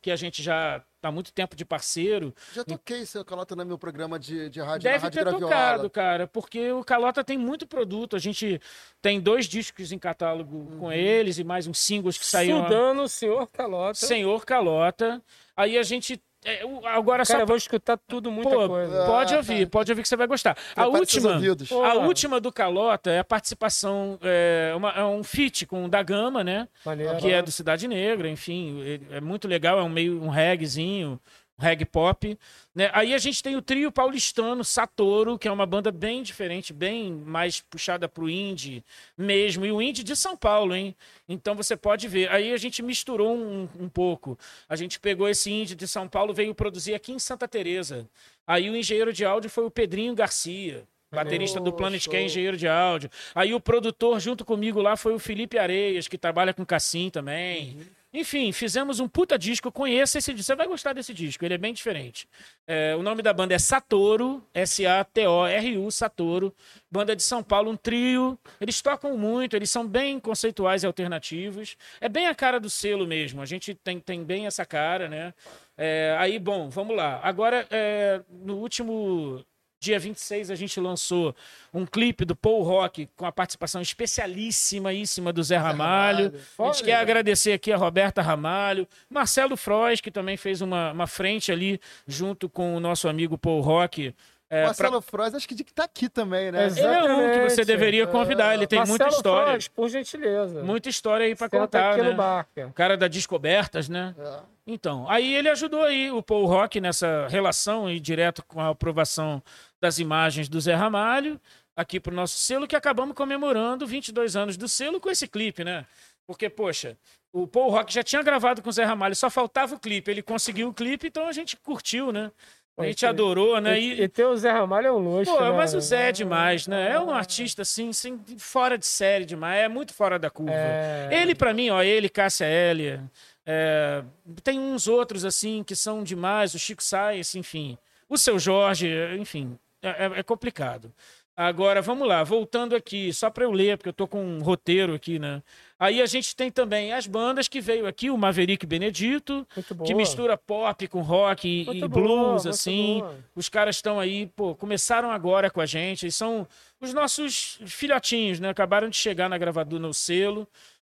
[0.00, 2.34] que a gente já tá há muito tempo de parceiro.
[2.54, 5.50] Já toquei seu calota no meu programa de, de rádio, Deve na Rádio ter Graviola.
[5.52, 8.16] tocado, cara, porque o Calota tem muito produto.
[8.16, 8.60] A gente
[9.02, 10.78] tem dois discos em catálogo Uhum.
[10.78, 12.62] com eles e mais uns singles que saíram.
[12.62, 13.94] Sudano, senhor Calota.
[13.94, 15.22] Senhor Calota.
[15.56, 16.20] Aí a gente.
[16.44, 17.40] É, agora Cara, só.
[17.40, 19.06] eu vou escutar tudo, muita Pô, coisa.
[19.06, 20.56] pode Ah, ouvir, pode ouvir que você vai gostar.
[20.76, 21.40] A última.
[21.68, 25.88] Pô, a última do Calota é a participação, é, uma- é um feat com o
[25.88, 26.68] da Gama, né?
[26.84, 27.16] Maneiro.
[27.16, 31.18] que é do Cidade Negra, enfim, é muito legal, é um meio um reggaezinho, um
[31.64, 32.38] reggae pop,
[32.74, 32.90] né?
[32.92, 37.12] Aí a gente tem o trio paulistano Satoru, que é uma banda bem diferente, bem
[37.12, 38.84] mais puxada pro indie
[39.16, 40.94] mesmo, e o indie de São Paulo, hein?
[41.28, 42.30] Então você pode ver.
[42.30, 44.38] Aí a gente misturou um, um pouco.
[44.68, 48.08] A gente pegou esse indie de São Paulo, veio produzir aqui em Santa Teresa.
[48.46, 50.84] Aí o engenheiro de áudio foi o Pedrinho Garcia.
[51.14, 53.08] Baterista do Oh, Planet K, engenheiro de áudio.
[53.34, 57.78] Aí o produtor junto comigo lá foi o Felipe Areias, que trabalha com Cassim também.
[58.16, 59.72] Enfim, fizemos um puta disco.
[59.72, 60.46] Conheça esse disco.
[60.46, 62.28] Você vai gostar desse disco, ele é bem diferente.
[62.64, 66.54] É, o nome da banda é Satoru, S-A-T-O-R-U, Satoru.
[66.88, 68.38] Banda de São Paulo, um trio.
[68.60, 71.76] Eles tocam muito, eles são bem conceituais e alternativos.
[72.00, 73.42] É bem a cara do selo mesmo.
[73.42, 75.34] A gente tem, tem bem essa cara, né?
[75.76, 77.18] É, aí, bom, vamos lá.
[77.20, 79.44] Agora, é, no último
[79.84, 81.34] dia 26, a gente lançou
[81.72, 86.32] um clipe do Paul Rock com a participação especialíssima do Zé Ramalho.
[86.58, 91.06] A gente quer agradecer aqui a Roberta Ramalho, Marcelo Frois, que também fez uma, uma
[91.06, 94.14] frente ali junto com o nosso amigo Paul Rock.
[94.50, 96.66] É, pra- Marcelo Frois, acho que de que tá aqui também, né?
[96.66, 96.86] Exato.
[96.86, 97.66] Ele é um que você Exatamente.
[97.66, 99.46] deveria convidar, ele tem muita Marcelo história.
[99.48, 100.62] Frois, por gentileza.
[100.62, 102.12] Muita história aí pra Senta contar, né?
[102.12, 102.66] barca.
[102.68, 104.14] O cara da Descobertas, né?
[104.18, 104.38] É.
[104.66, 109.42] Então, aí ele ajudou aí o Paul Rock nessa relação e direto com a aprovação
[109.84, 111.38] das imagens do Zé Ramalho
[111.76, 115.84] aqui pro nosso selo que acabamos comemorando 22 anos do selo com esse clipe, né?
[116.26, 116.96] Porque, poxa,
[117.30, 120.10] o Paul Rock já tinha gravado com o Zé Ramalho, só faltava o clipe.
[120.10, 122.32] Ele conseguiu o clipe, então a gente curtiu, né?
[122.78, 123.78] A gente Pode adorou, né?
[123.78, 125.30] E, e ter o Zé Ramalho é um luxo.
[125.30, 125.52] Pô, né?
[125.52, 126.90] mas o Zé é demais, né?
[126.90, 129.62] É um artista, assim, assim, fora de série demais.
[129.62, 130.54] É muito fora da curva.
[130.54, 131.08] É.
[131.12, 133.04] Ele, pra mim, ó, ele, Cássia Hélia.
[133.46, 134.02] é,
[134.42, 136.54] tem uns outros, assim, que são demais.
[136.54, 137.78] O Chico Sainz, enfim.
[138.08, 138.88] O Seu Jorge,
[139.20, 139.56] enfim.
[139.86, 140.92] É, é- é complicado.
[141.36, 142.22] Agora, vamos lá.
[142.22, 145.42] Voltando aqui, só pra eu ler, porque eu tô com um roteiro aqui, né?
[145.80, 149.44] Aí a gente tem também as bandas que veio aqui, o Maverick Benedito,
[149.84, 152.98] que mistura pop com rock e, e blues, assim.
[153.00, 153.18] boa.
[153.34, 156.04] Os caras estão aí, pô, começaram agora com a gente.
[156.04, 156.46] Eles são
[156.80, 158.48] os nossos filhotinhos, né?
[158.50, 160.46] Acabaram de chegar na gravadora, no selo,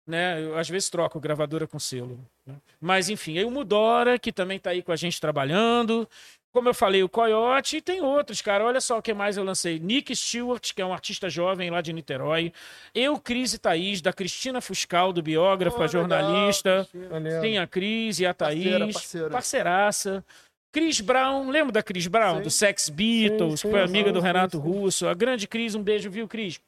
[0.05, 0.43] né?
[0.43, 2.19] Eu, às vezes troco gravadora com selo.
[2.45, 2.57] né?
[2.81, 6.09] Mas, enfim, aí o Mudora, que também tá aí com a gente trabalhando.
[6.53, 8.63] Como eu falei, o Coyote e tem outros, cara.
[8.65, 9.79] Olha só o que mais eu lancei.
[9.79, 12.53] Nick Stewart, que é um artista jovem lá de Niterói.
[12.95, 16.87] Eu, Cris e Thaís, da Cristina Fuscal, do biógrafo, a jornalista.
[16.93, 17.41] legal.
[17.41, 18.65] Tem a Cris e a Thaís.
[18.65, 19.31] Parceira, parceira.
[19.31, 20.25] Parceiraça.
[20.71, 22.37] Cris Brown, lembra da Cris Brown?
[22.37, 22.43] Sim.
[22.43, 24.63] Do Sex Beatles, Sim, que foi sim, amiga do sim, Renato sim.
[24.63, 25.09] Russo.
[25.09, 26.61] A grande Cris, um beijo, viu, Cris?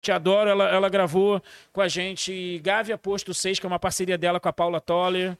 [0.00, 1.42] Te adoro, ela, ela gravou
[1.72, 5.32] com a gente Gávea Posto 6, que é uma parceria dela com a Paula Toller.
[5.32, 5.36] O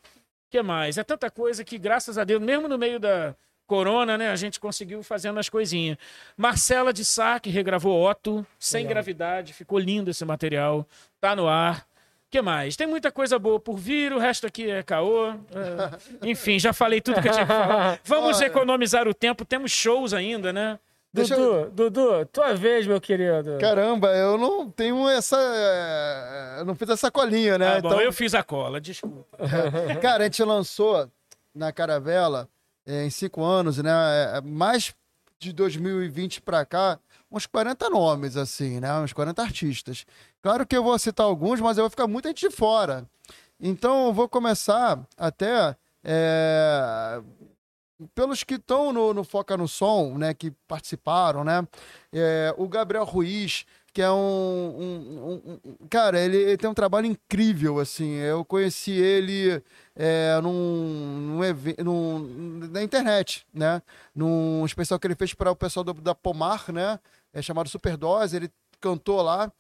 [0.51, 0.99] que mais?
[0.99, 3.35] É tanta coisa que, graças a Deus, mesmo no meio da
[3.69, 5.99] corona, né, a gente conseguiu fazendo as coisinhas.
[6.37, 8.95] Marcela de Sá, que regravou Otto, sem Legal.
[8.95, 10.85] gravidade, ficou lindo esse material,
[11.21, 11.87] tá no ar.
[12.27, 12.77] O que mais?
[12.77, 15.31] Tem muita coisa boa por vir, o resto aqui é caô.
[15.31, 15.39] É,
[16.23, 18.01] enfim, já falei tudo que eu tinha que falar.
[18.05, 18.47] Vamos Olha.
[18.47, 20.79] economizar o tempo, temos shows ainda, né?
[21.13, 23.57] Deixa Dudu, Dudu, tua vez, meu querido.
[23.59, 25.39] Caramba, eu não tenho essa.
[26.59, 27.77] Eu não fiz essa colinha, né?
[27.77, 29.39] Ah, bom, então, eu fiz a cola, desculpa.
[30.03, 31.11] Cara, a gente lançou
[31.55, 32.47] na Caravela
[32.89, 33.91] é, em cinco anos, né?
[34.37, 34.95] é, Mais
[35.39, 36.99] de 2020 pra cá,
[37.31, 38.93] uns 40 nomes, assim, né?
[38.99, 40.05] Uns 40 artistas.
[40.43, 43.07] Claro que eu vou citar alguns, mas eu vou ficar muita gente de fora.
[43.61, 47.21] Então, eu vou começar até é,
[48.15, 50.33] pelos que estão no, no Foca no Som, né?
[50.33, 51.67] Que participaram, né?
[52.13, 56.75] É, o Gabriel Ruiz, que é um, um- um- um- cara, ele, ele tem um
[56.75, 58.13] trabalho incrível, assim.
[58.15, 59.61] Eu conheci ele
[59.97, 62.19] é, num, num num-
[62.59, 63.81] na internet, né?
[64.15, 66.99] Num especial que ele fez para o pessoal do- da Pomar, né?
[67.33, 68.37] É chamado Superdose.
[68.37, 69.53] Ele cantou lá.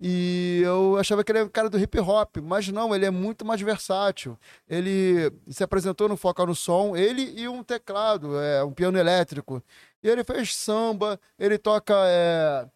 [0.00, 3.10] E eu achava que ele era um cara do hip hop, mas não, ele é
[3.10, 4.36] muito mais versátil.
[4.68, 9.62] Ele se apresentou no Foca no Som, ele e um teclado, é, um piano elétrico.
[10.02, 12.66] E ele fez samba, ele toca é,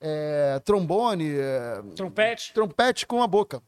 [0.00, 2.54] é, trombone, é, Trompete?
[2.54, 3.60] trompete com a boca.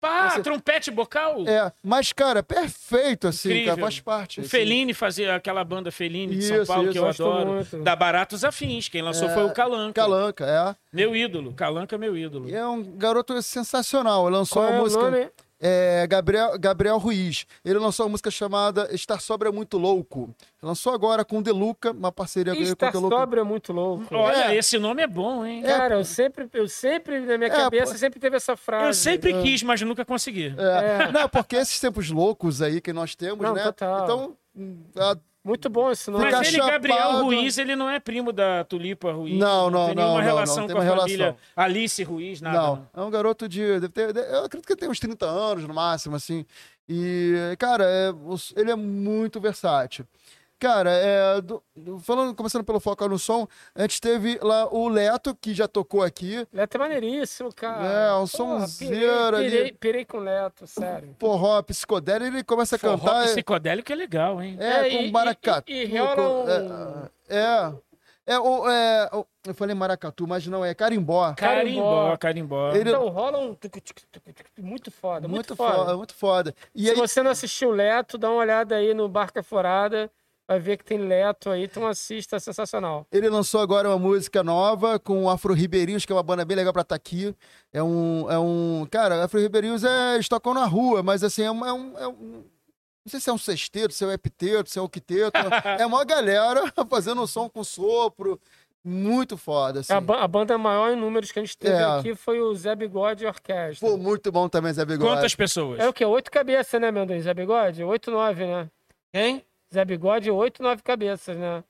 [0.00, 1.46] Pá, Você- trompete bocal?
[1.46, 3.68] É, mas, cara, perfeito, assim, Incrível.
[3.74, 4.38] cara, faz parte.
[4.38, 4.48] O assim.
[4.48, 7.52] Fellini fazia aquela banda Fellini de São Isso, Paulo, isso, que eu adoro.
[7.54, 7.78] muito.
[7.82, 8.88] Da Baratos Afins.
[8.88, 10.00] Quem lançou É, foi o Calanca.
[10.00, 10.76] Calanca, é.
[10.90, 11.52] Meu ídolo.
[11.52, 12.48] Calanca é meu ídolo.
[12.48, 14.28] E é um garoto sensacional.
[14.30, 15.02] Lançou Qual uma é o música.
[15.02, 15.28] nome?
[15.62, 17.44] É, Gabriel, Gabriel Ruiz.
[17.62, 20.34] Ele lançou uma música chamada Estar Sobra é Muito Louco.
[20.62, 23.16] Lançou agora com o Deluca, uma parceria com Estar o Deluca.
[23.16, 24.06] sobra é muito louco.
[24.14, 24.56] Olha, É.
[24.56, 25.62] esse nome é bom, hein?
[25.62, 28.86] Cara, eu sempre, eu sempre, na minha É, cabeça, sempre teve essa frase.
[28.86, 30.54] Eu sempre quis, mas nunca consegui.
[30.56, 31.12] É.
[31.12, 33.64] Não, porque esses tempos loucos aí que nós temos, Não, né?
[33.64, 34.04] total.
[34.04, 36.30] Então, hum, a- Muito bom esse nome.
[36.30, 36.70] Mas ele, chapado.
[36.72, 39.38] Gabriel Ruiz, ele não é primo da Tulipa Ruiz.
[39.38, 41.40] Não, não, tem não, nenhuma não, relação não, tem com a uma família relação.
[41.56, 42.58] Alice Ruiz, nada.
[42.58, 43.02] não, não.
[43.02, 43.80] é um garoto de.
[43.80, 46.44] Deve ter, eu acredito que ele tem uns 30 anos no máximo, assim.
[46.86, 48.12] E, cara, é,
[48.56, 50.04] ele é muito versátil.
[50.60, 54.88] Cara, é, do- do- falando, começando pelo foco no som, a gente teve lá o
[54.90, 56.46] Leto, que já tocou aqui.
[56.52, 57.82] Leto é maneiríssimo, cara.
[57.86, 59.50] É, um Porra, sonzeiro pirei, ali.
[59.50, 61.16] pirei, pirei com o Leto, sério.
[61.18, 63.22] Forró, psicodélico, ele começa a Forró cantar.
[63.24, 64.58] é- psicodélico é legal, hein?
[64.60, 65.72] É, É, com e- maracatu.
[65.72, 66.44] e- e rola com-
[67.30, 71.32] é, é, é, o, é, o- eu falei maracatu, mas não é carimbó.
[71.38, 72.70] Carimbó, carimbó.
[72.74, 75.74] Ele- Então rola um tuc, tuc, tuc, tuc, muito foda, muito, muito foda.
[75.74, 76.54] foda, muito foda.
[76.74, 80.10] E Se aí, você não assistiu Leto, dá uma olhada aí no Barca Forada,
[80.50, 83.06] vai ver que tem Leto aí, então assista, é sensacional.
[83.12, 86.56] ele lançou agora uma música nova com o Afro Ribeirinhos, que é uma banda bem
[86.56, 87.32] legal pra estar aqui.
[87.72, 91.50] É um, é um, cara, Afro Ribeirinhos é eles tocam na rua, mas assim é
[91.52, 92.44] um, é um, é um-
[93.04, 95.38] não sei se é um sexteto, se é um epiteto, se é um quiteto.
[95.78, 98.38] é uma galera fazendo som com sopro,
[98.84, 99.92] muito foda, assim.
[99.92, 101.82] A, ba- a banda maior em números que a gente teve É.
[101.84, 103.88] aqui foi o Zé Bigode Orquestra.
[103.88, 105.08] Pô, muito bom também, Zé Bigode.
[105.12, 105.78] Quantas pessoas?
[105.78, 106.04] É o quê?
[106.04, 107.22] Oito cabeças, né, meu Deus?
[107.22, 107.84] Zé Bigode?
[107.84, 108.68] Oito, nove, né?
[109.12, 109.44] Quem?
[109.72, 111.62] Zé Bigode, oito, nove cabeças, né?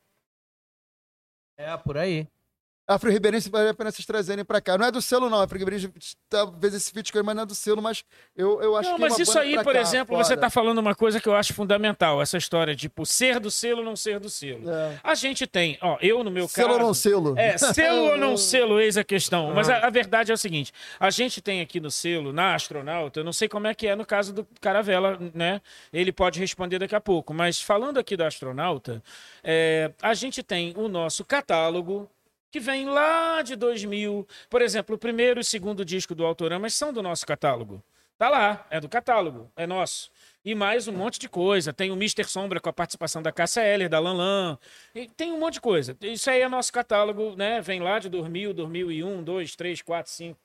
[1.57, 2.27] É, por aí.
[2.91, 4.77] Afro Ribeirense vale a pena vocês trazerem pra cá.
[4.77, 5.41] Não é do selo, não.
[5.41, 5.89] Afro Ribeirense
[6.29, 8.05] talvez esse feat com ele, mas não é do selo, mas
[8.37, 9.05] eu, eu acho Não, que.
[9.05, 10.25] é mas isso aí, por cá, exemplo, foda.
[10.25, 13.49] você tá falando uma coisa que eu acho fundamental, essa história de, tipo, ser do
[13.49, 14.69] selo, não ser do selo.
[14.69, 14.99] É.
[15.05, 16.81] A gente tem, ó, eu no meu Selo caso...
[16.81, 17.39] ou não selo?
[17.39, 19.53] É, selo ou não selo, eis a questão.
[19.55, 23.21] Mas a, a verdade é o seguinte: a gente tem aqui no selo, na astronauta,
[23.21, 25.61] eu não sei como é que é no caso do Caravela, né?
[25.93, 27.33] Ele pode responder daqui a pouco.
[27.33, 29.01] Mas falando aqui da astronauta,
[29.45, 32.11] é, a gente tem o nosso catálogo.
[32.51, 34.27] Que vem lá de 2000.
[34.49, 37.83] Por exemplo, o primeiro e o segundo disco do Autoramas são do nosso catálogo.
[38.19, 40.11] Tá lá, é do catálogo, é nosso.
[40.45, 41.73] E mais um monte de coisa.
[41.73, 42.25] Tem o Mr.
[42.25, 44.59] Sombra com a participação da Cássia Eller, da Lanlan.
[44.95, 45.97] E tem um monte de coisa.
[46.03, 47.61] Isso aí é nosso catálogo, né?
[47.63, 50.39] Vem lá de 2000, 2001, 2, 3, 4, 5.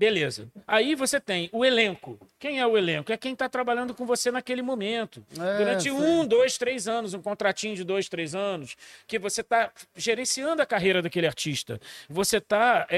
[0.00, 0.48] Beleza.
[0.66, 2.18] Aí você tem o elenco.
[2.38, 3.12] Quem é o elenco?
[3.12, 5.22] É quem está trabalhando com você naquele momento.
[5.38, 5.90] É, Durante sim.
[5.90, 10.64] um, dois, três anos, um contratinho de dois, três anos, que você está gerenciando a
[10.64, 11.78] carreira daquele artista.
[12.08, 12.88] Você está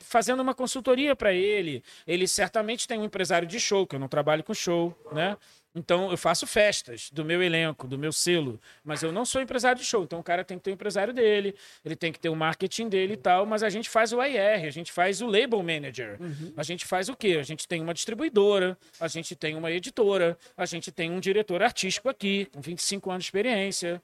[0.00, 1.84] fazendo uma consultoria para ele.
[2.04, 5.36] Ele certamente tem um empresário de show, que eu não trabalho com show, né?
[5.76, 9.78] Então eu faço festas do meu elenco, do meu selo, mas eu não sou empresário
[9.78, 10.04] de show.
[10.04, 12.88] Então o cara tem que ter o empresário dele, ele tem que ter o marketing
[12.88, 16.18] dele e tal, mas a gente faz o IR, a gente faz o label manager.
[16.56, 17.36] A gente faz o quê?
[17.38, 21.62] A gente tem uma distribuidora, a gente tem uma editora, a gente tem um diretor
[21.62, 24.00] artístico aqui, com 25 anos de experiência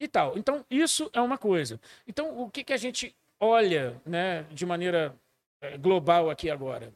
[0.00, 0.36] e tal.
[0.36, 1.80] Então isso é uma coisa.
[2.04, 5.14] Então o que, que a gente olha, né, de maneira
[5.60, 6.92] eh, global aqui agora?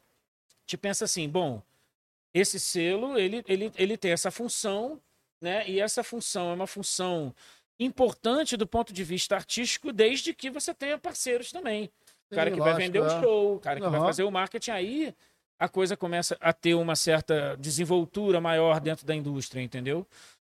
[0.66, 1.62] Te pensa assim, bom,
[2.38, 5.00] esse selo ele, ele, ele tem essa função,
[5.40, 5.68] né?
[5.68, 7.34] E essa função é uma função
[7.78, 11.90] importante do ponto de vista artístico, desde que você tenha parceiros também.
[12.30, 13.20] O cara que vai vender o é.
[13.20, 15.14] show, o cara que vai fazer o marketing, aí
[15.58, 20.06] a coisa começa a ter uma certa desenvoltura maior dentro da indústria, entendeu?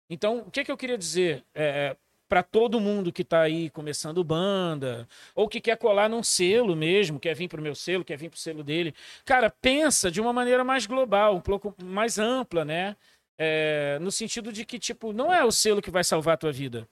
[0.09, 1.43] Então, o que, que eu queria dizer?
[1.53, 1.95] É,
[2.29, 7.19] para todo mundo que está aí começando banda, ou que quer colar num selo mesmo,
[7.19, 8.93] quer vir para o meu selo, quer vir para o selo dele.
[9.25, 12.95] Cara, pensa de uma maneira mais global, um pouco mais ampla, né?
[13.37, 16.51] É, no sentido de que, tipo, não é o selo que vai salvar a tua
[16.51, 16.87] vida.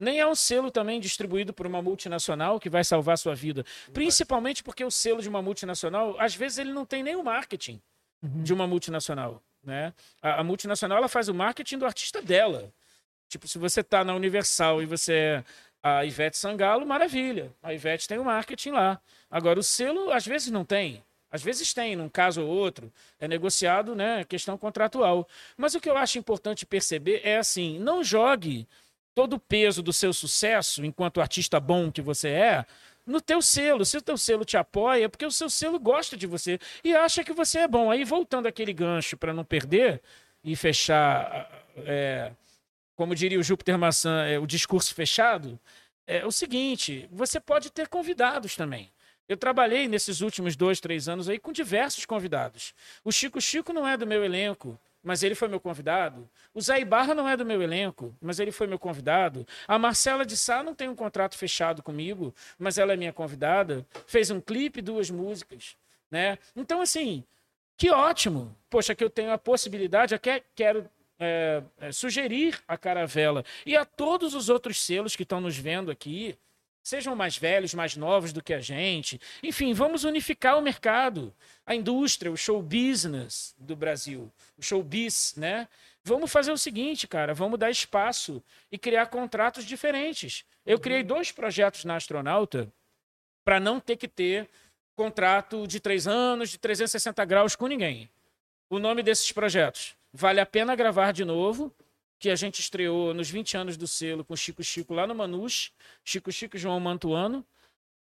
[0.00, 3.64] Nem é um selo também distribuído por uma multinacional que vai salvar a sua vida.
[3.92, 7.80] Principalmente porque o selo de uma multinacional, às vezes, ele não tem nem o marketing
[8.22, 9.42] de uma multinacional.
[9.62, 9.92] Né?
[10.22, 12.72] A, a multinacional ela faz o marketing do artista dela.
[13.28, 15.44] Tipo, se você tá na Universal e você é
[15.82, 17.52] a Ivete Sangalo, maravilha.
[17.62, 19.00] A Ivete tem o marketing lá.
[19.30, 21.02] Agora, o selo, às vezes, não tem.
[21.30, 22.92] Às vezes tem, num caso ou outro.
[23.20, 24.24] É negociado, né?
[24.24, 25.28] Questão contratual.
[25.56, 28.66] Mas o que eu acho importante perceber é assim: não jogue
[29.14, 32.64] todo o peso do seu sucesso, enquanto artista bom que você é,
[33.04, 33.84] no teu selo.
[33.84, 36.94] Se o teu selo te apoia, é porque o seu selo gosta de você e
[36.94, 37.90] acha que você é bom.
[37.90, 40.00] Aí, voltando aquele gancho para não perder
[40.42, 41.50] e fechar.
[41.78, 42.32] é,
[42.98, 45.56] como diria o Júpiter Maçã, é, o discurso fechado,
[46.04, 48.90] é o seguinte: você pode ter convidados também.
[49.28, 52.74] Eu trabalhei nesses últimos dois, três anos aí com diversos convidados.
[53.04, 56.28] O Chico Chico não é do meu elenco, mas ele foi meu convidado.
[56.52, 59.46] O Zé Ibarra não é do meu elenco, mas ele foi meu convidado.
[59.68, 63.86] A Marcela de Sá não tem um contrato fechado comigo, mas ela é minha convidada.
[64.08, 65.76] Fez um clipe, duas músicas,
[66.10, 66.36] né?
[66.56, 67.22] Então, assim,
[67.76, 68.56] que ótimo.
[68.68, 70.20] Poxa, que eu tenho a possibilidade, eu
[70.56, 75.56] quero é, é, sugerir a Caravela e a todos os outros selos que estão nos
[75.56, 76.38] vendo aqui,
[76.82, 79.20] sejam mais velhos, mais novos do que a gente.
[79.42, 81.34] Enfim, vamos unificar o mercado,
[81.66, 85.68] a indústria, o show business do Brasil, o show biz, né?
[86.02, 90.44] Vamos fazer o seguinte, cara, vamos dar espaço e criar contratos diferentes.
[90.64, 92.72] Eu criei dois projetos na Astronauta
[93.44, 94.48] para não ter que ter
[94.96, 98.08] contrato de três anos, de 360 graus com ninguém.
[98.70, 99.94] O nome desses projetos?
[100.18, 101.72] Vale a pena gravar de novo
[102.18, 105.70] que a gente estreou nos 20 anos do selo com Chico Chico lá no Manus,
[106.04, 107.46] Chico Chico e João Mantuano.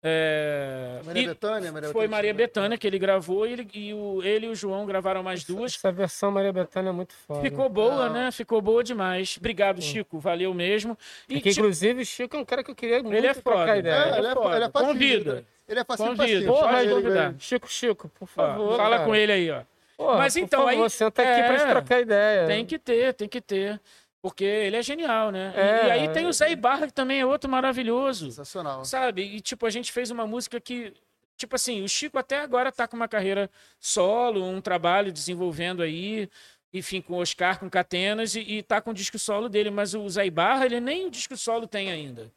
[0.02, 1.00] É...
[1.05, 4.48] Maria Bethânia, Maria foi Maria Bethânia que ele gravou e, ele e, o, ele e
[4.48, 5.76] o João gravaram mais duas.
[5.76, 7.42] Essa versão Maria Bethânia é muito foda.
[7.42, 8.12] Ficou boa, Não.
[8.12, 8.32] né?
[8.32, 9.36] Ficou boa demais.
[9.39, 10.18] Obrigado, Chico.
[10.18, 10.98] Valeu mesmo.
[11.28, 13.56] E, que, inclusive, o Chico é um cara que eu queria muito ele é foda.
[13.56, 13.94] trocar ideia.
[13.94, 14.56] É, ele é, foda.
[14.56, 15.47] Ele é Convida.
[15.68, 16.47] Ele é fácil Convida.
[16.47, 18.72] Porra, Chico, Chico, por favor.
[18.72, 19.08] Ó, fala cara.
[19.08, 19.62] com ele aí, ó.
[20.01, 20.91] Porra, Mas então, favor, aí.
[20.91, 22.47] Senta aqui é, pra trocar ideia.
[22.47, 23.79] Tem que ter, tem que ter.
[24.23, 25.53] Porque ele é genial, né?
[25.55, 28.27] É, e aí tem o Zé Ibarra, que também é outro maravilhoso.
[28.27, 28.83] Sensacional.
[28.83, 29.23] Sabe?
[29.23, 30.95] E tipo, a gente fez uma música que.
[31.37, 36.31] Tipo assim, o Chico até agora tá com uma carreira solo, um trabalho desenvolvendo aí,
[36.73, 39.95] enfim, com o Oscar, com Catenas, e, e tá com o disco solo dele, mas
[39.95, 42.31] o Zé Ibarra, ele nem o disco solo tem ainda.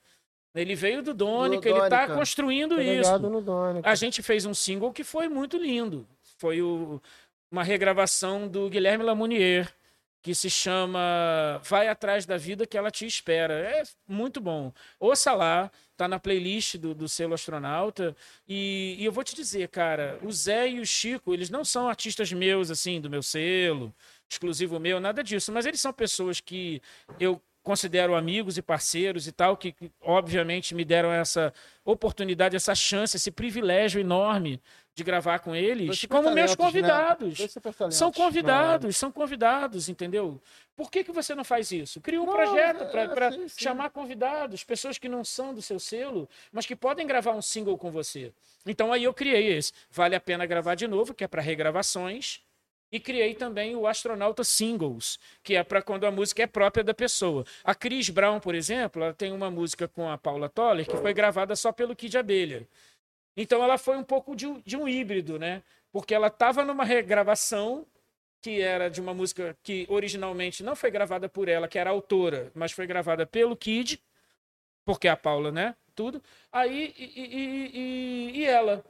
[0.56, 3.12] Ele veio do Dônica, ele tá construindo isso.
[3.84, 6.08] A gente fez um single que foi muito lindo.
[6.38, 7.02] Foi o,
[7.54, 9.72] uma regravação do Guilherme Lamounier
[10.24, 13.54] que se chama Vai Atrás da Vida que Ela Te Espera.
[13.54, 14.74] É muito bom.
[15.00, 18.16] Ouça lá, tá na playlist do, do selo astronauta.
[18.48, 21.88] E, e, eu vou te dizer, cara, o Zé e o Chico, eles não são
[21.88, 23.94] artistas meus, assim, do meu selo,
[24.28, 26.82] exclusivo meu, nada disso, mas eles são pessoas que
[27.20, 31.54] eu considero amigos e parceiros e tal, que, que obviamente me deram essa
[31.86, 34.62] oportunidade, essa chance, esse privilégio enorme
[34.94, 36.58] de gravar com eles, como meus né?
[36.58, 37.40] convidados.
[37.40, 37.90] Né?
[37.90, 40.40] São convidados, são convidados, entendeu?
[40.76, 42.00] Por que, que você não faz isso?
[42.00, 46.30] Cria um não, projeto para é, chamar convidados, pessoas que não são do seu selo,
[46.52, 48.32] mas que podem gravar um single com você.
[48.68, 49.72] Então aí eu criei esse.
[49.90, 52.42] Vale a pena gravar de novo, que é para regravações
[52.94, 56.94] e criei também o Astronauta Singles, que é para quando a música é própria da
[56.94, 57.44] pessoa.
[57.64, 61.12] A Cris Brown, por exemplo, ela tem uma música com a Paula Toller que foi
[61.12, 62.68] gravada só pelo Kid Abelha.
[63.36, 65.64] Então ela foi um pouco de, de um híbrido, né?
[65.92, 67.84] Porque ela estava numa regravação
[68.40, 72.52] que era de uma música que originalmente não foi gravada por ela, que era autora,
[72.54, 74.00] mas foi gravada pelo Kid,
[74.86, 75.76] porque a Paula, né?
[75.96, 76.22] Tudo.
[76.52, 78.86] Aí, e, e, e, e ela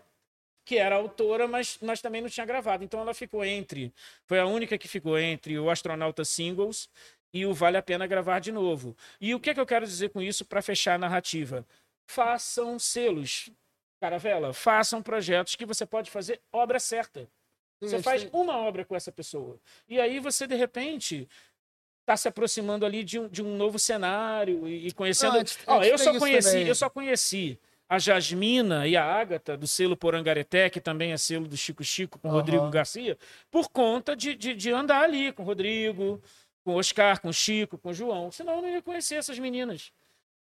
[0.65, 2.83] que era autora, mas, mas também não tinha gravado.
[2.83, 3.93] Então ela ficou entre.
[4.25, 6.89] Foi a única que ficou entre o Astronauta Singles
[7.33, 8.95] e o Vale a Pena Gravar de Novo.
[9.19, 11.65] E o que, é que eu quero dizer com isso para fechar a narrativa?
[12.05, 13.49] Façam selos,
[13.99, 17.27] Caravela, façam projetos que você pode fazer obra certa.
[17.81, 19.59] Você faz uma obra com essa pessoa.
[19.89, 21.27] E aí você, de repente,
[22.01, 25.33] está se aproximando ali de um, de um novo cenário e, e conhecendo.
[25.33, 29.67] Não, antes, antes eu só conheci, eu só conheci a Jasmina e a Ágata, do
[29.67, 32.33] selo Porangareté, que também é selo do Chico Chico com uhum.
[32.33, 33.17] Rodrigo Garcia,
[33.51, 36.21] por conta de, de, de, andar ali com o Rodrigo,
[36.63, 38.31] com o Oscar, com o Chico, com o João.
[38.31, 39.91] Senão eu não ia conhecer essas meninas,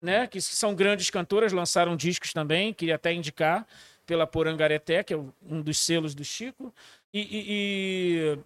[0.00, 0.26] né?
[0.26, 3.66] Que são grandes cantoras, lançaram discos também, queria até indicar,
[4.10, 6.74] pela Porangareté, que é um dos selos do Chico.
[7.14, 7.44] E, e,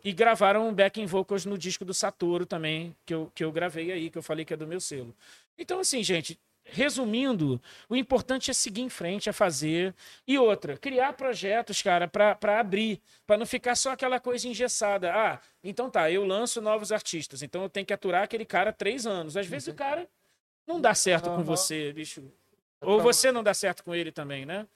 [0.05, 3.91] e, e, gravaram backing vocals no disco do Satoru também, que eu, que eu gravei
[3.91, 5.15] aí, que eu falei que é do meu selo.
[5.59, 9.95] Então, assim, gente, resumindo, o importante é seguir em frente, é fazer.
[10.27, 15.13] E outra, criar projetos, cara, para abrir, para não ficar só aquela coisa engessada.
[15.15, 19.07] Ah, então tá, eu lanço novos artistas, então eu tenho que aturar aquele cara três
[19.07, 19.37] anos.
[19.37, 19.75] Às vezes uhum.
[19.75, 20.09] o cara
[20.67, 21.37] não dá certo uhum.
[21.37, 22.25] com você, bicho.
[22.81, 24.67] Ou você não dá certo com ele também, né?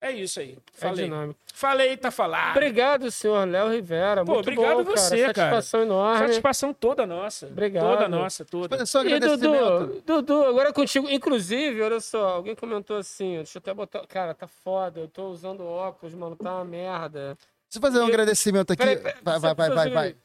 [0.00, 0.56] É isso aí.
[0.56, 1.10] É Falei.
[1.10, 2.56] É Falei, tá falado.
[2.56, 4.24] Obrigado, senhor Léo Rivera.
[4.24, 5.34] Pô, Muito obrigado bom, você, cara.
[5.34, 6.18] Satisfação enorme.
[6.18, 7.46] Satisfação toda nossa.
[7.46, 7.84] Obrigado.
[7.84, 8.84] Toda nossa, toda.
[8.84, 11.08] Só e Dudu, Dudu, agora contigo.
[11.08, 14.06] Inclusive, olha só, alguém comentou assim, deixa eu até botar.
[14.06, 17.38] Cara, tá foda, eu tô usando óculos, mano, tá uma merda.
[17.68, 18.10] Deixa eu fazer um e...
[18.10, 18.82] agradecimento aqui.
[18.82, 20.16] Peraí, peraí, vai, vai, vai, vai, vai.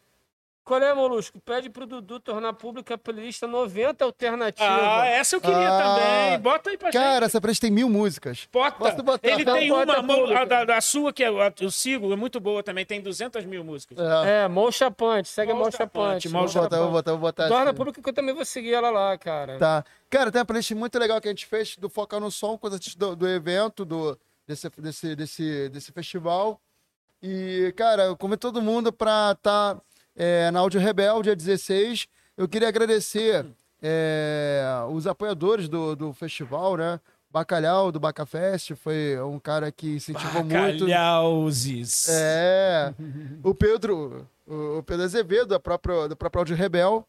[0.63, 1.39] Qual é, Molusco?
[1.41, 5.01] Pede pro Dudu tornar pública a playlist 90 alternativa.
[5.01, 6.39] Ah, essa eu queria ah, também.
[6.39, 7.13] Bota aí pra cara, gente.
[7.13, 8.47] Cara, essa playlist tem mil músicas.
[8.51, 8.77] Bota.
[8.77, 9.27] Posso botar?
[9.27, 12.85] Ele tem uma, a da, da, sua, que é, eu sigo, é muito boa também.
[12.85, 13.97] Tem 200 mil músicas.
[13.97, 15.29] É, é Mocha Punch.
[15.29, 16.27] Segue Mocha Punch.
[16.27, 17.47] Vou botar, vou botar, vou botar.
[17.47, 17.77] Torna assim.
[17.77, 19.57] pública que eu também vou seguir ela lá, cara.
[19.57, 19.83] Tá.
[20.09, 22.79] Cara, tem uma playlist muito legal que a gente fez do Focar no Som, coisa
[22.97, 24.17] do, do evento, do
[24.47, 26.61] desse, desse, desse, desse festival.
[27.21, 29.81] E, cara, eu convido todo mundo para estar tá,
[30.15, 32.07] é, na Áudio Rebel, dia 16.
[32.37, 33.45] Eu queria agradecer
[33.81, 36.99] é, os apoiadores do, do festival, né?
[37.31, 40.85] Bacalhau do Bacafest foi um cara que incentivou muito.
[40.85, 42.09] Bacalhauzes.
[42.09, 42.93] É.
[43.41, 47.07] O Pedro, o Pedro Azevedo, da própria, do próprio Áudio Rebel,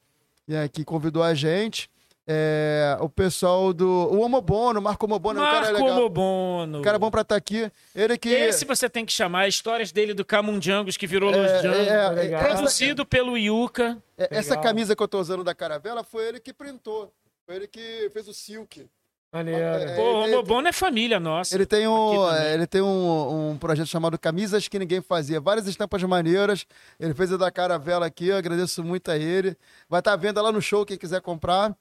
[0.48, 1.90] é, que convidou a gente.
[2.26, 3.86] É, o pessoal do.
[3.88, 5.98] O Homobono, Marco Homobono, Marco é um cara legal.
[5.98, 6.78] Homobono.
[6.78, 7.70] Um cara bom pra estar aqui.
[7.94, 8.28] Ele que.
[8.28, 11.78] Esse você tem que chamar, histórias dele do Camundjangos, que virou É, Los Jangos.
[11.88, 13.98] é, é, Produzido pelo Yuka.
[14.16, 17.12] É, Essa camisa que eu tô usando da Caravela foi ele que printou.
[17.44, 18.86] Foi ele que fez o silk.
[19.34, 19.58] Maneiro.
[19.60, 21.54] É, Pô, o ele- Homobono é família nossa.
[21.54, 25.40] Ele tem, um, ele tem um, um projeto chamado Camisas que Ninguém Fazia.
[25.40, 26.66] Várias estampas maneiras.
[27.00, 29.56] Ele fez a da Caravela aqui, eu agradeço muito a ele.
[29.88, 31.74] Vai estar à venda lá no show, quem quiser comprar.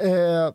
[0.00, 0.54] É,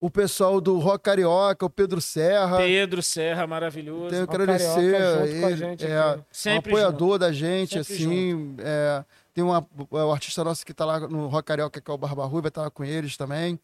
[0.00, 2.58] o pessoal do Rock Carioca, o Pedro Serra.
[2.58, 4.10] Pedro Serra, maravilhoso.
[4.10, 4.92] Tenho que agradecer.
[4.92, 6.48] Carioca junto com a ele, gente é, aqui.
[6.48, 8.56] um apoiador da gente, Sempre assim.
[8.58, 11.94] é, tem uma, é, o artista nosso que está lá no Rock Carioca, que é
[11.94, 13.58] o Barba Rui, vai estar lá com eles também.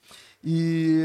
[0.44, 1.00] E,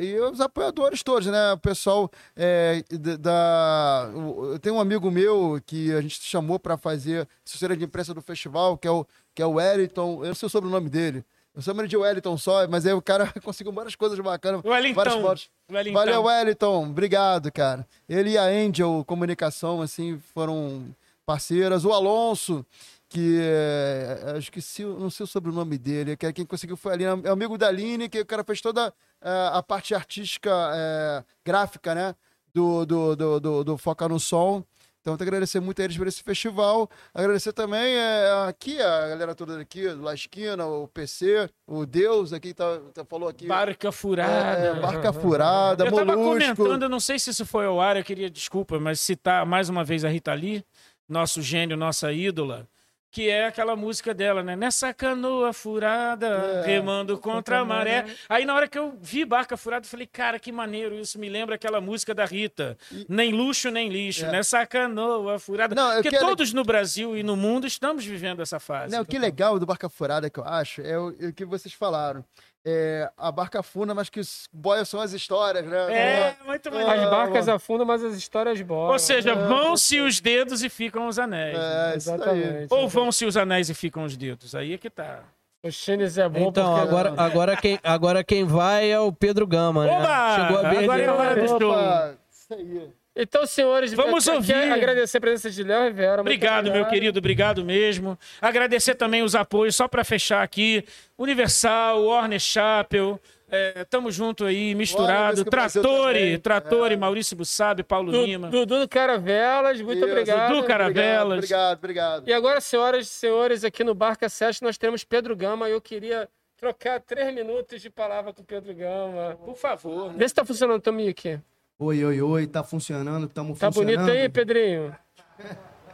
[0.00, 1.52] e os apoiadores todos, né?
[1.52, 2.82] O pessoal é,
[3.18, 4.10] da.
[4.14, 8.22] Eu tenho um amigo meu que a gente chamou para fazer assessoria de imprensa do
[8.22, 10.24] festival, que é o, que é o Wellington.
[10.24, 11.24] Eu não sei o sobrenome dele.
[11.58, 14.62] Eu chamo ele de Wellington só, mas aí o cara conseguiu várias coisas bacanas.
[14.64, 14.94] Wellington.
[14.94, 15.50] Várias fotos.
[15.68, 15.98] Wellington.
[15.98, 16.84] Valeu, Wellington.
[16.84, 17.84] Obrigado, cara.
[18.08, 20.94] Ele e a Angel Comunicação, assim, foram
[21.26, 21.84] parceiras.
[21.84, 22.64] O Alonso,
[23.08, 26.92] que é, acho que se, não sei o sobrenome dele, que é quem conseguiu foi
[26.92, 31.24] ali, é amigo da Aline, que o cara fez toda é, a parte artística, é,
[31.44, 32.14] gráfica, né?
[32.54, 34.62] Do, do, do, do, do Foca no Som.
[35.00, 36.90] Então, eu tenho que agradecer muito a eles por esse festival.
[37.14, 42.32] Agradecer também é, aqui, a galera toda daqui, do La Esquina, o PC, o Deus
[42.32, 43.46] aqui, tá, tá- falou aqui.
[43.46, 44.60] Barca É, furada.
[44.66, 46.54] é, barca furada, Eu tava molusco.
[46.56, 49.68] comentando, eu não sei se isso foi ao ar, eu queria, desculpa, mas citar mais
[49.68, 50.62] uma vez a Rita Lee,
[51.08, 52.66] nosso gênio, nossa ídola,
[53.10, 54.54] que é aquela música dela, né?
[54.54, 56.66] Nessa canoa furada, É.
[56.66, 58.04] remando contra a maré.
[58.28, 61.28] Aí na hora que eu vi Barca Furada, eu falei, cara, que maneiro, isso me
[61.28, 62.76] lembra aquela música da Rita.
[63.08, 64.30] Nem luxo, nem lixo, É.
[64.30, 65.74] nessa canoa furada.
[65.74, 68.94] Não, Porque quero- todos no Brasil e no mundo estamos vivendo essa fase.
[68.94, 71.44] Não, o que legal do Barca Furada que eu acho é o, é o que
[71.44, 72.24] vocês falaram.
[72.66, 75.92] É, a barca funda, mas que os boias são as histórias, né?
[75.94, 76.92] É, muito maneiro.
[76.92, 78.92] As barcas Ah, afundam, mas as histórias boram.
[78.92, 81.56] Ou seja, vão-se os dedos e ficam os anéis.
[81.56, 81.92] né?
[81.92, 81.96] É.
[81.96, 82.66] Exatamente.
[82.70, 84.54] Ou vão-se os anéis e ficam os dedos.
[84.54, 85.20] Aí é que tá.
[85.62, 86.88] O Chines é bom Então, porque...
[86.88, 89.98] agora, agora, quem, agora quem vai é o Pedro Gama, né?
[89.98, 90.36] Oba!
[90.36, 91.70] Chegou a Agora é hora do show.
[91.72, 92.92] Opa, isso aí.
[93.20, 94.52] Então, senhores, Vamos eu ouvir.
[94.52, 96.10] quero agradecer a presença de Léo Rivera.
[96.18, 98.16] muito Obrigado, meu querido, obrigado mesmo.
[98.40, 100.84] Agradecer também os apoios, só para fechar aqui.
[101.18, 105.44] Universal, Warner Chapel, é, tamo junto aí, misturado.
[105.44, 106.96] Trattori, Trattori, é.
[106.96, 108.48] Maurício Bussabi, Paulo Du- Lima.
[108.50, 110.48] Dudu do Caravelas, muito Isso, obrigado.
[110.54, 111.38] Dudu Cara- Caravelas.
[111.38, 112.28] Obrigado, obrigado.
[112.28, 115.68] E agora, senhoras e senhores, aqui no Barca 7 nós temos Pedro Gama.
[115.68, 119.36] Eu queria trocar três minutos de palavra com o Pedro Gama.
[119.44, 120.12] Por favor.
[120.14, 121.40] Vê se tá funcionando, Tomique.
[121.80, 123.94] Oi, oi, oi, tá funcionando, tamo Tá funcionando.
[123.94, 124.96] bonito aí, Pedrinho?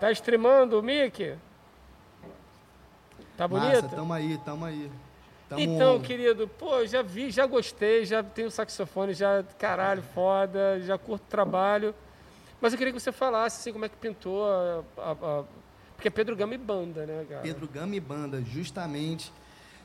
[0.01, 1.37] Tá streamando o Mickey?
[3.37, 3.69] Tá bonito?
[3.69, 4.91] Massa, tamo aí, tamo aí.
[5.49, 10.97] Tamo Então, querido, pô, já vi, já gostei, já tenho saxofone, já, caralho, foda, já
[10.97, 11.95] curto trabalho.
[12.63, 14.83] Mas eu queria que você falasse, assim, como é que pintou a...
[14.97, 15.45] a- a-
[15.95, 17.43] Porque é Pedro Gama e banda, né, cara?
[17.43, 19.31] Pedro Gama e banda, justamente.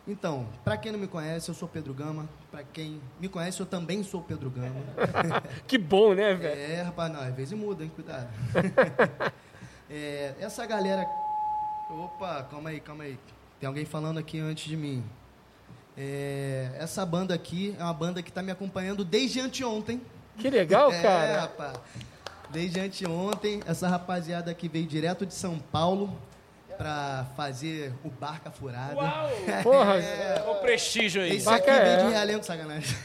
[0.10, 2.28] Então, pra quem não me conhece, eu sou Pedro Gama.
[2.50, 4.74] Pra quem me conhece, eu também sou Pedro Gama.
[5.68, 6.60] Que bom, né, velho?
[6.60, 8.28] é, rapaz, não, às vezes muda, hein, cuidado.
[9.92, 11.04] É, essa galera.
[11.90, 13.18] Opa, calma aí, calma aí.
[13.60, 15.04] Tem alguém falando aqui antes de mim.
[15.98, 20.00] É, essa banda aqui é uma banda que tá me acompanhando desde anteontem.
[20.38, 21.42] Que legal, É, cara.
[21.42, 21.78] rapaz.
[22.52, 26.16] Desde anteontem, essa rapaziada aqui veio direto de São Paulo
[26.80, 28.96] pra fazer o Barca Furada.
[28.96, 29.30] Uau!
[29.64, 29.96] Porra,
[30.50, 31.36] O prestígio aí.
[31.36, 31.98] Esse Barca aqui é.
[31.98, 32.98] vem de Realengo, sacanagem.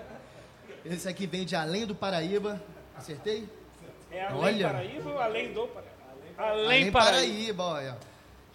[0.84, 2.60] Esse aqui vem de Além do Paraíba.
[2.96, 3.46] Acertei?
[4.10, 4.68] É além Olha.
[4.68, 5.92] Paraíba ou além do Paraíba?
[6.38, 7.12] Além, Além Paraíba.
[7.12, 7.96] Paraíba, olha.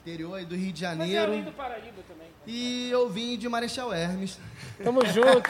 [0.01, 1.23] Interior aí do Rio de Mas é Janeiro.
[1.31, 2.27] além do Paraíba também.
[2.45, 4.39] E eu vim de Marechal Hermes.
[4.83, 5.49] tamo junto.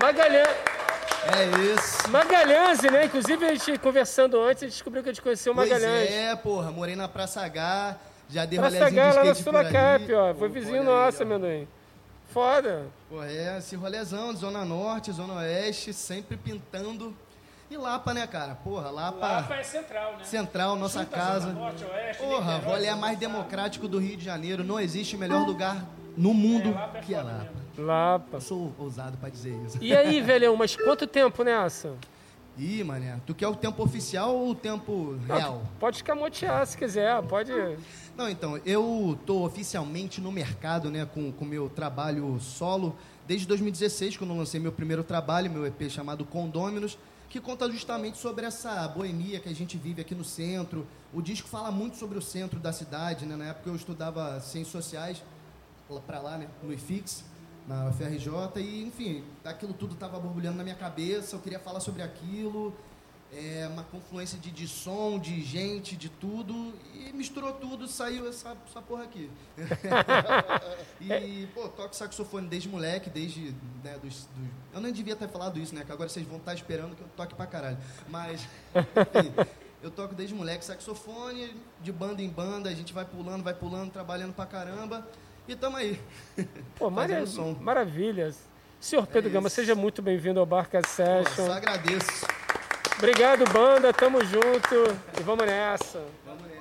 [0.00, 2.08] Magalhães, É isso.
[2.10, 3.04] Magalhães, né?
[3.04, 6.10] Inclusive, a gente conversando antes, a gente descobriu que a gente conheceu o Pois Magalhães.
[6.10, 6.70] é, porra.
[6.70, 7.96] Morei na Praça H.
[8.28, 9.68] Já dei Praça rolezinho de lá na skate por ali.
[9.68, 10.34] Sulacap, ó.
[10.34, 11.68] Foi Pô, vizinho olha aí, nosso, amendoim.
[12.28, 12.86] Foda.
[13.08, 17.14] Pô, é, esse rolezão, Zona Norte, Zona Oeste, sempre pintando.
[17.70, 18.54] E Lapa, né, cara?
[18.54, 20.24] Porra, Lapa, Lapa é central, né?
[20.24, 21.48] Central, nossa casa.
[21.48, 24.64] Zona Norte, Oeste, Porra, Niterói, rolê São mais democrático do Rio de Janeiro.
[24.64, 25.84] Não existe melhor lugar
[26.16, 27.52] no mundo Lapa é que é Lapa.
[27.78, 28.36] Lapa.
[28.36, 29.78] Eu sou ousado pra dizer isso.
[29.80, 31.94] E aí, velhão, mas quanto tempo nessa?
[32.58, 35.62] Ih, mané, tu quer o tempo oficial ou o tempo real?
[35.78, 37.52] Pode escamotear se quiser, pode.
[38.18, 42.96] Não, então, eu tô oficialmente no mercado, né, com o meu trabalho solo,
[43.28, 46.98] desde 2016, quando lancei meu primeiro trabalho, meu EP chamado Condôminos,
[47.28, 50.84] que conta justamente sobre essa boemia que a gente vive aqui no centro.
[51.14, 53.36] O disco fala muito sobre o centro da cidade, né?
[53.36, 55.22] Na época eu estudava ciências sociais,
[56.04, 57.22] para lá, né, no IFIX,
[57.68, 62.02] na UFRJ, e, enfim, aquilo tudo estava borbulhando na minha cabeça, eu queria falar sobre
[62.02, 62.74] aquilo,
[63.32, 68.56] é, uma confluência de, de som, de gente, de tudo, e misturou tudo, saiu essa,
[68.66, 69.30] essa porra aqui.
[71.00, 75.58] e, pô, toco saxofone desde moleque, desde, né, dos, dos, Eu nem devia ter falado
[75.58, 79.32] isso, né, que agora vocês vão estar esperando que eu toque pra caralho, mas, enfim,
[79.82, 83.92] eu toco desde moleque saxofone, de banda em banda, a gente vai pulando, vai pulando,
[83.92, 85.06] trabalhando pra caramba,
[85.46, 86.00] e tamo aí.
[86.76, 87.54] Pô, mara som.
[87.60, 88.34] maravilha.
[88.80, 91.46] Senhor Pedro É Gama, seja muito bem-vindo ao Barca Session.
[91.46, 92.37] só agradeço.
[92.98, 93.92] Obrigado, banda.
[93.92, 94.74] Tamo junto.
[95.18, 96.04] E vamos nessa.
[96.26, 96.58] Vamos nessa.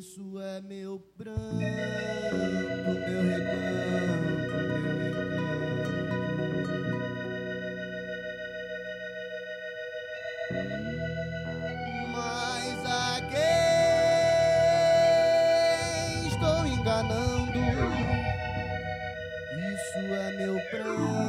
[0.00, 1.68] Isso é meu pranto, meu
[2.88, 4.40] recanto, meu recanto.
[12.14, 13.48] Mas a quem
[16.28, 17.60] estou enganando?
[19.74, 21.19] Isso é meu pranto,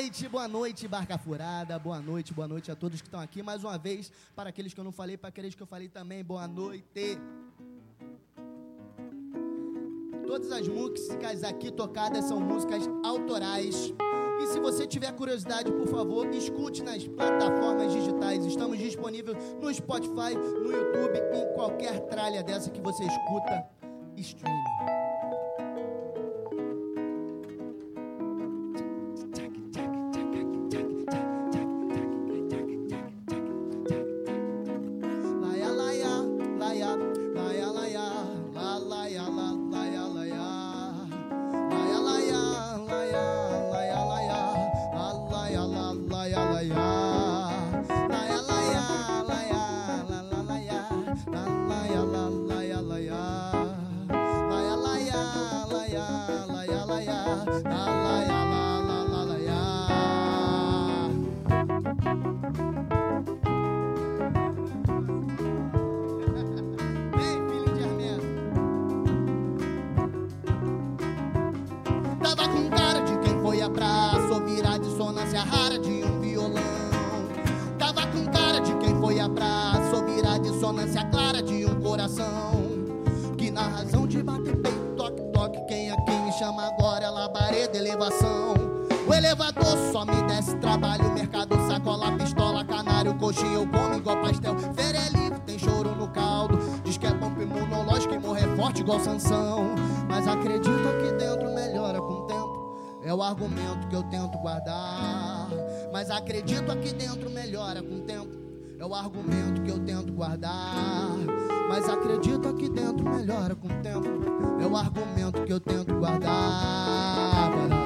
[0.00, 1.76] noite, boa noite, Barca Furada.
[1.76, 3.42] Boa noite, boa noite a todos que estão aqui.
[3.42, 6.22] Mais uma vez, para aqueles que eu não falei, para aqueles que eu falei também,
[6.22, 7.18] boa noite.
[10.24, 13.92] Todas as músicas aqui tocadas são músicas autorais.
[14.40, 18.44] E se você tiver curiosidade, por favor, escute nas plataformas digitais.
[18.44, 23.66] Estamos disponíveis no Spotify, no YouTube, em qualquer tralha dessa que você escuta
[24.16, 24.97] streaming.
[81.88, 82.52] Coração
[83.36, 87.78] Que na razão de bater peito, toque, toque Quem aqui me chama agora é labareda,
[87.78, 88.54] elevação
[89.06, 94.54] O elevador só me desce trabalho Mercado, sacola, pistola, canário Coxinha, eu como igual pastel
[94.74, 98.82] Feira é livre, tem choro no caldo Diz que é pompa imunológica e morrer forte
[98.82, 99.74] igual Sansão
[100.08, 102.58] Mas acredita que dentro melhora com o tempo
[103.00, 105.48] é o argumento que eu tento guardar.
[105.90, 108.28] Mas acredito aqui dentro melhora com o tempo.
[108.78, 111.16] É o argumento que eu tento guardar.
[111.68, 114.08] Mas acredito aqui dentro melhora com o tempo.
[114.60, 117.77] É o argumento que eu tento guardar.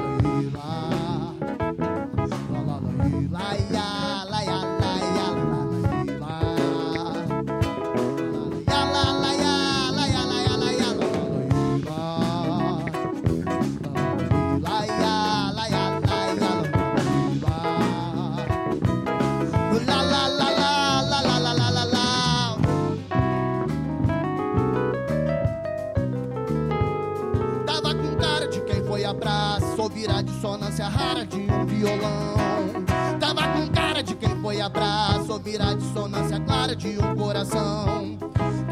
[31.83, 32.85] Violão.
[33.19, 38.17] Tava com cara de quem foi a praça Ouvir a dissonância clara de um coração.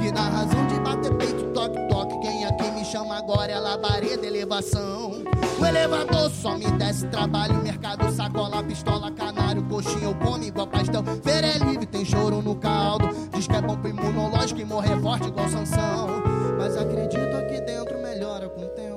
[0.00, 4.26] Que na razão de bater peito, toque, toque Quem aqui me chama agora é labareda,
[4.26, 5.24] elevação.
[5.58, 11.02] O elevador só me desce trabalho Mercado, sacola, pistola, canário Coxinha, eu como igual pastel.
[11.22, 13.08] Feira é livre, tem choro no caldo.
[13.34, 16.22] Diz que é bom pro imunológico e morrer forte igual Sansão.
[16.56, 18.89] Mas acredito aqui dentro melhora com o tempo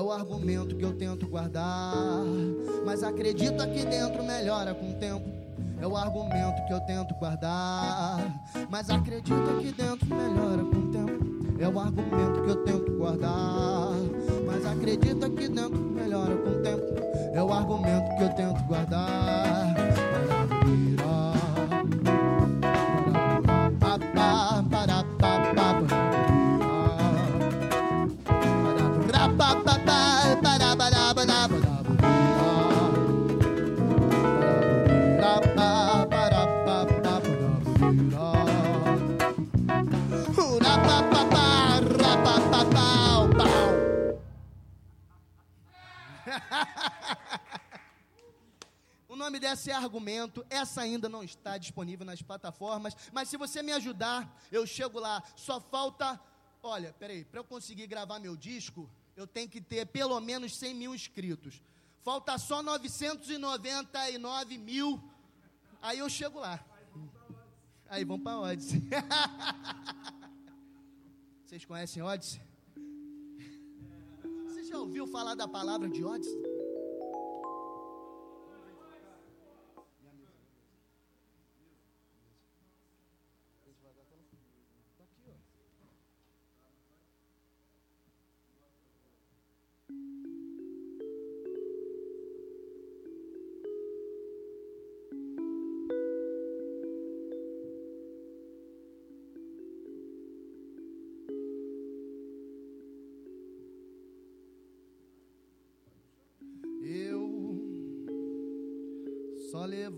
[0.00, 2.24] é o argumento que eu tento guardar.
[2.86, 5.28] Mas acredito aqui dentro melhora com o tempo.
[5.78, 8.18] É o argumento que eu tento guardar.
[8.70, 11.60] Mas acredito aqui dentro melhora com o tempo.
[11.60, 13.92] É o argumento que eu tento guardar.
[14.46, 16.84] Mas acredito aqui dentro melhora com o tempo.
[17.34, 19.79] É o argumento que eu tento guardar.
[49.40, 50.44] Dessa é argumento.
[50.50, 52.94] Essa ainda não está disponível nas plataformas.
[53.12, 55.22] Mas se você me ajudar, eu chego lá.
[55.34, 56.20] Só falta.
[56.62, 60.74] Olha, peraí, para eu conseguir gravar meu disco, eu tenho que ter pelo menos 100
[60.74, 61.60] mil inscritos.
[62.02, 65.02] Falta só 999 mil.
[65.82, 66.64] Aí eu chego lá.
[67.88, 68.82] Aí vamos para Odyssey.
[71.44, 72.40] Vocês conhecem Odyssey?
[74.46, 76.49] Você já ouviu falar da palavra de Odyssey?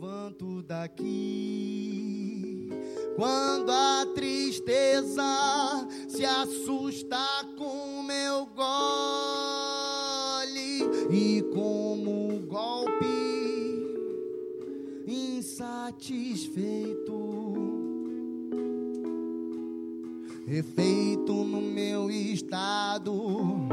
[0.02, 1.08] Levanto daqui.
[3.14, 5.22] Quando a tristeza
[6.08, 7.24] se assusta
[7.56, 9.62] com meu gole
[11.08, 13.06] e como golpe
[15.06, 15.92] insatisfeito.
[20.48, 23.68] Efeito no meu estado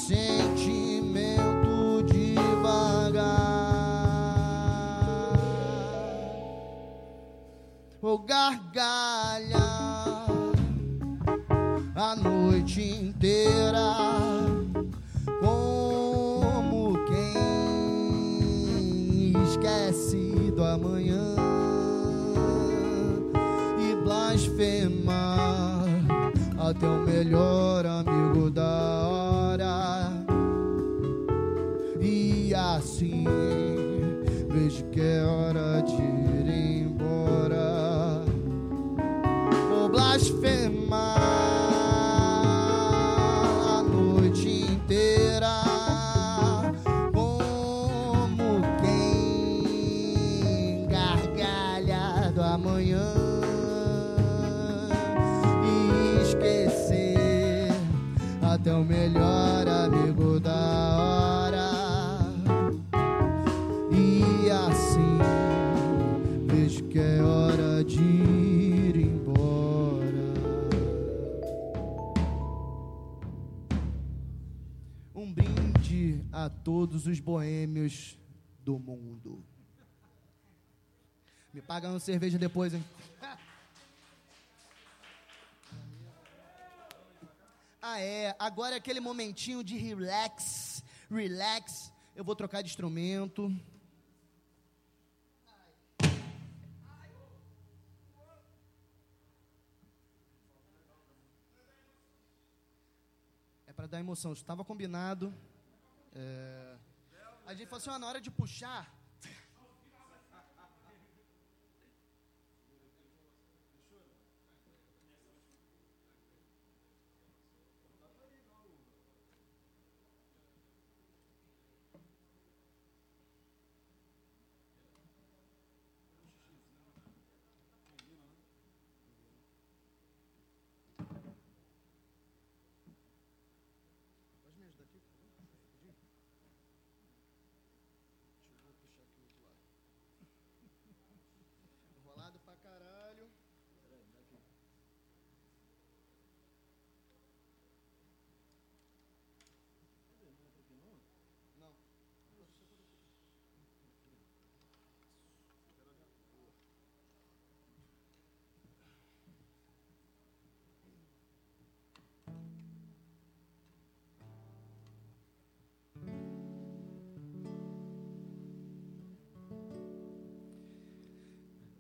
[0.07, 3.27] sentimento devagar.
[8.01, 9.57] Vou gargalhar
[11.97, 13.97] a noite inteira
[15.41, 17.33] como quem
[19.43, 21.35] esquece do amanhã
[23.81, 25.85] e blasfemar
[26.59, 28.96] até o melhor amigo da
[76.67, 78.19] todos os boêmios
[78.59, 79.41] do mundo.
[81.55, 82.85] Me paga uma cerveja depois, hein?
[87.81, 88.35] Ah, é.
[88.37, 90.83] Agora é aquele momentinho de relax.
[91.09, 91.93] Relax.
[92.17, 93.49] Eu vou trocar de instrumento.
[103.69, 104.33] É para dar emoção.
[104.33, 105.33] Estava combinado.
[106.19, 106.77] É,
[107.47, 108.83] A gente falou assim, ó, na hora de puxar.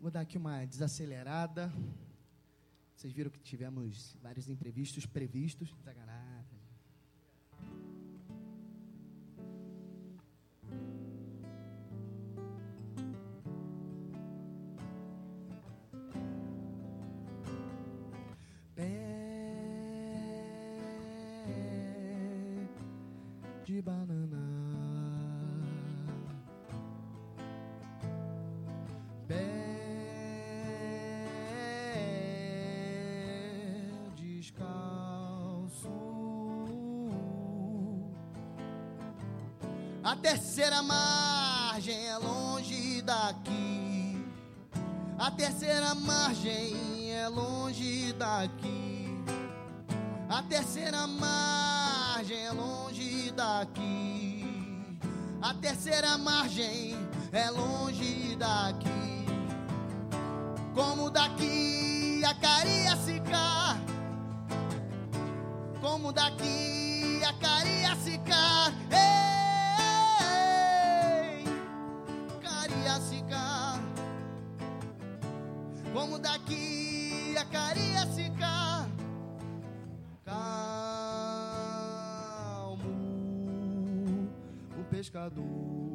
[0.06, 1.68] Vou dar aqui uma desacelerada.
[2.94, 5.74] Vocês viram que tivemos vários imprevistos previstos.
[5.84, 6.15] Sacanagem.
[56.06, 56.96] Terceira margem
[57.32, 59.26] é longe daqui.
[60.72, 63.76] Como daqui a Cariacica.
[65.80, 68.72] Como daqui a Cariacica.
[71.02, 71.44] Ei,
[72.40, 73.80] Cariacica.
[75.92, 78.86] Como daqui a Cariacica.
[80.24, 80.46] Calmo,
[84.78, 85.85] o pescador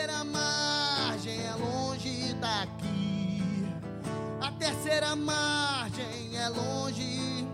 [0.00, 3.42] A terceira margem é longe daqui.
[4.40, 7.46] A terceira margem é longe.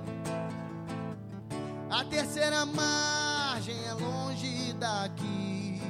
[1.90, 5.82] A terceira margem é longe daqui.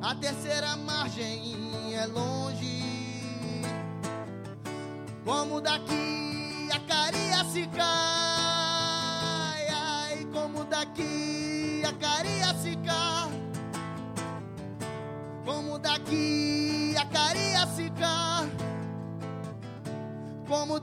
[0.00, 1.56] A terceira margem
[1.92, 2.84] é longe.
[5.24, 5.95] Como daqui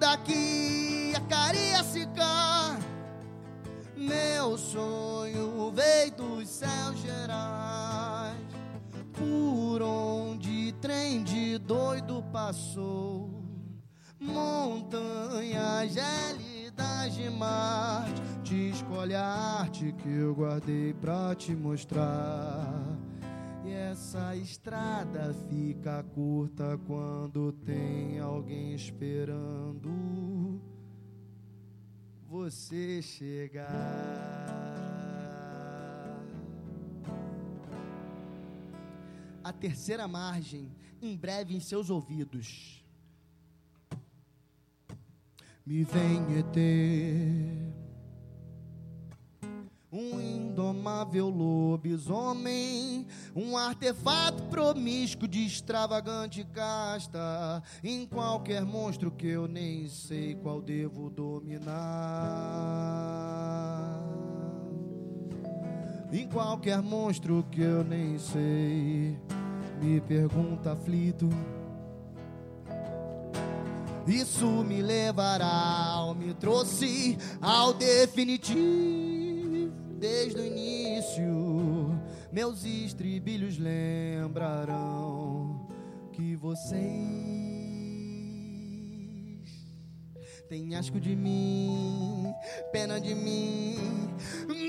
[0.04, 2.78] daqui a Cariacica.
[3.96, 8.38] Meu sonho veio dos céus gerais,
[9.14, 13.30] por onde trem de doido passou,
[14.20, 19.26] montanhas gélidas de Marte, te escolhe a
[19.62, 22.93] arte que eu guardei pra te mostrar.
[24.14, 30.62] Essa estrada fica curta quando tem alguém esperando
[32.28, 33.66] você chegar.
[39.44, 42.86] A terceira margem, em breve em seus ouvidos.
[45.66, 47.83] Me vem ET,
[49.94, 53.06] um indomável lobisomem,
[53.36, 61.12] um artefato promíscuo de extravagante casta, em qualquer monstro que eu nem sei qual devo
[61.12, 61.74] dominar.
[66.12, 69.16] Em qualquer monstro que eu nem sei,
[69.80, 71.30] me pergunta aflito.
[74.08, 79.23] Isso me levará, ou me trouxe ao definitivo
[80.04, 81.98] desde o início.
[82.30, 84.36] Meus estribilhos lembrarão
[86.12, 86.82] que vocês
[90.50, 92.34] têm asco de mim,
[92.74, 93.78] pena de mim,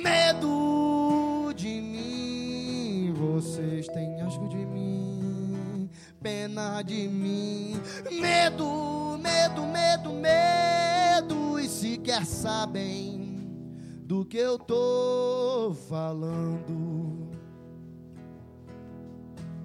[0.04, 3.12] medo de mim.
[3.16, 5.90] Vocês têm asco de mim,
[6.22, 7.74] pena de mim,
[8.20, 11.58] medo, medo, medo, medo.
[11.58, 13.23] E sequer sabem
[14.04, 17.30] do que eu tô falando.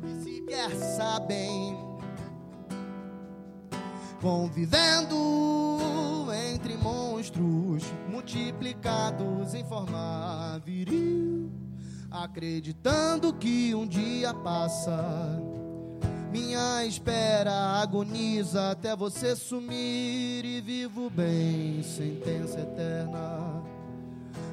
[0.02, 1.78] E sequer sabem,
[4.22, 5.16] convivendo
[6.48, 11.52] entre monstros multiplicados em forma viril,
[12.10, 15.44] acreditando que um dia passa.
[16.32, 23.69] Minha espera agoniza até você sumir e vivo bem, sentença eterna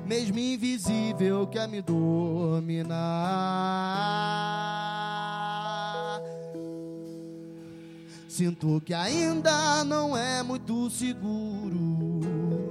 [0.06, 2.96] mesmo invisível quer me dominar.
[8.28, 12.20] Sinto que ainda não é muito seguro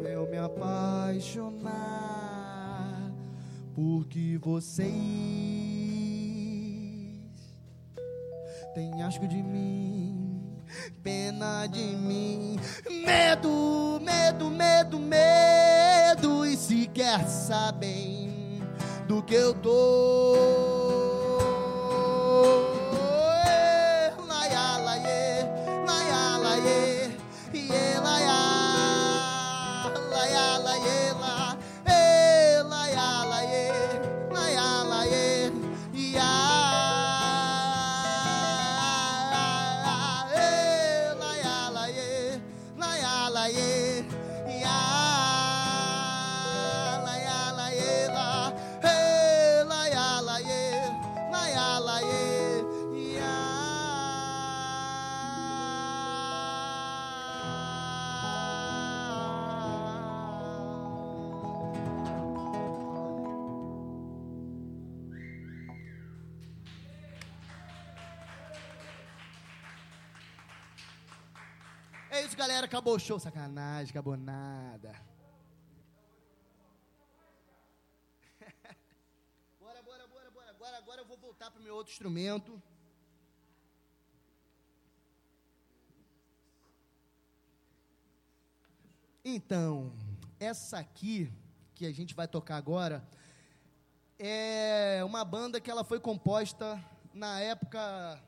[0.06, 1.72] eu me apaixonar,
[3.74, 4.94] porque vocês
[8.76, 10.25] têm asco de mim,
[11.04, 12.60] pena de mim,
[13.06, 18.62] medo, medo, medo, medo, e sequer sabem
[19.08, 20.36] do que eu tô.
[23.46, 23.76] Eh,
[72.76, 73.18] Acabou o show.
[73.18, 75.02] Sacanagem, acabou nada.
[79.62, 80.50] bora, bora, bora, bora.
[80.50, 82.62] Agora, agora eu vou voltar pro meu outro instrumento.
[89.24, 89.94] Então,
[90.38, 91.32] essa aqui
[91.76, 93.08] que a gente vai tocar agora
[94.20, 96.78] é uma banda que ela foi composta
[97.14, 98.22] na época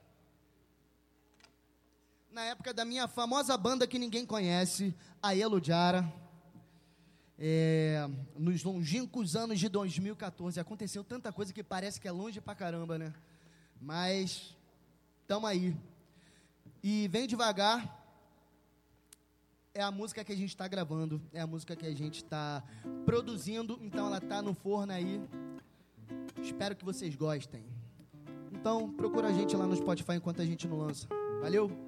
[2.37, 6.07] na época da minha famosa banda que ninguém conhece, a Elodiara.
[7.35, 8.07] É,
[8.37, 10.59] nos longínquos anos de 2014.
[10.59, 13.11] Aconteceu tanta coisa que parece que é longe pra caramba, né?
[13.81, 14.55] Mas
[15.27, 15.75] tamo aí.
[16.83, 18.05] E vem devagar.
[19.73, 22.63] É a música que a gente está gravando, é a música que a gente está
[23.03, 25.19] produzindo, então ela tá no forno aí.
[26.39, 27.65] Espero que vocês gostem.
[28.51, 31.07] Então, procura a gente lá no Spotify enquanto a gente não lança.
[31.41, 31.86] Valeu?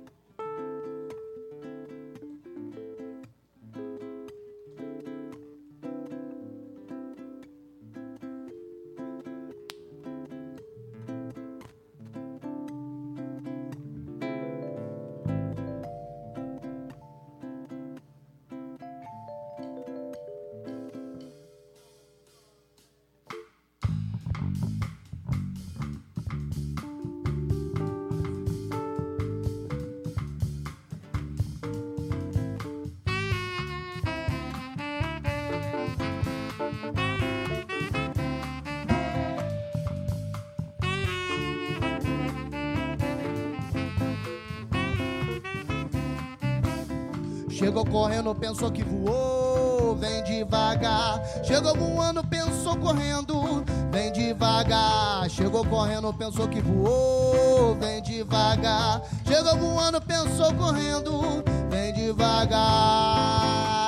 [48.09, 51.21] Correndo, pensou que voou, vem devagar.
[51.43, 55.29] Chegou voando, pensou correndo, vem devagar.
[55.29, 59.03] Chegou correndo, pensou que voou, vem devagar.
[59.27, 63.78] Chegou voando, pensou correndo, vem devagar.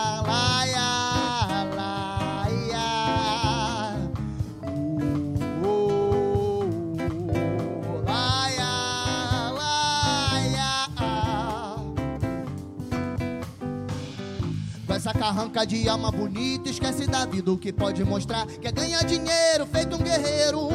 [15.31, 18.45] Carranca de alma bonita, esquece da vida o que pode mostrar.
[18.45, 20.67] Quer ganhar dinheiro, feito um guerreiro,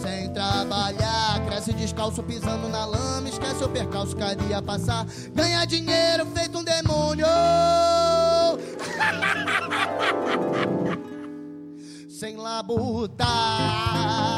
[0.00, 1.44] sem trabalhar.
[1.44, 5.04] Cresce descalço, pisando na lama, esquece o percalço, cada dia passar.
[5.34, 7.26] Ganhar dinheiro, feito um demônio.
[12.08, 14.33] sem labutar.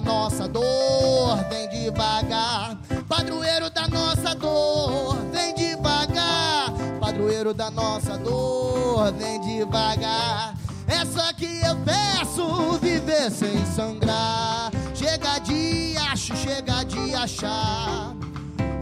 [0.00, 2.76] Da nossa dor, vem devagar.
[3.06, 6.72] Padroeiro da nossa dor, vem devagar.
[6.98, 10.54] Padroeiro da nossa dor, vem devagar.
[10.86, 14.70] É só que eu peço viver sem sangrar.
[14.94, 18.14] Chega de acho, chega de achar.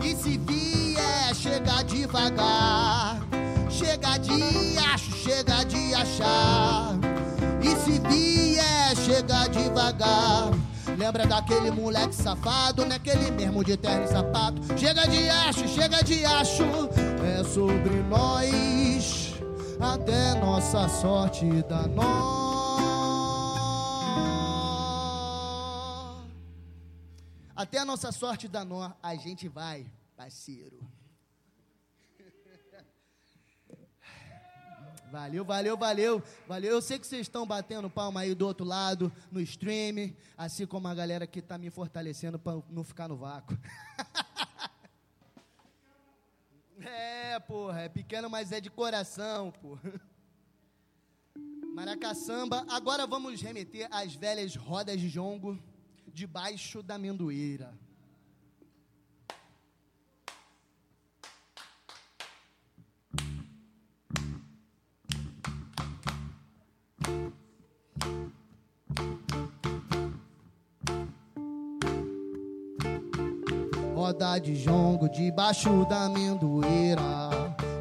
[0.02, 3.18] E se vier, chega devagar.
[3.68, 6.94] Chega de acho, chega de achar.
[7.60, 10.67] E se vier, chega devagar.
[10.98, 14.60] Lembra daquele moleque safado, naquele mesmo de terno e sapato.
[14.76, 16.64] Chega de acho, chega de acho.
[17.24, 19.32] É sobre nós,
[19.78, 22.48] até nossa sorte da nós.
[27.54, 29.86] Até a nossa sorte da nó, a gente vai,
[30.16, 30.80] parceiro.
[35.10, 36.70] Valeu, valeu, valeu, valeu.
[36.70, 40.86] Eu sei que vocês estão batendo palma aí do outro lado, no stream, assim como
[40.86, 43.56] a galera que tá me fortalecendo para não ficar no vácuo.
[46.84, 49.98] é, porra, é pequeno, mas é de coração, porra.
[51.74, 55.58] Maracaçamba, agora vamos remeter às velhas rodas de jongo
[56.12, 57.72] debaixo da amendoeira.
[73.94, 77.28] Roda de jongo debaixo da amendoeira.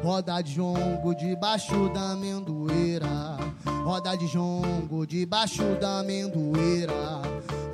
[0.02, 3.36] Roda de jongo debaixo da amendoeira.
[3.84, 6.92] Roda de jongo debaixo da amendoeira.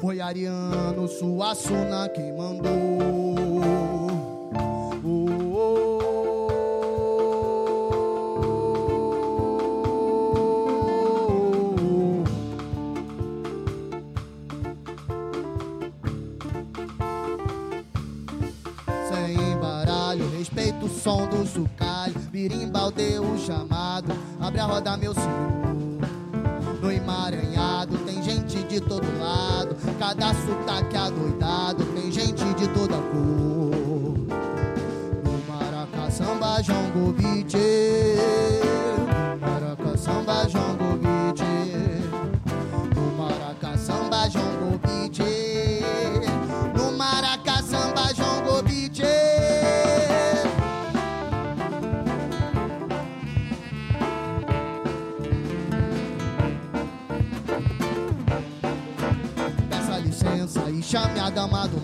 [0.01, 4.24] Foi Ariano Suassuna quem mandou.
[21.05, 22.15] Som do chocalho.
[22.33, 24.11] Birimbau deu o chamado,
[24.41, 25.29] abre a roda, meu senhor.
[26.81, 34.15] No emaranhado tem gente de todo lado, cada sotaque adoidado, tem gente de toda cor.
[35.25, 37.55] No Maracá, samba, jongo, beat.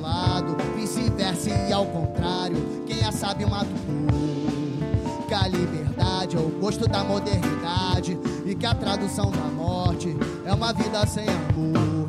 [0.01, 2.85] Lado, vice-versa e ao contrário.
[2.87, 5.27] Quem é sábio mata o.
[5.27, 10.53] Que a liberdade é o gosto da modernidade e que a tradução da morte é
[10.53, 12.07] uma vida sem amor.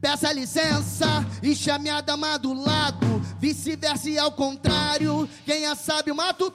[0.00, 5.28] Peça licença e chame a dama do lado, vice-versa e ao contrário.
[5.44, 6.52] Quem é sábio mata o.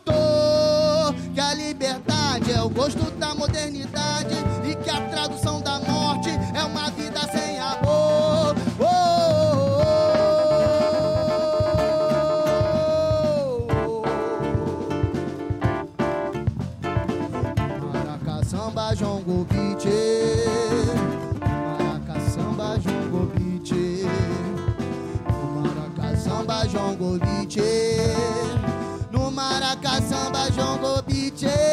[1.34, 4.36] Que a liberdade é o gosto da modernidade
[4.70, 6.31] e que a tradução da morte
[31.42, 31.71] jongo,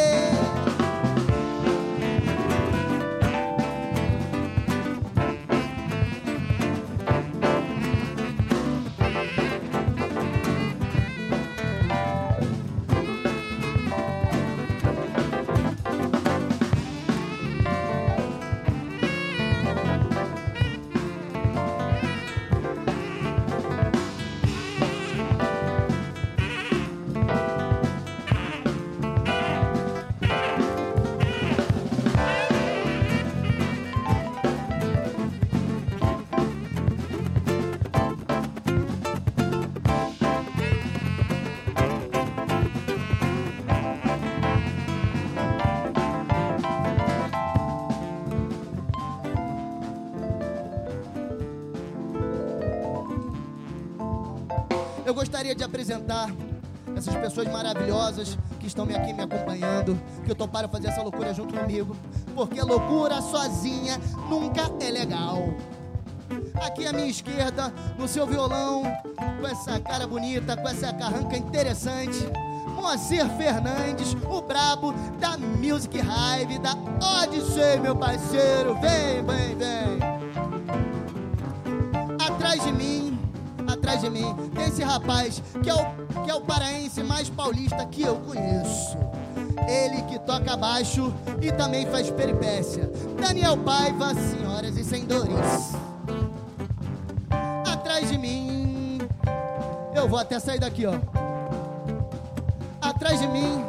[55.38, 56.34] gostaria de apresentar
[56.96, 61.96] essas pessoas maravilhosas que estão aqui me acompanhando, que toparam fazer essa loucura junto comigo,
[62.34, 65.54] porque loucura sozinha nunca é legal.
[66.60, 68.82] Aqui à minha esquerda, no seu violão,
[69.40, 72.18] com essa cara bonita, com essa carranca interessante,
[72.74, 76.72] Moacir Fernandes, o brabo da Music Hive, da
[77.22, 78.74] Odyssey, meu parceiro.
[78.80, 80.07] Vem, vem, vem.
[83.88, 87.86] Atrás de mim, tem esse rapaz que é o, que é o paraense mais paulista
[87.86, 88.98] que eu conheço.
[89.66, 92.90] Ele que toca baixo e também faz peripécia.
[93.18, 95.74] Daniel Paiva, senhoras e senhores.
[97.66, 98.98] Atrás de mim,
[99.94, 100.94] eu vou até sair daqui, ó.
[102.82, 103.64] Atrás de mim,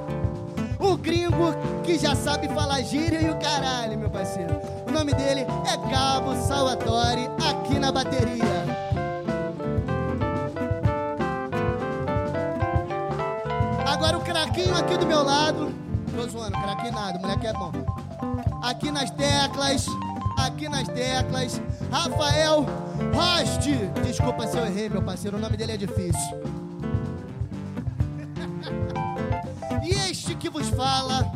[0.80, 4.60] o gringo que já sabe falar gíria e o caralho, meu parceiro.
[4.86, 8.79] O nome dele é Cabo Salvatore, aqui na bateria.
[13.90, 15.74] Agora o craquinho aqui do meu lado.
[16.16, 17.72] Tô zoando, craquinho nada, moleque é bom.
[18.62, 19.88] Aqui nas teclas,
[20.38, 21.60] aqui nas teclas,
[21.92, 22.68] Rafael
[23.16, 23.68] Rost.
[24.06, 26.40] Desculpa se eu errei, meu parceiro, o nome dele é difícil.
[29.82, 31.32] E este que vos fala,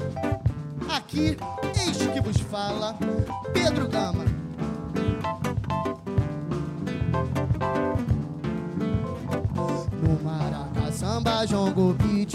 [0.95, 1.37] aqui,
[1.87, 2.95] este que vos fala,
[3.51, 4.25] Pedro Gama.
[10.03, 10.72] No Maraca
[11.03, 12.33] samba jongo beat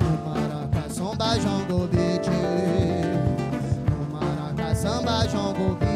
[0.00, 2.26] No Maraca samba jongo beat
[3.88, 5.89] No Maraca samba jongo beat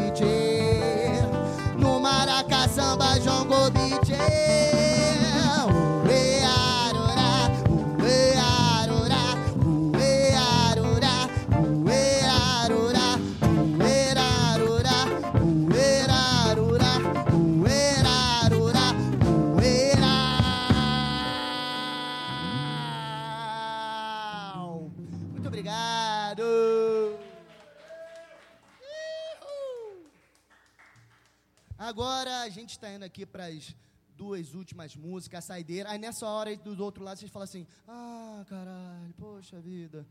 [31.85, 33.75] Agora a gente está indo aqui para as
[34.17, 35.91] duas últimas músicas, a saideira.
[35.91, 40.03] Aí nessa hora do outro lado vocês falam assim: Ah, caralho, poxa vida.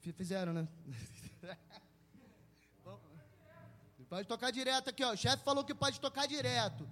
[0.00, 0.68] Fizeram, né?
[4.06, 5.14] Pode tocar direto aqui, ó.
[5.14, 6.86] O chefe falou que pode tocar direto.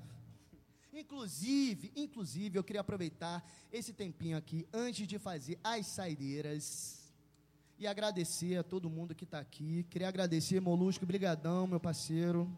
[0.93, 7.11] Inclusive, inclusive, eu queria aproveitar esse tempinho aqui antes de fazer as saideiras
[7.79, 9.85] e agradecer a todo mundo que está aqui.
[9.91, 12.51] Queria agradecer Molusco, brigadão, meu parceiro.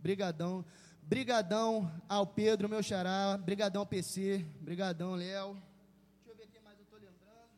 [0.00, 0.64] Brigadão.
[1.08, 3.38] Brigadão ao Pedro, meu xará.
[3.38, 4.44] Brigadão ao PC.
[4.60, 5.54] Brigadão, Léo.
[6.16, 7.48] Deixa eu ver quem mais eu tô lembrando.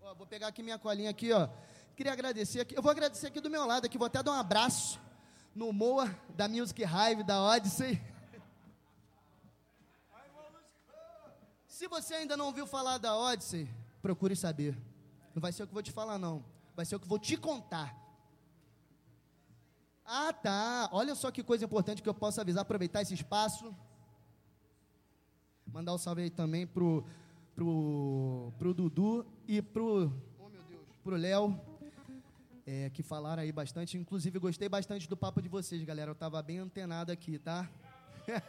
[0.00, 1.48] Ó, vou pegar aqui minha colinha aqui, ó.
[1.94, 2.76] Queria agradecer aqui.
[2.76, 3.96] Eu vou agradecer aqui do meu lado aqui.
[3.96, 5.00] Vou até dar um abraço
[5.54, 8.02] no Moa da Music Hive, da Odyssey.
[11.68, 13.70] Se você ainda não ouviu falar da Odyssey,
[14.02, 14.76] procure saber.
[15.36, 16.44] Não vai ser o que eu vou te falar, não.
[16.74, 17.94] Vai ser o que eu vou te contar.
[20.10, 20.88] Ah, tá.
[20.90, 23.76] Olha só que coisa importante que eu posso avisar, aproveitar esse espaço.
[25.66, 27.04] Mandar um salve aí também pro,
[27.54, 31.60] pro, pro Dudu e pro, oh, meu Deus, pro Léo,
[32.66, 33.98] é, que falaram aí bastante.
[33.98, 36.12] Inclusive, gostei bastante do papo de vocês, galera.
[36.12, 37.68] Eu tava bem antenado aqui, tá?
[38.26, 38.40] é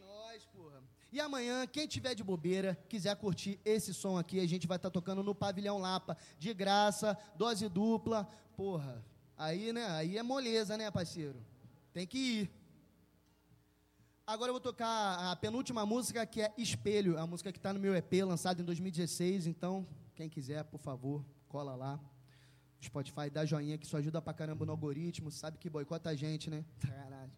[0.00, 0.82] nóis, porra.
[1.12, 4.90] E amanhã, quem tiver de bobeira, quiser curtir esse som aqui, a gente vai estar
[4.90, 8.28] tocando no Pavilhão Lapa, de graça, dose dupla.
[8.56, 9.86] Porra, aí, né?
[9.90, 11.44] Aí é moleza, né, parceiro?
[11.92, 12.50] Tem que ir.
[14.26, 17.80] Agora eu vou tocar a penúltima música, que é Espelho, a música que está no
[17.80, 19.46] meu EP, lançado em 2016.
[19.46, 22.00] Então, quem quiser, por favor, cola lá.
[22.80, 25.30] Spotify, dá joinha, que isso ajuda pra caramba no algoritmo.
[25.30, 26.64] Sabe que boicota a gente, né?
[26.80, 27.30] Caralho.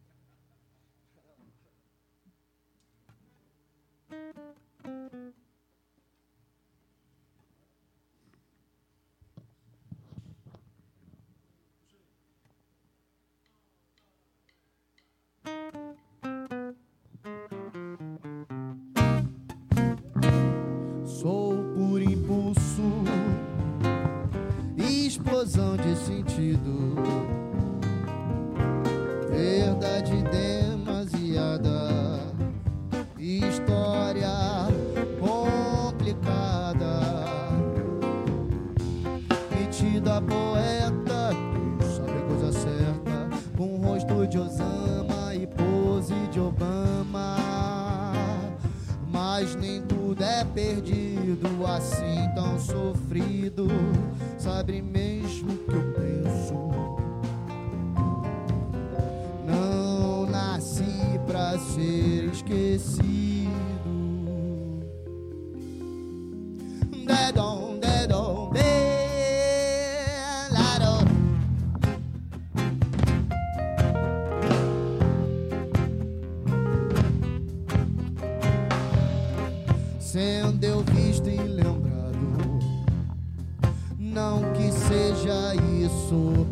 [86.04, 86.43] Seja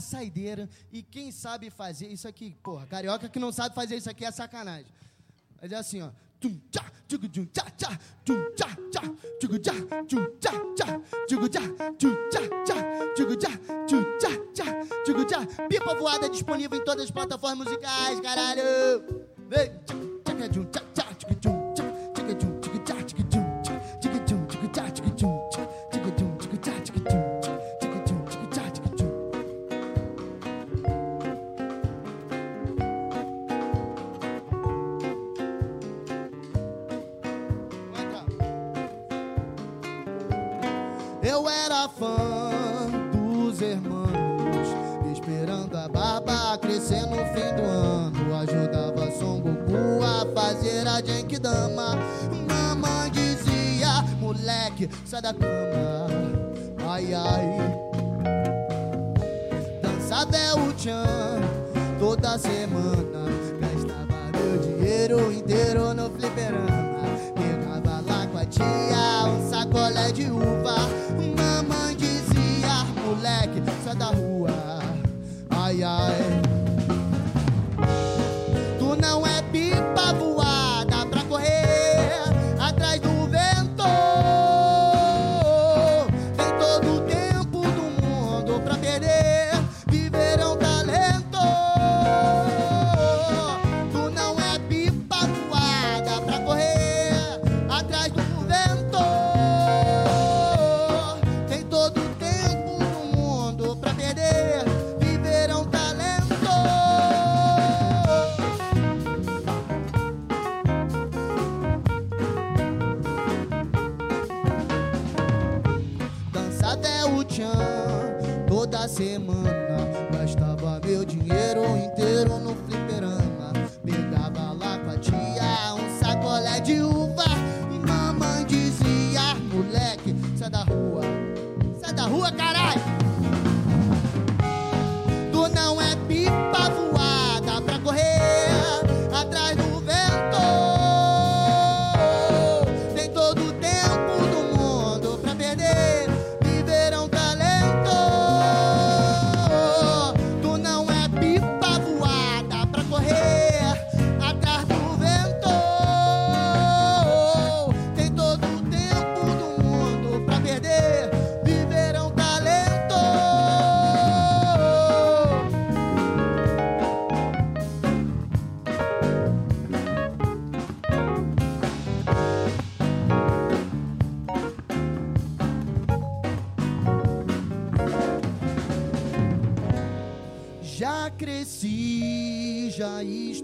[0.00, 0.68] saideira.
[0.92, 4.30] E quem sabe fazer isso aqui, porra, carioca que não sabe fazer isso aqui é
[4.30, 4.92] sacanagem.
[5.60, 6.10] Mas é assim, ó.
[6.40, 9.02] Tum, tchá, tchugu, tchum, tchá, tchá, tum, tchá, tchá,
[9.40, 9.72] tchugu, tchá,
[10.06, 11.60] tchum, tchá, tchá, tchugu, tchá,
[11.98, 13.50] tchum, tchá, tchá, tchugu, tchá,
[13.86, 15.66] tchum, tchá, tchá, tchugu, tchá.
[15.68, 19.17] Pipa voada disponível em todas as plataformas musicais, caralho.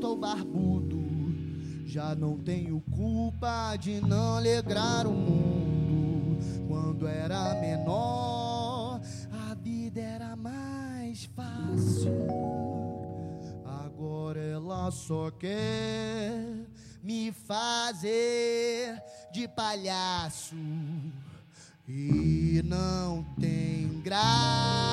[0.05, 1.03] estou barbudo.
[1.87, 6.37] Já não tenho culpa de não alegrar o mundo.
[6.69, 9.01] Quando era menor,
[9.49, 12.13] a vida era mais fácil.
[13.65, 16.67] Agora ela só quer
[17.03, 19.03] me fazer
[19.33, 20.55] de palhaço
[21.89, 24.84] e não tem graça.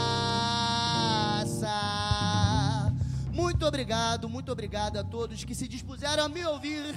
[3.72, 6.93] obrigado, muito obrigado a todos que se dispuseram a me ouvir.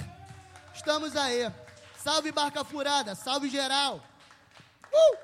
[0.73, 1.49] Estamos aí.
[1.95, 4.01] Salve Barca Furada, salve geral.
[4.91, 5.17] Uh!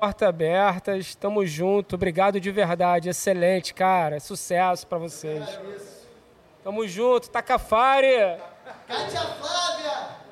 [0.00, 1.92] Porta aberta, estamos juntos.
[1.92, 4.18] Obrigado de verdade, excelente, cara.
[4.18, 5.46] Sucesso para vocês.
[6.62, 8.38] Tamo junto, Takafari.
[8.86, 10.23] Cátia Flávia.